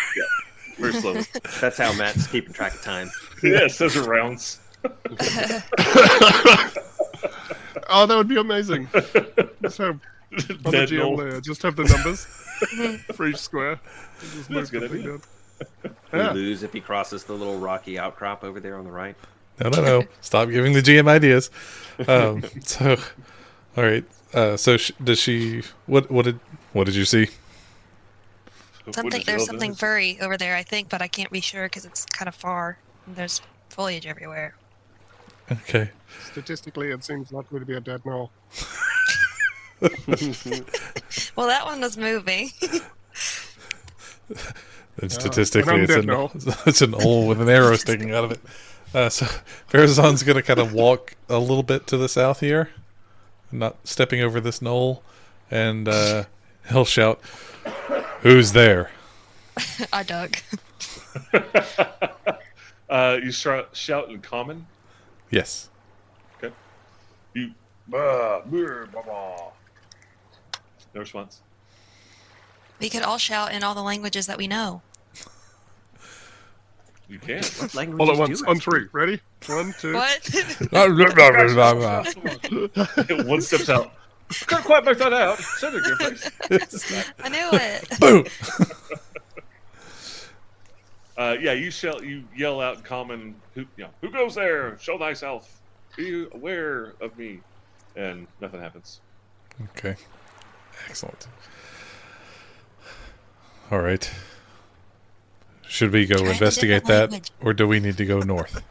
Very 0.79 0.93
slowly. 0.95 1.23
That's 1.61 1.77
how 1.77 1.93
Matt's 1.95 2.27
keeping 2.29 2.53
track 2.53 2.75
of 2.75 2.83
time. 2.83 3.11
yes, 3.43 3.77
those 3.79 3.97
are 3.97 4.09
rounds. 4.09 4.61
Oh, 7.93 8.07
that 8.07 8.17
would 8.17 8.29
be 8.29 8.37
amazing. 8.37 8.89
Just 9.63 9.79
have 9.79 10.01
on 10.31 10.71
the 10.71 10.87
GM 10.89 11.19
layer, 11.19 11.41
just 11.41 11.61
have 11.63 11.75
the 11.75 11.83
numbers 11.83 12.25
mm-hmm. 12.25 13.13
for 13.15 13.27
each 13.27 13.39
square. 13.39 13.81
Just 14.21 14.49
That's 14.49 14.69
a 14.69 14.79
good 14.79 15.21
the 15.61 15.67
thing 15.89 15.91
idea. 15.91 15.93
down. 15.93 15.97
We 16.13 16.19
Yeah. 16.19 16.33
lose 16.33 16.63
if 16.63 16.73
he 16.73 16.81
crosses 16.81 17.25
the 17.25 17.35
little 17.35 17.59
rocky 17.59 17.99
outcrop 17.99 18.43
over 18.45 18.61
there 18.61 18.77
on 18.77 18.85
the 18.85 18.91
right. 18.91 19.17
No, 19.63 19.69
no, 19.71 19.83
no. 19.83 20.05
Stop 20.21 20.49
giving 20.51 20.73
the 20.73 20.81
GM 20.83 21.07
ideas. 21.09 21.51
Um, 22.09 22.43
so, 22.65 22.97
all 23.77 23.85
right. 23.85 24.05
Uh, 24.33 24.57
so, 24.57 24.77
sh- 24.77 24.93
does 25.03 25.19
she? 25.19 25.63
What? 25.87 26.11
What 26.11 26.25
did? 26.25 26.41
What 26.73 26.85
did 26.85 26.95
you 26.95 27.05
see? 27.05 27.29
Something 28.93 29.23
there's 29.27 29.45
something 29.47 29.73
do? 29.73 29.77
furry 29.77 30.19
over 30.21 30.37
there, 30.37 30.57
I 30.57 30.63
think, 30.63 30.89
but 30.89 31.01
I 31.03 31.07
can't 31.09 31.31
be 31.31 31.41
sure 31.41 31.67
because 31.67 31.85
it's 31.85 32.05
kind 32.07 32.29
of 32.29 32.35
far. 32.35 32.79
And 33.07 33.15
there's 33.15 33.41
foliage 33.69 34.07
everywhere. 34.07 34.57
Okay. 35.53 35.91
Statistically, 36.33 36.91
it 36.91 37.05
seems 37.05 37.31
likely 37.31 37.61
to 37.61 37.67
be 37.67 37.75
a 37.75 37.81
dead 37.81 38.05
mole. 38.05 38.31
Well, 41.37 41.47
that 41.47 41.65
one 41.65 41.81
was 41.81 41.97
moving. 41.97 42.51
And 44.99 45.11
statistically, 45.11 45.75
it's 45.81 45.95
an 45.95 46.07
gnoll. 46.07 46.67
it's 46.67 46.83
an 46.83 46.95
owl 46.95 47.27
with 47.27 47.41
an 47.41 47.49
arrow 47.49 47.77
sticking 47.77 48.13
out 48.13 48.25
of 48.25 48.33
it. 48.33 48.41
Uh, 48.93 49.09
so, 49.09 49.27
Farazan's 49.71 50.23
going 50.23 50.37
to 50.37 50.43
kind 50.43 50.59
of 50.59 50.73
walk 50.73 51.15
a 51.29 51.39
little 51.39 51.63
bit 51.63 51.87
to 51.89 51.97
the 51.97 52.09
south 52.09 52.41
here, 52.41 52.71
not 53.53 53.77
stepping 53.85 54.21
over 54.21 54.41
this 54.41 54.61
gnoll, 54.61 55.01
and 55.51 55.89
uh, 55.89 56.25
he'll 56.69 56.85
shout, 56.85 57.21
"Who's 58.23 58.53
there?" 58.53 58.91
I 59.93 60.03
dug. 60.03 60.37
uh, 62.89 63.19
you 63.23 63.31
shout, 63.31 63.77
shout 63.77 64.11
in 64.11 64.21
common. 64.21 64.67
Yes. 65.31 65.69
Okay. 66.39 66.55
You. 67.35 67.53
Bah, 67.89 68.43
brr, 68.45 68.87
bah, 68.93 69.03
bah. 69.07 69.51
No 70.95 71.01
response. 71.01 71.43
We 72.81 72.89
could 72.89 73.03
all 73.03 73.19
shout 73.19 73.53
in 73.53 73.63
all 73.63 73.75
the 73.75 73.83
languages 73.83 74.27
that 74.27 74.39
we 74.39 74.49
know. 74.49 74.83
You 77.09 77.19
can. 77.19 77.43
What 77.43 77.75
language 77.75 78.01
All 78.01 78.13
at 78.13 78.19
once, 78.19 78.43
on 78.43 78.61
three. 78.61 78.87
Ready? 78.93 79.21
One, 79.47 79.75
two. 79.81 79.95
What? 79.95 80.21
One 83.27 83.41
steps 83.41 83.69
out. 83.69 83.93
Couldn't 84.47 84.65
quite 84.65 84.85
make 84.85 84.99
that 84.99 85.13
out. 85.13 85.39
Said 85.39 85.75
it, 85.75 85.85
your 85.85 85.97
face. 85.97 87.13
I 87.19 87.29
knew 87.29 87.49
it. 87.53 87.99
Boom. 87.99 88.25
Uh, 91.19 91.37
yeah, 91.41 91.53
you 91.53 91.71
shall. 91.71 92.03
You 92.03 92.25
yell 92.35 92.61
out 92.61 92.77
in 92.77 92.83
common. 92.83 93.35
Who, 93.55 93.63
you 93.77 93.85
know, 93.85 93.91
who 94.01 94.11
goes 94.11 94.37
there? 94.37 94.79
Show 94.79 94.97
thyself. 94.97 95.61
Be 95.97 96.27
aware 96.33 96.95
of 97.01 97.19
me. 97.19 97.41
And 97.97 98.29
nothing 98.41 98.61
happens. 98.61 99.01
Okay. 99.77 99.97
Excellent. 100.89 101.27
All 103.71 103.81
right. 103.81 104.11
Should 105.67 105.93
we 105.93 106.07
go 106.07 106.17
Try 106.17 106.33
investigate 106.33 106.85
that, 106.87 107.11
language. 107.13 107.31
or 107.41 107.55
do 107.55 107.67
we 107.69 107.79
need 107.79 107.97
to 107.99 108.05
go 108.05 108.19
north? 108.21 108.63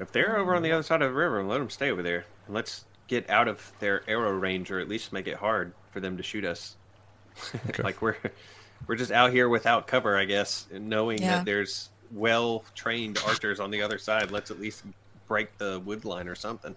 If 0.00 0.10
they're 0.10 0.36
over 0.36 0.56
on 0.56 0.62
the 0.62 0.72
other 0.72 0.82
side 0.82 1.02
of 1.02 1.10
the 1.10 1.16
river, 1.16 1.42
let 1.44 1.58
them 1.58 1.70
stay 1.70 1.90
over 1.92 2.02
there. 2.02 2.24
And 2.46 2.54
let's 2.54 2.84
get 3.06 3.30
out 3.30 3.46
of 3.46 3.72
their 3.78 4.02
arrow 4.08 4.32
range, 4.32 4.70
or 4.72 4.80
at 4.80 4.88
least 4.88 5.12
make 5.12 5.28
it 5.28 5.36
hard 5.36 5.72
for 5.92 6.00
them 6.00 6.16
to 6.16 6.22
shoot 6.22 6.44
us. 6.44 6.76
Okay. 7.68 7.82
like 7.82 8.00
we're 8.00 8.16
we're 8.86 8.94
just 8.94 9.10
out 9.10 9.32
here 9.32 9.48
without 9.48 9.86
cover, 9.88 10.16
I 10.16 10.24
guess, 10.24 10.66
and 10.72 10.88
knowing 10.88 11.18
Yeah. 11.20 11.36
that 11.38 11.44
there's 11.44 11.90
well 12.12 12.64
trained 12.76 13.18
archers 13.26 13.58
on 13.60 13.70
the 13.72 13.82
other 13.82 13.98
side. 13.98 14.30
Let's 14.30 14.50
at 14.52 14.60
least 14.60 14.84
break 15.26 15.56
the 15.58 15.80
wood 15.84 16.04
line 16.04 16.28
or 16.28 16.34
something. 16.36 16.76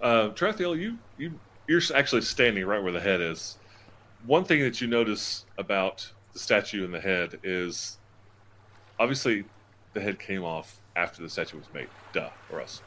Uh, 0.00 0.30
Trathiel, 0.30 0.76
you 0.78 0.98
you 1.18 1.38
you're 1.68 1.82
actually 1.94 2.22
standing 2.22 2.64
right 2.66 2.82
where 2.82 2.92
the 2.92 3.00
head 3.00 3.20
is. 3.20 3.58
One 4.26 4.44
thing 4.44 4.60
that 4.60 4.80
you 4.80 4.88
notice 4.88 5.46
about 5.56 6.10
the 6.32 6.38
statue 6.40 6.84
and 6.84 6.92
the 6.92 7.00
head 7.00 7.38
is 7.44 7.98
obviously 8.98 9.44
the 9.92 10.00
head 10.00 10.18
came 10.18 10.42
off 10.42 10.80
after 10.96 11.22
the 11.22 11.28
statue 11.28 11.58
was 11.58 11.66
made. 11.72 11.88
Duh, 12.12 12.30
or 12.50 12.60
else. 12.60 12.82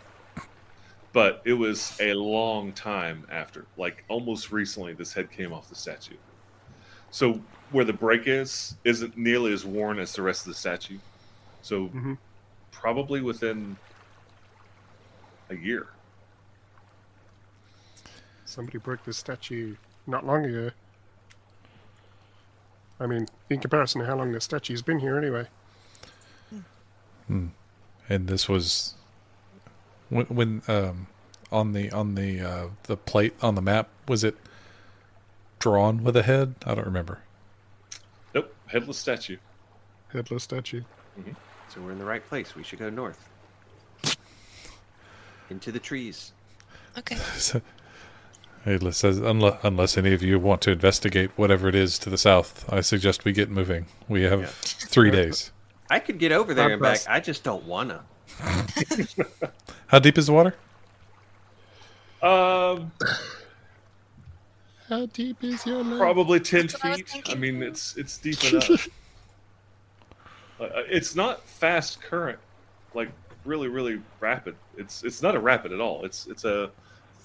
But 1.14 1.42
it 1.46 1.54
was 1.54 1.98
a 2.02 2.14
long 2.14 2.74
time 2.74 3.26
after, 3.32 3.66
like 3.78 4.04
almost 4.10 4.52
recently, 4.52 4.94
this 4.94 5.14
head 5.14 5.32
came 5.32 5.54
off 5.54 5.70
the 5.70 5.76
statue. 5.76 6.18
So 7.10 7.42
where 7.72 7.86
the 7.86 7.94
break 7.94 8.28
is 8.28 8.76
isn't 8.84 9.18
nearly 9.18 9.54
as 9.54 9.66
worn 9.66 9.98
as 9.98 10.14
the 10.14 10.22
rest 10.22 10.42
of 10.42 10.54
the 10.54 10.60
statue. 10.60 11.00
So 11.62 11.88
Mhm. 11.90 12.18
probably 12.72 13.22
within 13.22 13.78
a 15.50 15.56
year. 15.56 15.88
Somebody 18.46 18.78
broke 18.78 19.04
this 19.04 19.18
statue 19.18 19.78
not 20.06 20.26
long 20.26 20.46
ago. 20.46 20.72
I 23.00 23.08
mean, 23.08 23.28
in 23.50 23.60
comparison 23.60 24.02
to 24.02 24.08
how 24.08 24.18
long 24.18 24.32
the 24.32 24.42
statue's 24.42 24.82
been 24.82 25.00
here, 25.00 25.18
anyway. 25.18 25.48
Hmm. 27.28 27.48
and 28.10 28.28
this 28.28 28.50
was 28.50 28.96
when, 30.10 30.26
when 30.26 30.62
um, 30.68 31.06
on 31.52 31.74
the 31.74 31.92
on 31.92 32.16
the 32.16 32.42
uh, 32.42 32.68
the 32.84 32.98
plate 32.98 33.36
on 33.42 33.54
the 33.54 33.62
map 33.62 33.90
was 34.08 34.24
it 34.24 34.36
drawn 35.60 36.04
with 36.04 36.16
a 36.16 36.24
head? 36.24 36.56
I 36.66 36.74
don't 36.74 36.86
remember. 36.86 37.20
Nope, 38.34 38.54
headless 38.68 38.98
statue. 38.98 39.38
Headless 40.12 40.44
statue. 40.44 40.82
So 41.68 41.82
we're 41.82 41.92
in 41.92 42.00
the 42.00 42.06
right 42.06 42.26
place. 42.26 42.56
We 42.56 42.64
should 42.64 42.80
go 42.80 42.90
north. 42.90 43.30
Into 45.50 45.72
the 45.72 45.80
trees. 45.80 46.32
Okay. 46.98 47.16
So, 47.38 47.62
Headless 48.66 48.98
says, 48.98 49.18
unless, 49.20 49.58
unless 49.64 49.98
any 49.98 50.14
of 50.14 50.22
you 50.22 50.38
want 50.38 50.62
to 50.62 50.72
investigate 50.72 51.32
whatever 51.38 51.68
it 51.70 51.76
is 51.76 51.98
to 52.00 52.10
the 52.10 52.18
south, 52.18 52.66
I 52.72 52.82
suggest 52.82 53.24
we 53.26 53.32
get 53.32 53.50
moving. 53.50 53.86
We 54.08 54.24
have 54.24 54.42
Yeah. 54.42 54.48
three 54.52 55.12
days. 55.12 55.52
I 55.90 56.00
could 56.00 56.20
get 56.20 56.32
over 56.32 56.54
there 56.54 56.66
I'm 56.66 56.72
and 56.74 56.82
back. 56.82 57.00
I 57.08 57.20
just 57.20 57.44
don't 57.44 57.64
wanna. 57.64 58.04
How 59.88 60.00
deep 60.00 60.18
is 60.18 60.28
the 60.28 60.34
water? 60.34 60.56
Um, 62.22 62.92
How 64.88 65.06
deep 65.08 65.44
is 65.44 65.66
your 65.66 65.84
love? 65.84 65.98
probably 66.00 66.40
ten 66.40 66.68
That's 66.68 66.74
what 66.84 66.86
I 66.86 66.96
feet. 66.98 67.30
I 67.30 67.36
mean, 67.36 67.64
it's 67.64 67.96
it's 67.98 68.18
deep 68.18 68.44
enough. 68.52 68.88
Uh, 70.60 70.68
it's 70.90 71.16
not 71.16 71.48
fast 71.48 72.02
current, 72.02 72.40
like 72.94 73.10
really 73.46 73.68
really 73.70 74.02
rapid. 74.20 74.56
It's 74.78 75.04
it's 75.04 75.22
not 75.22 75.36
a 75.36 75.40
rapid 75.40 75.72
at 75.72 75.80
all. 75.80 76.04
It's 76.06 76.28
it's 76.28 76.44
a 76.44 76.70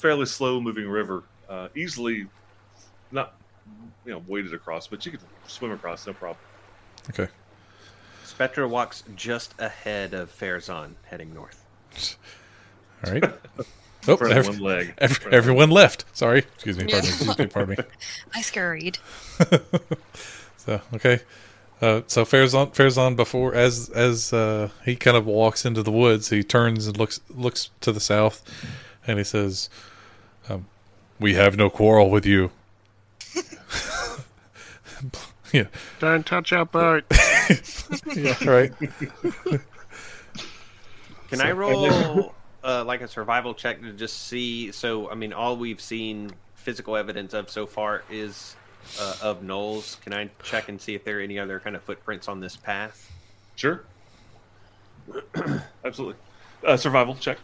fairly 0.05 0.27
slow 0.27 0.61
moving 0.61 0.87
river, 0.87 1.23
uh, 1.49 1.69
easily 1.75 2.27
not 3.11 3.33
you 4.05 4.13
know 4.13 4.23
waded 4.29 4.53
across, 4.53 4.87
but 4.87 5.07
you 5.07 5.13
could 5.13 5.21
swim 5.47 5.71
across 5.71 6.07
no 6.07 6.13
problem. 6.13 6.37
Okay. 7.09 7.27
Spectro 8.23 8.69
walks 8.69 9.03
just 9.17 9.55
ahead 9.59 10.13
of 10.13 10.31
Farazan, 10.31 10.91
heading 11.05 11.33
north. 11.33 11.65
All 13.07 13.13
right. 13.15 13.25
Oh, 14.07 14.19
For 14.19 14.29
that 14.29 14.37
ev- 14.37 14.49
one 14.49 14.59
leg. 14.59 14.93
ev- 14.99 15.27
everyone 15.33 15.71
left. 15.71 16.05
Sorry. 16.13 16.41
Excuse 16.41 16.77
me. 16.77 16.85
Pardon 16.85 17.01
me. 17.05 17.09
Excuse 17.09 17.39
me. 17.39 17.47
Pardon 17.47 17.77
me. 17.79 17.85
I 18.35 18.43
scurried. 18.43 18.99
So 20.59 20.83
okay, 20.93 21.21
uh, 21.81 22.03
so 22.07 22.27
Farazan, 22.27 22.75
Farazan 22.75 23.17
before 23.17 23.55
as 23.55 23.89
as 23.89 24.31
uh, 24.35 24.69
he 24.85 24.95
kind 24.95 25.17
of 25.17 25.25
walks 25.25 25.65
into 25.65 25.83
the 25.83 25.91
woods, 25.91 26.29
he 26.29 26.43
turns 26.43 26.87
and 26.87 26.99
looks 26.99 27.23
looks 27.31 27.71
to 27.81 27.93
the 27.93 28.01
south, 28.01 28.43
and 29.07 29.17
he 29.17 29.25
says, 29.25 29.71
um, 30.49 30.67
"We 31.19 31.35
have 31.35 31.57
no 31.57 31.71
quarrel 31.71 32.11
with 32.11 32.27
you." 32.27 32.51
yeah, 35.53 35.67
Don't 35.99 36.25
touch 36.27 36.53
our 36.53 36.65
boat. 36.65 37.05
yeah, 38.15 38.37
right. 38.45 38.73
Can 41.29 41.41
I 41.41 41.53
roll 41.53 42.35
uh, 42.63 42.85
like 42.85 43.01
a 43.01 43.09
survival 43.09 43.55
check 43.55 43.81
to 43.83 43.93
just 43.93 44.27
see? 44.29 44.73
So, 44.73 45.11
I 45.11 45.15
mean, 45.15 45.33
all 45.33 45.57
we've 45.57 45.81
seen 45.81 46.31
physical 46.55 46.97
evidence 46.97 47.35
of 47.35 47.51
so 47.51 47.67
far 47.67 48.03
is 48.11 48.57
uh, 49.01 49.17
of 49.23 49.43
gnolls. 49.43 50.01
Can 50.01 50.15
I 50.15 50.31
check 50.43 50.69
and 50.69 50.81
see 50.81 50.95
if 50.95 51.05
there 51.05 51.19
are 51.19 51.23
any 51.23 51.39
other 51.39 51.61
kind 51.61 51.77
of 51.77 51.83
footprints 51.83 52.29
on 52.29 52.41
this 52.41 52.57
path? 52.57 53.11
Sure. 53.57 53.85
Absolutely. 55.85 56.17
Uh, 56.65 56.77
survival 56.77 57.15
check. 57.15 57.39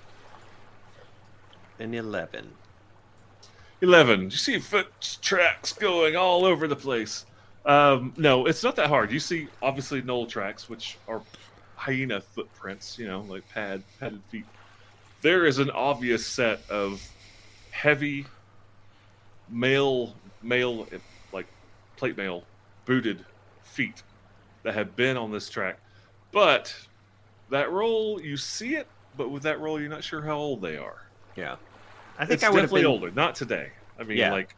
An 1.79 1.95
11. 1.95 2.51
11. 3.83 4.25
You 4.25 4.31
see 4.31 4.59
foot 4.59 5.19
tracks 5.23 5.73
going 5.73 6.17
all 6.17 6.45
over 6.45 6.69
the 6.69 6.77
place. 6.77 7.25
Um, 7.65 8.13
no, 8.17 8.47
it's 8.47 8.63
not 8.63 8.77
that 8.77 8.89
hard. 8.89 9.11
You 9.13 9.21
see, 9.21 9.49
obviously, 9.63 10.03
gnoll 10.03 10.29
tracks, 10.29 10.69
which 10.69 10.99
are 11.09 11.23
hyena 11.77 12.21
footprints, 12.21 12.99
you 12.99 13.07
know, 13.07 13.23
like 13.23 13.49
pad, 13.49 13.83
padded 13.99 14.23
feet. 14.31 14.45
There 15.23 15.47
is 15.47 15.59
an 15.59 15.71
obvious 15.71 16.27
set 16.27 16.61
of 16.71 17.03
heavy 17.71 18.27
male, 19.49 20.15
male, 20.43 20.87
like 21.33 21.47
plate 21.97 22.17
mail, 22.17 22.45
booted 22.85 23.25
feet 23.63 24.03
that 24.63 24.75
have 24.75 24.97
been 24.97 25.17
on 25.17 25.31
this 25.31 25.49
track. 25.49 25.79
But 26.33 26.75
that 27.51 27.71
roll, 27.71 28.21
you 28.21 28.37
see 28.37 28.77
it, 28.77 28.87
but 29.17 29.31
with 29.31 29.43
that 29.43 29.61
roll, 29.61 29.81
you're 29.81 29.91
not 29.91 30.05
sure 30.05 30.23
how 30.23 30.37
old 30.37 30.63
they 30.63 30.77
are. 30.77 31.03
Yeah. 31.37 31.57
I 32.21 32.27
think 32.27 32.35
it's 32.35 32.45
I 32.45 32.51
would 32.51 32.61
have 32.61 32.65
definitely 32.71 32.83
been 32.83 32.91
older. 32.91 33.11
Not 33.11 33.35
today. 33.35 33.71
I 33.99 34.05
mean, 34.05 34.19
Yeah. 34.19 34.33
like 34.33 34.55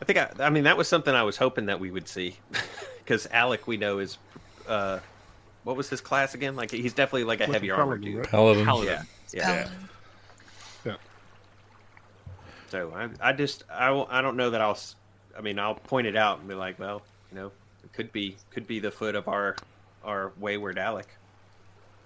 I 0.00 0.04
think 0.04 0.18
I, 0.18 0.30
I 0.40 0.50
mean 0.50 0.64
that 0.64 0.76
was 0.76 0.88
something 0.88 1.14
I 1.14 1.22
was 1.22 1.36
hoping 1.36 1.66
that 1.66 1.78
we 1.80 1.90
would 1.90 2.08
see, 2.08 2.36
because 2.98 3.26
Alec 3.30 3.66
we 3.66 3.76
know 3.76 3.98
is, 3.98 4.18
uh, 4.68 4.98
what 5.64 5.76
was 5.76 5.88
his 5.88 6.00
class 6.00 6.34
again? 6.34 6.54
Like 6.56 6.70
he's 6.70 6.92
definitely 6.92 7.24
like 7.24 7.40
a 7.40 7.44
Like 7.44 7.52
heavy 7.52 7.70
armor 7.70 7.96
dude. 7.98 8.16
right? 8.16 8.28
Paladin. 8.28 8.64
Paladin. 8.64 8.88
Yeah, 8.88 9.02
yeah. 9.32 9.68
Paladin. 10.84 10.98
So 12.68 12.92
I, 12.94 13.08
I 13.28 13.32
just 13.32 13.64
I, 13.70 13.90
I 14.10 14.20
don't 14.22 14.36
know 14.36 14.50
that 14.50 14.60
I'll 14.60 14.78
I 15.38 15.40
mean 15.40 15.58
I'll 15.58 15.74
point 15.76 16.06
it 16.06 16.16
out 16.16 16.40
and 16.40 16.48
be 16.48 16.54
like, 16.54 16.78
well, 16.78 17.02
you 17.30 17.38
know, 17.38 17.52
it 17.84 17.92
could 17.92 18.12
be 18.12 18.36
could 18.50 18.66
be 18.66 18.80
the 18.80 18.90
foot 18.90 19.14
of 19.14 19.28
our 19.28 19.56
our 20.04 20.32
wayward 20.38 20.78
Alec, 20.78 21.06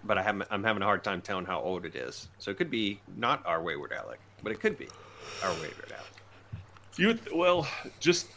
but 0.04 0.18
I 0.18 0.22
have 0.22 0.42
I'm 0.50 0.62
having 0.62 0.82
a 0.82 0.84
hard 0.86 1.02
time 1.02 1.22
telling 1.22 1.46
how 1.46 1.60
old 1.60 1.84
it 1.86 1.96
is. 1.96 2.28
So 2.38 2.50
it 2.50 2.58
could 2.58 2.70
be 2.70 3.00
not 3.16 3.44
our 3.46 3.62
wayward 3.62 3.92
Alec, 3.92 4.20
but 4.42 4.52
it 4.52 4.60
could 4.60 4.78
be 4.78 4.88
our 5.42 5.52
wayward 5.54 5.92
Alec. 5.92 6.60
You 6.96 7.06
would, 7.08 7.20
well, 7.34 7.68
just 7.98 8.28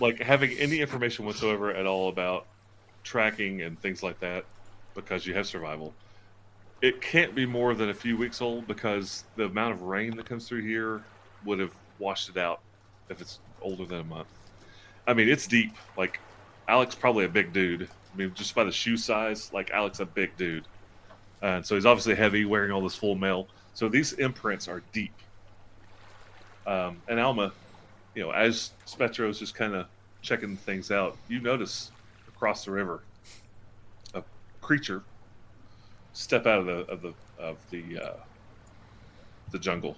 like 0.00 0.20
having 0.20 0.52
any 0.52 0.80
information 0.80 1.24
whatsoever 1.24 1.72
at 1.72 1.86
all 1.86 2.08
about 2.08 2.46
tracking 3.02 3.62
and 3.62 3.80
things 3.80 4.02
like 4.02 4.20
that, 4.20 4.44
because 4.94 5.26
you 5.26 5.34
have 5.34 5.46
survival. 5.46 5.94
It 6.80 7.00
can't 7.00 7.34
be 7.34 7.46
more 7.46 7.74
than 7.74 7.90
a 7.90 7.94
few 7.94 8.16
weeks 8.16 8.40
old 8.40 8.66
because 8.66 9.24
the 9.36 9.44
amount 9.44 9.72
of 9.74 9.82
rain 9.82 10.16
that 10.16 10.26
comes 10.26 10.48
through 10.48 10.62
here 10.62 11.02
would 11.44 11.58
have 11.60 11.72
washed 11.98 12.28
it 12.28 12.36
out 12.36 12.60
if 13.08 13.20
it's 13.20 13.38
older 13.60 13.84
than 13.84 14.00
a 14.00 14.04
month. 14.04 14.28
I 15.06 15.14
mean, 15.14 15.28
it's 15.28 15.46
deep. 15.46 15.74
Like 15.96 16.20
Alex, 16.68 16.94
probably 16.94 17.24
a 17.24 17.28
big 17.28 17.52
dude. 17.52 17.88
I 18.12 18.16
mean, 18.16 18.32
just 18.34 18.54
by 18.54 18.64
the 18.64 18.72
shoe 18.72 18.96
size, 18.96 19.52
like 19.52 19.70
Alex, 19.70 20.00
a 20.00 20.04
big 20.04 20.36
dude, 20.36 20.64
and 21.40 21.64
so 21.64 21.74
he's 21.74 21.86
obviously 21.86 22.14
heavy, 22.14 22.44
wearing 22.44 22.70
all 22.70 22.82
this 22.82 22.94
full 22.94 23.14
mail. 23.14 23.48
So 23.74 23.88
these 23.88 24.12
imprints 24.14 24.68
are 24.68 24.82
deep. 24.92 25.14
Um, 26.66 27.00
and 27.08 27.18
Alma, 27.18 27.52
you 28.14 28.22
know, 28.22 28.30
as 28.30 28.72
Spectro's 28.86 29.38
just 29.38 29.54
kind 29.54 29.74
of 29.74 29.86
checking 30.20 30.56
things 30.56 30.90
out, 30.90 31.16
you 31.28 31.40
notice 31.40 31.90
across 32.28 32.64
the 32.64 32.70
river 32.70 33.02
a 34.14 34.22
creature 34.60 35.02
step 36.12 36.46
out 36.46 36.60
of 36.60 36.66
the 36.66 36.92
of 36.92 37.02
the 37.02 37.14
of 37.38 37.56
the 37.70 37.98
uh, 37.98 38.16
the 39.50 39.58
jungle. 39.58 39.96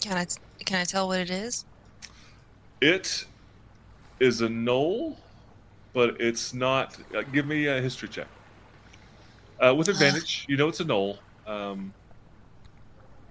Can 0.00 0.16
I 0.16 0.26
can 0.64 0.80
I 0.80 0.84
tell 0.84 1.08
what 1.08 1.20
it 1.20 1.30
is? 1.30 1.64
It 2.80 3.26
is 4.18 4.40
a 4.40 4.48
gnoll, 4.48 5.16
but 5.92 6.20
it's 6.20 6.54
not. 6.54 6.96
Uh, 7.14 7.22
give 7.22 7.46
me 7.46 7.66
a 7.66 7.80
history 7.80 8.08
check 8.08 8.26
uh, 9.60 9.74
with 9.74 9.88
advantage. 9.88 10.46
You 10.48 10.56
know 10.56 10.68
it's 10.68 10.80
a 10.80 10.84
gnoll, 10.84 11.18
um, 11.46 11.92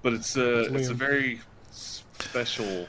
but 0.02 0.14
it's 0.14 0.36
a 0.36 0.74
it's 0.74 0.90
a 0.90 0.94
very 0.94 1.42
special. 1.72 2.88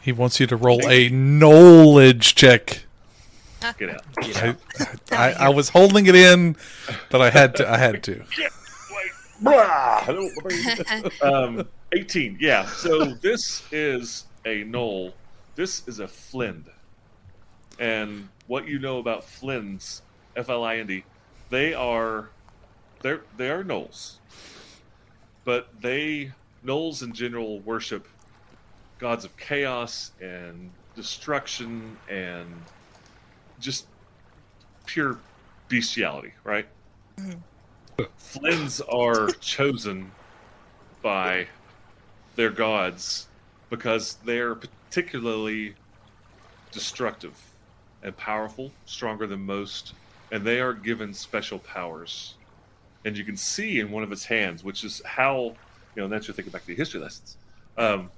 He 0.00 0.10
wants 0.12 0.40
you 0.40 0.46
to 0.48 0.56
roll 0.56 0.80
a 0.88 1.08
knowledge 1.10 2.34
check. 2.34 2.84
Get 3.78 3.90
out. 3.90 4.04
You 4.26 4.34
know? 4.34 4.56
I, 5.12 5.16
I, 5.16 5.32
I 5.32 5.48
was 5.50 5.68
holding 5.68 6.06
it 6.06 6.16
in, 6.16 6.56
but 7.10 7.20
I 7.20 7.30
had 7.30 7.54
to. 7.56 7.70
I 7.70 7.78
had 7.78 8.02
to. 8.04 8.14
Get 8.36 8.50
away 8.90 9.02
Blah! 9.40 10.00
Hello, 10.02 10.28
my 10.42 10.48
baby. 10.48 11.20
um, 11.20 11.68
18. 11.92 12.38
Yeah. 12.40 12.66
So 12.66 13.04
this 13.14 13.62
is 13.70 14.26
a 14.44 14.64
gnoll. 14.64 15.12
This 15.54 15.86
is 15.86 16.00
a 16.00 16.06
flind. 16.06 16.64
And 17.78 18.28
what 18.48 18.66
you 18.66 18.78
know 18.78 18.98
about 18.98 19.24
flinds, 19.24 20.02
F 20.36 20.48
L 20.48 20.64
I 20.64 20.78
N 20.78 20.86
D, 20.86 21.04
they 21.50 21.74
are 21.74 22.30
they're 23.02 23.22
they 23.36 23.50
are 23.50 23.62
gnolls. 23.62 24.14
But 25.44 25.80
they 25.80 26.32
gnolls 26.64 27.02
in 27.02 27.12
general 27.12 27.60
worship 27.60 28.06
gods 28.98 29.24
of 29.24 29.36
chaos 29.36 30.12
and 30.20 30.70
destruction 30.94 31.96
and 32.08 32.48
just 33.58 33.86
pure 34.86 35.18
bestiality, 35.68 36.32
right? 36.44 36.68
Mhm. 37.16 37.42
Flinds 38.16 38.80
are 38.82 39.28
chosen 39.40 40.12
by 41.02 41.48
their 42.36 42.50
gods 42.50 43.28
because 43.70 44.14
they're 44.24 44.54
particularly 44.54 45.74
destructive 46.70 47.34
and 48.02 48.16
powerful, 48.16 48.72
stronger 48.86 49.26
than 49.26 49.44
most, 49.44 49.94
and 50.30 50.44
they 50.44 50.60
are 50.60 50.72
given 50.72 51.12
special 51.12 51.58
powers. 51.58 52.34
And 53.04 53.16
you 53.16 53.24
can 53.24 53.36
see 53.36 53.80
in 53.80 53.90
one 53.90 54.02
of 54.02 54.12
its 54.12 54.24
hands, 54.24 54.62
which 54.62 54.84
is 54.84 55.02
how, 55.04 55.54
you 55.96 56.02
know, 56.02 56.08
that's 56.08 56.28
your 56.28 56.34
thinking 56.34 56.52
back 56.52 56.62
to 56.62 56.68
the 56.68 56.74
history 56.74 57.00
lessons. 57.00 57.36
Um, 57.76 58.10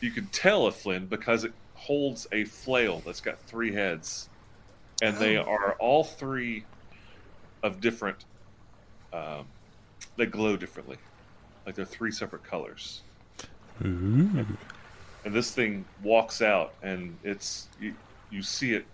you 0.00 0.10
can 0.10 0.26
tell 0.28 0.66
a 0.66 0.72
flind 0.72 1.10
because 1.10 1.44
it 1.44 1.52
holds 1.74 2.26
a 2.32 2.44
flail 2.44 3.02
that's 3.04 3.20
got 3.20 3.38
three 3.40 3.72
heads, 3.72 4.28
and 5.02 5.16
they 5.18 5.36
Oh. 5.36 5.44
are 5.44 5.72
all 5.74 6.04
three 6.04 6.64
of 7.62 7.80
different. 7.80 8.24
Um, 9.12 9.46
they 10.16 10.26
glow 10.26 10.56
differently, 10.56 10.96
like 11.66 11.74
they're 11.74 11.84
three 11.84 12.12
separate 12.12 12.44
colors. 12.44 13.02
Ooh. 13.84 14.46
And 15.24 15.34
this 15.34 15.50
thing 15.52 15.84
walks 16.02 16.40
out, 16.40 16.72
and 16.82 17.18
it's 17.22 17.68
you, 17.78 17.94
you 18.30 18.42
see 18.42 18.72
it 18.72 18.86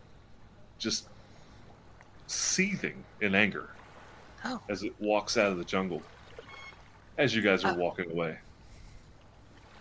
just 0.78 1.06
seething 2.27 3.05
in 3.20 3.35
anger 3.35 3.68
Oh. 4.44 4.60
as 4.68 4.82
it 4.82 4.94
walks 5.00 5.36
out 5.36 5.50
of 5.52 5.58
the 5.58 5.64
jungle. 5.64 6.02
As 7.18 7.34
you 7.34 7.42
guys 7.42 7.64
are 7.64 7.72
Uh. 7.72 7.76
walking 7.76 8.10
away, 8.10 8.38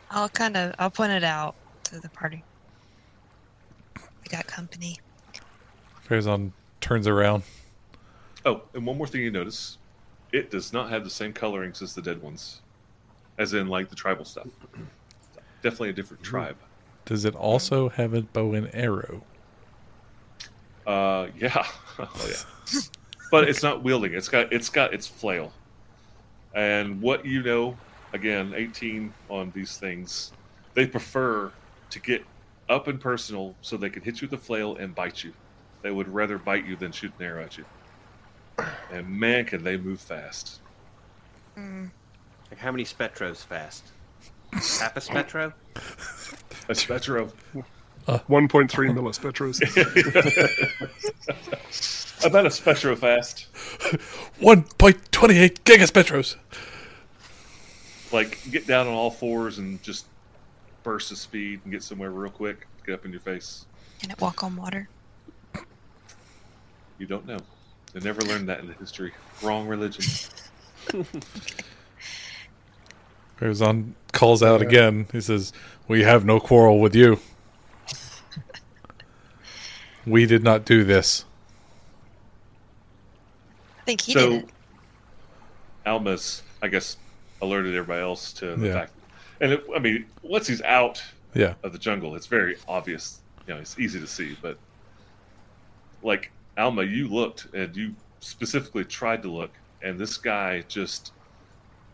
I'll 0.10 0.30
kind 0.30 0.56
of 0.56 0.73
I'll 0.80 0.90
point 0.90 1.11
it 1.11 1.23
out 1.23 1.56
to 1.86 1.99
the 1.99 2.10
party. 2.10 2.44
We 3.95 4.30
got 4.30 4.48
company. 4.48 4.98
Farazan 6.07 6.52
turns 6.82 7.07
around. 7.07 7.44
Oh, 8.45 8.61
and 8.73 8.86
one 8.86 8.98
more 8.98 9.07
thing 9.07 9.22
you 9.22 9.32
notice: 9.32 9.77
it 10.32 10.49
does 10.52 10.72
not 10.72 10.90
have 10.90 11.03
the 11.03 11.10
same 11.10 11.34
colorings 11.34 11.82
as 11.82 11.94
the 11.94 12.02
dead 12.02 12.22
ones, 12.22 12.61
as 13.38 13.53
in 13.53 13.68
like 13.68 13.90
the 13.90 13.95
tribal 13.95 14.26
stuff. 14.26 14.48
Definitely 15.61 15.90
a 15.90 15.94
different 15.94 16.23
tribe. 16.23 16.57
Does 17.06 17.26
it 17.26 17.36
also 17.36 17.90
have 17.90 18.14
a 18.14 18.22
bow 18.22 18.53
and 18.53 18.69
arrow? 18.73 19.23
Uh, 20.88 21.27
yeah, 21.38 21.65
oh 21.99 22.27
yeah. 22.27 22.80
but 23.31 23.47
it's 23.49 23.64
not 23.64 23.84
wielding. 23.84 24.14
It's 24.14 24.30
got 24.30 24.52
it's 24.53 24.69
got 24.69 24.93
its 24.93 25.07
flail, 25.07 25.52
and 26.53 27.02
what 27.02 27.26
you 27.26 27.43
know, 27.43 27.77
again, 28.14 28.53
eighteen 28.56 29.14
on 29.30 29.52
these 29.56 29.77
things, 29.77 30.31
they 30.73 30.85
prefer 30.88 31.52
to 31.89 31.99
get 31.99 32.23
up 32.69 32.88
and 32.88 32.99
personal 32.99 33.56
so 33.61 33.77
they 33.77 33.89
can 33.89 34.02
hit 34.03 34.22
you 34.22 34.27
with 34.27 34.39
the 34.39 34.45
flail 34.45 34.76
and 34.77 34.95
bite 34.95 35.23
you. 35.23 35.34
They 35.81 35.91
would 35.91 36.07
rather 36.07 36.38
bite 36.38 36.65
you 36.65 36.76
than 36.76 36.91
shoot 36.91 37.11
an 37.19 37.26
arrow 37.26 37.43
at 37.43 37.57
you. 37.57 37.65
And 38.91 39.07
man, 39.07 39.45
can 39.45 39.64
they 39.64 39.77
move 39.77 39.99
fast. 39.99 40.60
Mm, 41.57 41.91
Like 42.49 42.60
how 42.60 42.72
many 42.72 42.84
spectros 42.85 43.38
fast? 43.38 43.91
Half 44.53 44.97
a 44.97 45.02
spectro? 45.02 45.53
A 46.69 46.73
Spectro. 46.76 47.31
1.3 48.07 48.69
millispectros. 48.94 49.61
About 52.26 52.45
a 52.48 52.52
Spectro 52.52 52.95
fast. 52.95 53.48
1.28 54.40 55.60
gigaspectros. 55.64 56.36
Like, 58.11 58.40
get 58.52 58.68
down 58.68 58.88
on 58.88 58.94
all 58.94 59.10
fours 59.11 59.57
and 59.57 59.82
just 59.82 60.06
burst 60.84 61.10
the 61.10 61.15
speed 61.15 61.61
and 61.64 61.72
get 61.72 61.82
somewhere 61.84 62.11
real 62.11 62.32
quick. 62.32 62.68
Get 62.86 62.94
up 62.94 63.06
in 63.06 63.11
your 63.11 63.22
face. 63.22 63.65
can 63.99 64.11
it 64.11 64.22
walk 64.22 64.44
on 64.44 64.56
water? 64.56 64.88
You 66.99 67.07
don't 67.07 67.26
know. 67.26 67.40
They 67.94 67.99
never 68.02 68.22
learned 68.22 68.48
that 68.49 68.60
in 68.60 68.68
the 68.68 68.73
history. 68.73 69.14
Wrong 69.41 69.68
religion. 69.68 70.03
Farazan 73.40 73.94
calls 74.14 74.44
out 74.44 74.61
again. 74.61 75.07
He 75.11 75.19
says, 75.19 75.52
We 75.88 76.03
have 76.03 76.23
no 76.23 76.40
quarrel 76.40 76.80
with 76.80 76.95
you. 76.95 77.19
We 80.06 80.26
did 80.26 80.44
not 80.44 80.65
do 80.65 80.84
this. 80.84 81.26
I 83.80 83.84
think 83.86 84.02
he 84.02 84.14
so, 84.14 84.30
did 84.30 84.44
it. 84.44 84.49
Alma's, 85.86 86.41
I 86.61 86.68
guess, 86.68 86.98
alerted 87.41 87.76
everybody 87.76 88.02
else 88.02 88.34
to 88.34 88.56
the 88.56 88.68
Yeah. 88.68 88.73
fact. 88.73 88.94
And 89.41 89.52
it, 89.53 89.64
I 89.76 89.80
mean, 89.80 90.06
once 90.23 90.48
he's 90.48 90.61
out 90.61 91.03
Yeah. 91.34 91.56
of 91.64 91.73
the 91.73 91.77
jungle, 91.80 92.15
it's 92.15 92.27
very 92.27 92.57
obvious. 92.68 93.22
You 93.48 93.53
know, 93.53 93.60
it's 93.60 93.77
easy 93.77 93.99
to 93.99 94.07
see. 94.07 94.36
But 94.41 94.57
like 96.02 96.32
Alma, 96.57 96.84
you 96.84 97.07
looked 97.07 97.53
and 97.53 97.76
you 97.76 97.95
specifically 98.19 98.86
tried 98.86 99.22
to 99.23 99.32
look, 99.32 99.52
and 99.84 99.99
this 99.99 100.18
guy 100.18 100.61
just 100.68 101.11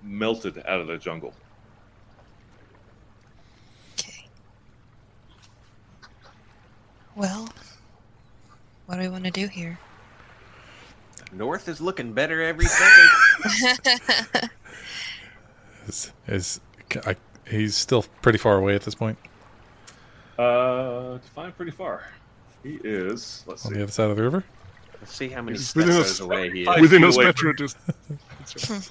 melted 0.01 0.61
out 0.65 0.79
of 0.79 0.87
the 0.87 0.97
jungle. 0.97 1.35
Okay. 3.99 4.29
Well, 7.15 7.49
what 8.91 8.97
do 8.97 9.03
we 9.03 9.07
want 9.09 9.23
to 9.23 9.31
do 9.31 9.47
here? 9.47 9.79
North 11.31 11.69
is 11.69 11.79
looking 11.79 12.11
better 12.11 12.41
every 12.43 12.65
second. 12.65 14.49
Is, 15.87 16.11
is 16.27 16.59
I, 17.07 17.15
he's 17.49 17.73
still 17.75 18.03
pretty 18.21 18.37
far 18.37 18.57
away 18.57 18.75
at 18.75 18.81
this 18.83 18.93
point 18.93 19.17
Uh, 20.37 21.17
define 21.17 21.53
pretty 21.53 21.71
far. 21.71 22.03
He 22.63 22.79
is. 22.83 23.43
Let's 23.47 23.65
on 23.65 23.71
see. 23.71 23.77
the 23.77 23.83
other 23.83 23.91
side 23.93 24.11
of 24.11 24.17
the 24.17 24.21
river. 24.23 24.43
Let's 24.99 25.15
see 25.15 25.29
how 25.29 25.41
many 25.41 25.57
He's 25.57 25.73
within 25.73 25.93
spectros 25.95 26.01
us. 26.01 26.19
away 26.19 26.51
he 26.51 26.61
is. 26.63 26.81
Within 26.81 27.01
feet 27.01 27.09
a 27.09 27.13
away 27.15 27.23
spectro, 27.25 27.53
just 27.53 27.77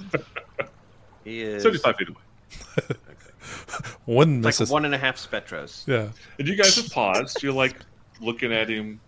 He 1.25 1.43
is 1.43 1.63
Seventy-five 1.63 1.97
feet 1.97 2.09
away. 2.09 2.97
One 4.07 4.37
like 4.43 4.47
misses. 4.47 4.71
one 4.71 4.85
and 4.87 4.95
a 4.95 4.99
half 4.99 5.17
spectros. 5.17 5.87
Yeah. 5.87 6.09
And 6.39 6.49
you 6.49 6.57
guys 6.57 6.75
have 6.77 6.91
paused. 6.91 7.43
You're 7.43 7.53
like 7.53 7.77
looking 8.21 8.53
at 8.53 8.69
him, 8.69 9.01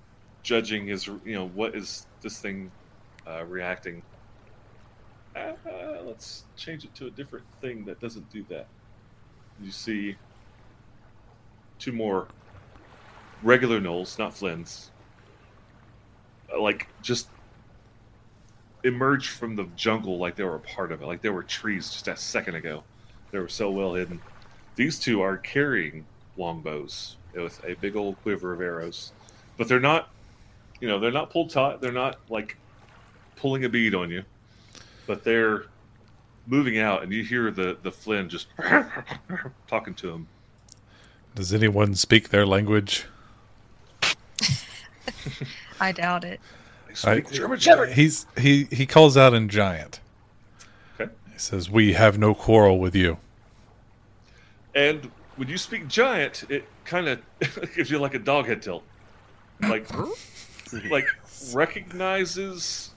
judging 0.42 0.86
his, 0.86 1.06
you 1.06 1.34
know, 1.34 1.48
what 1.48 1.74
is 1.74 2.06
this 2.20 2.38
thing 2.38 2.70
uh, 3.26 3.44
reacting? 3.44 4.02
Uh, 5.34 5.52
let's 6.04 6.44
change 6.56 6.84
it 6.84 6.94
to 6.94 7.06
a 7.06 7.10
different 7.10 7.46
thing 7.60 7.84
that 7.84 8.00
doesn't 8.00 8.30
do 8.30 8.44
that. 8.48 8.66
You 9.62 9.70
see 9.70 10.16
two 11.78 11.92
more 11.92 12.28
regular 13.42 13.80
gnolls, 13.80 14.18
not 14.18 14.34
flinds, 14.34 14.90
uh, 16.52 16.60
like 16.60 16.86
just 17.02 17.28
emerge 18.84 19.28
from 19.28 19.56
the 19.56 19.64
jungle 19.76 20.18
like 20.18 20.36
they 20.36 20.44
were 20.44 20.56
a 20.56 20.60
part 20.60 20.92
of 20.92 21.02
it, 21.02 21.06
like 21.06 21.22
they 21.22 21.28
were 21.28 21.42
trees 21.42 21.90
just 21.90 22.08
a 22.08 22.16
second 22.16 22.56
ago. 22.56 22.82
They 23.30 23.38
were 23.38 23.48
so 23.48 23.70
well 23.70 23.94
hidden. 23.94 24.20
These 24.74 24.98
two 24.98 25.22
are 25.22 25.36
carrying 25.36 26.04
longbows 26.36 27.16
with 27.34 27.62
a 27.64 27.74
big 27.74 27.96
old 27.96 28.20
quiver 28.22 28.52
of 28.52 28.60
arrows, 28.60 29.12
but 29.56 29.68
they're 29.68 29.80
not, 29.80 30.10
you 30.82 30.88
know, 30.88 30.98
they're 30.98 31.12
not 31.12 31.30
pulled 31.30 31.48
taut. 31.48 31.80
They're 31.80 31.92
not 31.92 32.18
like 32.28 32.56
pulling 33.36 33.64
a 33.64 33.68
bead 33.68 33.94
on 33.94 34.10
you, 34.10 34.24
but 35.06 35.22
they're 35.22 35.66
moving 36.48 36.78
out, 36.78 37.04
and 37.04 37.12
you 37.12 37.22
hear 37.22 37.52
the 37.52 37.78
the 37.84 37.92
flind 37.92 38.30
just 38.30 38.48
talking 39.68 39.94
to 39.94 40.10
him. 40.10 40.26
Does 41.36 41.54
anyone 41.54 41.94
speak 41.94 42.30
their 42.30 42.44
language? 42.44 43.06
I 45.80 45.92
doubt 45.92 46.24
it. 46.24 46.40
They 46.88 46.92
I- 47.08 47.20
speak 47.20 47.30
German 47.30 47.60
Shepherd. 47.60 47.92
He's 47.92 48.26
he 48.36 48.64
he 48.72 48.84
calls 48.84 49.16
out 49.16 49.34
in 49.34 49.48
giant. 49.48 50.00
Okay. 51.00 51.12
He 51.32 51.38
says, 51.38 51.70
"We 51.70 51.92
have 51.92 52.18
no 52.18 52.34
quarrel 52.34 52.80
with 52.80 52.96
you." 52.96 53.18
And 54.74 55.12
when 55.36 55.46
you 55.46 55.58
speak 55.58 55.86
giant, 55.86 56.42
it 56.48 56.64
kind 56.84 57.06
of 57.06 57.20
gives 57.76 57.88
you 57.88 58.00
like 58.00 58.14
a 58.14 58.18
dog 58.18 58.46
head 58.46 58.62
tilt, 58.62 58.82
like 59.60 59.86
like 60.90 61.06
recognizes 61.52 62.90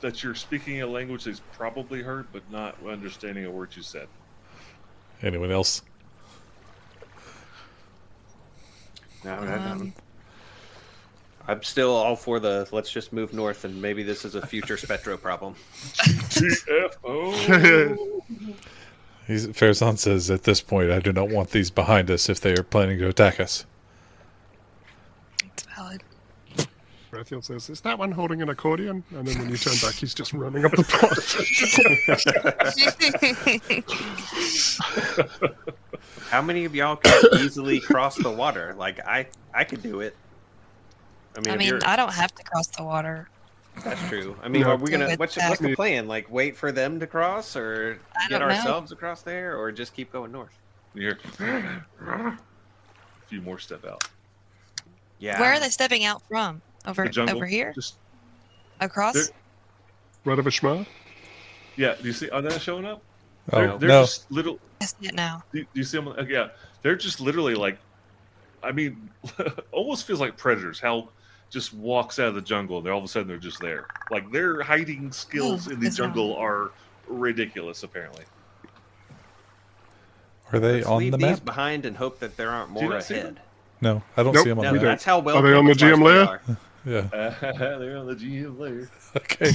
that 0.00 0.22
you're 0.22 0.34
speaking 0.34 0.82
a 0.82 0.86
language 0.86 1.24
that 1.24 1.30
he's 1.30 1.40
probably 1.52 2.02
heard, 2.02 2.26
but 2.32 2.42
not 2.50 2.76
understanding 2.86 3.44
a 3.44 3.50
word 3.50 3.74
you 3.74 3.82
said. 3.82 4.08
Anyone 5.22 5.50
else? 5.50 5.82
No, 9.24 9.40
no, 9.40 9.56
no. 9.56 9.56
Um, 9.56 9.94
I'm 11.48 11.62
still 11.62 11.94
all 11.94 12.16
for 12.16 12.40
the 12.40 12.68
let's 12.72 12.90
just 12.90 13.12
move 13.12 13.32
north 13.32 13.64
and 13.64 13.80
maybe 13.80 14.02
this 14.02 14.24
is 14.24 14.34
a 14.34 14.44
future 14.44 14.76
spectro 14.76 15.16
problem. 15.16 15.54
TFO. 16.34 17.26
He's, 19.26 19.48
Farazan 19.48 19.98
says, 19.98 20.30
at 20.30 20.44
this 20.44 20.60
point, 20.60 20.92
I 20.92 21.00
do 21.00 21.12
not 21.12 21.28
want 21.28 21.50
these 21.50 21.70
behind 21.70 22.10
us 22.12 22.28
if 22.28 22.40
they 22.40 22.52
are 22.52 22.62
planning 22.62 22.98
to 23.00 23.08
attack 23.08 23.40
us. 23.40 23.66
It's 25.44 25.64
valid. 25.64 26.04
Rathiel 27.16 27.44
says, 27.44 27.68
"Is 27.70 27.80
that 27.82 27.98
one 27.98 28.12
holding 28.12 28.42
an 28.42 28.48
accordion?" 28.48 29.02
And 29.10 29.26
then 29.26 29.38
when 29.38 29.48
you 29.50 29.56
turn 29.56 29.74
back, 29.82 29.94
he's 29.94 30.14
just 30.14 30.32
running 30.32 30.64
up 30.64 30.72
the 30.72 30.84
path. 30.84 32.36
How 36.30 36.42
many 36.42 36.64
of 36.64 36.74
y'all 36.74 36.96
can 36.96 37.22
easily 37.40 37.80
cross 37.80 38.16
the 38.16 38.30
water? 38.30 38.74
Like 38.76 39.00
I, 39.06 39.26
I 39.54 39.64
could 39.64 39.82
do 39.82 40.00
it. 40.00 40.16
I 41.36 41.40
mean, 41.40 41.54
I 41.54 41.56
mean, 41.56 41.82
I 41.84 41.96
don't 41.96 42.12
have 42.12 42.34
to 42.34 42.42
cross 42.42 42.66
the 42.68 42.84
water. 42.84 43.28
that's 43.84 44.08
true. 44.08 44.36
I 44.42 44.48
mean, 44.48 44.62
No. 44.62 44.70
are 44.70 44.76
we 44.76 44.90
gonna? 44.90 45.16
What's, 45.16 45.36
what's 45.36 45.60
the 45.60 45.74
plan? 45.74 46.08
Like, 46.08 46.30
wait 46.30 46.56
for 46.56 46.72
them 46.72 46.98
to 47.00 47.06
cross, 47.06 47.56
or 47.56 47.98
get 48.28 48.38
don't 48.38 48.48
know. 48.48 48.54
ourselves 48.54 48.92
across 48.92 49.22
there, 49.22 49.56
or 49.58 49.70
just 49.70 49.94
keep 49.94 50.12
going 50.12 50.32
north? 50.32 50.56
You 50.94 51.02
hear 51.02 51.18
a 52.08 52.38
few 53.26 53.42
more 53.42 53.58
step 53.58 53.84
out. 53.84 54.02
Yeah. 55.18 55.40
Where 55.40 55.52
are 55.52 55.60
they 55.60 55.68
stepping 55.68 56.04
out 56.04 56.22
from? 56.28 56.62
Over 56.86 57.04
The 57.04 57.10
jungle. 57.10 57.36
over 57.36 57.46
here? 57.46 57.72
Just 57.74 57.96
Across? 58.80 59.14
They're- 59.14 59.34
right 60.24 60.38
of 60.38 60.46
a 60.46 60.50
schma. 60.50 60.86
yeah. 61.76 61.94
Do 62.00 62.06
you 62.06 62.12
see? 62.12 62.28
Are 62.30 62.42
they 62.42 62.58
showing 62.58 62.84
up? 62.84 63.02
Oh, 63.52 63.58
they're, 63.60 63.78
they're 63.78 63.88
no. 63.88 64.02
just 64.02 64.30
little. 64.30 64.58
I 64.80 64.84
see 64.86 65.06
it 65.08 65.14
now. 65.14 65.42
Do, 65.52 65.60
do 65.62 65.66
you 65.74 65.84
see 65.84 65.98
them? 65.98 66.14
Yeah, 66.28 66.48
they're 66.82 66.96
just 66.96 67.20
literally 67.20 67.54
like, 67.54 67.78
I 68.62 68.72
mean, 68.72 69.08
almost 69.72 70.06
feels 70.06 70.20
like 70.20 70.36
predators. 70.36 70.80
How 70.80 71.08
just 71.48 71.72
walks 71.74 72.18
out 72.18 72.26
of 72.28 72.34
the 72.34 72.40
jungle, 72.42 72.78
and 72.78 72.84
they're 72.86 72.92
all 72.92 72.98
of 72.98 73.04
a 73.04 73.08
sudden 73.08 73.28
they're 73.28 73.38
just 73.38 73.60
there. 73.60 73.86
Like 74.10 74.30
their 74.32 74.62
hiding 74.62 75.12
skills 75.12 75.68
in 75.68 75.78
the 75.78 75.86
that's 75.86 75.98
not- 75.98 76.06
jungle 76.06 76.34
are 76.36 76.72
ridiculous. 77.08 77.82
Apparently, 77.84 78.24
Are 80.52 80.58
they 80.58 80.74
Let's 80.76 80.86
on 80.86 80.98
leave 80.98 81.12
the 81.12 81.18
these 81.18 81.26
map? 81.26 81.44
behind 81.44 81.86
and 81.86 81.96
hope 81.96 82.18
that 82.20 82.36
there 82.36 82.50
aren't 82.50 82.70
more 82.70 82.94
ahead. 82.96 83.40
No, 83.80 84.02
I 84.16 84.22
don't 84.22 84.34
Nope. 84.34 84.42
see 84.44 84.48
them 84.50 84.58
on 84.58 84.64
No, 84.64 84.70
the 84.72 84.76
map. 84.76 84.82
that's 84.84 85.04
how 85.04 85.18
well. 85.20 85.36
Are 85.36 85.42
they 85.42 85.52
on 85.54 85.66
the 85.66 85.74
camouflaged 85.74 86.00
GM 86.00 86.46
layer? 86.46 86.56
are. 86.86 86.90
Yeah. 86.90 87.34
they're 87.78 87.96
on 87.96 88.06
the 88.06 88.14
GM 88.14 88.58
layer. 88.58 88.88
Okay. 89.16 89.50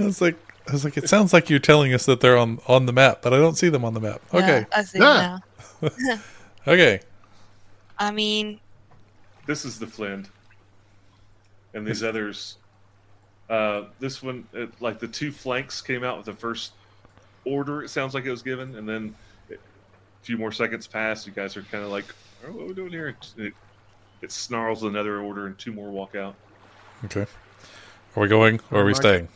I 0.00 0.04
was 0.04 0.20
like, 0.20 0.36
I 0.68 0.72
was 0.72 0.84
like, 0.84 0.96
it 0.96 1.08
sounds 1.08 1.32
like 1.32 1.50
you're 1.50 1.58
telling 1.58 1.92
us 1.92 2.06
that 2.06 2.20
they're 2.20 2.36
on 2.38 2.58
on 2.66 2.86
the 2.86 2.92
map, 2.92 3.20
but 3.22 3.32
I 3.34 3.38
don't 3.38 3.56
see 3.56 3.68
them 3.68 3.84
on 3.84 3.94
the 3.94 4.00
map. 4.00 4.22
Okay. 4.32 4.60
Yeah, 4.60 4.64
I 4.76 4.82
see 4.82 4.98
Yeah. 4.98 5.38
it 5.82 5.92
now. 6.08 6.18
Okay. 6.66 7.00
I 7.98 8.10
mean, 8.10 8.58
This 9.46 9.66
is 9.66 9.78
the 9.78 9.86
flind, 9.86 10.28
and 11.74 11.86
these 11.86 12.02
others. 12.02 12.56
Uh, 13.50 13.84
this 14.00 14.22
one, 14.22 14.48
it, 14.54 14.70
like 14.80 14.98
the 14.98 15.06
two 15.06 15.30
flanks, 15.30 15.82
came 15.82 16.02
out 16.02 16.16
with 16.16 16.24
the 16.24 16.32
first 16.32 16.72
order. 17.44 17.82
It 17.82 17.90
sounds 17.90 18.14
like 18.14 18.24
it 18.24 18.30
was 18.30 18.42
given, 18.42 18.74
and 18.76 18.88
then 18.88 19.14
a 19.50 19.56
few 20.22 20.38
more 20.38 20.50
seconds 20.50 20.86
pass. 20.86 21.26
You 21.26 21.32
guys 21.34 21.54
are 21.58 21.62
kind 21.64 21.84
of 21.84 21.90
like, 21.90 22.06
oh, 22.46 22.52
"What 22.52 22.62
are 22.62 22.66
we 22.68 22.74
doing 22.74 22.90
here?" 22.90 23.08
It, 23.08 23.34
it, 23.36 23.52
it 24.22 24.32
snarls 24.32 24.82
another 24.82 25.20
order, 25.20 25.46
and 25.46 25.58
two 25.58 25.72
more 25.72 25.90
walk 25.90 26.14
out. 26.14 26.34
Okay. 27.04 27.26
Are 28.16 28.22
we 28.22 28.28
going 28.28 28.60
or 28.70 28.80
are 28.82 28.84
we 28.84 28.94
staying? 28.94 29.28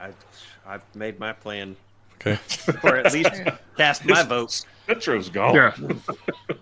I, 0.00 0.10
I've 0.66 0.82
made 0.94 1.18
my 1.18 1.32
plan, 1.32 1.76
Okay. 2.20 2.38
or 2.82 2.96
at 2.96 3.12
least 3.12 3.30
cast 3.76 4.04
my 4.04 4.22
vote. 4.22 4.62
Metro's 4.88 5.28
gone. 5.28 5.54
Yeah, 5.54 5.72
All 5.80 6.58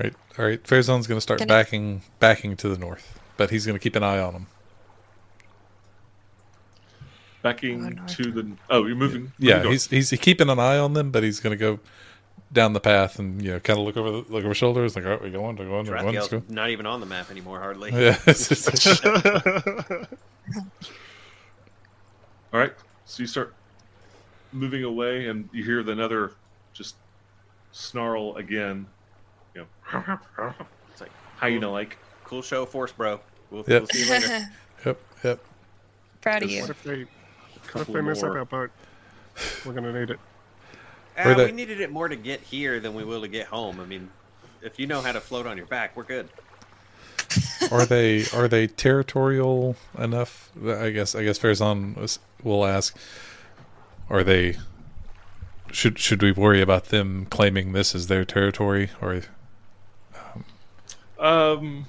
right. 0.00 0.14
All 0.38 0.44
right. 0.44 0.62
Fairzone's 0.62 1.06
going 1.06 1.16
to 1.16 1.20
start 1.22 1.40
Can 1.40 1.50
I- 1.50 1.62
backing 1.62 2.02
backing 2.20 2.56
to 2.58 2.68
the 2.68 2.78
north, 2.78 3.18
but 3.36 3.50
he's 3.50 3.66
going 3.66 3.76
to 3.78 3.82
keep 3.82 3.96
an 3.96 4.02
eye 4.02 4.18
on 4.18 4.32
them. 4.34 4.46
Backing 7.42 7.84
Oh, 7.84 7.88
no. 7.88 8.06
to 8.06 8.30
the. 8.30 8.50
Oh, 8.70 8.86
you're 8.86 8.94
moving. 8.94 9.32
Yeah, 9.38 9.56
moving 9.58 9.72
he's 9.72 9.88
he's 9.88 10.10
keeping 10.20 10.48
an 10.48 10.58
eye 10.60 10.78
on 10.78 10.92
them, 10.92 11.10
but 11.10 11.22
he's 11.24 11.40
going 11.40 11.50
to 11.50 11.56
go 11.60 11.80
down 12.52 12.72
the 12.74 12.80
path 12.80 13.18
and 13.18 13.40
you 13.42 13.52
know 13.52 13.60
kind 13.60 13.78
of 13.78 13.84
look 13.86 13.96
over 13.96 14.10
the, 14.10 14.32
look 14.32 14.44
over 14.44 14.52
shoulders 14.54 14.94
like, 14.94 15.04
"Are 15.06 15.18
we 15.18 15.30
going? 15.30 15.58
Are 15.58 15.62
we 15.62 15.68
going? 15.68 15.88
Are 15.88 15.92
we 15.92 15.98
going? 16.02 16.14
Let's 16.14 16.30
Raphael's 16.32 16.50
not 16.50 16.70
even 16.70 16.86
on 16.86 17.00
the 17.00 17.06
map 17.06 17.30
anymore, 17.30 17.58
hardly. 17.60 17.90
Yeah. 17.94 18.16
All 22.52 22.60
right. 22.60 22.72
So 23.06 23.22
you 23.22 23.26
start 23.26 23.54
moving 24.52 24.84
away, 24.84 25.28
and 25.28 25.48
you 25.52 25.64
hear 25.64 25.80
another 25.80 26.32
just 26.74 26.96
snarl 27.72 28.36
again. 28.36 28.86
You 29.54 29.66
know, 29.92 30.18
It's 30.90 31.00
like 31.00 31.10
hyena 31.36 31.70
like. 31.70 31.96
cool 32.24 32.42
show, 32.42 32.66
force 32.66 32.92
bro. 32.92 33.20
We'll, 33.50 33.64
Yep. 33.66 33.80
we'll 33.82 33.86
see 33.88 34.04
you 34.04 34.10
later. 34.10 34.48
yep. 34.86 35.00
Yep. 35.24 35.40
proud 36.20 36.42
of 36.42 36.50
you. 36.50 36.60
what 36.62 36.70
if 36.70 36.82
they, 36.82 36.98
what 37.00 37.08
if 37.56 37.66
Couple 37.68 37.94
they 37.94 38.00
mess 38.00 38.22
up 38.22 38.28
more. 38.30 38.38
our 38.38 38.44
boat? 38.44 38.70
We're 39.64 39.72
gonna 39.72 39.92
need 39.98 40.10
it. 40.10 40.18
Or 41.16 41.32
Uh, 41.32 41.34
they- 41.34 41.46
we 41.46 41.52
needed 41.52 41.80
it 41.80 41.90
more 41.90 42.08
to 42.08 42.16
get 42.16 42.40
here 42.40 42.80
than 42.80 42.94
we 42.94 43.04
will 43.04 43.20
to 43.22 43.28
get 43.28 43.46
home. 43.48 43.80
I 43.80 43.84
mean, 43.84 44.10
if 44.62 44.78
you 44.78 44.86
know 44.86 45.00
how 45.00 45.12
to 45.12 45.20
float 45.20 45.46
on 45.46 45.56
your 45.56 45.66
back, 45.66 45.96
we're 45.96 46.04
good. 46.04 46.28
are 47.70 47.86
they 47.86 48.24
are 48.34 48.48
they 48.48 48.66
territorial 48.66 49.76
enough? 49.98 50.50
I 50.66 50.90
guess 50.90 51.14
I 51.14 51.24
guess 51.24 51.38
Farazan 51.38 52.18
will 52.42 52.64
ask. 52.66 52.96
Are 54.10 54.22
they? 54.24 54.56
Should 55.70 55.98
should 55.98 56.22
we 56.22 56.32
worry 56.32 56.60
about 56.60 56.86
them 56.86 57.26
claiming 57.30 57.72
this 57.72 57.94
as 57.94 58.08
their 58.08 58.24
territory, 58.26 58.90
or 59.00 59.22
Um. 60.34 60.44
um 61.18 61.86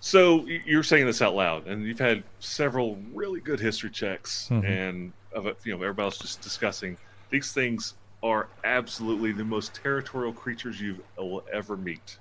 So 0.00 0.46
you're 0.46 0.82
saying 0.82 1.06
this 1.06 1.20
out 1.22 1.34
loud, 1.34 1.66
and 1.66 1.84
you've 1.86 1.98
had 2.00 2.24
several 2.40 2.96
really 3.12 3.40
good 3.40 3.60
history 3.60 3.90
checks, 3.90 4.48
Mhm. 4.50 4.64
and 4.64 5.12
of 5.32 5.46
it, 5.46 5.58
you 5.64 5.72
know 5.76 5.82
everybody's 5.82 6.18
just 6.18 6.40
discussing 6.40 6.96
these 7.32 7.50
things 7.50 7.94
are 8.22 8.46
absolutely 8.62 9.32
the 9.32 9.44
most 9.44 9.74
territorial 9.74 10.32
creatures 10.32 10.80
you 10.80 11.02
will 11.16 11.42
ever 11.52 11.76
meet, 11.76 12.18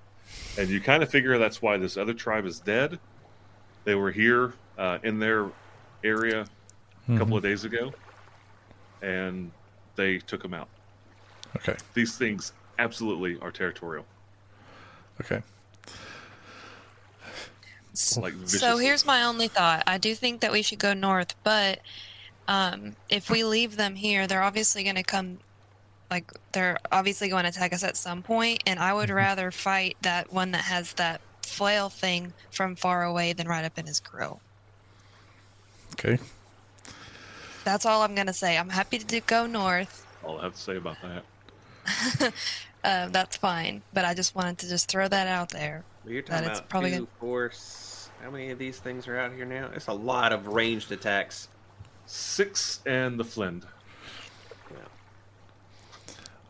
and 0.58 0.68
you 0.70 0.82
kind 0.82 1.04
of 1.04 1.12
figure 1.12 1.38
that's 1.38 1.62
why 1.62 1.78
this 1.78 1.98
other 1.98 2.14
tribe 2.14 2.46
is 2.46 2.60
dead. 2.60 2.98
They 3.84 3.94
were 3.94 4.10
here 4.10 4.54
uh, 4.78 4.98
in 5.04 5.20
their 5.20 5.50
area 6.04 6.46
a 7.08 7.18
couple 7.18 7.38
of 7.38 7.44
days 7.44 7.66
ago, 7.66 7.94
and 9.02 9.52
they 9.96 10.18
took 10.18 10.42
them 10.42 10.54
out. 10.54 10.70
okay, 11.58 11.76
These 11.94 12.18
things 12.18 12.54
absolutely 12.80 13.38
are 13.42 13.52
territorial. 13.52 14.06
okay, 15.20 15.42
Like 18.18 18.34
So 18.46 18.78
here's 18.78 19.06
my 19.06 19.24
only 19.24 19.50
thought. 19.50 19.84
I 19.86 19.98
do 19.98 20.16
think 20.16 20.40
that 20.40 20.52
we 20.52 20.62
should 20.62 20.80
go 20.80 20.94
north, 20.94 21.36
but 21.44 21.82
um, 22.48 22.96
if 23.10 23.30
we 23.30 23.44
leave 23.44 23.78
them 23.78 23.96
here, 23.96 24.28
they're 24.28 24.44
obviously 24.44 24.84
going 24.84 24.96
to 24.96 25.04
come. 25.04 25.40
Like 26.10 26.32
they're 26.52 26.78
obviously 26.92 27.30
going 27.30 27.44
to 27.44 27.50
attack 27.50 27.72
us 27.74 27.84
at 27.84 27.96
some 27.96 28.22
point, 28.22 28.64
and 28.68 28.80
I 28.80 28.94
would 28.94 29.10
rather 29.10 29.50
fight 29.52 29.96
that 30.02 30.34
one 30.34 30.52
that 30.52 30.64
has 30.64 30.94
that 30.94 31.22
flail 31.44 31.90
thing 31.90 32.34
from 32.50 32.76
far 32.76 33.04
away 33.04 33.32
than 33.34 33.48
right 33.48 33.64
up 33.64 33.78
in 33.80 33.86
his 33.86 34.00
grill. 34.00 34.42
okay. 35.94 36.20
That's 37.64 37.86
all 37.86 38.02
I'm 38.02 38.16
going 38.16 38.28
to 38.28 38.34
say. 38.34 38.58
I'm 38.58 38.70
happy 38.70 38.98
to 38.98 39.06
do- 39.06 39.22
go 39.22 39.46
north. 39.46 40.06
all 40.24 40.40
I 40.40 40.44
have 40.46 40.56
to 40.56 40.60
say 40.60 40.76
about 40.78 40.98
that. 41.02 42.34
Uh, 42.84 43.08
that's 43.10 43.38
fine, 43.38 43.84
but 43.94 44.06
I 44.06 44.16
just 44.16 44.34
wanted 44.34 44.58
to 44.58 44.68
just 44.68 44.90
throw 44.90 45.08
that 45.08 45.28
out 45.28 45.50
there. 45.50 45.84
You're 46.04 46.24
That 46.24 46.28
talking 46.32 46.50
it's 46.50 46.60
about 46.62 46.70
probably 46.70 46.98
two, 46.98 47.08
four, 47.20 47.52
How 48.24 48.32
many 48.32 48.50
of 48.50 48.58
these 48.58 48.80
things 48.80 49.08
are 49.08 49.20
out 49.20 49.34
here 49.34 49.46
now? 49.46 49.70
It's 49.76 49.86
a 49.86 49.94
lot 49.94 50.34
of 50.34 50.48
ranged 50.48 50.92
attacks. 50.92 51.48
Six 52.06 52.80
and 52.86 53.20
the 53.20 53.24
flind. 53.24 53.64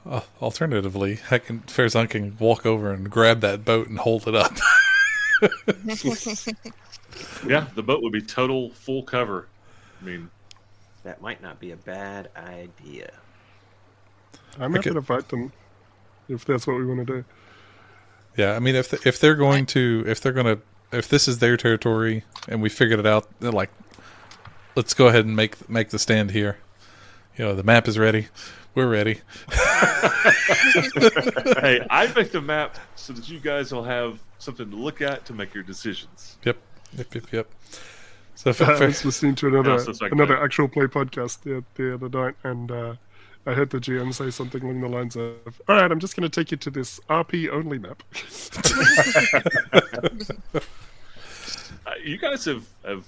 Uh, 0.03 0.21
alternatively, 0.41 1.19
I 1.29 1.37
can 1.37 1.59
Farazan 1.61 2.09
can 2.09 2.35
walk 2.39 2.65
over 2.65 2.91
and 2.91 3.07
grab 3.09 3.41
that 3.41 3.63
boat 3.63 3.87
and 3.87 3.99
hold 3.99 4.27
it 4.27 4.35
up. 4.35 4.53
Yeah, 7.47 7.65
the 7.75 7.83
boat 7.83 8.01
would 8.03 8.13
be 8.13 8.21
total 8.21 8.69
full 8.69 9.03
cover. 9.03 9.47
I 10.01 10.05
mean, 10.05 10.29
That 11.03 11.21
might 11.21 11.41
not 11.41 11.59
be 11.59 11.71
a 11.71 11.75
bad 11.75 12.29
idea. 12.37 13.11
I'm 14.59 14.71
I 14.73 14.77
happy 14.77 14.89
could- 14.89 14.95
to 14.95 15.01
fight 15.01 15.27
them 15.29 15.51
if 16.29 16.45
that's 16.45 16.65
what 16.67 16.77
we 16.77 16.85
want 16.85 17.05
to 17.05 17.05
do. 17.05 17.25
Yeah, 18.37 18.53
I 18.55 18.59
mean, 18.59 18.75
if 18.75 18.89
the, 18.89 18.99
if 19.05 19.19
they're 19.19 19.35
going 19.35 19.65
to 19.67 20.03
if 20.07 20.21
they're 20.21 20.31
going 20.31 20.45
to 20.45 20.61
if 20.97 21.09
this 21.09 21.27
is 21.27 21.39
their 21.39 21.57
territory 21.57 22.23
and 22.47 22.61
we 22.61 22.69
figured 22.69 22.99
it 22.99 23.05
out, 23.05 23.27
they're 23.39 23.51
like, 23.51 23.69
let's 24.75 24.93
go 24.93 25.07
ahead 25.07 25.25
and 25.25 25.35
make 25.35 25.69
make 25.69 25.89
the 25.89 25.99
stand 25.99 26.31
here. 26.31 26.57
You 27.37 27.45
know, 27.45 27.55
the 27.55 27.63
map 27.63 27.87
is 27.87 27.97
ready. 27.97 28.27
We're 28.73 28.89
ready. 28.89 29.19
hey, 31.59 31.85
I 31.89 32.11
make 32.15 32.31
the 32.31 32.41
map 32.41 32.77
so 32.95 33.11
that 33.13 33.27
you 33.27 33.39
guys 33.39 33.73
will 33.73 33.83
have 33.83 34.19
something 34.39 34.69
to 34.69 34.75
look 34.75 35.01
at 35.01 35.25
to 35.25 35.33
make 35.33 35.53
your 35.53 35.63
decisions. 35.63 36.37
Yep, 36.45 36.57
yep, 36.97 37.13
yep, 37.13 37.31
yep. 37.31 37.51
So 38.35 38.51
if, 38.51 38.61
I 38.61 38.85
was 38.85 39.03
listening 39.03 39.35
to 39.35 39.47
another 39.47 39.71
Yeah, 39.71 39.77
so 39.77 39.93
like 40.01 40.13
another 40.13 40.35
that. 40.35 40.43
actual 40.43 40.67
play 40.67 40.85
podcast 40.85 41.41
the, 41.41 41.63
the 41.75 41.93
other 41.95 42.09
night, 42.09 42.35
and 42.43 42.71
uh, 42.71 42.95
I 43.45 43.53
heard 43.53 43.71
the 43.71 43.79
GM 43.79 44.13
say 44.13 44.29
something 44.31 44.63
along 44.63 44.81
the 44.81 44.87
lines 44.87 45.15
of, 45.15 45.61
"All 45.67 45.75
right, 45.75 45.91
I'm 45.91 45.99
just 45.99 46.15
going 46.15 46.29
to 46.29 46.41
take 46.41 46.51
you 46.51 46.57
to 46.57 46.69
this 46.69 46.99
RP 47.09 47.49
only 47.49 47.77
map." 47.77 48.03
Uh, 51.83 51.93
you 52.03 52.15
guys 52.15 52.45
have 52.45 52.63
have 52.85 53.03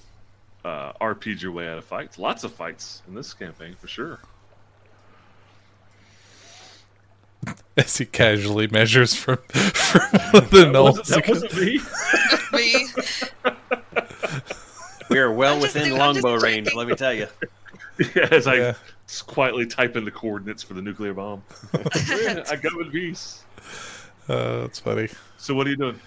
uh, 0.64 0.92
RP'd 1.00 1.42
your 1.42 1.52
way 1.52 1.68
out 1.68 1.78
of 1.78 1.84
fights. 1.84 2.18
Lots 2.18 2.44
of 2.44 2.52
fights 2.52 3.02
in 3.08 3.14
this 3.14 3.34
campaign 3.34 3.74
for 3.78 3.86
sure. 3.88 4.18
as 7.76 7.96
he 7.98 8.06
casually 8.06 8.66
measures 8.68 9.14
from, 9.14 9.36
from 9.48 10.48
the 10.50 10.70
That 10.72 10.82
wasn't, 10.82 11.06
that 11.08 11.28
wasn't 11.28 11.54
me. 11.56 11.80
Me. 12.52 12.86
We 15.10 15.18
are 15.18 15.32
well 15.32 15.56
I'm 15.56 15.60
within 15.60 15.88
doing- 15.88 15.96
just 15.98 16.22
longbow 16.24 16.36
range, 16.36 16.72
let 16.74 16.86
me 16.88 16.94
tell 16.94 17.12
you. 17.12 17.26
yeah, 18.14 18.28
as 18.30 18.46
I 18.46 18.54
Yeah. 18.54 18.74
quietly 19.26 19.66
type 19.66 19.96
in 19.96 20.04
the 20.04 20.10
coordinates 20.10 20.62
for 20.62 20.74
the 20.74 20.82
nuclear 20.82 21.12
bomb. 21.14 21.42
I 21.74 22.56
go 22.62 22.80
in 22.80 22.90
peace. 22.90 23.44
Uh, 24.28 24.60
that's 24.62 24.78
funny. 24.80 25.08
So 25.36 25.54
what 25.54 25.66
are 25.66 25.70
you 25.70 25.76
doing? 25.76 26.00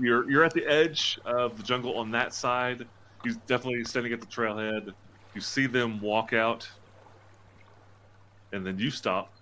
You're 0.00 0.28
you're 0.28 0.42
at 0.42 0.52
the 0.54 0.66
edge 0.66 1.20
of 1.24 1.56
the 1.56 1.62
jungle 1.62 1.96
on 1.98 2.10
that 2.12 2.34
side. 2.34 2.86
He's 3.24 3.36
definitely 3.38 3.84
standing 3.84 4.12
at 4.12 4.20
the 4.20 4.26
trailhead. 4.26 4.92
You 5.34 5.40
see 5.40 5.66
them 5.66 6.00
walk 6.00 6.32
out, 6.32 6.68
and 8.52 8.64
then 8.64 8.78
you 8.78 8.90
stop, 8.90 9.32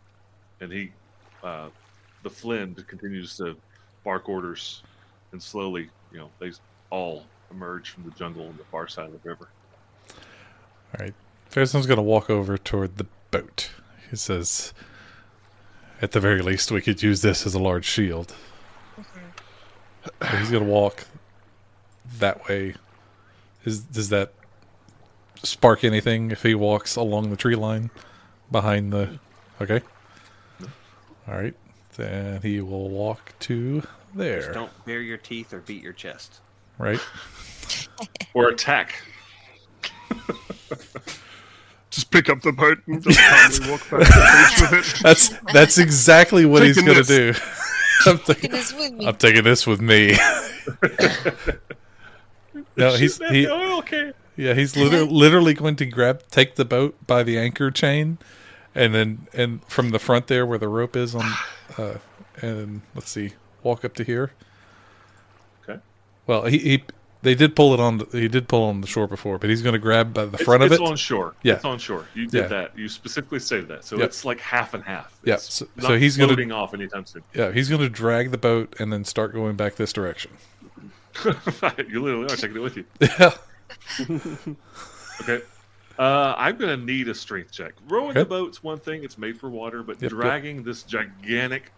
and 0.60 0.72
he, 0.72 0.92
uh, 1.42 1.68
the 2.22 2.30
flind 2.30 2.86
continues 2.86 3.36
to 3.36 3.56
bark 4.04 4.28
orders, 4.28 4.82
and 5.32 5.42
slowly, 5.42 5.90
you 6.12 6.18
know, 6.18 6.30
they 6.38 6.52
all 6.90 7.24
emerge 7.50 7.90
from 7.90 8.04
the 8.04 8.10
jungle 8.12 8.46
on 8.46 8.56
the 8.56 8.64
far 8.64 8.88
side 8.88 9.06
of 9.06 9.22
the 9.22 9.28
river. 9.28 9.48
All 10.10 11.00
right. 11.00 11.14
Farazan's 11.50 11.86
going 11.86 11.98
to 11.98 12.02
walk 12.02 12.30
over 12.30 12.56
toward 12.56 12.96
the 12.96 13.06
boat. 13.30 13.70
He 14.10 14.16
says, 14.16 14.72
at 16.00 16.12
the 16.12 16.20
very 16.20 16.40
least, 16.40 16.70
we 16.70 16.80
could 16.80 17.02
use 17.02 17.20
this 17.20 17.46
as 17.46 17.54
a 17.54 17.58
large 17.58 17.84
shield. 17.84 18.34
So 18.96 20.36
he's 20.38 20.50
going 20.50 20.64
to 20.64 20.70
walk 20.70 21.04
that 22.18 22.48
way. 22.48 22.74
Is 23.64 23.80
Does 23.80 24.08
that 24.10 24.32
spark 25.42 25.84
anything 25.84 26.30
if 26.30 26.42
he 26.42 26.54
walks 26.54 26.96
along 26.96 27.30
the 27.30 27.36
tree 27.36 27.56
line 27.56 27.90
behind 28.50 28.92
the. 28.92 29.18
Okay. 29.60 29.80
All 31.28 31.34
right. 31.34 31.54
Then 31.96 32.40
he 32.42 32.60
will 32.60 32.88
walk 32.88 33.32
to 33.40 33.80
Just 33.80 33.88
there. 34.14 34.52
don't 34.52 34.84
bare 34.84 35.00
your 35.00 35.18
teeth 35.18 35.52
or 35.52 35.60
beat 35.60 35.82
your 35.82 35.92
chest. 35.92 36.40
Right? 36.78 37.00
Or 38.34 38.48
attack. 38.48 39.02
Just 41.90 42.10
pick 42.10 42.28
up 42.30 42.40
the 42.42 42.52
boat 42.52 42.78
and 42.86 43.02
just 43.02 43.18
calmly 43.18 43.70
walk 43.70 43.90
back 43.90 44.00
to 44.00 44.12
the 44.14 44.46
beach 44.48 44.70
with 44.70 44.96
it. 44.96 45.00
That's 45.02 45.28
that's 45.52 45.78
exactly 45.78 46.46
what 46.46 46.62
he's 46.62 46.80
going 46.80 46.96
to 46.96 47.04
do. 47.04 47.34
I'm, 48.06 48.18
taking- 48.18 48.50
Goodness. 48.50 49.06
I'm 49.06 49.16
taking 49.16 49.44
this 49.44 49.66
with 49.66 49.80
me. 49.82 50.16
No, 52.76 52.94
he's 52.94 53.18
he, 53.18 53.46
oil 53.48 53.82
can. 53.82 54.14
yeah, 54.36 54.54
he's 54.54 54.76
literally, 54.76 55.06
literally 55.10 55.54
going 55.54 55.76
to 55.76 55.86
grab 55.86 56.22
take 56.30 56.54
the 56.56 56.64
boat 56.64 56.94
by 57.06 57.22
the 57.22 57.38
anchor 57.38 57.70
chain, 57.70 58.18
and 58.74 58.94
then 58.94 59.26
and 59.32 59.64
from 59.64 59.90
the 59.90 59.98
front 59.98 60.26
there 60.26 60.46
where 60.46 60.58
the 60.58 60.68
rope 60.68 60.96
is 60.96 61.14
on, 61.14 61.30
uh, 61.78 61.94
and 62.40 62.82
let's 62.94 63.10
see, 63.10 63.32
walk 63.62 63.84
up 63.84 63.94
to 63.94 64.04
here. 64.04 64.32
Okay. 65.68 65.80
Well, 66.26 66.44
he, 66.46 66.58
he 66.58 66.84
they 67.22 67.36
did 67.36 67.54
pull 67.54 67.72
it 67.72 67.78
on. 67.78 67.98
The, 67.98 68.06
he 68.12 68.26
did 68.26 68.48
pull 68.48 68.64
on 68.64 68.80
the 68.80 68.86
shore 68.88 69.06
before, 69.06 69.38
but 69.38 69.48
he's 69.48 69.62
going 69.62 69.74
to 69.74 69.78
grab 69.78 70.12
by 70.12 70.24
the 70.24 70.32
It's- 70.32 70.44
front 70.44 70.64
of 70.64 70.72
it. 70.72 70.74
it's 70.74 70.82
it. 70.82 70.88
on 70.88 70.96
shore. 70.96 71.34
Yeah. 71.44 71.54
It's 71.54 71.64
on 71.64 71.78
shore. 71.78 72.06
You 72.14 72.26
did 72.26 72.42
Yeah. 72.42 72.46
that. 72.48 72.76
You 72.76 72.88
specifically 72.88 73.38
said 73.38 73.68
that. 73.68 73.84
So 73.84 73.96
Yep. 73.96 74.06
it's 74.08 74.24
like 74.24 74.40
half 74.40 74.74
and 74.74 74.82
half. 74.82 75.16
Yeah, 75.24 75.36
so- 75.36 75.68
so 75.78 75.96
he's 75.96 76.16
gonna- 76.16 76.32
off 76.52 76.74
anytime 76.74 77.06
soon. 77.06 77.22
Yeah, 77.32 77.52
he's 77.52 77.68
going 77.68 77.80
to 77.80 77.88
drag 77.88 78.32
the 78.32 78.38
boat 78.38 78.74
and 78.80 78.92
then 78.92 79.04
start 79.04 79.32
going 79.32 79.54
back 79.54 79.76
this 79.76 79.92
direction. 79.92 80.32
you 81.88 82.02
literally 82.02 82.24
are 82.32 82.36
taking 82.36 82.56
it 82.56 82.60
with 82.60 82.76
you. 82.76 82.84
Yeah. 83.18 83.34
Okay. 85.22 85.42
Uh, 85.98 86.34
I'm 86.36 86.56
going 86.56 86.78
to 86.78 86.84
need 86.84 87.08
a 87.08 87.14
strength 87.14 87.52
check. 87.52 87.74
Rowing 87.88 88.10
Okay. 88.10 88.20
the 88.20 88.24
boat's 88.26 88.62
one 88.62 88.78
thing; 88.78 89.04
it's 89.04 89.18
made 89.18 89.38
for 89.38 89.50
water. 89.50 89.82
But 89.82 89.96
Yep, 90.00 90.02
yep. 90.02 90.10
dragging 90.10 90.62
this 90.62 90.82
gigantic 90.82 91.70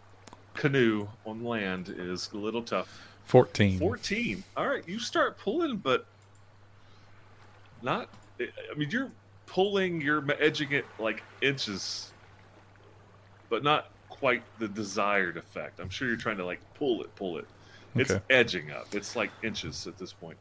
canoe 0.55 1.09
on 1.27 1.45
land 1.45 1.93
is 1.97 2.31
a 2.33 2.37
little 2.37 2.63
tough. 2.63 2.89
Fourteen. 3.25 3.79
Fourteen. 3.79 4.45
All 4.57 4.69
right, 4.69 4.87
you 4.89 4.99
start 5.01 5.37
pulling, 5.39 5.77
but 5.79 6.07
not. 7.83 8.09
I 8.41 8.49
mean, 8.77 8.89
you're 8.91 9.11
pulling. 9.47 10.01
You're 10.01 10.25
edging 10.41 10.73
it 10.73 10.85
like 10.99 11.23
inches, 11.43 12.13
but 13.51 13.63
not 13.65 13.91
quite 14.09 14.43
the 14.59 14.69
desired 14.69 15.37
effect. 15.37 15.81
I'm 15.81 15.91
sure 15.91 16.07
you're 16.09 16.17
trying 16.17 16.37
to 16.39 16.45
like 16.47 16.61
pull 16.75 17.03
it, 17.03 17.15
pull 17.17 17.37
it. 17.39 17.47
It's 17.95 18.13
edging 18.31 18.71
up. 18.71 18.95
It's 18.95 19.15
like 19.17 19.31
inches 19.43 19.87
at 19.87 19.99
this 19.99 20.13
point. 20.13 20.37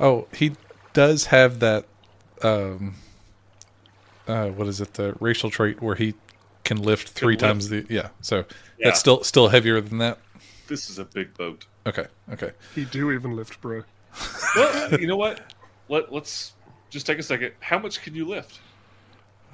Oh, 0.00 0.26
he 0.32 0.52
does 0.92 1.26
have 1.26 1.60
that. 1.60 1.84
Um, 2.42 2.94
uh, 4.26 4.48
what 4.48 4.66
is 4.66 4.80
it? 4.80 4.94
The 4.94 5.14
racial 5.20 5.50
trait 5.50 5.80
where 5.82 5.94
he 5.94 6.14
can 6.64 6.82
lift 6.82 7.10
three 7.10 7.34
lift. 7.34 7.40
times 7.44 7.68
the. 7.68 7.86
Yeah. 7.88 8.08
So 8.20 8.38
Yeah. 8.78 8.88
that's 8.88 9.00
still 9.00 9.22
still 9.24 9.48
heavier 9.48 9.80
than 9.80 9.98
that. 9.98 10.18
This 10.68 10.90
is 10.90 10.98
a 10.98 11.04
big 11.04 11.34
boat. 11.34 11.66
Okay. 11.86 12.06
Okay. 12.32 12.52
He 12.74 12.84
do 12.84 13.12
even 13.12 13.36
lift, 13.36 13.60
bro. 13.60 13.82
Well, 14.56 14.98
you 15.00 15.06
know 15.06 15.16
what? 15.16 15.52
Let 15.88 16.12
Let's 16.12 16.54
just 16.90 17.06
take 17.06 17.18
a 17.18 17.22
second. 17.22 17.52
How 17.60 17.78
much 17.78 18.00
can 18.02 18.14
you 18.14 18.26
lift? 18.26 18.60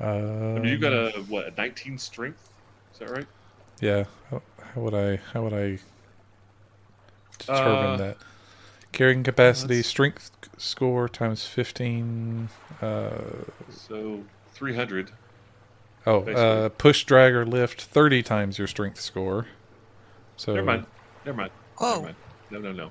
Uh, 0.01 0.05
I 0.05 0.59
mean, 0.59 0.65
you 0.65 0.79
got 0.79 0.93
a 0.93 1.11
what? 1.29 1.47
A 1.49 1.51
19 1.57 1.99
strength? 1.99 2.49
Is 2.93 2.99
that 3.01 3.11
right? 3.11 3.27
Yeah. 3.81 4.05
How, 4.31 4.41
how 4.75 4.81
would 4.81 4.95
I? 4.95 5.17
How 5.33 5.43
would 5.43 5.53
I 5.53 5.79
determine 7.47 7.91
Uh, 7.93 7.97
that? 7.99 8.17
Carrying 8.93 9.23
capacity, 9.23 9.77
let's- 9.77 9.89
strength 9.89 10.31
score 10.59 11.09
times 11.09 11.47
fifteen. 11.47 12.49
Uh, 12.81 13.11
So 13.71 14.23
300. 14.55 15.13
oh, 16.07 16.21
uh, 16.25 16.69
push, 16.71 17.05
drag, 17.05 17.33
or 17.35 17.47
lift 17.47 17.81
thirty 17.83 18.23
times 18.23 18.59
your 18.59 18.67
strength 18.69 19.01
score. 19.01 19.47
So 20.37 20.55
Never 20.55 20.67
mind. 20.67 20.87
Never 21.25 21.37
mind. 21.39 21.53
Never 21.81 22.03
mind. 22.03 22.17
No, 22.51 22.59
no, 22.59 22.73
no. 22.73 22.91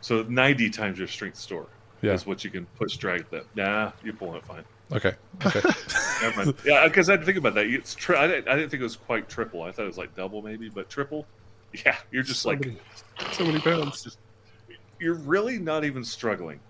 So 0.00 0.22
90 0.28 0.70
times 0.70 0.98
your 0.98 1.08
strength 1.08 1.36
score 1.38 1.66
Yeah. 2.02 2.12
is 2.12 2.26
what 2.26 2.44
you 2.44 2.50
can 2.50 2.66
push 2.78 2.96
drag 2.96 3.28
that. 3.30 3.44
Nah, 3.56 3.92
you're 4.04 4.14
pulling 4.14 4.36
it 4.36 4.44
fine. 4.46 4.64
Okay. 4.92 5.14
Okay. 5.44 5.60
Never 6.22 6.44
mind. 6.44 6.56
yeah, 6.64 6.86
because 6.86 7.08
I 7.08 7.12
had 7.14 7.20
to 7.20 7.26
think 7.26 7.38
about 7.38 7.54
that. 7.54 7.66
It's 7.66 7.94
tri- 7.96 8.22
I, 8.22 8.26
didn't, 8.28 8.48
I 8.48 8.54
didn't 8.54 8.70
think 8.70 8.80
it 8.82 8.84
was 8.84 8.94
quite 8.96 9.28
triple. 9.28 9.62
I 9.62 9.72
thought 9.72 9.82
it 9.82 9.86
was 9.88 9.98
like 9.98 10.14
double 10.14 10.42
maybe, 10.42 10.68
but 10.68 10.88
triple. 10.88 11.26
Yeah, 11.84 11.96
you're 12.12 12.22
just 12.22 12.42
so 12.42 12.50
like 12.50 12.60
many, 12.60 12.78
so 13.36 13.44
many 13.44 13.60
pounds. 13.60 14.02
just, 14.04 14.18
you're 15.00 15.14
really 15.14 15.58
not 15.58 15.84
even 15.84 16.04
struggling. 16.04 16.60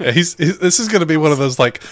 Yeah, 0.00 0.12
he's, 0.12 0.34
he's 0.36 0.58
this 0.58 0.78
is 0.80 0.88
going 0.88 1.00
to 1.00 1.06
be 1.06 1.16
one 1.16 1.32
of 1.32 1.38
those 1.38 1.58
like 1.58 1.82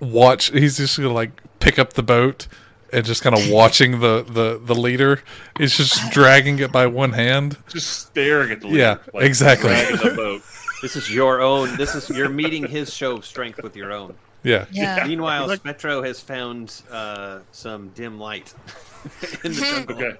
watch. 0.00 0.50
He's 0.50 0.76
just 0.76 0.96
going 0.96 1.08
to 1.08 1.14
like 1.14 1.30
pick 1.60 1.78
up 1.78 1.94
the 1.94 2.02
boat 2.02 2.46
and 2.92 3.04
just 3.04 3.22
kind 3.22 3.36
of 3.36 3.48
watching 3.50 4.00
the 4.00 4.22
the 4.22 4.60
the 4.62 4.74
leader. 4.74 5.20
He's 5.58 5.76
just 5.76 6.12
dragging 6.12 6.58
it 6.60 6.70
by 6.72 6.86
one 6.86 7.12
hand. 7.12 7.58
Just 7.68 8.06
staring 8.06 8.52
at 8.52 8.60
the 8.60 8.68
leader. 8.68 8.78
Yeah, 8.78 8.98
leader, 9.12 9.26
exactly. 9.26 9.70
dragging 9.70 9.96
the 9.96 10.14
boat. 10.16 10.42
This 10.82 10.96
is 10.96 11.08
your 11.14 11.40
own. 11.40 11.76
This 11.76 11.94
is 11.94 12.10
you're 12.10 12.28
meeting 12.28 12.66
his 12.66 12.92
show 12.92 13.16
of 13.16 13.24
strength 13.24 13.62
with 13.62 13.76
your 13.76 13.92
own. 13.92 14.16
Yeah, 14.42 14.66
Yeah. 14.72 15.04
Meanwhile, 15.06 15.46
Like- 15.46 15.60
Spectro 15.60 16.02
has 16.02 16.18
found 16.18 16.82
uh, 16.90 17.38
some 17.52 17.90
dim 17.90 18.18
light 18.18 18.52
in 19.44 19.52
the 19.52 19.60
jungle. 19.60 19.96
Okay, 19.96 20.18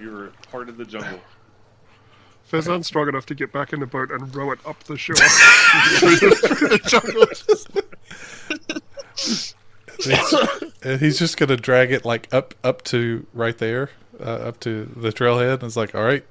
you're 0.00 0.28
part 0.50 0.70
of 0.70 0.78
the 0.78 0.86
jungle. 0.86 1.20
Farazan's 2.50 2.86
strong 2.86 3.08
enough 3.08 3.26
to 3.26 3.34
get 3.34 3.52
back 3.52 3.72
in 3.72 3.80
the 3.80 3.86
boat 3.86 4.10
and 4.10 4.34
row 4.34 4.50
it 4.52 4.58
up 4.66 4.82
the 4.84 4.96
shore 4.96 5.16
through 5.16 6.16
the, 6.30 6.36
through 6.36 6.68
the 6.68 6.78
jungle. 6.86 7.26
Just- 9.16 10.34
and 10.82 11.00
he's 11.00 11.18
just 11.18 11.36
going 11.36 11.48
to 11.48 11.56
drag 11.56 11.90
it 11.92 12.04
like 12.04 12.32
up 12.32 12.54
up 12.62 12.82
to 12.84 13.26
right 13.34 13.56
there, 13.58 13.90
uh, 14.20 14.24
up 14.24 14.60
to 14.60 14.84
the 14.96 15.10
trailhead. 15.10 15.54
And 15.54 15.64
it's 15.64 15.76
like, 15.76 15.94
all 15.94 16.04
right, 16.04 16.24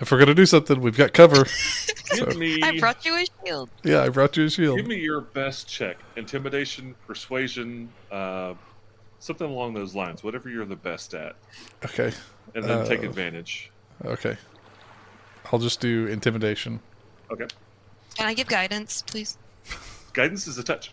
if 0.00 0.10
we're 0.10 0.18
going 0.18 0.28
to 0.28 0.34
do 0.34 0.44
something, 0.46 0.80
we've 0.80 0.96
got 0.96 1.12
cover. 1.12 1.44
Give 2.14 2.32
So- 2.32 2.38
me, 2.38 2.60
I 2.62 2.78
brought 2.78 3.04
you 3.04 3.16
a 3.16 3.24
shield. 3.44 3.70
yeah, 3.82 4.02
I 4.02 4.08
brought 4.10 4.36
you 4.36 4.44
a 4.44 4.50
shield. 4.50 4.76
give 4.76 4.86
me 4.86 4.96
your 5.00 5.20
best 5.22 5.66
check: 5.68 5.96
intimidation, 6.16 6.94
persuasion, 7.06 7.88
uh, 8.12 8.54
something 9.18 9.48
along 9.48 9.74
those 9.74 9.94
lines. 9.94 10.22
Whatever 10.22 10.48
you're 10.50 10.66
the 10.66 10.76
best 10.76 11.14
at, 11.14 11.34
Okay, 11.84 12.12
and 12.54 12.64
then 12.64 12.86
take 12.86 13.00
Uh, 13.00 13.06
advantage. 13.08 13.70
okay. 14.04 14.36
I'll 15.52 15.58
just 15.58 15.80
do 15.80 16.06
intimidation. 16.06 16.80
Okay, 17.30 17.46
Can 18.16 18.26
I 18.26 18.34
give 18.34 18.46
guidance, 18.48 19.02
please? 19.06 19.38
guidance 20.12 20.46
is 20.46 20.58
a 20.58 20.62
touch. 20.62 20.92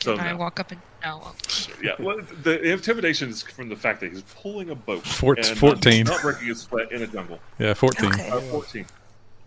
So 0.00 0.16
Can 0.16 0.26
I 0.26 0.32
no. 0.32 0.38
walk 0.38 0.58
up 0.58 0.72
and 0.72 0.80
no? 1.04 1.18
well, 1.22 1.36
yeah, 1.82 1.92
well, 2.00 2.18
the 2.42 2.60
intimidation 2.72 3.28
is 3.30 3.42
from 3.42 3.68
the 3.68 3.76
fact 3.76 4.00
that 4.00 4.10
he's 4.10 4.22
pulling 4.22 4.70
a 4.70 4.74
boat, 4.74 5.06
Four- 5.06 5.34
and 5.36 5.46
14. 5.46 6.04
not, 6.06 6.20
breaking 6.22 6.50
a 6.50 6.54
sweat 6.56 6.90
in 6.90 7.02
a 7.02 7.06
jungle. 7.06 7.38
Yeah, 7.58 7.74
fourteen. 7.74 8.12
Okay. 8.12 8.28
Uh, 8.28 8.40
Fourteen, 8.40 8.86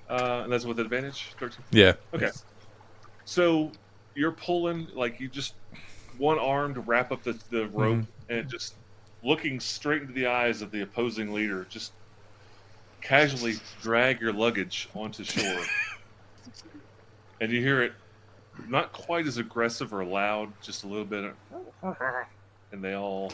uh, 0.09 0.41
and 0.43 0.53
that's 0.53 0.63
with 0.65 0.79
advantage. 0.79 1.33
Thirteen. 1.37 1.63
Yeah. 1.71 1.93
Okay. 2.13 2.29
So 3.25 3.71
you're 4.15 4.31
pulling 4.31 4.87
like 4.93 5.19
you 5.19 5.27
just 5.27 5.55
one 6.17 6.39
arm 6.39 6.73
to 6.73 6.79
wrap 6.79 7.11
up 7.11 7.21
the, 7.23 7.37
the 7.49 7.67
rope 7.67 8.05
and 8.29 8.49
just 8.49 8.75
looking 9.23 9.59
straight 9.59 10.01
into 10.03 10.13
the 10.13 10.27
eyes 10.27 10.61
of 10.61 10.71
the 10.71 10.81
opposing 10.81 11.33
leader, 11.33 11.65
just 11.69 11.91
casually 13.05 13.53
drag 13.81 14.19
your 14.19 14.33
luggage 14.33 14.89
onto 14.95 15.23
shore. 15.23 15.61
and 17.41 17.51
you 17.51 17.61
hear 17.61 17.83
it 17.83 17.93
not 18.67 18.91
quite 18.93 19.27
as 19.27 19.37
aggressive 19.37 19.93
or 19.93 20.03
loud, 20.03 20.51
just 20.61 20.83
a 20.83 20.87
little 20.87 21.05
bit 21.05 21.33
of, 21.83 21.97
and 22.71 22.83
they 22.83 22.95
all 22.95 23.31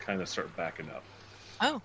kind 0.00 0.20
of 0.22 0.28
start 0.28 0.54
backing 0.56 0.88
up. 0.90 1.02
Oh, 1.60 1.82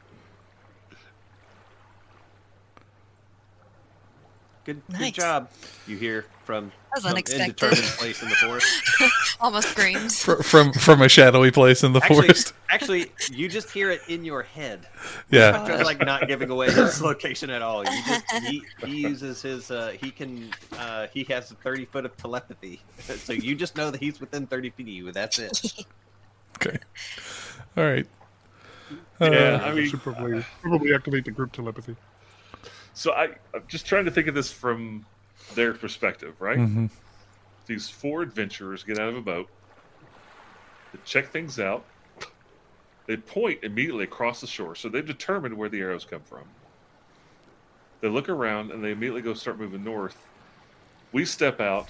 Good, 4.64 4.80
Nice. 4.90 5.00
good 5.02 5.14
job. 5.16 5.50
You 5.88 5.98
hear 5.98 6.26
from 6.46 6.66
That 6.94 6.98
was 6.98 7.04
some 7.04 7.12
unexpected. 7.14 7.48
indeterminate 7.64 7.98
place 7.98 8.22
in 8.22 8.30
the 8.30 8.36
forest. 8.36 8.82
almost 9.42 9.70
screams. 9.70 10.24
Fr- 10.24 10.44
from 10.44 10.72
from 10.74 11.02
a 11.02 11.10
shadowy 11.10 11.50
place 11.50 11.82
in 11.84 11.94
the 11.94 12.00
actually, 12.00 12.28
forest. 12.28 12.54
Actually, 12.72 13.12
you 13.32 13.50
just 13.50 13.70
hear 13.70 13.92
it 13.92 14.02
in 14.08 14.24
your 14.24 14.44
head. 14.44 14.88
Yeah. 15.30 15.52
Spectro's 15.52 15.84
like 15.84 16.00
not 16.06 16.28
giving 16.28 16.50
away 16.50 16.72
his 16.72 17.02
location 17.02 17.50
at 17.50 17.62
all. 17.62 17.84
You 17.84 18.04
just 18.08 18.32
he, 18.46 18.64
he 18.86 19.02
uses 19.02 19.42
his 19.42 19.70
uh, 19.70 19.94
he 20.02 20.10
can 20.10 20.50
uh, 20.78 21.08
he 21.14 21.24
has 21.26 21.52
a 21.52 21.56
thirty 21.56 21.84
foot 21.86 22.06
of 22.06 22.16
telepathy, 22.18 22.82
so 23.00 23.34
you 23.34 23.56
just 23.56 23.76
know 23.76 23.92
that 23.92 24.00
he's 24.00 24.20
within 24.22 24.48
thirty 24.48 24.70
feet 24.70 24.84
of 24.88 24.94
you. 24.94 25.12
That's 25.12 25.38
it. 25.38 25.86
Okay. 26.58 26.78
All 27.76 27.84
right. 27.84 28.08
Yeah, 29.20 29.28
Uh, 29.28 29.60
I 29.66 29.70
I 29.70 29.74
mean, 29.74 29.88
should 29.90 30.02
probably 30.02 30.46
probably 30.62 30.94
activate 30.94 31.26
the 31.26 31.32
group 31.32 31.52
telepathy. 31.52 31.96
So 32.94 33.14
I, 33.14 33.30
I'm 33.54 33.64
just 33.68 33.86
trying 33.86 34.06
to 34.06 34.12
think 34.12 34.28
of 34.28 34.36
this 34.36 34.52
from 34.52 35.06
their 35.56 35.74
perspective, 35.74 36.36
right? 36.40 36.58
mhm. 36.58 36.90
These 37.66 37.90
four 37.90 38.22
adventurers 38.22 38.84
get 38.84 39.00
out 39.00 39.10
of 39.10 39.16
a 39.18 39.22
boat, 39.22 39.48
they 40.94 41.00
check 41.06 41.30
things 41.30 41.60
out, 41.60 41.86
they 43.08 43.18
point 43.18 43.60
immediately 43.64 44.04
across 44.04 44.42
the 44.42 44.48
shore, 44.48 44.76
so 44.76 44.90
they've 44.90 45.06
determined 45.06 45.56
where 45.56 45.70
the 45.70 45.80
arrows 45.80 46.06
come 46.06 46.22
from. 46.22 46.44
They 48.02 48.08
look 48.10 48.30
around 48.30 48.72
and 48.72 48.84
they 48.84 48.92
immediately 48.92 49.22
go 49.22 49.34
start 49.34 49.60
moving 49.60 49.84
north. 49.84 50.28
We 51.12 51.26
step 51.26 51.60
out, 51.60 51.90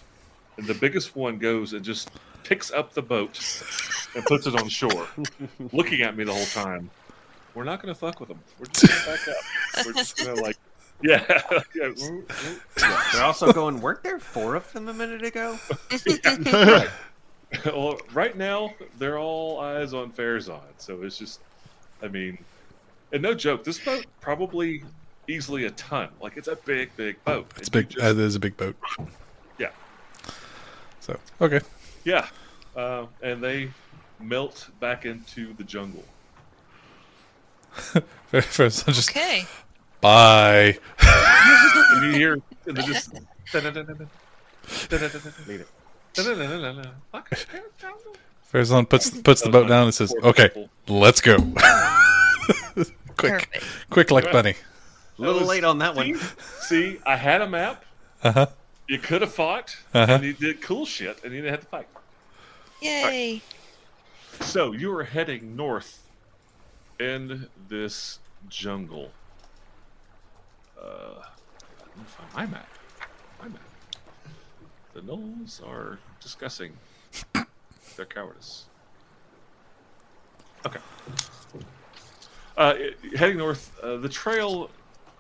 and 0.58 0.68
the 0.68 0.74
biggest 0.74 1.16
one 1.16 1.38
goes 1.38 1.74
and 1.74 1.84
just 1.86 2.10
picks 2.44 2.72
up 2.72 2.94
the 2.94 3.02
boat 3.02 3.40
and 4.16 4.26
puts 4.26 4.48
it 4.48 4.56
on 4.60 4.68
shore, 4.68 5.08
looking 5.72 6.02
at 6.02 6.18
me 6.18 6.24
the 6.24 6.34
whole 6.34 6.46
time. 6.46 6.90
We're 7.54 7.64
not 7.64 7.82
going 7.82 7.94
to 7.94 8.00
fuck 8.00 8.20
with 8.20 8.30
them. 8.30 8.40
We're 8.60 8.66
just 8.68 8.88
going 8.88 9.18
to 9.18 9.26
back 9.26 9.28
up. 9.28 9.86
We're 9.86 9.94
just 9.94 10.18
going 10.18 10.36
to 10.36 10.42
like, 10.42 10.58
yeah, 11.04 11.42
yeah. 11.76 11.92
They're 13.14 13.24
also 13.24 13.52
going. 13.52 13.82
Weren't 13.82 14.04
there 14.04 14.20
four 14.20 14.56
of 14.56 14.72
them 14.74 14.88
a 14.88 14.94
minute 14.94 15.24
ago? 15.24 15.58
Right. 15.92 16.90
well, 17.66 18.00
right 18.14 18.36
now 18.38 18.74
they're 18.98 19.20
all 19.20 19.60
eyes 19.60 19.94
on 19.94 20.12
Farazan, 20.12 20.62
so 20.78 21.02
it's 21.04 21.18
just, 21.18 21.42
I 22.02 22.08
mean, 22.08 22.38
and 23.12 23.22
no 23.22 23.34
joke, 23.34 23.64
this 23.64 23.80
boat 23.80 24.06
probably 24.22 24.84
easily 25.28 25.66
a 25.66 25.72
ton. 25.72 26.10
Like 26.22 26.38
it's 26.38 26.48
a 26.48 26.56
big, 26.56 26.96
big 26.96 27.24
boat. 27.26 27.48
It's 27.58 27.68
And 27.68 27.72
big. 27.74 27.90
just- 27.90 28.06
uh, 28.06 28.10
it 28.12 28.20
is 28.20 28.36
a 28.36 28.40
big 28.40 28.56
boat. 28.58 28.76
Yeah. 29.58 29.70
So 31.02 31.20
okay. 31.42 31.60
yeah, 32.06 32.28
uh, 32.76 33.06
and 33.22 33.44
they 33.44 33.72
melt 34.20 34.70
back 34.80 35.06
into 35.06 35.54
the 35.54 35.64
jungle. 35.64 36.06
First, 38.32 38.88
I'll 38.88 38.94
just 38.94 39.10
Okay. 39.10 39.46
bye. 40.00 40.78
And 41.02 42.06
you 42.06 42.12
hear, 42.12 42.38
and 42.66 42.78
just. 42.84 43.14
Leave 43.54 43.66
it. 45.62 45.68
Farazan 48.52 48.88
puts 48.90 49.10
puts 49.22 49.42
the 49.42 49.50
boat 49.50 49.68
down 49.68 49.86
and 49.86 49.94
says, 49.94 50.14
"Okay, 50.24 50.50
let's 50.88 51.22
go." 51.22 51.38
quick, 52.76 52.94
Perfect. 53.18 53.64
quick, 53.90 54.12
like 54.12 54.32
bunny. 54.32 54.56
A 55.18 55.22
little 55.22 55.40
was- 55.40 55.48
late 55.50 55.64
on 55.64 55.78
that 55.80 55.96
one. 55.96 56.16
See, 56.62 57.00
I 57.06 57.16
had 57.16 57.42
a 57.42 57.48
map. 57.50 57.86
Uh 58.24 58.32
huh. 58.32 58.46
You 58.88 59.00
could 59.00 59.22
have 59.22 59.34
fought, 59.34 59.78
Uh-huh. 59.94 60.14
and 60.16 60.24
you 60.24 60.34
did 60.34 60.62
cool 60.62 60.86
shit, 60.86 61.24
and 61.24 61.34
you 61.34 61.42
didn't 61.42 61.52
have 61.54 61.62
to 61.62 61.68
fight. 61.68 61.88
Yay. 62.82 63.42
So 64.42 64.74
you 64.74 64.92
are 64.98 65.04
heading 65.04 65.56
north 65.56 66.08
in 67.00 67.48
this 67.70 68.20
jungle. 68.50 69.12
Uh, 70.78 71.22
let 71.80 71.98
me 71.98 72.04
find 72.06 72.34
my 72.34 72.46
map. 72.58 72.68
My 73.42 73.48
map. 73.48 73.62
The 74.94 75.02
gnolls 75.02 75.62
are 75.66 76.00
discussing 76.20 76.74
their 77.96 78.06
cowardice. 78.06 78.66
Okay. 80.66 80.80
Uh, 82.58 82.76
heading 83.16 83.38
north, 83.38 83.78
uh, 83.82 83.98
the 83.98 84.10
trail 84.10 84.70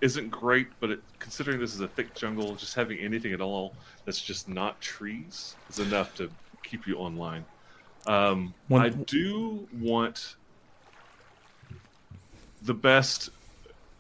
isn't 0.01 0.29
great, 0.29 0.67
but 0.79 0.91
it, 0.91 0.99
considering 1.19 1.59
this 1.59 1.73
is 1.73 1.79
a 1.79 1.87
thick 1.87 2.13
jungle, 2.13 2.55
just 2.55 2.75
having 2.75 2.97
anything 2.99 3.33
at 3.33 3.41
all 3.41 3.73
that's 4.05 4.21
just 4.21 4.49
not 4.49 4.79
trees 4.81 5.55
is 5.69 5.79
enough 5.79 6.13
to 6.15 6.29
keep 6.63 6.87
you 6.87 6.95
online. 6.97 7.45
Um, 8.07 8.53
When- 8.67 8.81
I 8.81 8.89
do 8.89 9.67
want 9.73 10.35
the 12.63 12.73
best 12.73 13.29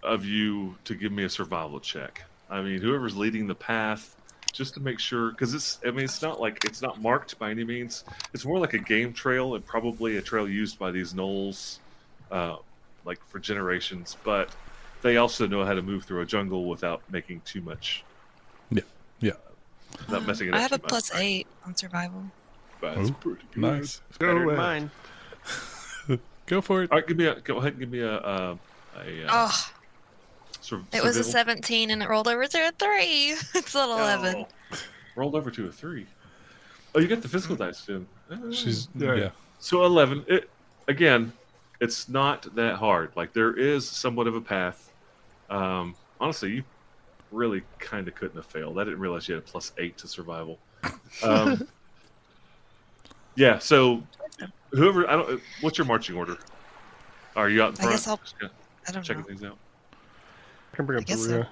of 0.03 0.25
you 0.25 0.75
to 0.85 0.95
give 0.95 1.11
me 1.11 1.23
a 1.23 1.29
survival 1.29 1.79
check. 1.79 2.23
I 2.49 2.61
mean, 2.61 2.81
whoever's 2.81 3.15
leading 3.15 3.47
the 3.47 3.55
path, 3.55 4.15
just 4.51 4.73
to 4.75 4.79
make 4.79 4.99
sure, 4.99 5.31
because 5.31 5.53
it's. 5.53 5.79
I 5.85 5.91
mean, 5.91 6.05
it's 6.05 6.21
not 6.21 6.39
like 6.39 6.63
it's 6.65 6.81
not 6.81 7.01
marked 7.01 7.37
by 7.39 7.51
any 7.51 7.63
means. 7.63 8.03
It's 8.33 8.45
more 8.45 8.59
like 8.59 8.73
a 8.73 8.79
game 8.79 9.13
trail 9.13 9.55
and 9.55 9.65
probably 9.65 10.17
a 10.17 10.21
trail 10.21 10.47
used 10.47 10.77
by 10.77 10.91
these 10.91 11.13
gnolls, 11.13 11.79
uh, 12.31 12.57
like 13.05 13.19
for 13.29 13.39
generations. 13.39 14.17
But 14.23 14.49
they 15.01 15.17
also 15.17 15.47
know 15.47 15.65
how 15.65 15.73
to 15.73 15.81
move 15.81 16.03
through 16.03 16.21
a 16.21 16.25
jungle 16.25 16.65
without 16.65 17.01
making 17.09 17.41
too 17.45 17.61
much. 17.61 18.03
Yeah. 18.69 18.83
Yeah. 19.19 19.31
Without 20.07 20.25
messing 20.27 20.47
it 20.47 20.53
up. 20.53 20.59
I 20.59 20.63
up 20.63 20.71
have 20.71 20.79
a 20.79 20.83
much, 20.83 20.89
plus 20.89 21.13
right? 21.13 21.21
eight 21.23 21.47
on 21.65 21.75
survival. 21.75 22.23
But 22.79 22.97
it's 22.97 23.11
pretty 23.11 23.41
good. 23.53 23.61
Nice. 23.61 24.01
Better 24.19 24.43
Go 24.43 24.49
than 24.49 24.57
mine. 24.57 24.91
Go 26.47 26.61
for 26.61 26.83
it. 26.83 26.91
All 26.91 26.97
right, 26.97 27.07
give 27.07 27.17
me 27.17 27.25
a 27.27 27.39
go 27.39 27.57
ahead 27.57 27.73
and 27.73 27.79
give 27.79 27.91
me 27.91 27.99
a 27.99 28.17
a, 28.17 28.57
a, 28.97 29.25
uh 29.25 29.29
Oh, 29.29 29.71
sur- 30.61 30.81
it 30.93 31.03
was 31.03 31.17
a 31.17 31.23
17 31.23 31.89
and 31.91 32.01
it 32.01 32.09
rolled 32.09 32.27
over 32.27 32.45
to 32.47 32.67
a 32.67 32.71
3. 32.71 33.35
It's 33.55 33.75
an 33.75 33.89
11. 33.89 34.35
Oh, 34.71 34.77
rolled 35.15 35.35
over 35.35 35.51
to 35.51 35.67
a 35.67 35.71
three. 35.71 36.05
Oh, 36.95 36.99
you 36.99 37.07
got 37.07 37.21
the 37.21 37.27
physical 37.27 37.55
dice 37.55 37.85
too. 37.85 38.05
Oh. 38.31 38.51
She's 38.51 38.87
Yeah. 38.95 39.15
yeah. 39.15 39.29
so 39.59 39.83
eleven. 39.85 40.23
It 40.27 40.49
again, 40.87 41.33
it's 41.81 42.07
not 42.09 42.53
that 42.55 42.75
hard. 42.75 43.11
Like 43.15 43.33
there 43.33 43.53
is 43.57 43.87
somewhat 43.87 44.27
of 44.27 44.35
a 44.35 44.41
path. 44.41 44.91
Um, 45.49 45.95
honestly, 46.19 46.51
you 46.55 46.63
really 47.31 47.61
kind 47.79 48.07
of 48.07 48.15
couldn't 48.15 48.35
have 48.37 48.45
failed. 48.45 48.79
I 48.79 48.83
didn't 48.85 48.99
realize 48.99 49.27
you 49.27 49.35
had 49.35 49.43
a 49.43 49.47
plus 49.47 49.71
eight 49.77 49.97
to 49.97 50.07
survival. 50.07 50.59
Um, 51.23 51.67
yeah. 53.35 53.59
So 53.59 54.03
whoever 54.71 55.09
I 55.09 55.13
don't. 55.17 55.41
What's 55.61 55.77
your 55.77 55.85
marching 55.87 56.15
order? 56.15 56.37
Are 57.35 57.49
you 57.49 57.63
out 57.63 57.69
in 57.69 57.75
front? 57.75 57.93
I 57.93 57.97
front? 57.97 57.97
guess 57.97 58.07
I'll- 58.07 58.17
Just 58.49 58.53
I 58.87 58.91
don't 58.91 59.03
checking 59.03 59.21
know. 59.23 59.27
things 59.27 59.43
out. 59.43 59.57
I 60.73 60.75
can 60.75 60.85
bring 60.85 60.97
up 60.97 61.03
I 61.03 61.05
guess 61.05 61.25
so. 61.25 61.45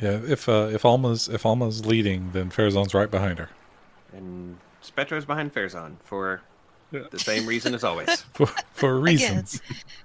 Yeah. 0.00 0.20
If 0.26 0.48
uh, 0.48 0.68
if 0.72 0.84
Alma's 0.84 1.28
if 1.28 1.44
Alma's 1.44 1.84
leading, 1.86 2.32
then 2.32 2.50
Farazan's 2.50 2.94
right 2.94 3.10
behind 3.10 3.38
her 3.38 3.50
And 4.12 4.56
Spectro's 4.82 5.24
behind 5.26 5.54
Farazan 5.54 5.96
for 6.04 6.40
Yeah. 6.90 7.02
the 7.10 7.18
same 7.18 7.46
reason 7.46 7.74
as 7.74 7.84
always. 7.84 8.20
for 8.34 8.46
for 8.72 8.94
a 8.94 8.98
I 8.98 9.02
reason. 9.02 9.36
guess. 9.36 9.60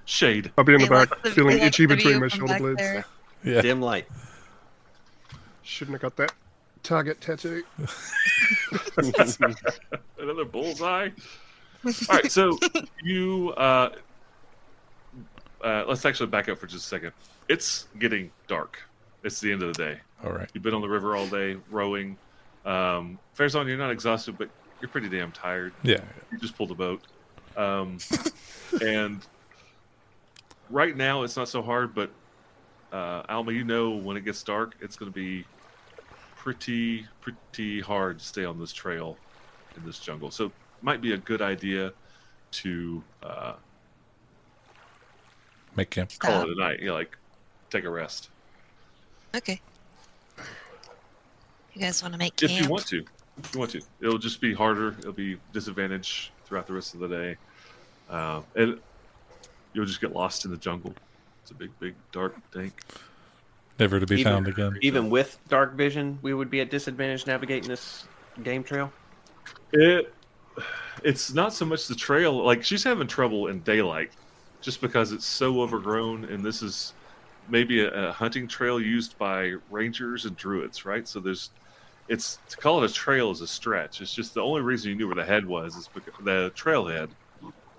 Shade. 0.05 0.51
I'll 0.57 0.63
be 0.65 0.73
in 0.75 0.81
the 0.81 0.87
back, 0.87 1.09
like 1.11 1.23
the- 1.23 1.31
feeling 1.31 1.55
they 1.57 1.61
like 1.63 1.67
itchy 1.69 1.85
between 1.85 2.19
my 2.19 2.27
shoulder 2.27 2.57
blades. 2.59 2.77
there. 2.77 3.05
Yeah. 3.43 3.61
Dim 3.61 3.81
light. 3.81 4.07
Shouldn't 5.63 5.93
have 5.95 6.01
got 6.01 6.15
that 6.17 6.33
target 6.83 7.21
tattoo. 7.21 7.63
Another 10.19 10.45
bullseye. 10.45 11.09
All 11.85 11.91
right, 12.09 12.31
so 12.31 12.57
you 13.03 13.53
uh, 13.57 13.89
uh, 15.63 15.83
let's 15.87 16.03
actually 16.05 16.27
back 16.27 16.49
up 16.49 16.57
for 16.57 16.67
just 16.67 16.85
a 16.85 16.87
second. 16.87 17.11
It's 17.47 17.87
getting 17.99 18.31
dark. 18.47 18.81
It's 19.23 19.39
the 19.39 19.51
end 19.51 19.61
of 19.63 19.73
the 19.75 19.83
day. 19.83 19.99
All 20.23 20.31
right. 20.31 20.49
You've 20.53 20.63
been 20.63 20.73
on 20.73 20.81
the 20.81 20.89
river 20.89 21.15
all 21.15 21.27
day 21.27 21.57
rowing. 21.69 22.17
Um, 22.65 23.19
Farazan, 23.37 23.67
you're 23.67 23.77
not 23.77 23.91
exhausted, 23.91 24.37
but 24.37 24.49
you're 24.81 24.89
pretty 24.89 25.09
damn 25.09 25.31
tired. 25.31 25.73
Yeah. 25.83 26.01
You 26.31 26.39
just 26.39 26.57
pulled 26.57 26.71
a 26.71 26.75
boat, 26.75 27.01
um, 27.55 27.97
and 28.81 29.21
right 30.69 30.95
now 30.95 31.23
it's 31.23 31.37
not 31.37 31.47
so 31.47 31.61
hard. 31.61 31.93
But 31.93 32.11
uh, 32.91 33.23
Alma, 33.29 33.51
you 33.51 33.63
know 33.63 33.91
when 33.91 34.17
it 34.17 34.25
gets 34.25 34.41
dark, 34.43 34.75
it's 34.81 34.95
going 34.95 35.11
to 35.11 35.15
be 35.15 35.45
pretty 36.35 37.05
pretty 37.21 37.81
hard 37.81 38.19
to 38.19 38.25
stay 38.25 38.45
on 38.45 38.59
this 38.59 38.73
trail 38.73 39.17
in 39.77 39.85
this 39.85 39.99
jungle. 39.99 40.31
So, 40.31 40.45
it 40.45 40.51
might 40.81 41.01
be 41.01 41.13
a 41.13 41.17
good 41.17 41.41
idea 41.41 41.93
to 42.51 43.03
uh, 43.23 43.53
Make 45.75 45.89
camp. 45.89 46.11
call 46.19 46.31
Stop. 46.31 46.47
it 46.47 46.57
a 46.57 46.59
night. 46.59 46.79
You 46.79 46.87
know, 46.87 46.93
like 46.93 47.17
take 47.69 47.83
a 47.83 47.89
rest 47.89 48.29
Okay. 49.35 49.59
You 51.73 51.81
guys 51.81 52.01
want 52.01 52.13
to 52.13 52.17
make 52.17 52.41
if 52.41 52.49
camp? 52.49 52.63
you 52.63 52.69
want 52.69 52.87
to. 52.87 53.03
If 53.37 53.53
you 53.53 53.59
want 53.59 53.71
to, 53.71 53.81
it'll 53.99 54.17
just 54.17 54.39
be 54.39 54.53
harder. 54.53 54.95
It'll 54.99 55.11
be 55.11 55.37
disadvantage 55.51 56.31
throughout 56.45 56.67
the 56.67 56.73
rest 56.73 56.93
of 56.93 57.01
the 57.01 57.09
day, 57.09 57.37
uh, 58.09 58.41
and 58.55 58.79
you'll 59.73 59.85
just 59.85 59.99
get 59.99 60.13
lost 60.13 60.45
in 60.45 60.51
the 60.51 60.57
jungle. 60.57 60.93
It's 61.41 61.51
a 61.51 61.53
big, 61.53 61.77
big, 61.81 61.95
dark, 62.13 62.35
dank. 62.53 62.81
Never 63.77 63.99
to 63.99 64.05
be 64.05 64.21
Even- 64.21 64.31
found 64.31 64.47
again. 64.47 64.77
Even 64.81 65.09
with 65.09 65.37
dark 65.49 65.73
vision, 65.73 66.17
we 66.21 66.33
would 66.33 66.49
be 66.49 66.61
at 66.61 66.69
disadvantage 66.69 67.27
navigating 67.27 67.67
this 67.67 68.07
game 68.41 68.63
trail. 68.63 68.89
It 69.73 70.13
it's 71.03 71.33
not 71.33 71.53
so 71.53 71.65
much 71.65 71.87
the 71.87 71.95
trail. 71.95 72.41
Like 72.41 72.63
she's 72.63 72.85
having 72.85 73.07
trouble 73.07 73.47
in 73.47 73.59
daylight, 73.61 74.11
just 74.61 74.79
because 74.79 75.11
it's 75.11 75.25
so 75.25 75.59
overgrown, 75.59 76.23
and 76.23 76.41
this 76.41 76.61
is 76.61 76.93
maybe 77.49 77.81
a, 77.81 78.09
a 78.09 78.11
hunting 78.11 78.47
trail 78.47 78.79
used 78.79 79.17
by 79.17 79.53
rangers 79.69 80.25
and 80.25 80.35
druids, 80.35 80.85
right? 80.85 81.07
So 81.07 81.19
there's, 81.19 81.51
it's 82.07 82.39
to 82.49 82.57
call 82.57 82.83
it 82.83 82.89
a 82.89 82.93
trail 82.93 83.31
is 83.31 83.41
a 83.41 83.47
stretch. 83.47 84.01
It's 84.01 84.13
just 84.13 84.33
the 84.33 84.41
only 84.41 84.61
reason 84.61 84.89
you 84.89 84.95
knew 84.95 85.07
where 85.07 85.15
the 85.15 85.25
head 85.25 85.45
was 85.45 85.75
is 85.75 85.89
because 85.93 86.13
the 86.23 86.51
trailhead 86.55 87.09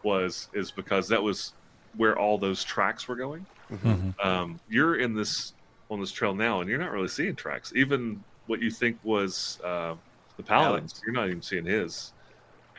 was 0.03 0.49
is 0.53 0.71
because 0.71 1.09
that 1.09 1.23
was 1.23 1.53
where 1.97 2.19
all 2.19 2.39
those 2.39 2.63
tracks 2.63 3.09
were 3.09 3.17
going. 3.17 3.47
Mhm. 3.71 4.15
Um, 4.25 4.61
you're 4.69 4.97
in 4.97 5.15
this 5.15 5.55
on 5.91 6.01
this 6.01 6.11
trail 6.11 6.35
now, 6.35 6.61
and 6.61 6.69
you're 6.69 6.79
not 6.79 6.91
really 6.91 7.09
seeing 7.09 7.35
tracks. 7.35 7.73
Even 7.75 8.23
what 8.47 8.61
you 8.61 8.71
think 8.71 8.99
was 9.03 9.61
uh, 9.65 9.95
the 10.37 10.43
paladins, 10.43 11.01
you're 11.05 11.15
not 11.15 11.27
even 11.27 11.43
seeing 11.43 11.65
his. 11.65 12.13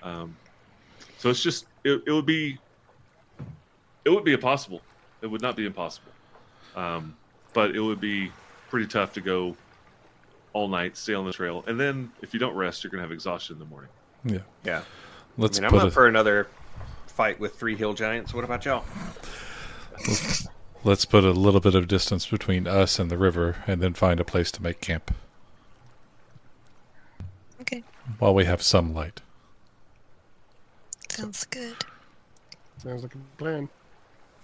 Um, 0.03 0.35
so 1.17 1.29
it's 1.29 1.41
just 1.41 1.65
it, 1.83 2.01
it 2.05 2.11
would 2.11 2.25
be 2.25 2.57
it 4.05 4.09
would 4.09 4.23
be 4.23 4.33
impossible. 4.33 4.81
It 5.21 5.27
would 5.27 5.41
not 5.41 5.55
be 5.55 5.65
impossible, 5.65 6.11
um, 6.77 7.17
but 7.53 7.75
it 7.75 7.81
would 7.81 7.99
be 7.99 8.31
pretty 8.69 8.87
tough 8.87 9.13
to 9.13 9.21
go 9.21 9.57
all 10.53 10.67
night, 10.67 10.95
stay 10.95 11.13
on 11.13 11.25
the 11.25 11.33
trail, 11.33 11.63
and 11.67 11.79
then 11.79 12.11
if 12.21 12.33
you 12.33 12.39
don't 12.39 12.55
rest, 12.55 12.83
you're 12.83 12.91
gonna 12.91 13.03
have 13.03 13.11
exhaustion 13.11 13.55
in 13.55 13.59
the 13.59 13.65
morning. 13.65 13.89
Yeah. 14.23 14.39
Yeah. 14.63 14.83
Let's 15.37 15.57
I 15.59 15.63
mean, 15.63 15.71
I'm 15.71 15.79
up 15.79 15.87
a, 15.87 15.91
for 15.91 16.07
another 16.07 16.47
fight 17.07 17.39
with 17.39 17.55
three 17.55 17.75
hill 17.75 17.93
giants. 17.93 18.33
What 18.33 18.43
about 18.43 18.63
y'all? 18.65 18.85
let's 20.83 21.05
put 21.05 21.23
a 21.23 21.31
little 21.31 21.59
bit 21.59 21.73
of 21.75 21.87
distance 21.87 22.27
between 22.27 22.67
us 22.67 22.99
and 22.99 23.09
the 23.09 23.17
river, 23.17 23.63
and 23.65 23.81
then 23.81 23.93
find 23.93 24.19
a 24.19 24.23
place 24.23 24.51
to 24.51 24.61
make 24.63 24.79
camp 24.79 25.13
Okay, 27.61 27.83
while 28.19 28.33
we 28.35 28.45
have 28.45 28.61
some 28.61 28.93
light. 28.93 29.21
sounds 31.09 31.45
good. 31.45 31.75
Sounds 32.77 33.01
like 33.01 33.15
a 33.15 33.17
plan. 33.37 33.67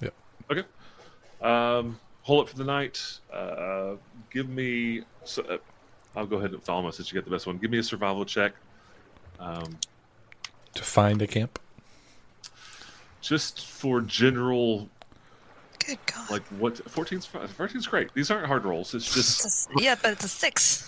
Yep. 0.01 0.14
Okay. 0.51 0.64
Um, 1.41 1.99
hold 2.23 2.47
it 2.47 2.49
for 2.51 2.57
the 2.57 2.63
night. 2.63 3.01
Uh, 3.31 3.93
give 4.31 4.49
me. 4.49 5.03
So, 5.23 5.43
uh, 5.43 5.57
I'll 6.15 6.25
go 6.25 6.37
ahead 6.37 6.51
with 6.51 6.67
Alma 6.69 6.91
since 6.91 7.11
you 7.11 7.15
get 7.15 7.25
the 7.25 7.31
best 7.31 7.47
one. 7.47 7.57
Give 7.57 7.71
me 7.71 7.77
a 7.79 7.83
survival 7.83 8.25
check. 8.25 8.53
Um, 9.39 9.77
To 10.75 10.83
find 10.83 11.21
a 11.21 11.27
camp. 11.27 11.59
just 13.21 13.65
for 13.67 14.01
general, 14.01 14.89
Good 15.85 15.97
God. 16.05 16.29
like 16.29 16.43
what 16.59 16.75
14's 16.85 17.27
14's 17.27 17.87
great. 17.87 18.13
These 18.13 18.29
aren't 18.31 18.45
hard 18.47 18.63
rolls. 18.65 18.93
It's 18.93 19.11
just 19.13 19.45
It's 19.45 19.67
a- 19.77 19.83
yeah, 19.83 19.95
but 20.01 20.11
it's 20.13 20.23
a 20.23 20.27
six. 20.27 20.85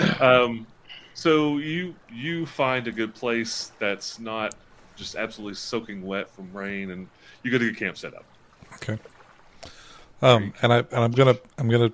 um, 0.20 0.66
so 1.14 1.58
you 1.58 1.94
you 2.12 2.46
find 2.46 2.86
a 2.88 2.92
good 2.92 3.14
place 3.14 3.72
that's 3.78 4.18
not 4.20 4.54
just 4.96 5.16
absolutely 5.16 5.54
soaking 5.54 6.02
wet 6.02 6.28
from 6.30 6.52
rain, 6.52 6.90
and 6.90 7.08
you 7.42 7.50
get 7.50 7.62
a 7.62 7.64
good 7.64 7.76
camp 7.78 7.96
set 7.96 8.14
up. 8.14 8.24
Okay. 8.74 8.98
Um, 10.20 10.52
and 10.62 10.72
I 10.72 10.78
and 10.78 10.86
I'm 11.04 11.12
gonna 11.12 11.36
I'm 11.58 11.68
gonna 11.68 11.92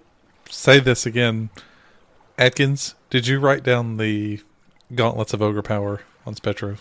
say 0.48 0.80
this 0.80 1.04
again. 1.06 1.50
Atkins, 2.38 2.94
did 3.10 3.26
you 3.26 3.38
write 3.38 3.62
down 3.62 3.96
the 3.98 4.40
gauntlets 4.94 5.32
of 5.32 5.42
ogre 5.42 5.62
power 5.62 6.00
on 6.26 6.34
Spectro? 6.34 6.76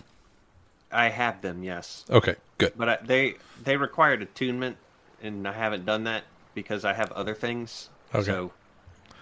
I 0.91 1.09
have 1.09 1.41
them, 1.41 1.63
yes, 1.63 2.05
Okay, 2.09 2.35
good. 2.59 2.73
but 2.75 2.87
I, 2.89 2.97
they 3.03 3.35
they 3.63 3.77
required 3.77 4.21
attunement, 4.21 4.77
and 5.21 5.47
I 5.47 5.53
haven't 5.53 5.85
done 5.85 6.03
that 6.05 6.23
because 6.53 6.85
I 6.85 6.93
have 6.93 7.11
other 7.13 7.33
things. 7.35 7.89
Okay. 8.13 8.25
So, 8.25 8.51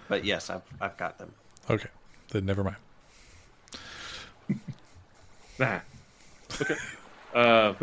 but 0.08 0.24
yes, 0.26 0.50
I've 0.50 0.62
I've 0.80 0.98
got 0.98 1.18
them. 1.18 1.34
Okay, 1.70 1.90
then 2.30 2.46
never 2.46 2.64
mind. 2.64 2.78
Nah. 5.60 5.80
Okay. 6.62 6.76
Uh, 7.34 7.74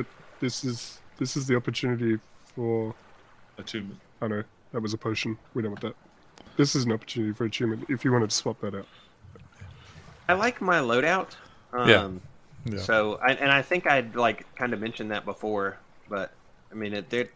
This 0.41 0.63
is 0.63 1.01
this 1.19 1.37
is 1.39 1.47
the 1.47 1.57
opportunity 1.57 2.19
for. 2.55 2.95
attunement. 3.57 3.99
I 4.21 4.29
know 4.29 4.43
that 4.73 4.81
was 4.81 4.95
a 4.95 4.99
potion. 4.99 5.39
We 5.55 5.63
don't 5.63 5.73
want 5.73 5.83
that. 5.83 5.95
This 6.57 6.75
is 6.75 6.85
an 6.85 6.93
opportunity 6.93 7.33
for 7.33 7.45
achievement. 7.45 7.87
If 7.89 8.05
you 8.05 8.13
wanted 8.13 8.31
to 8.31 8.37
swap 8.37 8.61
that 8.61 8.75
out, 8.75 8.87
I 10.29 10.35
like 10.35 10.61
my 10.61 10.79
loadout. 10.79 11.37
Um, 11.73 11.89
Yeah. 11.89 12.11
Yeah. 12.65 12.79
So, 12.81 13.19
I, 13.23 13.33
and 13.35 13.51
I 13.51 13.63
think 13.63 13.87
I'd 13.87 14.17
like 14.17 14.53
kind 14.57 14.75
of 14.75 14.81
mentioned 14.81 15.13
that 15.13 15.25
before, 15.25 15.79
but 16.09 16.33
I 16.71 16.75
mean, 16.75 16.93
it 16.93 17.09
did. 17.09 17.31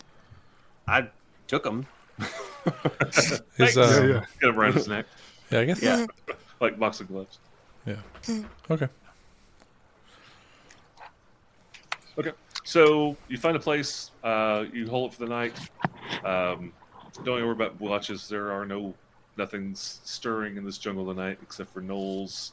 I 0.89 1.09
took 1.47 1.63
them. 1.63 1.87
Is, 2.19 3.43
Thanks. 3.57 3.77
uh, 3.77 4.01
yeah, 4.03 4.07
yeah. 4.07 4.25
Get 4.41 4.51
him 4.51 4.59
around 4.59 4.75
his 4.75 4.89
neck 4.89 5.07
yeah, 5.53 5.61
I 5.61 5.65
guess. 5.67 5.83
Yeah. 5.83 6.07
like 6.61 6.81
of 6.81 7.09
gloves. 7.09 7.39
Yeah. 7.87 7.97
Okay. 8.71 8.89
Okay. 12.19 12.33
So 12.65 13.17
you 13.29 13.39
find 13.39 13.57
a 13.57 13.61
place. 13.61 14.11
Uh, 14.23 14.65
you 14.73 14.89
hold 14.89 15.13
it 15.13 15.15
for 15.17 15.25
the 15.25 15.31
night. 15.31 15.59
Um, 16.25 16.73
don't 17.25 17.43
worry 17.43 17.51
about 17.51 17.81
watches. 17.81 18.29
There 18.29 18.53
are 18.53 18.65
no 18.65 18.95
nothing's 19.37 20.01
stirring 20.05 20.57
in 20.57 20.65
this 20.65 20.79
jungle 20.79 21.07
tonight 21.07 21.39
except 21.43 21.73
for 21.73 21.81
gnolls, 21.83 22.53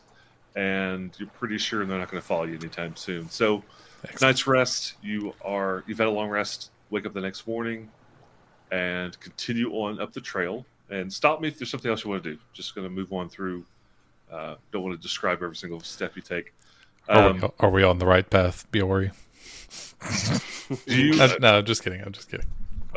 and 0.56 1.14
you're 1.20 1.30
pretty 1.30 1.58
sure 1.58 1.86
they're 1.86 1.98
not 1.98 2.10
going 2.10 2.22
to 2.22 2.28
follow 2.28 2.44
you 2.44 2.56
anytime 2.56 2.96
soon. 2.96 3.30
So 3.30 3.64
Excellent. 4.04 4.22
night's 4.22 4.48
rest. 4.48 4.96
You 5.04 5.34
are 5.44 5.84
you've 5.88 5.98
had 5.98 6.08
a 6.08 6.12
long 6.12 6.30
rest. 6.30 6.72
Wake 6.90 7.06
up 7.06 7.14
the 7.14 7.22
next 7.22 7.48
morning, 7.48 7.90
and 8.72 9.18
continue 9.20 9.72
on 9.74 10.00
up 10.00 10.12
the 10.14 10.22
trail. 10.22 10.66
And 10.90 11.12
stop 11.14 11.40
me 11.40 11.48
if 11.50 11.60
there's 11.60 11.70
something 11.70 11.92
else 11.92 12.04
you 12.04 12.10
want 12.10 12.24
to 12.24 12.34
do. 12.34 12.40
Just 12.52 12.74
going 12.74 12.86
to 12.88 12.90
move 12.90 13.14
on 13.14 13.30
through. 13.30 13.64
Uh, 14.32 14.56
don't 14.72 14.82
want 14.84 14.96
to 14.96 15.02
describe 15.02 15.44
every 15.44 15.56
single 15.56 15.80
step 15.80 16.16
you 16.16 16.22
take. 16.24 16.52
Are, 17.08 17.30
Um, 17.30 17.42
we, 17.42 17.48
are 17.60 17.70
we 17.70 17.84
on 17.84 18.00
the 18.00 18.06
right 18.08 18.28
path, 18.28 18.66
Biori? 18.72 19.12
Do 20.88 21.02
you, 21.02 21.22
Uh, 21.22 21.36
no, 21.42 21.58
I'm 21.60 21.66
just 21.66 21.84
kidding. 21.84 22.02
I'm 22.02 22.12
just 22.12 22.30
kidding. 22.30 22.46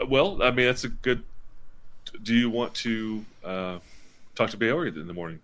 Uh, 0.01 0.07
Well, 0.07 0.43
I 0.43 0.51
mean, 0.51 0.67
that's 0.67 0.85
a 0.85 0.89
good. 0.89 1.23
Do 2.23 2.35
you 2.35 2.51
want 2.51 2.75
to 2.77 3.25
uh, 3.45 3.79
talk 4.35 4.51
to 4.51 4.57
Baori 4.57 4.95
in 4.97 5.07
the 5.07 5.15
morning? 5.15 5.41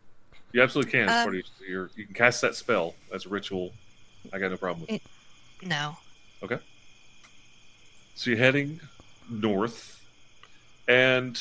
You 0.53 0.63
absolutely 0.63 0.93
can. 0.93 1.09
Um, 1.09 1.25
part 1.25 1.35
of 1.37 1.43
you 1.67 1.89
can 2.05 2.15
cast 2.15 2.41
that 2.43 2.55
spell 2.55 2.95
as 3.13 3.27
a 3.27 3.29
ritual. 3.29 3.73
I 4.33 4.39
got 4.39 4.51
no 4.51 4.57
problem 4.57 4.81
with 4.83 4.91
it. 4.91 5.03
No. 5.63 5.97
Okay. 6.43 6.59
So 8.15 8.31
you're 8.31 8.39
heading 8.39 8.81
north, 9.31 10.05
and 10.89 11.41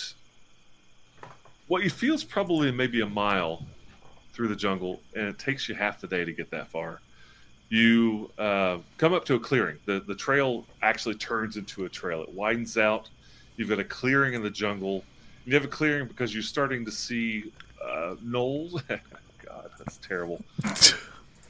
what 1.68 1.84
you 1.84 1.90
feel 1.90 2.14
is 2.14 2.24
probably 2.24 2.72
maybe 2.72 3.02
a 3.02 3.08
mile 3.08 3.66
through 4.34 4.50
the 4.50 4.56
jungle, 4.56 5.02
and 5.16 5.28
it 5.28 5.40
takes 5.40 5.68
you 5.68 5.76
half 5.76 6.00
the 6.00 6.08
day 6.08 6.24
to 6.24 6.32
get 6.32 6.52
that 6.52 6.68
far. 6.68 7.02
You 7.70 8.32
uh, 8.38 8.78
come 8.98 9.14
up 9.14 9.26
to 9.26 9.36
a 9.36 9.40
clearing. 9.40 9.78
The 9.86 10.00
the 10.00 10.16
trail 10.16 10.66
actually 10.82 11.16
turns 11.16 11.58
into 11.58 11.86
a 11.86 11.90
trail. 11.90 12.22
It 12.22 12.30
widens 12.30 12.78
out. 12.78 13.10
You've 13.58 13.70
got 13.70 13.80
a 13.80 13.84
clearing 13.84 14.34
in 14.36 14.44
the 14.44 14.50
jungle. 14.50 15.04
You 15.46 15.54
have 15.56 15.66
a 15.66 15.68
clearing 15.70 16.08
because 16.08 16.34
you're 16.34 16.44
starting 16.44 16.86
to 16.86 16.92
see 16.92 17.52
uh, 17.84 18.16
knolls. 18.22 18.82
God, 19.46 19.70
that's 19.78 19.98
terrible. 19.98 20.42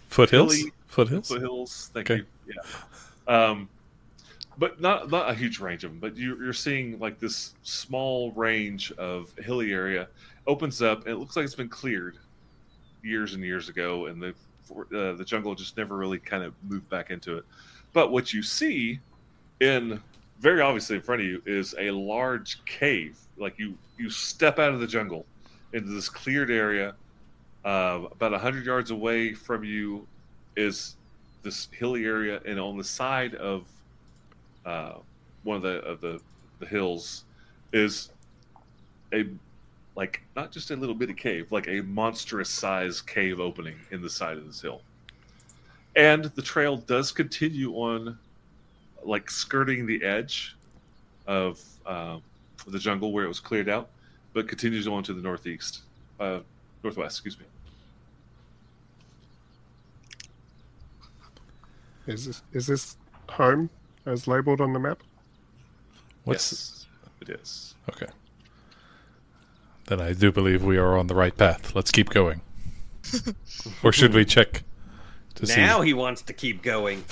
Foothills. 0.10 0.56
Hilly- 0.58 0.72
Foothills. 0.88 1.28
Foothills. 1.28 1.90
Thank 1.94 2.10
Okay. 2.12 2.24
you. 2.48 2.54
Yeah. 2.56 3.46
Um, 3.50 3.70
but 4.58 4.82
not 4.82 5.12
not 5.12 5.30
a 5.30 5.34
huge 5.36 5.60
range 5.60 5.84
of 5.84 5.92
them. 5.92 6.00
But 6.00 6.16
you, 6.18 6.36
you're 6.38 6.54
seeing 6.54 6.98
like 6.98 7.20
this 7.20 7.54
small 7.62 8.32
range 8.32 8.92
of 8.94 9.32
hilly 9.38 9.72
area 9.72 10.08
opens 10.48 10.82
up, 10.82 11.02
and 11.06 11.10
it 11.14 11.18
looks 11.18 11.36
like 11.36 11.46
it's 11.46 11.54
been 11.54 11.70
cleared 11.70 12.18
years 13.04 13.34
and 13.36 13.44
years 13.44 13.70
ago, 13.70 14.08
and 14.08 14.22
the 14.90 15.10
uh, 15.10 15.14
the 15.14 15.26
jungle 15.26 15.56
just 15.56 15.78
never 15.78 15.96
really 15.96 16.20
kind 16.20 16.44
of 16.44 16.54
moved 16.68 16.90
back 16.90 17.12
into 17.12 17.38
it. 17.38 17.46
But 17.94 18.12
what 18.12 18.34
you 18.34 18.44
see 18.44 19.00
in 19.60 20.02
very 20.40 20.62
obviously 20.62 20.98
in 20.98 21.02
front 21.02 21.22
of 21.22 21.28
you 21.28 21.42
is 21.46 21.76
a 21.78 21.92
large 21.92 22.64
cave. 22.66 23.18
Like 23.38 23.58
you 23.58 23.78
you 23.98 24.10
step 24.10 24.60
out 24.60 24.74
of 24.74 24.80
the 24.80 24.88
jungle 24.88 25.26
into 25.74 25.90
this 25.90 26.10
cleared 26.10 26.52
area. 26.52 26.96
Uh, 27.66 28.04
about 28.12 28.34
hundred 28.40 28.66
yards 28.66 28.92
away 28.92 29.34
from 29.34 29.64
you 29.64 30.08
is 30.56 30.96
this 31.44 31.68
hilly 31.72 32.06
area, 32.06 32.42
and 32.46 32.60
on 32.60 32.78
the 32.78 32.84
side 32.84 33.36
of 33.36 33.68
uh, 34.66 34.94
one 35.44 35.58
of 35.58 35.64
the 35.64 35.80
of 35.80 36.02
the 36.02 36.22
the 36.60 36.66
hills 36.66 37.26
is 37.74 38.12
a 39.14 39.26
like 39.98 40.22
not 40.36 40.52
just 40.52 40.70
a 40.70 40.76
little 40.76 40.94
bitty 40.94 41.16
cave, 41.16 41.52
like 41.52 41.68
a 41.68 41.82
monstrous 41.82 42.52
size 42.52 43.02
cave 43.02 43.40
opening 43.40 43.76
in 43.90 44.00
the 44.00 44.10
side 44.10 44.38
of 44.38 44.46
this 44.46 44.62
hill. 44.62 44.82
And 45.96 46.26
the 46.26 46.42
trail 46.44 46.78
does 46.78 47.12
continue 47.12 47.74
on, 47.74 48.18
like 49.04 49.32
skirting 49.32 49.88
the 49.88 50.04
edge 50.04 50.56
of 51.26 51.60
uh, 51.88 52.20
the 52.68 52.78
jungle 52.78 53.12
where 53.12 53.26
it 53.26 53.28
was 53.28 53.40
cleared 53.40 53.68
out, 53.68 53.90
but 54.34 54.48
continues 54.48 54.88
on 54.88 55.02
to 55.02 55.14
the 55.14 55.22
northeast, 55.22 55.82
uh, 56.20 56.42
northwest. 56.84 57.18
Excuse 57.18 57.40
me. 57.40 57.46
Is 62.06 62.28
this 62.28 62.44
is 62.54 62.68
this 62.68 62.98
home 63.30 63.70
as 64.06 64.28
labeled 64.28 64.62
on 64.62 64.74
the 64.74 64.80
map? 64.80 65.02
What's 66.24 66.52
yes, 66.52 66.86
it 67.20 67.30
is. 67.30 67.74
okay? 67.90 68.06
Then 69.88 70.02
I 70.02 70.14
do 70.14 70.32
believe 70.32 70.64
we 70.64 70.78
are 70.78 70.98
on 70.98 71.08
the 71.08 71.16
right 71.16 71.36
path. 71.36 71.74
Let's 71.74 71.92
keep 71.92 72.10
going. 72.10 72.42
or 73.84 73.94
should 73.94 74.14
we 74.14 74.26
check 74.26 74.64
to 75.36 75.48
see 75.48 75.62
now 75.62 75.82
see. 75.82 75.88
he 75.88 75.94
wants 75.94 76.22
to 76.24 76.34
keep 76.34 76.62
going. 76.62 77.06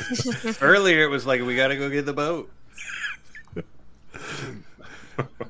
Earlier 0.60 1.04
it 1.04 1.08
was 1.08 1.24
like 1.24 1.42
we 1.42 1.54
got 1.54 1.68
to 1.68 1.76
go 1.76 1.88
get 1.88 2.04
the 2.04 2.12
boat. 2.12 2.50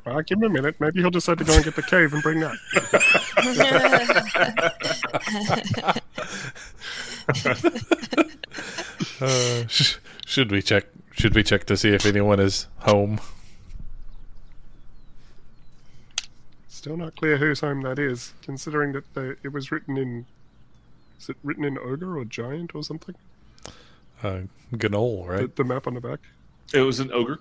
Uh, 0.07 0.21
give 0.27 0.37
him 0.37 0.45
a 0.45 0.49
minute. 0.51 0.77
Maybe 0.79 1.01
he'll 1.01 1.11
decide 1.11 1.39
to 1.39 1.45
go 1.45 1.55
and 1.55 1.65
get 1.65 1.77
the 1.77 1.83
cave 1.83 2.13
and 2.13 2.23
bring 2.23 2.41
that. 2.41 2.57
Uh, 9.19 9.67
sh- 9.67 9.97
should 10.27 10.51
we 10.51 10.61
check? 10.61 10.85
Should 11.13 11.35
we 11.35 11.43
check 11.43 11.65
to 11.67 11.77
see 11.77 11.89
if 11.89 12.05
anyone 12.05 12.39
is 12.39 12.67
home? 12.81 13.19
Still 16.87 16.97
not 16.97 17.17
clear 17.17 17.37
whose 17.39 17.63
home 17.63 17.83
that 17.83 17.99
is, 17.99 18.33
considering 18.43 18.93
that 18.93 19.13
the, 19.15 19.37
it 19.43 19.53
was 19.53 19.73
written 19.73 19.99
in. 19.99 20.25
Is 21.19 21.29
it 21.29 21.37
written 21.43 21.65
in 21.65 21.77
ogre 21.79 22.17
or 22.17 22.25
giant 22.25 22.77
or 22.77 22.85
something? 22.85 23.17
Uh, 24.23 24.43
Ganol, 24.73 25.27
right? 25.27 25.57
the 25.57 25.65
map 25.65 25.89
on 25.89 25.95
the 25.95 26.01
back. 26.01 26.21
It 26.73 26.83
was 26.83 27.01
an 27.01 27.11
ogre. 27.11 27.41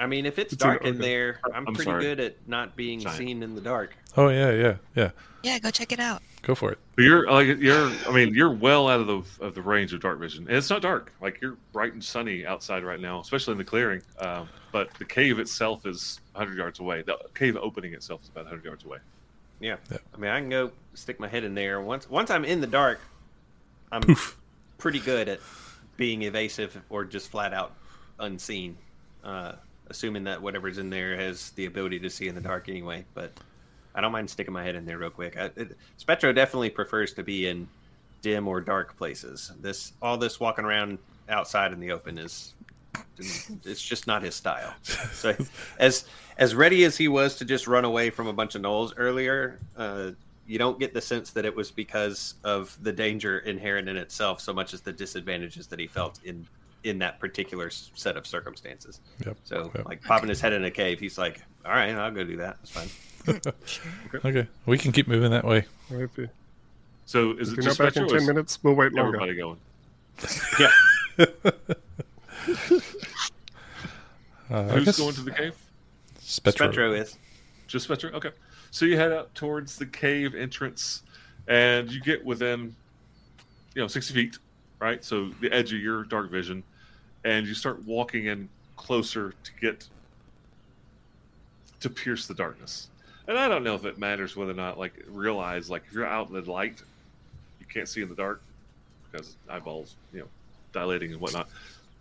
I 0.00 0.06
mean, 0.06 0.24
if 0.24 0.38
it's 0.38 0.54
It's 0.54 0.62
dark 0.62 0.82
in 0.86 0.96
there, 0.96 1.40
I'm, 1.44 1.68
I'm 1.68 1.74
pretty 1.74 1.90
sorry. 1.90 2.02
good 2.02 2.20
at 2.20 2.36
not 2.48 2.74
being 2.74 3.00
Giant. 3.00 3.18
seen 3.18 3.42
in 3.42 3.54
the 3.54 3.60
dark. 3.60 3.94
Oh 4.16 4.30
yeah, 4.30 4.50
yeah, 4.52 4.76
yeah. 4.96 5.10
yeah, 5.42 5.58
go 5.58 5.70
check 5.70 5.92
it 5.92 6.00
out. 6.00 6.22
Go 6.48 6.54
for 6.54 6.72
it. 6.72 6.78
But 6.96 7.04
you're 7.04 7.30
like 7.30 7.58
you're. 7.58 7.92
I 8.08 8.10
mean, 8.10 8.32
you're 8.32 8.50
well 8.50 8.88
out 8.88 9.00
of 9.00 9.06
the 9.06 9.44
of 9.44 9.54
the 9.54 9.60
range 9.60 9.92
of 9.92 10.00
dark 10.00 10.18
vision, 10.18 10.46
and 10.48 10.56
it's 10.56 10.70
not 10.70 10.80
dark. 10.80 11.12
Like 11.20 11.42
you're 11.42 11.58
bright 11.74 11.92
and 11.92 12.02
sunny 12.02 12.46
outside 12.46 12.84
right 12.84 12.98
now, 12.98 13.20
especially 13.20 13.52
in 13.52 13.58
the 13.58 13.64
clearing. 13.64 14.00
Um, 14.18 14.48
but 14.72 14.88
the 14.94 15.04
cave 15.04 15.40
itself 15.40 15.84
is 15.84 16.20
100 16.32 16.56
yards 16.56 16.80
away. 16.80 17.02
The 17.02 17.18
cave 17.34 17.58
opening 17.60 17.92
itself 17.92 18.22
is 18.22 18.30
about 18.30 18.44
100 18.44 18.64
yards 18.64 18.82
away. 18.86 18.96
Yeah. 19.60 19.76
Yeah. 19.90 19.98
I 20.14 20.16
mean, 20.16 20.30
I 20.30 20.40
can 20.40 20.48
go 20.48 20.72
stick 20.94 21.20
my 21.20 21.28
head 21.28 21.44
in 21.44 21.54
there. 21.54 21.82
Once 21.82 22.08
once 22.08 22.30
I'm 22.30 22.46
in 22.46 22.62
the 22.62 22.66
dark, 22.66 22.98
I'm 23.92 24.16
pretty 24.78 25.00
good 25.00 25.28
at 25.28 25.40
being 25.98 26.22
evasive 26.22 26.80
or 26.88 27.04
just 27.04 27.28
flat 27.30 27.52
out 27.52 27.74
unseen. 28.20 28.78
Uh, 29.22 29.52
assuming 29.88 30.24
that 30.24 30.40
whatever's 30.40 30.78
in 30.78 30.88
there 30.88 31.14
has 31.14 31.50
the 31.50 31.66
ability 31.66 31.98
to 31.98 32.08
see 32.08 32.26
in 32.26 32.34
the 32.34 32.40
dark 32.40 32.70
anyway. 32.70 33.04
But 33.12 33.38
I 33.94 34.00
don't 34.00 34.12
mind 34.12 34.28
sticking 34.30 34.52
my 34.52 34.62
head 34.62 34.74
in 34.74 34.84
there 34.84 34.98
real 34.98 35.10
quick. 35.10 35.36
I, 35.36 35.50
it, 35.56 35.76
Spectro 35.96 36.32
definitely 36.32 36.70
prefers 36.70 37.12
to 37.14 37.22
be 37.22 37.48
in 37.48 37.68
dim 38.22 38.46
or 38.48 38.60
dark 38.60 38.96
places. 38.96 39.52
This 39.60 39.92
all 40.02 40.16
this 40.16 40.38
walking 40.40 40.64
around 40.64 40.98
outside 41.28 41.72
in 41.72 41.80
the 41.80 41.92
open 41.92 42.18
is 42.18 42.54
it's 43.64 43.82
just 43.82 44.06
not 44.06 44.22
his 44.22 44.34
style. 44.34 44.74
So 45.12 45.34
as 45.78 46.04
as 46.38 46.54
ready 46.54 46.84
as 46.84 46.96
he 46.96 47.08
was 47.08 47.36
to 47.36 47.44
just 47.44 47.66
run 47.66 47.84
away 47.84 48.10
from 48.10 48.26
a 48.28 48.32
bunch 48.32 48.54
of 48.54 48.62
gnolls 48.62 48.92
earlier, 48.96 49.58
uh, 49.76 50.12
you 50.46 50.58
don't 50.58 50.78
get 50.78 50.94
the 50.94 51.00
sense 51.00 51.30
that 51.32 51.44
it 51.44 51.54
was 51.54 51.70
because 51.70 52.34
of 52.44 52.76
the 52.82 52.92
danger 52.92 53.40
inherent 53.40 53.88
in 53.88 53.96
itself, 53.96 54.40
so 54.40 54.52
much 54.52 54.72
as 54.72 54.80
the 54.80 54.92
disadvantages 54.92 55.66
that 55.66 55.78
he 55.78 55.86
felt 55.86 56.20
in 56.24 56.46
in 56.84 56.98
that 57.00 57.18
particular 57.18 57.70
set 57.70 58.16
of 58.16 58.24
circumstances. 58.26 59.00
Yep. 59.26 59.36
So, 59.42 59.70
Yep. 59.74 59.84
like 59.86 60.02
popping 60.02 60.28
his 60.28 60.40
head 60.40 60.52
in 60.52 60.64
a 60.64 60.70
cave, 60.70 61.00
he's 61.00 61.18
like, 61.18 61.42
"All 61.64 61.72
right, 61.72 61.90
I'll 61.94 62.10
go 62.12 62.22
do 62.22 62.36
that. 62.36 62.56
That's 62.60 62.70
fine." 62.70 62.88
Okay, 64.24 64.46
we 64.66 64.78
can 64.78 64.92
keep 64.92 65.06
moving 65.06 65.30
that 65.30 65.44
way. 65.44 65.66
Well, 65.90 66.08
So 67.04 67.32
is 67.32 67.52
if 67.52 67.58
it 67.58 67.62
you're 67.62 67.64
just 67.64 67.78
not 67.78 67.94
back 67.94 67.96
in 68.02 68.08
ten 68.08 68.26
minutes, 68.26 68.58
we'll 68.62 68.74
wait 68.74 68.92
longer. 68.92 69.16
everybody 69.20 69.36
going? 69.36 69.58
yeah, 70.58 70.72
Uh, 74.50 74.62
Who's 74.68 74.96
going 74.98 75.14
to 75.14 75.20
the 75.20 75.30
cave? 75.30 75.54
Spectro. 76.20 76.66
Spectro 76.68 76.92
is. 76.92 77.16
Just 77.66 77.84
Spectro? 77.84 78.10
Okay. 78.12 78.30
So 78.70 78.86
you 78.86 78.96
head 78.96 79.12
up 79.12 79.32
towards 79.34 79.76
the 79.76 79.86
cave 79.86 80.34
entrance 80.34 81.02
and 81.48 81.90
you 81.90 82.00
get 82.00 82.24
within, 82.24 82.74
you 83.74 83.82
know, 83.82 83.86
60 83.86 84.14
feet, 84.14 84.38
right? 84.80 85.04
So 85.04 85.30
the 85.40 85.52
edge 85.52 85.72
of 85.72 85.80
your 85.80 86.04
dark 86.04 86.30
vision. 86.30 86.62
And 87.24 87.46
you 87.46 87.54
start 87.54 87.84
walking 87.84 88.26
in 88.26 88.48
closer 88.76 89.34
to 89.42 89.50
get 89.60 89.86
to 91.80 91.90
pierce 91.90 92.26
the 92.26 92.34
darkness. 92.34 92.88
And 93.28 93.38
I 93.38 93.46
don't 93.46 93.62
know 93.62 93.74
if 93.74 93.84
it 93.84 93.98
matters 93.98 94.34
whether 94.34 94.52
or 94.52 94.54
not, 94.54 94.78
like, 94.78 94.94
realize, 95.06 95.68
like, 95.68 95.84
if 95.86 95.92
you're 95.92 96.06
out 96.06 96.30
in 96.30 96.34
the 96.34 96.50
light, 96.50 96.82
you 97.60 97.66
can't 97.66 97.88
see 97.88 98.00
in 98.00 98.08
the 98.08 98.14
dark 98.14 98.40
because 99.12 99.36
eyeballs, 99.48 99.94
you 100.12 100.20
know, 100.20 100.26
dilating 100.72 101.12
and 101.12 101.20
whatnot. 101.20 101.48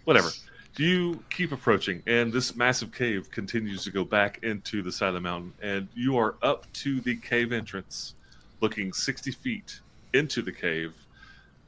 Whatever. 0.05 0.29
You 0.77 1.23
keep 1.29 1.51
approaching, 1.51 2.01
and 2.07 2.31
this 2.31 2.55
massive 2.55 2.93
cave 2.93 3.29
continues 3.29 3.83
to 3.83 3.91
go 3.91 4.05
back 4.05 4.39
into 4.43 4.81
the 4.81 4.91
side 4.91 5.09
of 5.09 5.15
the 5.15 5.21
mountain, 5.21 5.51
and 5.61 5.87
you 5.95 6.17
are 6.17 6.35
up 6.41 6.71
to 6.73 7.01
the 7.01 7.15
cave 7.15 7.51
entrance, 7.51 8.13
looking 8.61 8.93
60 8.93 9.31
feet 9.31 9.79
into 10.13 10.41
the 10.41 10.51
cave. 10.51 10.93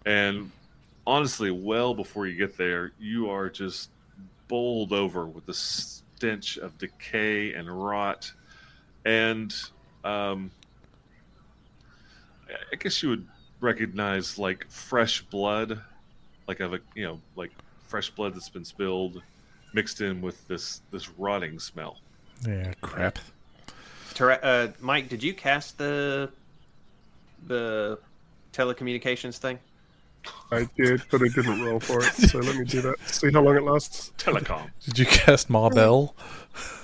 And 0.05 0.51
honestly, 1.05 1.51
well 1.51 1.93
before 1.93 2.27
you 2.27 2.37
get 2.37 2.55
there, 2.55 2.91
you 2.99 3.29
are 3.29 3.49
just 3.49 3.89
bowled 4.47 4.93
over 4.93 5.25
with 5.25 5.45
the 5.47 5.53
stench 5.53 6.57
of 6.57 6.77
decay 6.77 7.53
and 7.53 7.67
rot. 7.67 8.31
And 9.05 9.55
um, 10.03 10.51
I 12.71 12.75
guess 12.75 13.01
you 13.01 13.09
would 13.09 13.27
recognize 13.61 14.37
like 14.37 14.69
fresh 14.69 15.21
blood, 15.21 15.81
like 16.47 16.59
of 16.59 16.73
a 16.73 16.79
you 16.95 17.05
know 17.05 17.19
like 17.35 17.51
fresh 17.87 18.09
blood 18.09 18.35
that's 18.35 18.49
been 18.49 18.65
spilled, 18.65 19.21
mixed 19.73 20.01
in 20.01 20.21
with 20.21 20.47
this 20.47 20.81
this 20.91 21.09
rotting 21.09 21.59
smell. 21.59 21.97
Yeah, 22.47 22.73
crap. 22.81 23.19
Ter- 24.13 24.39
uh, 24.41 24.69
Mike, 24.79 25.09
did 25.09 25.23
you 25.23 25.33
cast 25.33 25.77
the 25.77 26.29
the 27.47 27.99
telecommunications 28.53 29.37
thing? 29.37 29.59
I 30.51 30.67
did, 30.75 31.01
but 31.09 31.21
I 31.21 31.27
didn't 31.27 31.63
roll 31.63 31.79
for 31.79 32.03
it. 32.03 32.11
So 32.13 32.39
let 32.39 32.55
me 32.55 32.65
do 32.65 32.81
that. 32.81 32.95
See 33.07 33.31
how 33.31 33.41
long 33.41 33.55
it 33.55 33.63
lasts. 33.63 34.11
Telecom, 34.17 34.69
Did 34.83 34.99
you 34.99 35.05
cast 35.05 35.49
Ma 35.49 35.69
Bell? 35.69 36.15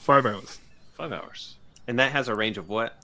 Five 0.00 0.26
hours. 0.26 0.58
five 0.94 1.12
hours, 1.12 1.56
And 1.86 1.98
that 1.98 2.12
has 2.12 2.28
a 2.28 2.34
range 2.34 2.58
of 2.58 2.68
what? 2.68 2.96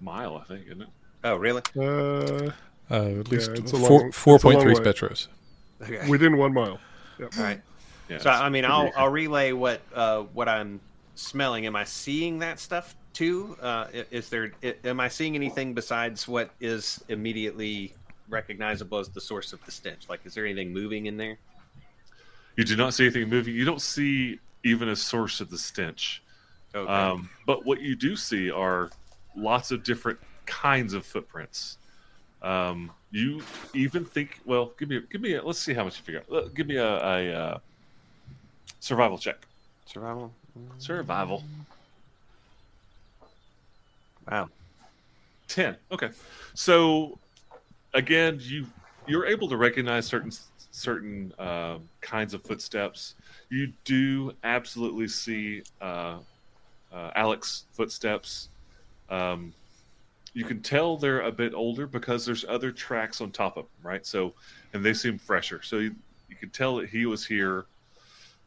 mile, 0.00 0.36
I 0.36 0.44
think, 0.44 0.66
isn't 0.66 0.82
it? 0.82 0.88
Oh, 1.24 1.36
really? 1.36 1.62
Uh, 1.76 2.50
Uh, 2.90 3.18
at 3.20 3.28
least 3.32 3.50
it's 3.50 3.72
a 3.72 3.76
four 3.78 4.00
long- 4.02 4.12
four 4.12 4.34
it's 4.36 4.44
a 4.44 4.46
long 4.48 4.54
point 4.56 4.62
three 4.62 4.74
way. 4.74 4.80
spectros. 4.92 5.28
Okay. 5.82 6.08
within 6.08 6.36
one 6.36 6.52
mile. 6.54 6.78
All 7.20 7.28
right. 7.38 7.60
Yeah. 8.08 8.18
So 8.18 8.30
I 8.30 8.48
mean, 8.48 8.64
I'll 8.64 8.82
pretty- 8.82 8.96
I'll 8.96 9.08
relay 9.10 9.52
what 9.52 9.80
uh, 9.94 10.22
what 10.32 10.48
I'm 10.48 10.80
smelling. 11.16 11.66
Am 11.66 11.74
I 11.76 11.84
seeing 11.84 12.38
that 12.40 12.60
stuff 12.60 12.94
too? 13.12 13.56
Uh, 13.60 13.86
is 14.12 14.28
there? 14.28 14.52
Am 14.84 15.00
I 15.00 15.08
seeing 15.08 15.34
anything 15.34 15.74
besides 15.74 16.28
what 16.28 16.50
is 16.60 17.02
immediately 17.08 17.92
recognizable 18.28 18.98
as 18.98 19.08
the 19.08 19.20
source 19.20 19.52
of 19.52 19.64
the 19.64 19.72
stench? 19.72 20.08
Like, 20.08 20.20
is 20.24 20.34
there 20.34 20.44
anything 20.46 20.72
moving 20.72 21.06
in 21.06 21.16
there? 21.16 21.36
You 22.56 22.64
do 22.64 22.76
not 22.76 22.94
see 22.94 23.04
anything 23.06 23.28
moving. 23.28 23.54
You 23.54 23.64
don't 23.64 23.82
see 23.82 24.38
even 24.64 24.88
a 24.88 24.96
source 24.96 25.40
of 25.40 25.50
the 25.50 25.58
stench. 25.58 26.22
Okay. 26.74 26.90
Um, 26.90 27.30
but 27.46 27.64
what 27.64 27.80
you 27.80 27.96
do 27.96 28.16
see 28.16 28.50
are 28.50 28.90
lots 29.34 29.70
of 29.70 29.82
different 29.82 30.18
kinds 30.46 30.94
of 30.94 31.04
footprints. 31.06 31.78
Um, 32.42 32.92
you 33.10 33.42
even 33.74 34.04
think, 34.04 34.40
well, 34.44 34.72
give 34.78 34.88
me, 34.88 35.00
give 35.10 35.20
me, 35.20 35.34
a, 35.34 35.42
let's 35.42 35.58
see 35.58 35.74
how 35.74 35.84
much 35.84 35.98
you 35.98 36.04
figure 36.04 36.20
out. 36.20 36.36
Uh, 36.36 36.48
Give 36.48 36.66
me 36.66 36.76
a, 36.76 36.86
a 36.86 37.32
uh, 37.32 37.58
survival 38.80 39.18
check. 39.18 39.46
Survival. 39.86 40.32
Survival. 40.78 41.42
Wow. 44.30 44.48
10 45.48 45.76
okay 45.92 46.10
so 46.54 47.18
again 47.94 48.38
you 48.40 48.66
you're 49.06 49.26
able 49.26 49.48
to 49.48 49.56
recognize 49.56 50.06
certain 50.06 50.30
certain 50.76 51.32
uh, 51.38 51.78
kinds 52.02 52.34
of 52.34 52.42
footsteps. 52.42 53.14
You 53.48 53.72
do 53.84 54.32
absolutely 54.44 55.08
see 55.08 55.62
uh, 55.80 56.18
uh, 56.92 57.10
Alec's 57.16 57.64
footsteps. 57.72 58.50
Um, 59.08 59.54
you 60.34 60.44
can 60.44 60.60
tell 60.60 60.98
they're 60.98 61.22
a 61.22 61.32
bit 61.32 61.54
older 61.54 61.86
because 61.86 62.26
there's 62.26 62.44
other 62.46 62.70
tracks 62.70 63.22
on 63.22 63.30
top 63.30 63.56
of 63.56 63.64
them 63.64 63.90
right? 63.90 64.04
So 64.04 64.34
and 64.74 64.84
they 64.84 64.92
seem 64.92 65.18
fresher. 65.18 65.62
So 65.62 65.78
you, 65.78 65.94
you 66.28 66.36
can 66.36 66.50
tell 66.50 66.76
that 66.76 66.90
he 66.90 67.06
was 67.06 67.24
here 67.24 67.60
a 67.60 67.64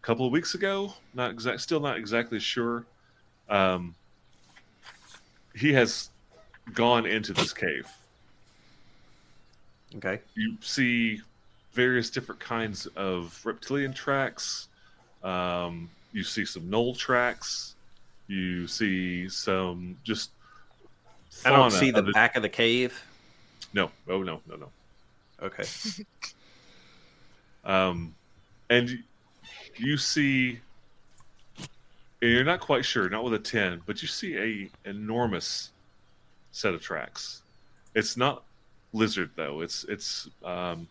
couple 0.03 0.25
of 0.25 0.31
weeks 0.31 0.53
ago. 0.53 0.93
Not 1.15 1.31
exact 1.31 1.61
still 1.61 1.79
not 1.79 1.97
exactly 1.97 2.39
sure. 2.39 2.85
Um, 3.49 3.95
he 5.55 5.73
has 5.73 6.11
gone 6.75 7.07
into 7.07 7.33
this 7.33 7.53
cave. 7.53 7.87
Okay. 9.95 10.19
You 10.35 10.57
see 10.61 11.21
various 11.73 12.09
different 12.09 12.39
kinds 12.39 12.85
of 12.95 13.39
reptilian 13.43 13.93
tracks. 13.93 14.67
Um, 15.23 15.89
you 16.13 16.23
see 16.23 16.45
some 16.45 16.63
gnoll 16.63 16.97
tracks. 16.97 17.75
You 18.27 18.67
see 18.67 19.29
some 19.29 19.97
just. 20.03 20.31
I 21.45 21.51
don't 21.51 21.71
see 21.71 21.91
the 21.91 22.03
back 22.03 22.35
of 22.35 22.41
the 22.41 22.49
cave. 22.49 23.01
No, 23.73 23.91
oh 24.07 24.23
no, 24.23 24.41
no, 24.47 24.55
no. 24.55 24.69
Okay. 25.41 25.63
Um, 27.65 28.15
and 28.69 29.03
you- 29.77 29.97
see, 29.97 30.59
and 31.57 32.31
you're 32.31 32.43
not 32.43 32.61
quite 32.61 32.85
sure, 32.85 33.09
not 33.09 33.23
with 33.23 33.33
a 33.33 33.39
ten, 33.39 33.81
but 33.85 34.01
you 34.01 34.07
see 34.07 34.37
a 34.37 34.89
enormous 34.89 35.71
set 36.51 36.73
of 36.73 36.81
tracks. 36.81 37.41
It's 37.95 38.17
not 38.17 38.43
lizard 38.93 39.31
though. 39.35 39.61
It's 39.61 39.83
it's 39.85 40.29
um, 40.43 40.81
it's 40.81 40.87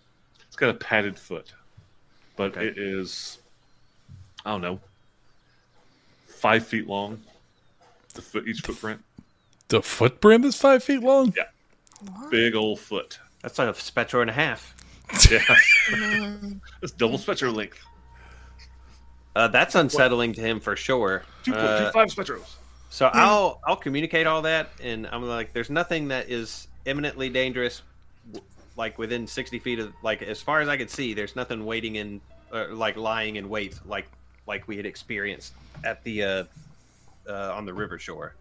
got 0.58 0.70
a 0.70 0.74
padded 0.74 1.18
foot, 1.18 1.52
but 2.36 2.56
Okay. 2.56 2.66
it 2.66 2.78
is 2.78 3.38
I 4.44 4.50
don't 4.50 4.60
know 4.62 4.80
five 6.26 6.66
feet 6.66 6.86
long. 6.86 7.20
The 8.14 8.22
foot 8.22 8.46
each 8.48 8.60
footprint, 8.60 9.02
The 9.68 9.82
footprint 9.82 10.44
is 10.44 10.56
five 10.56 10.82
feet 10.84 11.00
long. 11.02 11.32
Yeah. 11.36 11.44
What? 12.14 12.30
big 12.30 12.54
old 12.54 12.78
foot. 12.80 13.18
That's 13.42 13.58
like 13.58 13.68
a 13.68 13.74
spectro 13.74 14.20
and 14.20 14.30
a 14.30 14.32
half. 14.32 14.74
Yeah, 15.30 15.40
it's 16.82 16.92
double 16.92 17.16
spectro 17.18 17.50
length. 17.50 17.78
Uh, 19.34 19.48
that's 19.48 19.74
unsettling 19.74 20.32
to 20.34 20.40
him 20.42 20.60
for 20.60 20.76
sure. 20.76 21.22
Two 21.44 21.54
Uh, 21.54 21.86
two 21.86 21.92
five 21.92 22.08
spectros. 22.08 22.56
So 22.90 23.06
I'll 23.12 23.60
I'll 23.66 23.76
communicate 23.76 24.26
all 24.26 24.42
that, 24.42 24.70
and 24.82 25.06
I'm 25.06 25.22
like, 25.22 25.52
there's 25.54 25.70
nothing 25.70 26.08
that 26.08 26.28
is 26.30 26.68
imminently 26.84 27.28
dangerous, 27.30 27.82
w- 28.32 28.44
like 28.78 28.96
within 28.96 29.26
60 29.26 29.58
feet 29.58 29.80
of 29.80 29.92
like 30.02 30.22
as 30.22 30.40
far 30.40 30.60
as 30.60 30.68
I 30.68 30.76
could 30.78 30.88
see. 30.88 31.12
There's 31.12 31.36
nothing 31.36 31.66
waiting 31.66 31.96
in, 31.96 32.20
uh, 32.52 32.68
like 32.70 32.96
lying 32.96 33.36
in 33.36 33.48
wait, 33.50 33.78
like 33.84 34.06
like 34.46 34.66
we 34.68 34.76
had 34.76 34.86
experienced 34.86 35.52
at 35.84 36.02
the 36.04 36.22
uh, 36.22 36.44
uh, 37.28 37.52
on 37.52 37.66
the 37.66 37.74
river 37.74 37.98
shore. 37.98 38.34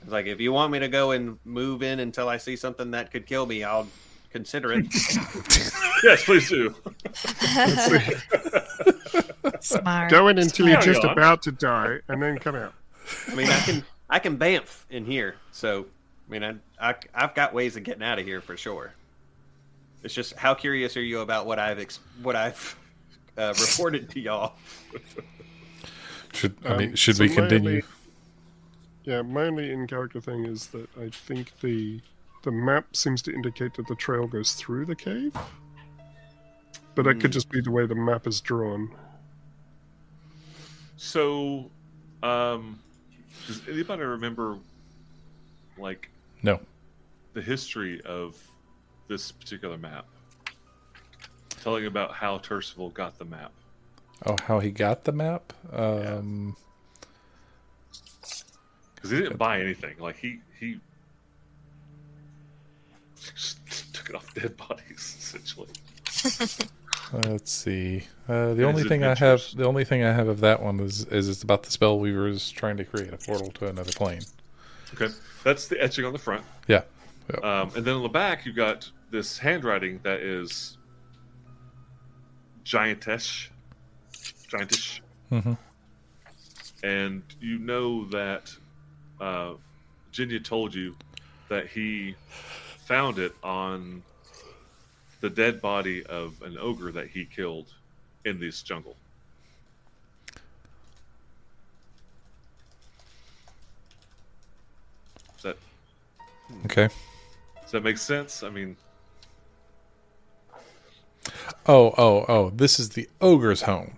It's 0.00 0.12
like 0.12 0.26
if 0.26 0.40
you 0.40 0.52
want 0.52 0.72
me 0.72 0.78
to 0.78 0.88
go 0.88 1.10
and 1.10 1.38
move 1.44 1.82
in 1.82 2.00
until 2.00 2.28
I 2.28 2.38
see 2.38 2.56
something 2.56 2.92
that 2.92 3.10
could 3.10 3.26
kill 3.26 3.44
me, 3.44 3.64
I'll 3.64 3.88
consider 4.30 4.72
it. 4.72 4.86
Yes, 6.04 6.24
please 6.24 6.48
do. 6.48 6.74
Smart. 9.60 10.10
Go 10.10 10.26
in 10.26 10.38
until 10.38 10.68
you're 10.68 10.80
just 10.80 11.04
about 11.04 11.42
to 11.42 11.52
die, 11.52 12.00
and 12.08 12.20
then 12.20 12.38
come 12.40 12.56
out. 12.56 12.74
I 13.28 13.36
mean, 13.36 13.46
I 13.46 13.60
can 13.60 13.84
I 14.10 14.18
can 14.18 14.36
bamf 14.36 14.82
in 14.90 15.04
here, 15.04 15.36
so 15.52 15.86
I 16.28 16.32
mean, 16.32 16.42
I, 16.42 16.90
I 16.90 16.96
I've 17.14 17.36
got 17.36 17.54
ways 17.54 17.76
of 17.76 17.84
getting 17.84 18.02
out 18.02 18.18
of 18.18 18.24
here 18.24 18.40
for 18.40 18.56
sure. 18.56 18.92
It's 20.02 20.14
just 20.14 20.34
how 20.34 20.54
curious 20.54 20.96
are 20.96 21.02
you 21.02 21.20
about 21.20 21.46
what 21.46 21.58
I've 21.58 21.78
ex- 21.78 22.00
what 22.22 22.34
I've 22.36 22.76
uh, 23.38 23.54
reported 23.60 24.10
to 24.10 24.20
y'all? 24.20 24.54
Should 26.32 26.56
I 26.64 26.76
mean 26.76 26.88
Um, 26.90 26.94
should 26.96 27.16
so 27.16 27.24
we 27.24 27.28
continue? 27.28 27.68
only- 27.70 27.82
yeah, 29.04 29.22
my 29.22 29.42
only 29.44 29.70
in 29.70 29.86
character 29.86 30.20
thing 30.20 30.44
is 30.44 30.68
that 30.68 30.88
I 30.98 31.10
think 31.10 31.58
the 31.60 32.00
the 32.42 32.50
map 32.52 32.96
seems 32.96 33.22
to 33.22 33.32
indicate 33.32 33.74
that 33.74 33.86
the 33.86 33.94
trail 33.94 34.26
goes 34.26 34.54
through 34.54 34.84
the 34.86 34.96
cave, 34.96 35.36
but 36.96 37.04
that 37.04 37.14
could 37.20 37.30
Hmm. 37.30 37.38
just 37.38 37.48
be 37.50 37.60
the 37.60 37.70
way 37.70 37.86
the 37.86 37.94
map 37.94 38.26
is 38.26 38.40
drawn. 38.40 38.92
So, 40.96 41.70
um, 42.22 42.78
does 43.46 43.60
anybody 43.68 44.02
remember, 44.02 44.56
like, 45.78 46.10
No. 46.42 46.60
the 47.34 47.42
history 47.42 48.00
of 48.02 48.36
this 49.08 49.32
particular 49.32 49.76
map? 49.78 50.06
Telling 51.62 51.86
about 51.86 52.12
how 52.12 52.38
Tercival 52.38 52.92
got 52.92 53.18
the 53.18 53.24
map. 53.24 53.52
Oh, 54.26 54.36
how 54.46 54.60
he 54.60 54.70
got 54.70 55.04
the 55.04 55.12
map? 55.12 55.52
Um, 55.72 56.56
Because 58.94 59.10
he 59.10 59.18
didn't 59.18 59.36
buy 59.36 59.60
anything. 59.60 59.96
Like, 59.98 60.16
he, 60.16 60.38
he 60.58 60.78
took 63.92 64.10
it 64.10 64.14
off 64.14 64.32
dead 64.34 64.56
bodies, 64.56 65.16
essentially. 65.18 65.68
let's 67.12 67.50
see. 67.50 68.04
Uh, 68.28 68.54
the 68.54 68.56
His 68.56 68.64
only 68.64 68.84
thing 68.84 69.04
I 69.04 69.14
have, 69.14 69.42
the 69.54 69.66
only 69.66 69.84
thing 69.84 70.04
I 70.04 70.12
have 70.12 70.28
of 70.28 70.40
that 70.40 70.62
one 70.62 70.80
is 70.80 71.04
is 71.06 71.28
it's 71.28 71.42
about 71.42 71.62
the 71.64 71.70
spell 71.70 71.98
weavers 71.98 72.50
trying 72.50 72.76
to 72.76 72.84
create 72.84 73.12
a 73.12 73.16
portal 73.16 73.50
to 73.52 73.66
another 73.68 73.92
plane. 73.92 74.22
Okay. 74.94 75.12
That's 75.44 75.68
the 75.68 75.82
etching 75.82 76.04
on 76.04 76.12
the 76.12 76.18
front. 76.18 76.44
Yeah. 76.68 76.82
Um, 77.42 77.70
and 77.74 77.84
then 77.84 77.94
on 77.94 78.02
the 78.02 78.08
back, 78.08 78.44
you've 78.44 78.56
got 78.56 78.90
this 79.10 79.38
handwriting 79.38 80.00
that 80.02 80.20
is 80.20 80.76
giantish. 82.64 83.48
Giantish. 84.48 85.00
hmm 85.28 85.54
and 86.82 87.22
you 87.40 87.58
know 87.58 88.04
that 88.06 88.54
uh, 89.20 89.52
Jinya 90.12 90.42
told 90.42 90.74
you 90.74 90.96
that 91.48 91.68
he 91.68 92.14
found 92.78 93.18
it 93.18 93.32
on 93.42 94.02
the 95.20 95.30
dead 95.30 95.60
body 95.60 96.04
of 96.06 96.40
an 96.42 96.58
ogre 96.58 96.90
that 96.92 97.08
he 97.08 97.24
killed 97.24 97.72
in 98.24 98.40
this 98.40 98.62
jungle. 98.62 98.96
Does 105.34 105.42
that 105.42 105.56
Okay. 106.64 106.88
Does 107.72 107.80
that 107.80 107.84
make 107.84 107.96
sense? 107.96 108.42
I 108.42 108.50
mean, 108.50 108.76
Oh, 111.66 111.94
oh, 111.96 112.26
oh! 112.28 112.50
This 112.50 112.78
is 112.78 112.90
the 112.90 113.08
ogre's 113.22 113.62
home. 113.62 113.96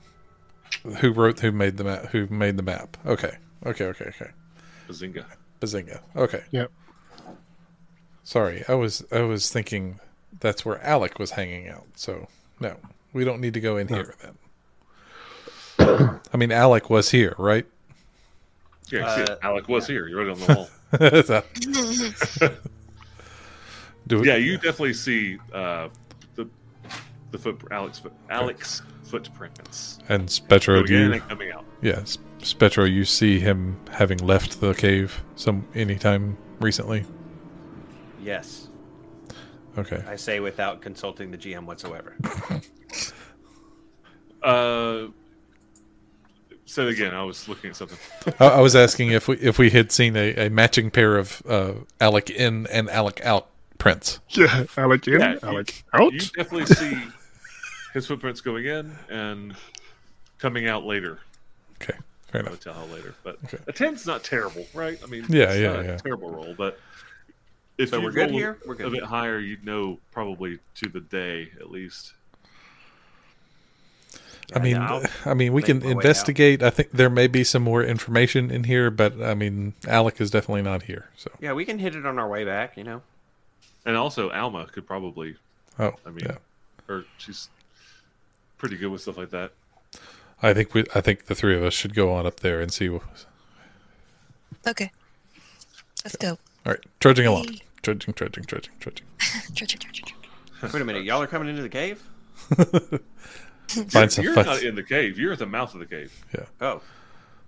Who 1.00 1.10
wrote? 1.10 1.40
Who 1.40 1.50
made 1.50 1.76
the 1.76 1.82
map? 1.82 2.06
Who 2.10 2.28
made 2.28 2.56
the 2.56 2.62
map? 2.62 2.96
Okay, 3.04 3.36
okay, 3.66 3.86
okay, 3.86 4.04
okay. 4.04 4.30
Bazinga. 4.88 5.24
Bazinga. 5.60 6.00
Okay. 6.14 6.44
Yep. 6.52 6.70
Sorry, 8.22 8.62
I 8.68 8.74
was 8.74 9.04
I 9.10 9.22
was 9.22 9.50
thinking 9.50 9.98
that's 10.38 10.64
where 10.64 10.80
Alec 10.84 11.18
was 11.18 11.32
hanging 11.32 11.68
out. 11.68 11.86
So 11.96 12.28
no, 12.60 12.76
we 13.12 13.24
don't 13.24 13.40
need 13.40 13.54
to 13.54 13.60
go 13.60 13.76
in 13.76 13.88
here 13.88 14.14
then. 15.78 16.20
I 16.32 16.36
mean, 16.36 16.52
Alec 16.52 16.90
was 16.90 17.10
here, 17.10 17.34
right? 17.38 17.66
Yeah. 18.92 19.06
Uh, 19.06 19.36
Alec 19.42 19.68
was 19.68 19.88
here. 19.88 20.06
You 20.06 20.16
wrote 20.16 20.28
it 20.28 20.42
on 20.42 20.68
the 21.00 21.40
wall. 22.40 22.60
That- 24.06 24.08
Do 24.16 24.20
we- 24.20 24.28
yeah, 24.28 24.36
you 24.36 24.56
definitely 24.56 24.94
see 24.94 25.38
uh, 25.52 25.88
the 26.34 26.48
the 27.30 27.38
foot 27.38 27.60
Alec's 27.70 27.98
foot 27.98 28.12
Alec's 28.30 28.82
footprints 29.04 29.98
And 30.08 30.28
Spectro, 30.30 30.76
going 30.82 30.86
do 30.86 31.14
you? 31.14 31.20
coming 31.20 31.50
out. 31.52 31.64
Yes, 31.82 32.18
Spectro, 32.42 32.84
you 32.84 33.04
see 33.04 33.38
him 33.40 33.76
having 33.90 34.18
left 34.18 34.60
the 34.60 34.72
cave 34.74 35.22
some 35.36 35.66
anytime 35.74 36.36
recently? 36.60 37.04
Yes, 38.22 38.68
Okay. 39.76 40.02
I 40.08 40.16
say 40.16 40.40
without 40.40 40.80
consulting 40.80 41.30
the 41.30 41.36
GM 41.38 41.64
whatsoever. 41.66 42.14
Uh, 44.42 45.06
say 46.66 46.86
again. 46.88 47.14
I 47.14 47.22
was 47.22 47.48
looking 47.48 47.70
at 47.70 47.76
something. 47.76 47.98
I, 48.38 48.46
I 48.46 48.60
was 48.60 48.76
asking 48.76 49.10
if 49.12 49.26
we 49.26 49.36
if 49.38 49.58
we 49.58 49.70
had 49.70 49.90
seen 49.90 50.16
a, 50.16 50.46
a 50.46 50.50
matching 50.50 50.90
pair 50.90 51.16
of 51.16 51.42
uh, 51.48 51.72
Alec 52.00 52.28
in 52.30 52.66
and 52.66 52.90
Alec 52.90 53.20
out 53.24 53.48
prints. 53.84 54.20
Yeah, 54.30 54.64
Alec 54.76 55.06
in, 55.06 55.20
Yeah, 55.20 55.32
you- 55.34 55.38
Alec 55.42 55.84
out. 55.92 56.12
You 56.12 56.18
definitely 56.20 56.66
see 56.66 56.98
his 57.92 58.06
footprints 58.06 58.40
going 58.40 58.64
in 58.66 58.92
and 59.08 59.54
coming 60.38 60.66
out 60.66 60.84
later. 60.84 61.20
Okay, 61.80 61.96
fair 62.28 62.40
I'll 62.42 62.48
enough. 62.48 62.60
tell 62.60 62.74
how 62.74 62.84
later, 62.86 63.14
but 63.22 63.38
Okay. 63.44 63.58
a 63.68 63.72
ten's 63.72 64.06
not 64.06 64.24
terrible, 64.24 64.66
right? 64.74 64.98
I 65.02 65.06
mean, 65.06 65.24
Yeah, 65.28 65.44
it's 65.52 65.60
yeah, 65.60 65.72
not 65.72 65.80
a 65.80 65.84
yeah. 65.84 65.96
terrible 65.98 66.30
roll, 66.30 66.54
but 66.56 66.80
if 67.78 67.90
So 67.90 67.98
you 67.98 68.04
we're 68.04 68.10
good 68.12 68.30
here? 68.30 68.58
We're 68.66 68.74
a 68.74 68.76
good. 68.76 68.92
bit 68.92 69.02
higher, 69.04 69.38
you'd 69.38 69.64
know 69.64 69.98
probably 70.12 70.58
to 70.82 70.88
the 70.88 71.00
day 71.00 71.50
at 71.60 71.70
least. 71.70 72.14
I 74.54 74.58
mean, 74.58 74.76
I'll 74.76 75.02
I 75.24 75.32
mean, 75.34 75.52
we 75.54 75.62
can 75.62 75.78
my 75.78 75.86
way 75.86 75.90
out. 75.92 75.96
investigate. 75.96 76.62
I 76.62 76.68
think 76.70 76.90
there 76.92 77.08
may 77.08 77.26
be 77.26 77.44
some 77.44 77.62
more 77.62 77.82
information 77.82 78.50
in 78.50 78.64
here, 78.64 78.90
but 78.90 79.20
I 79.22 79.34
mean, 79.34 79.72
Alec 79.88 80.20
is 80.20 80.30
definitely 80.30 80.60
not 80.62 80.82
here. 80.82 81.08
So, 81.16 81.30
Yeah, 81.40 81.54
we 81.54 81.64
can 81.64 81.78
hit 81.78 81.94
it 81.96 82.04
on 82.04 82.18
our 82.18 82.28
way 82.28 82.44
back. 82.44 82.76
You 82.76 82.84
know. 82.84 83.02
And 83.86 83.96
also, 83.96 84.30
Alma 84.30 84.66
could 84.66 84.86
probably, 84.86 85.36
oh, 85.78 85.92
I 86.06 86.10
mean, 86.10 86.24
yeah. 86.26 86.36
or 86.88 87.04
she's 87.18 87.48
pretty 88.58 88.76
good 88.76 88.88
with 88.88 89.02
stuff 89.02 89.18
like 89.18 89.30
that. 89.30 89.52
I 90.42 90.52
think 90.54 90.74
we, 90.74 90.84
I 90.94 91.00
think 91.00 91.26
the 91.26 91.34
three 91.34 91.56
of 91.56 91.62
us 91.62 91.74
should 91.74 91.94
go 91.94 92.12
on 92.12 92.26
up 92.26 92.40
there 92.40 92.60
and 92.60 92.72
see. 92.72 92.88
All 92.88 93.02
Okay. 94.66 94.90
Let's 96.04 96.16
go. 96.16 96.38
right, 96.64 96.78
trudging 97.00 97.26
along, 97.26 97.48
Hey. 97.48 97.60
trudging, 97.82 98.14
trudging, 98.14 98.44
trudging, 98.44 98.72
trudging. 98.80 99.06
Trudge, 99.54 99.78
trudge, 99.78 100.02
trudge. 100.02 100.72
Wait 100.72 100.82
a 100.82 100.84
minute, 100.84 101.04
y'all 101.04 101.20
are 101.22 101.26
coming 101.26 101.48
into 101.48 101.62
the 101.62 101.68
cave? 101.68 102.02
Find 103.88 104.12
some, 104.12 104.24
You're 104.24 104.34
find, 104.34 104.46
not 104.46 104.62
in 104.62 104.74
the 104.74 104.82
cave. 104.82 105.18
You're 105.18 105.32
at 105.32 105.38
the 105.38 105.46
mouth 105.46 105.72
of 105.74 105.80
the 105.80 105.86
cave. 105.86 106.12
Yeah. 106.34 106.44
Oh, 106.60 106.82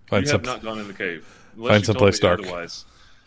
find 0.08 0.24
you 0.24 0.30
some. 0.30 0.40
have 0.40 0.46
not 0.46 0.62
gone 0.62 0.78
in 0.78 0.88
the 0.88 0.94
cave. 0.94 1.26
Unless 1.56 1.70
Find 1.70 1.82
you 1.82 1.86
told 1.86 1.96
someplace 1.96 2.18
dark. 2.18 2.40
Otherwise, 2.40 2.84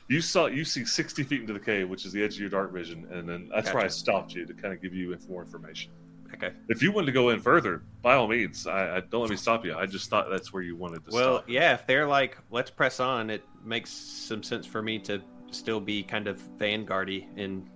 you 0.09 0.19
saw 0.21 0.47
you 0.47 0.65
see 0.65 0.83
sixty 0.83 1.23
feet 1.23 1.39
into 1.41 1.53
the 1.53 1.59
cave, 1.59 1.87
which 1.87 2.05
is 2.05 2.11
the 2.11 2.21
edge 2.23 2.33
of 2.35 2.41
your 2.41 2.49
dark 2.49 2.73
vision, 2.73 3.07
and 3.11 3.29
then 3.29 3.49
that's 3.53 3.73
where 3.73 3.83
I 3.83 3.87
stopped 3.87 4.33
you 4.33 4.45
to 4.45 4.53
kind 4.53 4.73
of 4.73 4.81
give 4.81 4.93
you 4.93 5.15
more 5.29 5.43
information. 5.43 5.91
okay. 6.33 6.51
If 6.67 6.81
you 6.81 6.91
wanted 6.91 7.05
to 7.07 7.11
go 7.11 7.29
in 7.29 7.39
further, 7.39 7.83
by 8.01 8.15
all 8.15 8.27
means, 8.27 8.67
I, 8.67 8.97
I 8.97 8.99
don't 8.99 9.21
let 9.21 9.29
me 9.29 9.35
stop 9.37 9.63
you. 9.65 9.75
I 9.75 9.85
just 9.85 10.09
thought 10.09 10.27
that's 10.29 10.51
where 10.51 10.63
you 10.63 10.75
wanted 10.75 11.05
to 11.05 11.11
Well, 11.11 11.37
stop. 11.37 11.49
yeah, 11.49 11.73
if 11.75 11.85
they're 11.87 12.07
like, 12.07 12.37
let's 12.51 12.71
press 12.71 12.99
on, 12.99 13.29
it 13.29 13.43
makes 13.63 13.91
some 13.91 14.43
sense 14.43 14.65
for 14.65 14.81
me 14.81 14.99
to 14.99 15.21
still 15.51 15.79
be 15.79 16.03
kind 16.03 16.27
of 16.27 16.41
vanguardy 16.57 17.25
in 17.37 17.67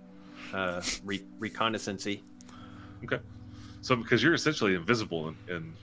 uh, 0.52 0.82
re- 1.04 1.24
reconnaissancy. 1.40 2.22
Okay. 3.04 3.18
So 3.80 3.96
because 3.96 4.22
you're 4.22 4.34
essentially 4.34 4.74
invisible 4.74 5.28
in, 5.28 5.36
in 5.48 5.74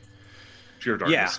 pure 0.80 0.98
darkness. 0.98 1.38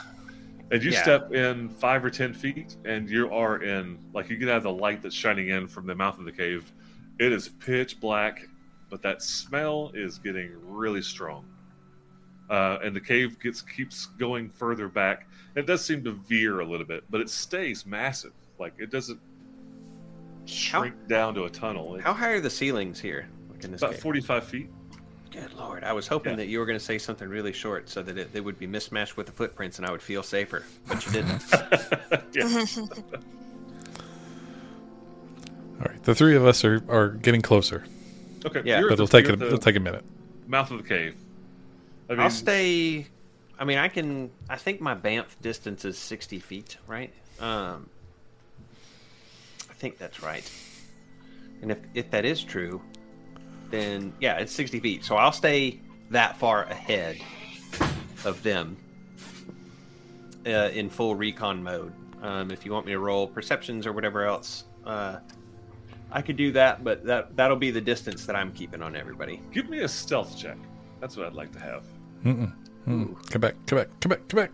And 0.73 0.83
you 0.83 0.91
Yeah. 0.91 1.03
step 1.03 1.33
in 1.33 1.69
five 1.69 2.03
or 2.05 2.11
ten 2.11 2.33
feet, 2.33 2.77
and 2.87 3.09
you 3.09 3.31
are 3.31 3.63
in 3.63 3.99
like 4.15 4.31
you 4.31 4.37
get 4.37 4.49
out 4.49 4.57
of 4.57 4.63
the 4.63 4.73
light 4.73 5.03
that's 5.03 5.15
shining 5.15 5.49
in 5.49 5.69
from 5.69 5.87
the 5.87 5.95
mouth 5.95 6.19
of 6.19 6.25
the 6.25 6.33
cave. 6.33 6.73
It 7.21 7.31
is 7.31 7.49
pitch 7.51 8.01
black, 8.01 8.49
but 8.89 9.03
that 9.03 9.23
smell 9.23 9.93
is 9.95 10.19
getting 10.19 10.51
really 10.67 11.03
strong. 11.03 11.45
Uh, 12.49 12.79
and 12.83 12.97
the 12.97 13.01
cave 13.01 13.39
gets 13.39 13.61
keeps 13.61 14.07
going 14.07 14.49
further 14.49 14.89
back. 14.89 15.29
It 15.55 15.67
does 15.67 15.85
seem 15.85 16.03
to 16.05 16.13
veer 16.13 16.61
a 16.61 16.65
little 16.65 16.87
bit, 16.87 17.05
but 17.11 17.21
it 17.21 17.29
stays 17.29 17.85
massive. 17.85 18.33
Like 18.59 18.73
it 18.79 18.91
doesn't 18.91 19.21
shrink 20.47 21.07
down 21.07 21.35
to 21.35 21.45
a 21.45 21.51
tunnel. 21.51 21.97
It's 21.97 22.05
How 22.05 22.15
high 22.15 22.31
are 22.31 22.41
the 22.41 22.51
ceilings 22.51 22.99
here? 22.99 23.29
Like 23.51 23.63
in 23.65 23.73
this 23.73 23.83
about 23.83 23.93
cave? 23.93 24.01
45 24.03 24.45
feet. 24.45 24.71
Good 25.33 25.55
lord! 25.55 25.83
I 25.83 25.93
was 25.95 26.07
hoping 26.07 26.33
Yeah. 26.33 26.37
that 26.37 26.47
you 26.49 26.59
were 26.59 26.67
going 26.67 26.79
to 26.79 26.85
say 26.85 26.99
something 26.99 27.29
really 27.29 27.53
short 27.53 27.89
so 27.89 28.03
that 28.03 28.19
it, 28.19 28.33
they 28.33 28.41
would 28.41 28.59
be 28.59 28.67
mismatched 28.67 29.17
with 29.17 29.27
the 29.27 29.33
footprints, 29.33 29.79
and 29.79 29.87
I 29.87 29.91
would 29.91 30.03
feel 30.03 30.23
safer. 30.23 30.65
But 30.87 31.05
you 31.07 31.13
didn't. 31.13 31.43
All 35.81 35.89
right, 35.89 36.03
the 36.05 36.15
three 36.15 36.37
of 36.37 36.47
us 36.47 36.65
are, 36.65 36.83
are 36.89 37.09
getting 37.11 37.43
closer, 37.43 37.85
Okay. 38.45 38.63
Yeah. 38.65 38.81
but 38.83 38.87
at 38.89 38.93
it'll 38.95 39.09
take 39.09 39.29
a, 39.29 39.33
it'll 39.33 39.59
take 39.59 39.77
a 39.77 39.81
minute. 39.81 40.05
mouth 40.47 40.71
of 40.71 40.79
the 40.83 40.89
cave. 40.89 41.15
I 42.09 42.13
mean, 42.13 42.21
I'll 42.21 42.31
stay. 42.31 43.07
I 43.59 43.65
mean, 43.65 43.79
I 43.79 43.89
can. 43.89 44.31
I 44.49 44.57
think 44.57 44.81
my 44.81 44.95
bamf 44.95 45.27
distance 45.41 45.85
is 45.85 45.97
sixty 45.99 46.39
feet, 46.39 46.77
right? 46.87 47.13
Um, 47.41 47.89
I 49.71 49.75
think 49.75 49.99
that's 49.99 50.23
right. 50.23 50.49
And 51.63 51.71
if 51.73 51.79
if 51.95 52.11
that 52.11 52.25
is 52.25 52.43
true, 52.45 52.81
then 53.73 54.13
yeah, 54.21 54.37
it's 54.39 54.53
sixty 54.53 54.79
feet. 54.79 55.05
So 55.05 55.17
I'll 55.17 55.33
stay 55.33 55.81
that 56.11 56.37
far 56.37 56.65
ahead 56.65 57.19
of 58.25 58.41
them 58.45 58.77
uh, 60.47 60.71
in 60.73 60.89
full 60.89 61.17
recon 61.17 61.63
mode. 61.63 61.93
Um, 62.23 62.53
if 62.53 62.65
you 62.65 62.73
want 62.73 62.87
me 62.87 62.93
to 62.93 63.01
roll 63.01 63.27
perceptions 63.27 63.85
or 63.87 63.93
whatever 63.93 64.25
else, 64.25 64.65
uh, 64.87 65.17
I 66.13 66.23
could 66.23 66.37
do 66.37 66.53
that. 66.53 66.85
But 66.85 67.05
that 67.05 67.37
that'll 67.37 67.57
be 67.57 67.73
the 67.73 67.81
distance 67.81 68.27
that 68.27 68.37
I'm 68.37 68.53
keeping 68.53 68.83
on 68.83 68.95
everybody. 68.95 69.41
give 69.53 69.69
me 69.69 69.81
a 69.81 69.89
stealth 69.89 70.39
check. 70.39 70.59
That's 71.01 71.17
what 71.17 71.27
I'd 71.27 71.35
like 71.35 71.51
to 71.53 71.61
have. 71.61 71.83
Mm-mm. 72.25 72.53
Mm. 72.87 73.31
Come 73.31 73.41
back, 73.41 73.55
come 73.67 73.79
back, 73.79 73.89
come 74.01 74.11
back, 74.11 74.29
come 74.29 74.41
back. 74.41 74.53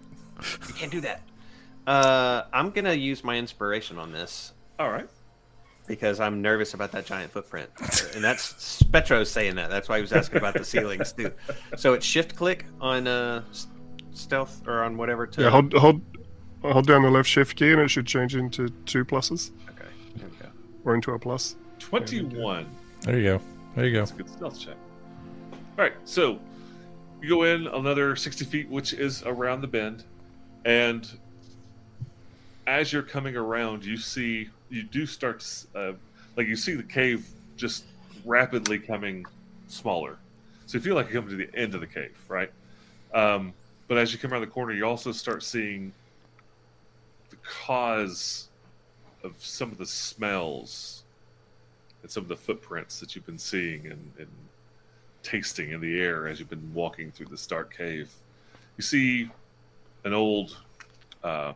You 0.68 0.74
can't 0.74 0.92
do 0.92 1.00
that. 1.02 1.22
Uh, 1.86 2.44
I'm 2.52 2.70
gonna 2.70 2.94
use 2.94 3.24
my 3.24 3.36
inspiration 3.36 3.98
on 3.98 4.12
this 4.12 4.52
All 4.78 4.90
right. 4.90 5.08
Because 5.88 6.20
I'm 6.20 6.42
nervous 6.42 6.74
about 6.74 6.92
that 6.92 7.06
giant 7.06 7.32
footprint, 7.32 7.70
and 8.14 8.22
that's 8.22 8.52
Spectro's 8.84 9.30
saying 9.30 9.54
that. 9.56 9.70
That's 9.70 9.88
why 9.88 9.96
he 9.96 10.02
was 10.02 10.12
asking 10.12 10.38
about 10.38 10.54
the 10.54 10.64
ceilings 10.64 11.12
too. 11.12 11.32
So 11.76 11.94
it's 11.94 12.04
shift 12.06 12.36
click 12.36 12.66
on 12.80 13.06
uh, 13.08 13.42
stealth 14.12 14.66
or 14.68 14.82
on 14.84 14.96
whatever 14.98 15.26
to. 15.26 15.42
Yeah, 15.42 15.50
hold 15.50 15.72
hold 15.72 16.00
hold 16.62 16.86
down 16.86 17.02
the 17.02 17.10
left 17.10 17.28
shift 17.28 17.56
key 17.56 17.72
and 17.72 17.80
it 17.80 17.88
should 17.88 18.06
change 18.06 18.34
into 18.36 18.68
two 18.84 19.04
pluses 19.04 19.52
Okay. 19.70 19.88
There 20.16 20.28
we 20.28 20.36
go. 20.36 20.48
or 20.84 20.94
into 20.94 21.12
a 21.12 21.18
plus. 21.18 21.56
21. 21.78 22.66
There 23.02 23.16
you 23.18 23.22
go. 23.24 23.40
There 23.76 23.86
you 23.86 23.92
go. 23.92 23.98
That's 24.00 24.10
a 24.10 24.14
good 24.14 24.28
stealth 24.28 24.60
check. 24.60 24.76
All 25.52 25.84
right, 25.84 25.92
so 26.04 26.38
you 27.22 27.28
go 27.28 27.44
in 27.44 27.68
another 27.68 28.16
60 28.16 28.44
feet, 28.44 28.68
which 28.68 28.92
is 28.92 29.22
around 29.24 29.60
the 29.60 29.68
bend, 29.68 30.04
and 30.64 31.08
as 32.68 32.92
you're 32.92 33.02
coming 33.02 33.34
around, 33.34 33.82
you 33.82 33.96
see 33.96 34.50
you 34.68 34.82
do 34.82 35.06
start 35.06 35.40
to, 35.40 35.78
uh, 35.78 35.92
like 36.36 36.46
you 36.46 36.54
see 36.54 36.74
the 36.74 36.82
cave 36.82 37.26
just 37.56 37.86
rapidly 38.26 38.78
coming 38.78 39.24
smaller. 39.68 40.18
So 40.66 40.76
you 40.76 40.84
feel 40.84 40.94
like 40.94 41.10
you're 41.10 41.22
coming 41.22 41.38
to 41.38 41.46
the 41.46 41.58
end 41.58 41.74
of 41.74 41.80
the 41.80 41.86
cave, 41.86 42.16
right? 42.28 42.52
Um, 43.14 43.54
but 43.88 43.96
as 43.96 44.12
you 44.12 44.18
come 44.18 44.34
around 44.34 44.42
the 44.42 44.48
corner, 44.48 44.74
you 44.74 44.84
also 44.84 45.12
start 45.12 45.42
seeing 45.42 45.94
the 47.30 47.36
cause 47.36 48.48
of 49.24 49.34
some 49.38 49.72
of 49.72 49.78
the 49.78 49.86
smells 49.86 51.04
and 52.02 52.10
some 52.10 52.22
of 52.22 52.28
the 52.28 52.36
footprints 52.36 53.00
that 53.00 53.16
you've 53.16 53.24
been 53.24 53.38
seeing 53.38 53.86
and, 53.86 54.12
and 54.18 54.28
tasting 55.22 55.72
in 55.72 55.80
the 55.80 55.98
air 55.98 56.28
as 56.28 56.38
you've 56.38 56.50
been 56.50 56.74
walking 56.74 57.10
through 57.10 57.26
this 57.26 57.46
dark 57.46 57.74
cave. 57.74 58.12
You 58.76 58.82
see 58.82 59.30
an 60.04 60.12
old 60.12 60.58
uh, 61.24 61.54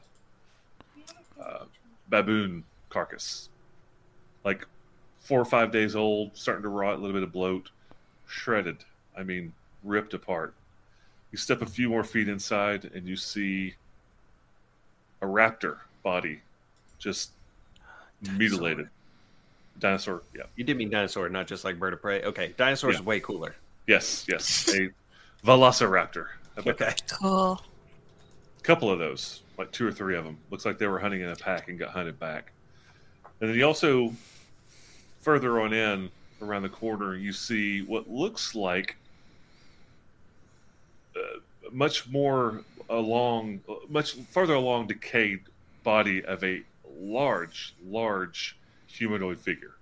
uh, 1.43 1.65
baboon 2.09 2.65
carcass, 2.89 3.49
like 4.45 4.67
four 5.21 5.41
or 5.41 5.45
five 5.45 5.71
days 5.71 5.95
old, 5.97 6.31
starting 6.35 6.63
to 6.63 6.69
rot, 6.69 6.95
a 6.95 6.99
little 6.99 7.13
bit 7.15 7.23
of 7.23 7.33
bloat, 7.33 7.71
shredded. 8.27 8.79
I 9.17 9.23
mean, 9.23 9.53
ripped 9.85 10.15
apart. 10.15 10.55
You 11.31 11.39
step 11.39 11.63
a 11.63 11.67
few 11.67 11.89
more 11.89 12.05
feet 12.05 12.29
inside, 12.29 12.91
and 12.95 13.07
you 13.07 13.17
see 13.17 13.75
a 15.23 15.27
raptor 15.27 15.79
body, 16.03 16.41
just 16.99 17.31
mutilated. 18.37 18.89
Dinosaur, 19.79 20.23
yeah. 20.37 20.43
You 20.57 20.65
did 20.65 20.77
mean 20.77 20.91
dinosaur, 20.91 21.29
not 21.29 21.47
just 21.47 21.65
like 21.65 21.79
bird 21.79 21.95
of 21.95 22.03
prey. 22.03 22.23
Okay, 22.23 22.55
dinosaurs 22.57 22.95
Yeah. 22.95 23.01
is 23.01 23.07
way 23.07 23.21
cooler. 23.21 23.55
Yes, 23.87 24.27
yes. 24.29 24.69
A 24.75 24.91
Velociraptor. 25.45 26.27
Okay. 26.59 26.73
that? 26.79 27.03
Cool. 27.11 27.61
couple 28.63 28.91
of 28.91 28.99
those, 28.99 29.43
like 29.63 29.73
two 29.73 29.87
or 29.87 29.93
three 29.93 30.17
of 30.17 30.25
them. 30.25 30.39
Looks 30.51 30.65
like 30.65 30.79
they 30.79 30.87
were 30.87 30.99
hunting 30.99 31.21
in 31.21 31.29
a 31.29 31.37
pack 31.37 31.69
and 31.69 31.79
got 31.79 31.91
hunted 31.91 32.19
back. 32.19 32.53
And 33.41 33.49
then 33.49 33.57
you 33.57 33.65
also, 33.65 34.13
further 35.21 35.61
on 35.61 35.73
in, 35.73 36.11
around 36.41 36.63
the 36.63 36.69
corner, 36.69 37.15
you 37.15 37.33
see 37.33 37.83
what 37.83 38.11
looks 38.11 38.55
like 38.55 38.97
uh, 41.17 41.39
much 41.71 42.09
more 42.09 42.63
along, 42.91 43.61
much 43.89 44.15
further 44.31 44.55
along 44.55 44.89
decayed 44.89 45.41
body 45.85 46.25
of 46.25 46.43
a 46.43 46.63
large, 46.99 47.75
large 47.87 48.57
humanoid 48.87 49.39
figure. 49.39 49.75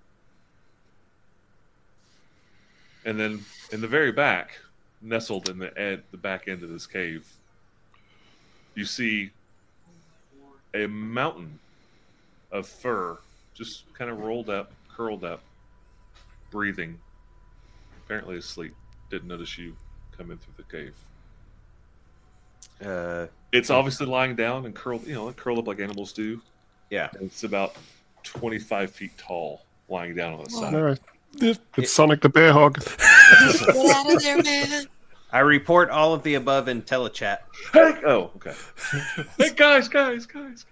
And 3.03 3.19
then 3.19 3.43
in 3.71 3.81
the 3.81 3.87
very 3.87 4.11
back, 4.11 4.59
nestled 5.01 5.49
in 5.49 5.57
the 5.57 5.75
ed, 5.79 6.03
the 6.11 6.17
back 6.17 6.47
end 6.47 6.61
of 6.61 6.69
this 6.69 6.85
cave, 6.85 7.27
you 8.75 8.85
see 8.85 9.31
a 10.73 10.87
mountain 10.87 11.59
of 12.51 12.67
fur 12.67 13.17
just 13.53 13.91
kind 13.93 14.09
of 14.09 14.19
rolled 14.19 14.49
up, 14.49 14.71
curled 14.89 15.23
up, 15.23 15.41
breathing, 16.49 16.99
apparently 18.05 18.37
asleep. 18.37 18.73
Didn't 19.09 19.27
notice 19.27 19.57
you 19.57 19.75
come 20.17 20.31
in 20.31 20.37
through 20.37 20.53
the 20.57 20.63
cave. 20.63 20.95
Uh, 22.85 23.27
It's 23.51 23.69
obviously 23.69 24.07
lying 24.07 24.35
down 24.35 24.65
and 24.65 24.73
curled, 24.73 25.05
you 25.05 25.13
know, 25.13 25.31
curled 25.33 25.59
up 25.59 25.67
like 25.67 25.79
animals 25.79 26.13
do. 26.13 26.41
yeah. 26.89 27.09
And 27.13 27.23
it's 27.23 27.43
about 27.43 27.75
25 28.23 28.91
feet 28.91 29.17
tall, 29.17 29.61
lying 29.89 30.15
down 30.15 30.33
on 30.33 30.43
the 30.43 30.49
side. 30.49 30.73
All 30.73 30.81
right. 30.81 30.99
It's 31.77 31.91
Sonic 31.91 32.21
the 32.21 32.29
Bear 32.29 32.51
Hog. 32.51 32.79
Get 32.79 32.89
out 33.95 34.13
of 34.13 34.21
there, 34.21 34.41
man. 34.43 34.85
I 35.33 35.39
report 35.39 35.89
all 35.89 36.13
of 36.13 36.23
the 36.23 36.35
above 36.35 36.67
in 36.67 36.81
telechat. 36.81 37.37
Hey! 37.73 37.93
Oh, 38.05 38.31
okay. 38.35 38.53
hey, 39.37 39.53
guys, 39.55 39.87
guys, 39.87 40.25
guys. 40.25 40.65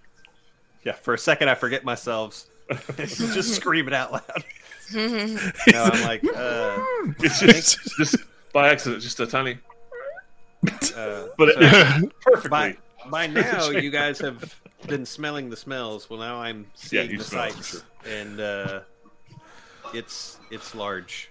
Yeah, 0.83 0.93
for 0.93 1.13
a 1.13 1.17
second 1.17 1.49
I 1.49 1.55
forget 1.55 1.83
myself. 1.83 2.45
just 2.97 3.55
scream 3.55 3.87
it 3.87 3.93
out 3.93 4.11
loud. 4.11 4.23
No, 4.91 5.83
I'm 5.83 6.01
like, 6.03 6.23
uh, 6.35 6.79
It's 7.19 7.39
just, 7.41 7.77
just 7.97 8.15
by 8.53 8.69
accident, 8.69 9.03
just 9.03 9.19
a 9.19 9.27
tiny, 9.27 9.59
uh, 10.63 11.27
but 11.37 11.53
so- 11.53 11.59
it, 11.59 12.11
perfectly. 12.21 12.49
by, 12.49 12.77
by 13.07 13.27
now 13.27 13.69
you 13.69 13.91
guys 13.91 14.17
have 14.19 14.59
been 14.87 15.05
smelling 15.05 15.51
the 15.51 15.55
smells. 15.55 16.09
Well, 16.09 16.19
now 16.19 16.41
I'm 16.41 16.65
seeing 16.73 17.11
you 17.11 17.19
the 17.19 17.23
smell 17.23 17.43
it 17.49 17.53
for 17.53 17.61
sights, 17.63 17.83
and 18.09 18.39
uh, 18.39 18.79
it's 19.93 20.39
it's 20.49 20.73
large, 20.73 21.29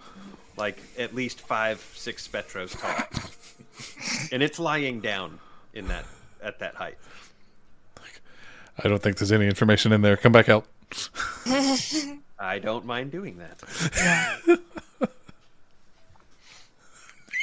like 0.59 0.79
at 0.99 1.15
least 1.15 1.41
five, 1.41 1.81
six 1.95 2.27
spectros 2.29 2.79
tall, 2.79 4.29
and 4.33 4.43
it's 4.43 4.59
lying 4.59 5.01
down 5.01 5.39
in 5.73 5.89
that 5.89 6.05
at 6.43 6.59
that 6.59 6.75
height. 6.75 6.99
I 8.83 8.89
don't 8.89 9.03
think 9.03 9.17
there's 9.19 9.33
any 9.33 9.47
information 9.47 9.93
in 9.93 10.03
there. 10.03 10.17
Come 10.17 10.33
back 10.33 10.49
out. 10.49 10.65
I 12.39 12.61
don't 12.61 12.85
mind 12.87 13.11
doing 13.11 13.39
that. 13.39 14.61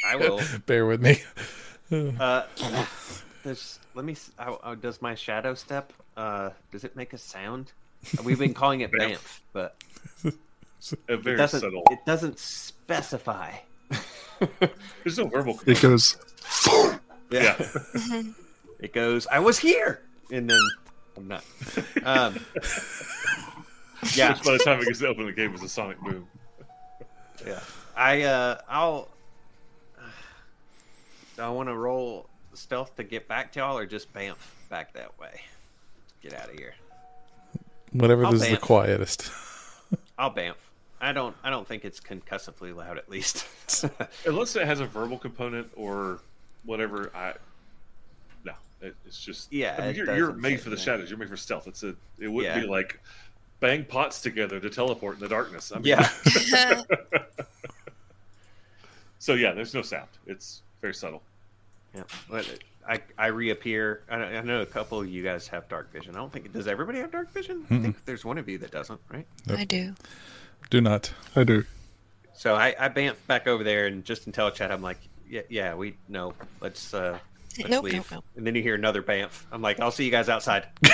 I 0.07 0.15
will. 0.15 0.39
Bear 0.65 0.85
with 0.85 1.01
me. 1.01 1.21
Uh, 1.91 2.43
let 3.95 4.05
me. 4.05 4.13
s- 4.13 4.31
uh, 4.39 4.55
uh, 4.63 4.75
does 4.75 5.01
my 5.01 5.15
shadow 5.15 5.53
step? 5.55 5.91
Uh, 6.15 6.51
does 6.71 6.83
it 6.83 6.95
make 6.95 7.13
a 7.13 7.17
sound? 7.17 7.71
We've 8.23 8.39
been 8.39 8.53
calling 8.53 8.81
it 8.81 8.91
Bamf. 8.91 8.99
Banff, 8.99 9.41
but 9.51 9.75
A 11.09 11.13
it 11.13 11.35
doesn't. 11.37 11.59
subtle. 11.61 11.83
It 11.91 11.99
doesn't 12.05 12.39
specify. 12.85 13.51
There's 15.03 15.17
no 15.17 15.25
verbal. 15.27 15.59
It 15.65 15.81
goes. 15.81 16.17
Yeah. 17.31 17.57
It 18.77 18.91
goes. 18.91 19.25
I 19.27 19.39
was 19.39 19.57
here, 19.57 20.01
and 20.31 20.49
then 20.49 20.59
I'm 21.15 21.29
not. 21.29 21.45
Um, 22.03 22.35
yeah, 24.13 24.33
Just 24.33 24.43
by 24.43 24.51
the 24.51 24.61
time 24.63 24.81
it 24.81 24.85
gets 24.85 24.99
to 24.99 25.07
open 25.07 25.25
the 25.25 25.31
cave, 25.31 25.53
it's 25.53 25.63
a 25.63 25.69
sonic 25.69 25.97
boom. 26.01 26.27
yeah. 27.47 27.61
I 27.95 28.23
uh, 28.23 28.59
I'll. 28.67 29.07
I 31.39 31.49
want 31.49 31.69
to 31.69 31.75
roll 31.75 32.29
stealth 32.53 32.97
to 32.97 33.03
get 33.05 33.29
back 33.29 33.53
to 33.53 33.59
y'all, 33.59 33.77
or 33.77 33.85
just 33.85 34.13
bamf 34.13 34.35
back 34.69 34.93
that 34.93 35.17
way? 35.17 35.41
Get 36.21 36.33
out 36.33 36.49
of 36.49 36.55
here. 36.55 36.75
Whatever 37.93 38.25
I'll 38.25 38.33
is 38.33 38.47
the 38.47 38.57
quietest. 38.57 39.31
I'll 40.19 40.33
bamf. 40.33 40.55
I 41.05 41.11
don't. 41.11 41.35
I 41.43 41.51
don't 41.51 41.67
think 41.67 41.85
it's 41.85 41.99
concussively 41.99 42.75
loud. 42.75 42.97
At 42.97 43.09
least. 43.09 43.45
Unless 44.25 44.55
it 44.55 44.65
has 44.65 44.79
a 44.79 44.85
verbal 44.85 45.19
component 45.19 45.69
or 45.75 46.19
whatever. 46.63 47.11
I 47.13 47.33
no, 48.43 48.53
it, 48.81 48.95
it's 49.05 49.23
just 49.23 49.53
Yeah, 49.53 49.75
I 49.77 49.87
mean, 49.87 49.95
you're, 49.95 50.17
you're 50.17 50.33
made 50.33 50.59
for 50.59 50.71
the 50.71 50.75
that. 50.75 50.81
shadows. 50.81 51.09
You're 51.09 51.19
made 51.19 51.29
for 51.29 51.37
stealth. 51.37 51.67
It's 51.67 51.83
a. 51.83 51.95
It 52.19 52.27
wouldn't 52.27 52.55
Yeah. 52.55 52.61
be 52.61 52.67
like 52.67 52.99
bang 53.59 53.85
pots 53.85 54.19
together 54.19 54.59
to 54.59 54.69
teleport 54.69 55.15
in 55.15 55.21
the 55.21 55.29
darkness. 55.29 55.71
I 55.71 55.75
mean, 55.75 55.85
yeah. 55.85 56.09
so 59.19 59.35
yeah, 59.35 59.51
there's 59.51 59.75
no 59.75 59.83
sound. 59.83 60.09
It's 60.25 60.63
very 60.81 60.95
subtle. 60.95 61.21
Yeah. 61.93 62.03
But 62.27 62.59
I 62.87 62.99
I 63.15 63.27
reappear. 63.27 64.01
I, 64.09 64.15
I 64.15 64.41
know 64.41 64.61
a 64.61 64.65
couple 64.65 64.99
of 64.99 65.07
you 65.07 65.23
guys 65.23 65.47
have 65.49 65.69
dark 65.69 65.93
vision. 65.93 66.15
I 66.15 66.17
don't 66.17 66.33
think 66.33 66.51
does 66.51 66.67
everybody 66.67 66.97
have 66.97 67.11
dark 67.11 67.31
vision. 67.31 67.63
I 67.69 67.73
mm-hmm. 67.73 67.83
think 67.83 68.05
there's 68.05 68.25
one 68.25 68.39
of 68.39 68.49
you 68.49 68.57
that 68.57 68.71
doesn't, 68.71 68.99
right? 69.11 69.27
I 69.49 69.65
do. 69.65 69.93
Do 70.69 70.81
not. 70.81 71.13
I 71.35 71.43
do. 71.43 71.63
So 72.33 72.55
I 72.55 72.75
I 72.79 72.89
bamf 72.89 73.15
back 73.27 73.47
over 73.47 73.63
there 73.63 73.87
and 73.87 74.03
just 74.03 74.27
in 74.27 74.33
telechat 74.33 74.71
I'm 74.71 74.81
like, 74.81 74.97
yeah, 75.29 75.41
yeah, 75.49 75.75
we 75.75 75.95
no, 76.09 76.33
let's 76.61 76.93
uh 76.93 77.17
let's 77.57 77.69
Nope, 77.69 77.83
leave. 77.85 77.93
nope, 77.95 78.05
nope. 78.11 78.25
And 78.35 78.45
then 78.45 78.55
you 78.55 78.61
hear 78.61 78.75
another 78.75 79.01
bamf. 79.01 79.43
I'm 79.51 79.61
like, 79.61 79.79
I'll 79.79 79.91
see 79.91 80.03
you 80.05 80.11
guys 80.11 80.27
outside. 80.29 80.67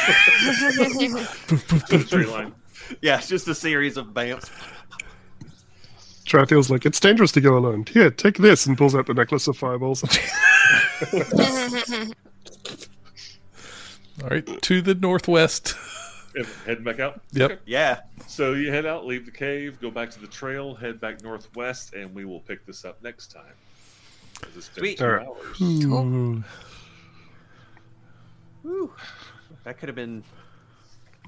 Straight 2.06 2.28
line. 2.30 2.54
yeah, 3.02 3.18
it's 3.18 3.28
just 3.28 3.48
a 3.48 3.56
series 3.56 3.98
of 3.98 4.08
bamfs. 4.14 4.50
Trathiel's 6.26 6.70
like, 6.70 6.86
it's 6.86 7.00
dangerous 7.00 7.32
to 7.34 7.42
go 7.42 7.58
alone. 7.58 7.86
Here, 7.92 8.10
take 8.12 8.38
this, 8.38 8.66
and 8.66 8.78
pulls 8.78 8.96
out 8.96 9.08
the 9.08 9.14
necklace 9.14 9.48
of 9.48 9.58
fireballs. 9.58 10.04
All 14.24 14.30
right, 14.30 14.62
to 14.62 14.82
the 14.82 14.94
northwest. 14.96 15.76
And 16.36 16.46
heading 16.66 16.84
back 16.84 17.00
out. 17.00 17.22
Yep. 17.34 17.52
Okay. 17.52 17.62
Yeah. 17.66 18.02
So 18.28 18.54
you 18.54 18.72
head 18.72 18.86
out, 18.86 19.06
leave 19.06 19.26
the 19.26 19.32
cave, 19.32 19.80
go 19.82 19.92
back 19.92 20.10
to 20.12 20.20
the 20.20 20.28
trail, 20.28 20.74
head 20.74 21.00
back 21.02 21.22
northwest, 21.24 21.94
and 21.94 22.14
we 22.16 22.24
will 22.26 22.40
pick 22.40 22.66
this 22.66 22.86
up 22.86 23.02
next 23.04 23.28
time. 23.32 23.54
It's 24.56 24.70
been 24.70 24.82
Sweet. 24.84 24.98
two 24.98 25.06
Alright. 25.06 25.28
hours. 25.28 26.44
Ooh. 28.66 28.94
That 29.64 29.78
could 29.78 29.90
have 29.90 29.96
been 29.96 30.24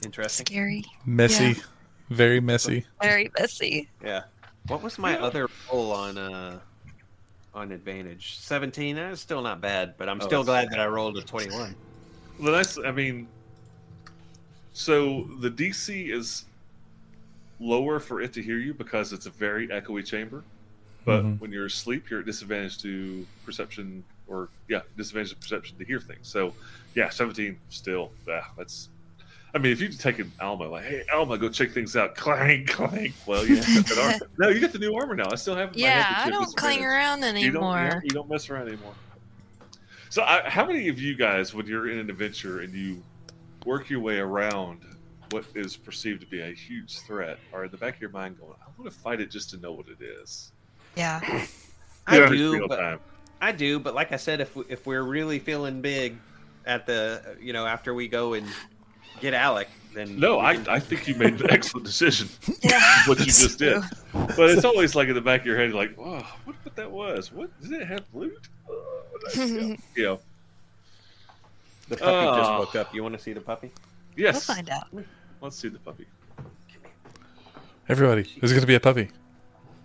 interesting. 0.04 0.46
Scary. 0.46 0.84
Messy. 1.06 1.56
Very 2.10 2.40
messy. 2.40 2.86
Very 3.02 3.32
messy. 3.40 3.90
Yeah. 4.04 4.24
What 4.68 4.82
was 4.82 4.98
my 4.98 5.20
other 5.20 5.50
roll 5.72 5.92
on 5.92 6.18
uh 6.18 6.60
on 7.54 7.72
advantage? 7.72 8.38
Seventeen. 8.40 8.96
That's 8.96 9.22
still 9.22 9.42
not 9.42 9.62
bad, 9.62 9.96
but 9.98 10.10
I'm 10.10 10.22
Oh, 10.22 10.26
still 10.26 10.44
that's- 10.44 10.68
glad 10.70 10.78
that 10.78 10.82
I 10.84 10.88
rolled 10.88 11.18
a 11.18 11.22
twenty-one. 11.22 11.76
Well, 12.40 12.52
that's, 12.52 12.80
I 12.80 12.92
mean, 12.92 13.28
so 14.74 15.24
the 15.40 15.50
DC 15.50 16.12
is 16.14 16.46
lower 17.60 18.00
for 18.00 18.22
it 18.22 18.34
to 18.34 18.42
hear 18.42 18.58
you 18.58 18.74
because 18.74 19.14
it's 19.14 19.26
a 19.26 19.30
very 19.30 19.68
echoey 19.70 20.06
chamber. 20.06 20.44
But 21.06 21.24
Mhm. 21.24 21.40
when 21.40 21.52
you're 21.52 21.66
asleep, 21.66 22.10
you're 22.10 22.22
at 22.22 22.26
disadvantage 22.26 22.82
to 22.82 23.26
perception, 23.46 24.04
or 24.28 24.50
yeah, 24.70 24.82
disadvantage 24.96 25.32
to 25.32 25.36
perception 25.38 25.78
to 25.78 25.86
hear 25.86 26.00
things. 26.00 26.28
So, 26.28 26.54
yeah, 26.96 27.10
17 27.10 27.60
still. 27.70 28.12
Yeah, 28.28 28.44
that's. 28.58 28.90
I 29.54 29.60
mean, 29.60 29.72
if 29.72 29.80
you 29.82 29.90
take 29.90 30.18
an 30.20 30.32
Alma, 30.40 30.68
like, 30.68 30.86
hey, 30.86 31.04
Alma, 31.14 31.38
go 31.38 31.48
check 31.50 31.72
things 31.72 31.96
out. 31.96 32.16
Clang, 32.18 32.66
clang. 32.66 33.14
Well, 33.28 33.46
you 33.46 33.58
have 33.58 33.88
that 33.88 33.98
armor. 34.00 34.28
No, 34.40 34.48
you 34.50 34.60
got 34.60 34.72
the 34.72 34.80
new 34.80 34.96
armor 34.96 35.14
now. 35.16 35.30
I 35.30 35.36
still 35.36 35.56
have 35.56 35.76
my 35.76 35.82
Yeah, 35.82 36.04
handkerchief 36.04 36.26
I 36.26 36.30
don't 36.32 36.46
disadvantage. 36.46 36.78
clang 36.80 36.86
around 36.86 37.20
You 37.20 37.52
don't, 37.52 37.64
anymore. 37.64 38.02
you 38.04 38.10
don't 38.14 38.30
mess 38.30 38.50
around 38.50 38.68
anymore. 38.70 38.96
So, 40.10 40.24
I, 40.24 40.50
how 40.50 40.66
many 40.66 40.88
of 40.90 41.00
you 41.00 41.16
guys, 41.16 41.54
when 41.54 41.68
you're 41.68 41.90
in 41.90 42.00
an 42.00 42.10
adventure 42.10 42.62
and 42.62 42.74
you 42.74 43.04
work 43.66 43.90
your 43.90 44.00
way 44.00 44.18
around 44.20 44.82
what 45.32 45.46
is 45.56 45.76
perceived 45.76 46.22
to 46.22 46.28
be 46.28 46.42
a 46.42 46.52
huge 46.54 47.00
threat, 47.00 47.40
are 47.54 47.66
in 47.66 47.72
the 47.72 47.78
back 47.78 47.96
of 47.96 48.02
your 48.02 48.12
mind 48.12 48.38
going, 48.40 48.54
"I 48.62 48.70
want 48.78 48.92
to 48.92 48.98
fight 49.00 49.20
it 49.22 49.32
just 49.32 49.50
to 49.52 49.58
know 49.58 49.72
what 49.74 49.88
it 49.88 50.04
is"? 50.04 50.52
Yeah. 50.96 51.20
I 52.08 52.20
Yeah. 52.20 52.30
do, 52.30 52.68
but 52.68 52.78
time. 52.78 53.00
I 53.42 53.52
do, 53.52 53.80
but 53.80 53.94
like 53.96 54.12
I 54.12 54.18
said, 54.18 54.42
if 54.42 54.56
we, 54.56 54.64
if 54.70 54.86
we're 54.86 55.02
really 55.04 55.40
feeling 55.40 55.82
big 55.82 56.18
at 56.66 56.86
the 56.86 57.38
you 57.42 57.52
know 57.54 57.66
after 57.66 57.94
we 57.94 58.08
go 58.08 58.34
and 58.34 58.48
get 59.22 59.34
Alec, 59.34 59.68
then 59.94 60.20
No, 60.20 60.40
I, 60.40 60.56
can- 60.56 60.70
I 60.70 60.80
think 60.80 61.08
you 61.08 61.16
made 61.16 61.40
an 61.42 61.50
excellent 61.52 61.86
decision. 61.86 62.28
Yeah. 62.62 62.80
What 63.08 63.20
you 63.20 63.26
just 63.26 63.60
did, 63.60 63.82
but 64.14 64.50
it's 64.50 64.64
always 64.66 64.96
like 64.96 65.08
in 65.10 65.16
the 65.16 65.22
back 65.22 65.42
of 65.42 65.46
your 65.48 65.58
head, 65.58 65.74
like, 65.74 65.98
"Wow, 65.98 66.26
what, 66.46 66.56
what 66.64 66.76
that 66.76 66.90
was? 66.92 67.32
What 67.34 67.50
did 67.62 67.74
it 67.82 67.88
have 67.88 68.06
loot?" 68.14 68.48
Oh, 68.70 69.04
yeah. 69.36 69.76
you 69.96 70.04
know, 70.04 70.20
the 71.98 72.06
puppy 72.06 72.38
just 72.38 72.50
Ah. 72.52 72.60
woke 72.60 72.76
up. 72.76 72.94
You 72.94 73.04
want 73.04 73.16
to 73.18 73.22
see 73.22 73.34
the 73.34 73.42
puppy? 73.42 73.72
Yes. 74.16 74.48
We'll 74.48 74.56
find 74.58 74.70
out. 74.70 74.88
Let's 75.42 75.56
see 75.58 75.70
the 75.70 75.80
puppy. 75.80 76.06
Everybody, 77.90 78.24
there's 78.40 78.52
going 78.52 78.62
to 78.62 78.68
be 78.68 78.76
a 78.76 78.80
puppy. 78.80 79.10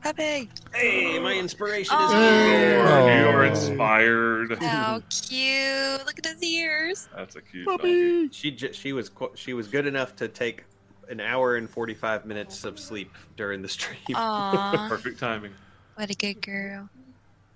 Puppy. 0.02 0.48
Hey, 0.72 1.18
my 1.18 1.35
inspiration 1.35 1.93
is 1.97 2.10
Oh. 2.12 2.48
here. 2.48 2.85
Lord, 2.85 3.12
you 3.18 3.26
are 3.26 3.44
Oh. 3.44 3.48
inspired. 3.48 4.62
How 4.62 5.02
cute. 5.10 6.06
Look 6.06 6.18
at 6.18 6.26
his 6.26 6.43
ears. 6.43 7.09
That's 7.16 7.35
a 7.35 7.43
cute 7.43 7.66
doggy. 7.66 8.28
She 8.30 8.52
j- 8.52 8.72
she 8.72 8.93
was 8.93 9.09
qu- 9.09 9.32
she 9.35 9.55
was 9.55 9.66
good 9.66 9.86
enough 9.86 10.14
to 10.16 10.28
take 10.28 10.64
an 11.09 11.18
hour 11.20 11.56
and 11.56 11.68
forty 11.68 11.94
five 11.94 12.24
minutes 12.26 12.62
of 12.64 12.78
sleep 12.78 13.12
during 13.36 13.60
the 13.62 13.68
stream. 13.68 13.98
Aw. 14.14 14.86
Perfect 14.89 15.18
timing. 15.18 15.52
what 15.97 16.09
a 16.10 16.14
good 16.14 16.40
girl. 16.43 16.89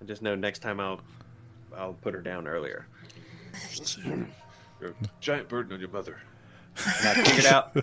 I 0.01 0.05
just 0.05 0.21
know 0.21 0.35
next 0.35 0.59
time 0.59 0.81
I'll 0.81 0.99
I'll 1.77 1.93
put 1.93 2.13
her 2.13 2.21
down 2.21 2.45
earlier. 2.47 2.85
You're 4.83 4.91
a 4.91 4.95
giant 5.21 5.47
burden 5.47 5.71
on 5.73 5.79
your 5.79 5.89
mother. 5.89 6.19
And 6.99 7.07
I 7.07 7.23
figured 7.23 7.45
out 7.45 7.77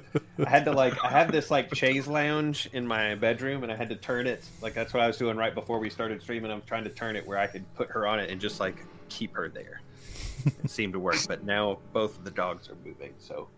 I 0.44 0.48
had 0.50 0.64
to 0.66 0.72
like 0.72 1.02
I 1.04 1.08
have 1.10 1.30
this 1.32 1.50
like 1.50 1.74
chaise 1.74 2.06
lounge 2.08 2.68
in 2.72 2.86
my 2.86 3.14
bedroom 3.14 3.62
and 3.62 3.70
I 3.72 3.76
had 3.76 3.88
to 3.90 3.96
turn 3.96 4.26
it 4.26 4.44
like 4.60 4.74
that's 4.74 4.92
what 4.92 5.02
I 5.02 5.06
was 5.06 5.16
doing 5.16 5.36
right 5.36 5.54
before 5.54 5.78
we 5.78 5.88
started 5.88 6.20
streaming. 6.20 6.50
I'm 6.50 6.60
trying 6.66 6.84
to 6.84 6.90
turn 6.90 7.14
it 7.16 7.26
where 7.26 7.38
I 7.38 7.46
could 7.46 7.64
put 7.74 7.88
her 7.90 8.06
on 8.06 8.18
it 8.20 8.30
and 8.30 8.40
just 8.40 8.58
like 8.60 8.84
keep 9.08 9.34
her 9.34 9.48
there. 9.48 9.80
It 10.44 10.70
seemed 10.70 10.92
to 10.94 10.98
work, 10.98 11.16
but 11.28 11.44
now 11.44 11.78
both 11.92 12.18
of 12.18 12.24
the 12.24 12.30
dogs 12.32 12.68
are 12.68 12.76
moving, 12.84 13.12
so 13.18 13.48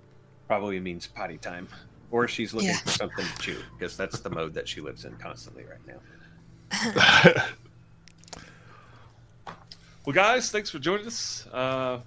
probably 0.46 0.78
means 0.80 1.06
potty 1.06 1.38
time. 1.38 1.66
Or 2.10 2.28
she's 2.28 2.52
looking 2.52 2.68
Yeah. 2.70 2.76
for 2.78 2.88
something 2.90 3.24
to 3.24 3.38
chew 3.42 3.58
because 3.78 3.96
that's 3.96 4.20
the 4.20 4.28
mode 4.30 4.52
that 4.54 4.68
she 4.68 4.80
lives 4.82 5.04
in 5.06 5.16
constantly 5.16 5.64
right 5.64 5.80
now. 7.34 7.42
Well, 10.04 10.14
guys, 10.14 10.50
thanks 10.50 10.68
for 10.68 10.80
joining 10.80 11.06
us. 11.06 11.46
Uh, 11.52 12.00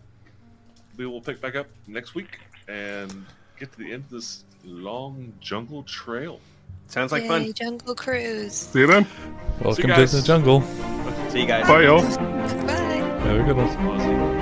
we 0.98 1.06
will 1.06 1.22
pick 1.22 1.42
back 1.42 1.56
up 1.56 1.68
next 1.88 2.16
week 2.16 2.40
and 2.68 3.26
get 3.60 3.72
to 3.74 3.78
the 3.78 3.92
end 3.92 4.04
of 4.06 4.10
this 4.10 4.44
long 4.64 5.34
jungle 5.40 5.84
trail. 5.84 6.40
Sounds 6.88 7.12
like 7.12 7.24
Yay, 7.24 7.28
fun. 7.28 7.54
Jungle 7.54 7.96
Cruise. 7.96 8.54
See 8.54 8.80
you 8.80 8.88
then. 8.88 9.08
Welcome 9.62 9.90
to 9.90 10.06
the 10.06 10.22
jungle. 10.24 10.62
See 11.30 11.42
you 11.42 11.48
guys. 11.48 11.68
Bye, 11.68 11.84
y'all. 11.84 12.02
Bye. 12.02 12.74
Have 13.26 13.40
a 13.40 13.44
good 13.44 13.58
one. 13.58 13.68
Awesome. 13.68 14.35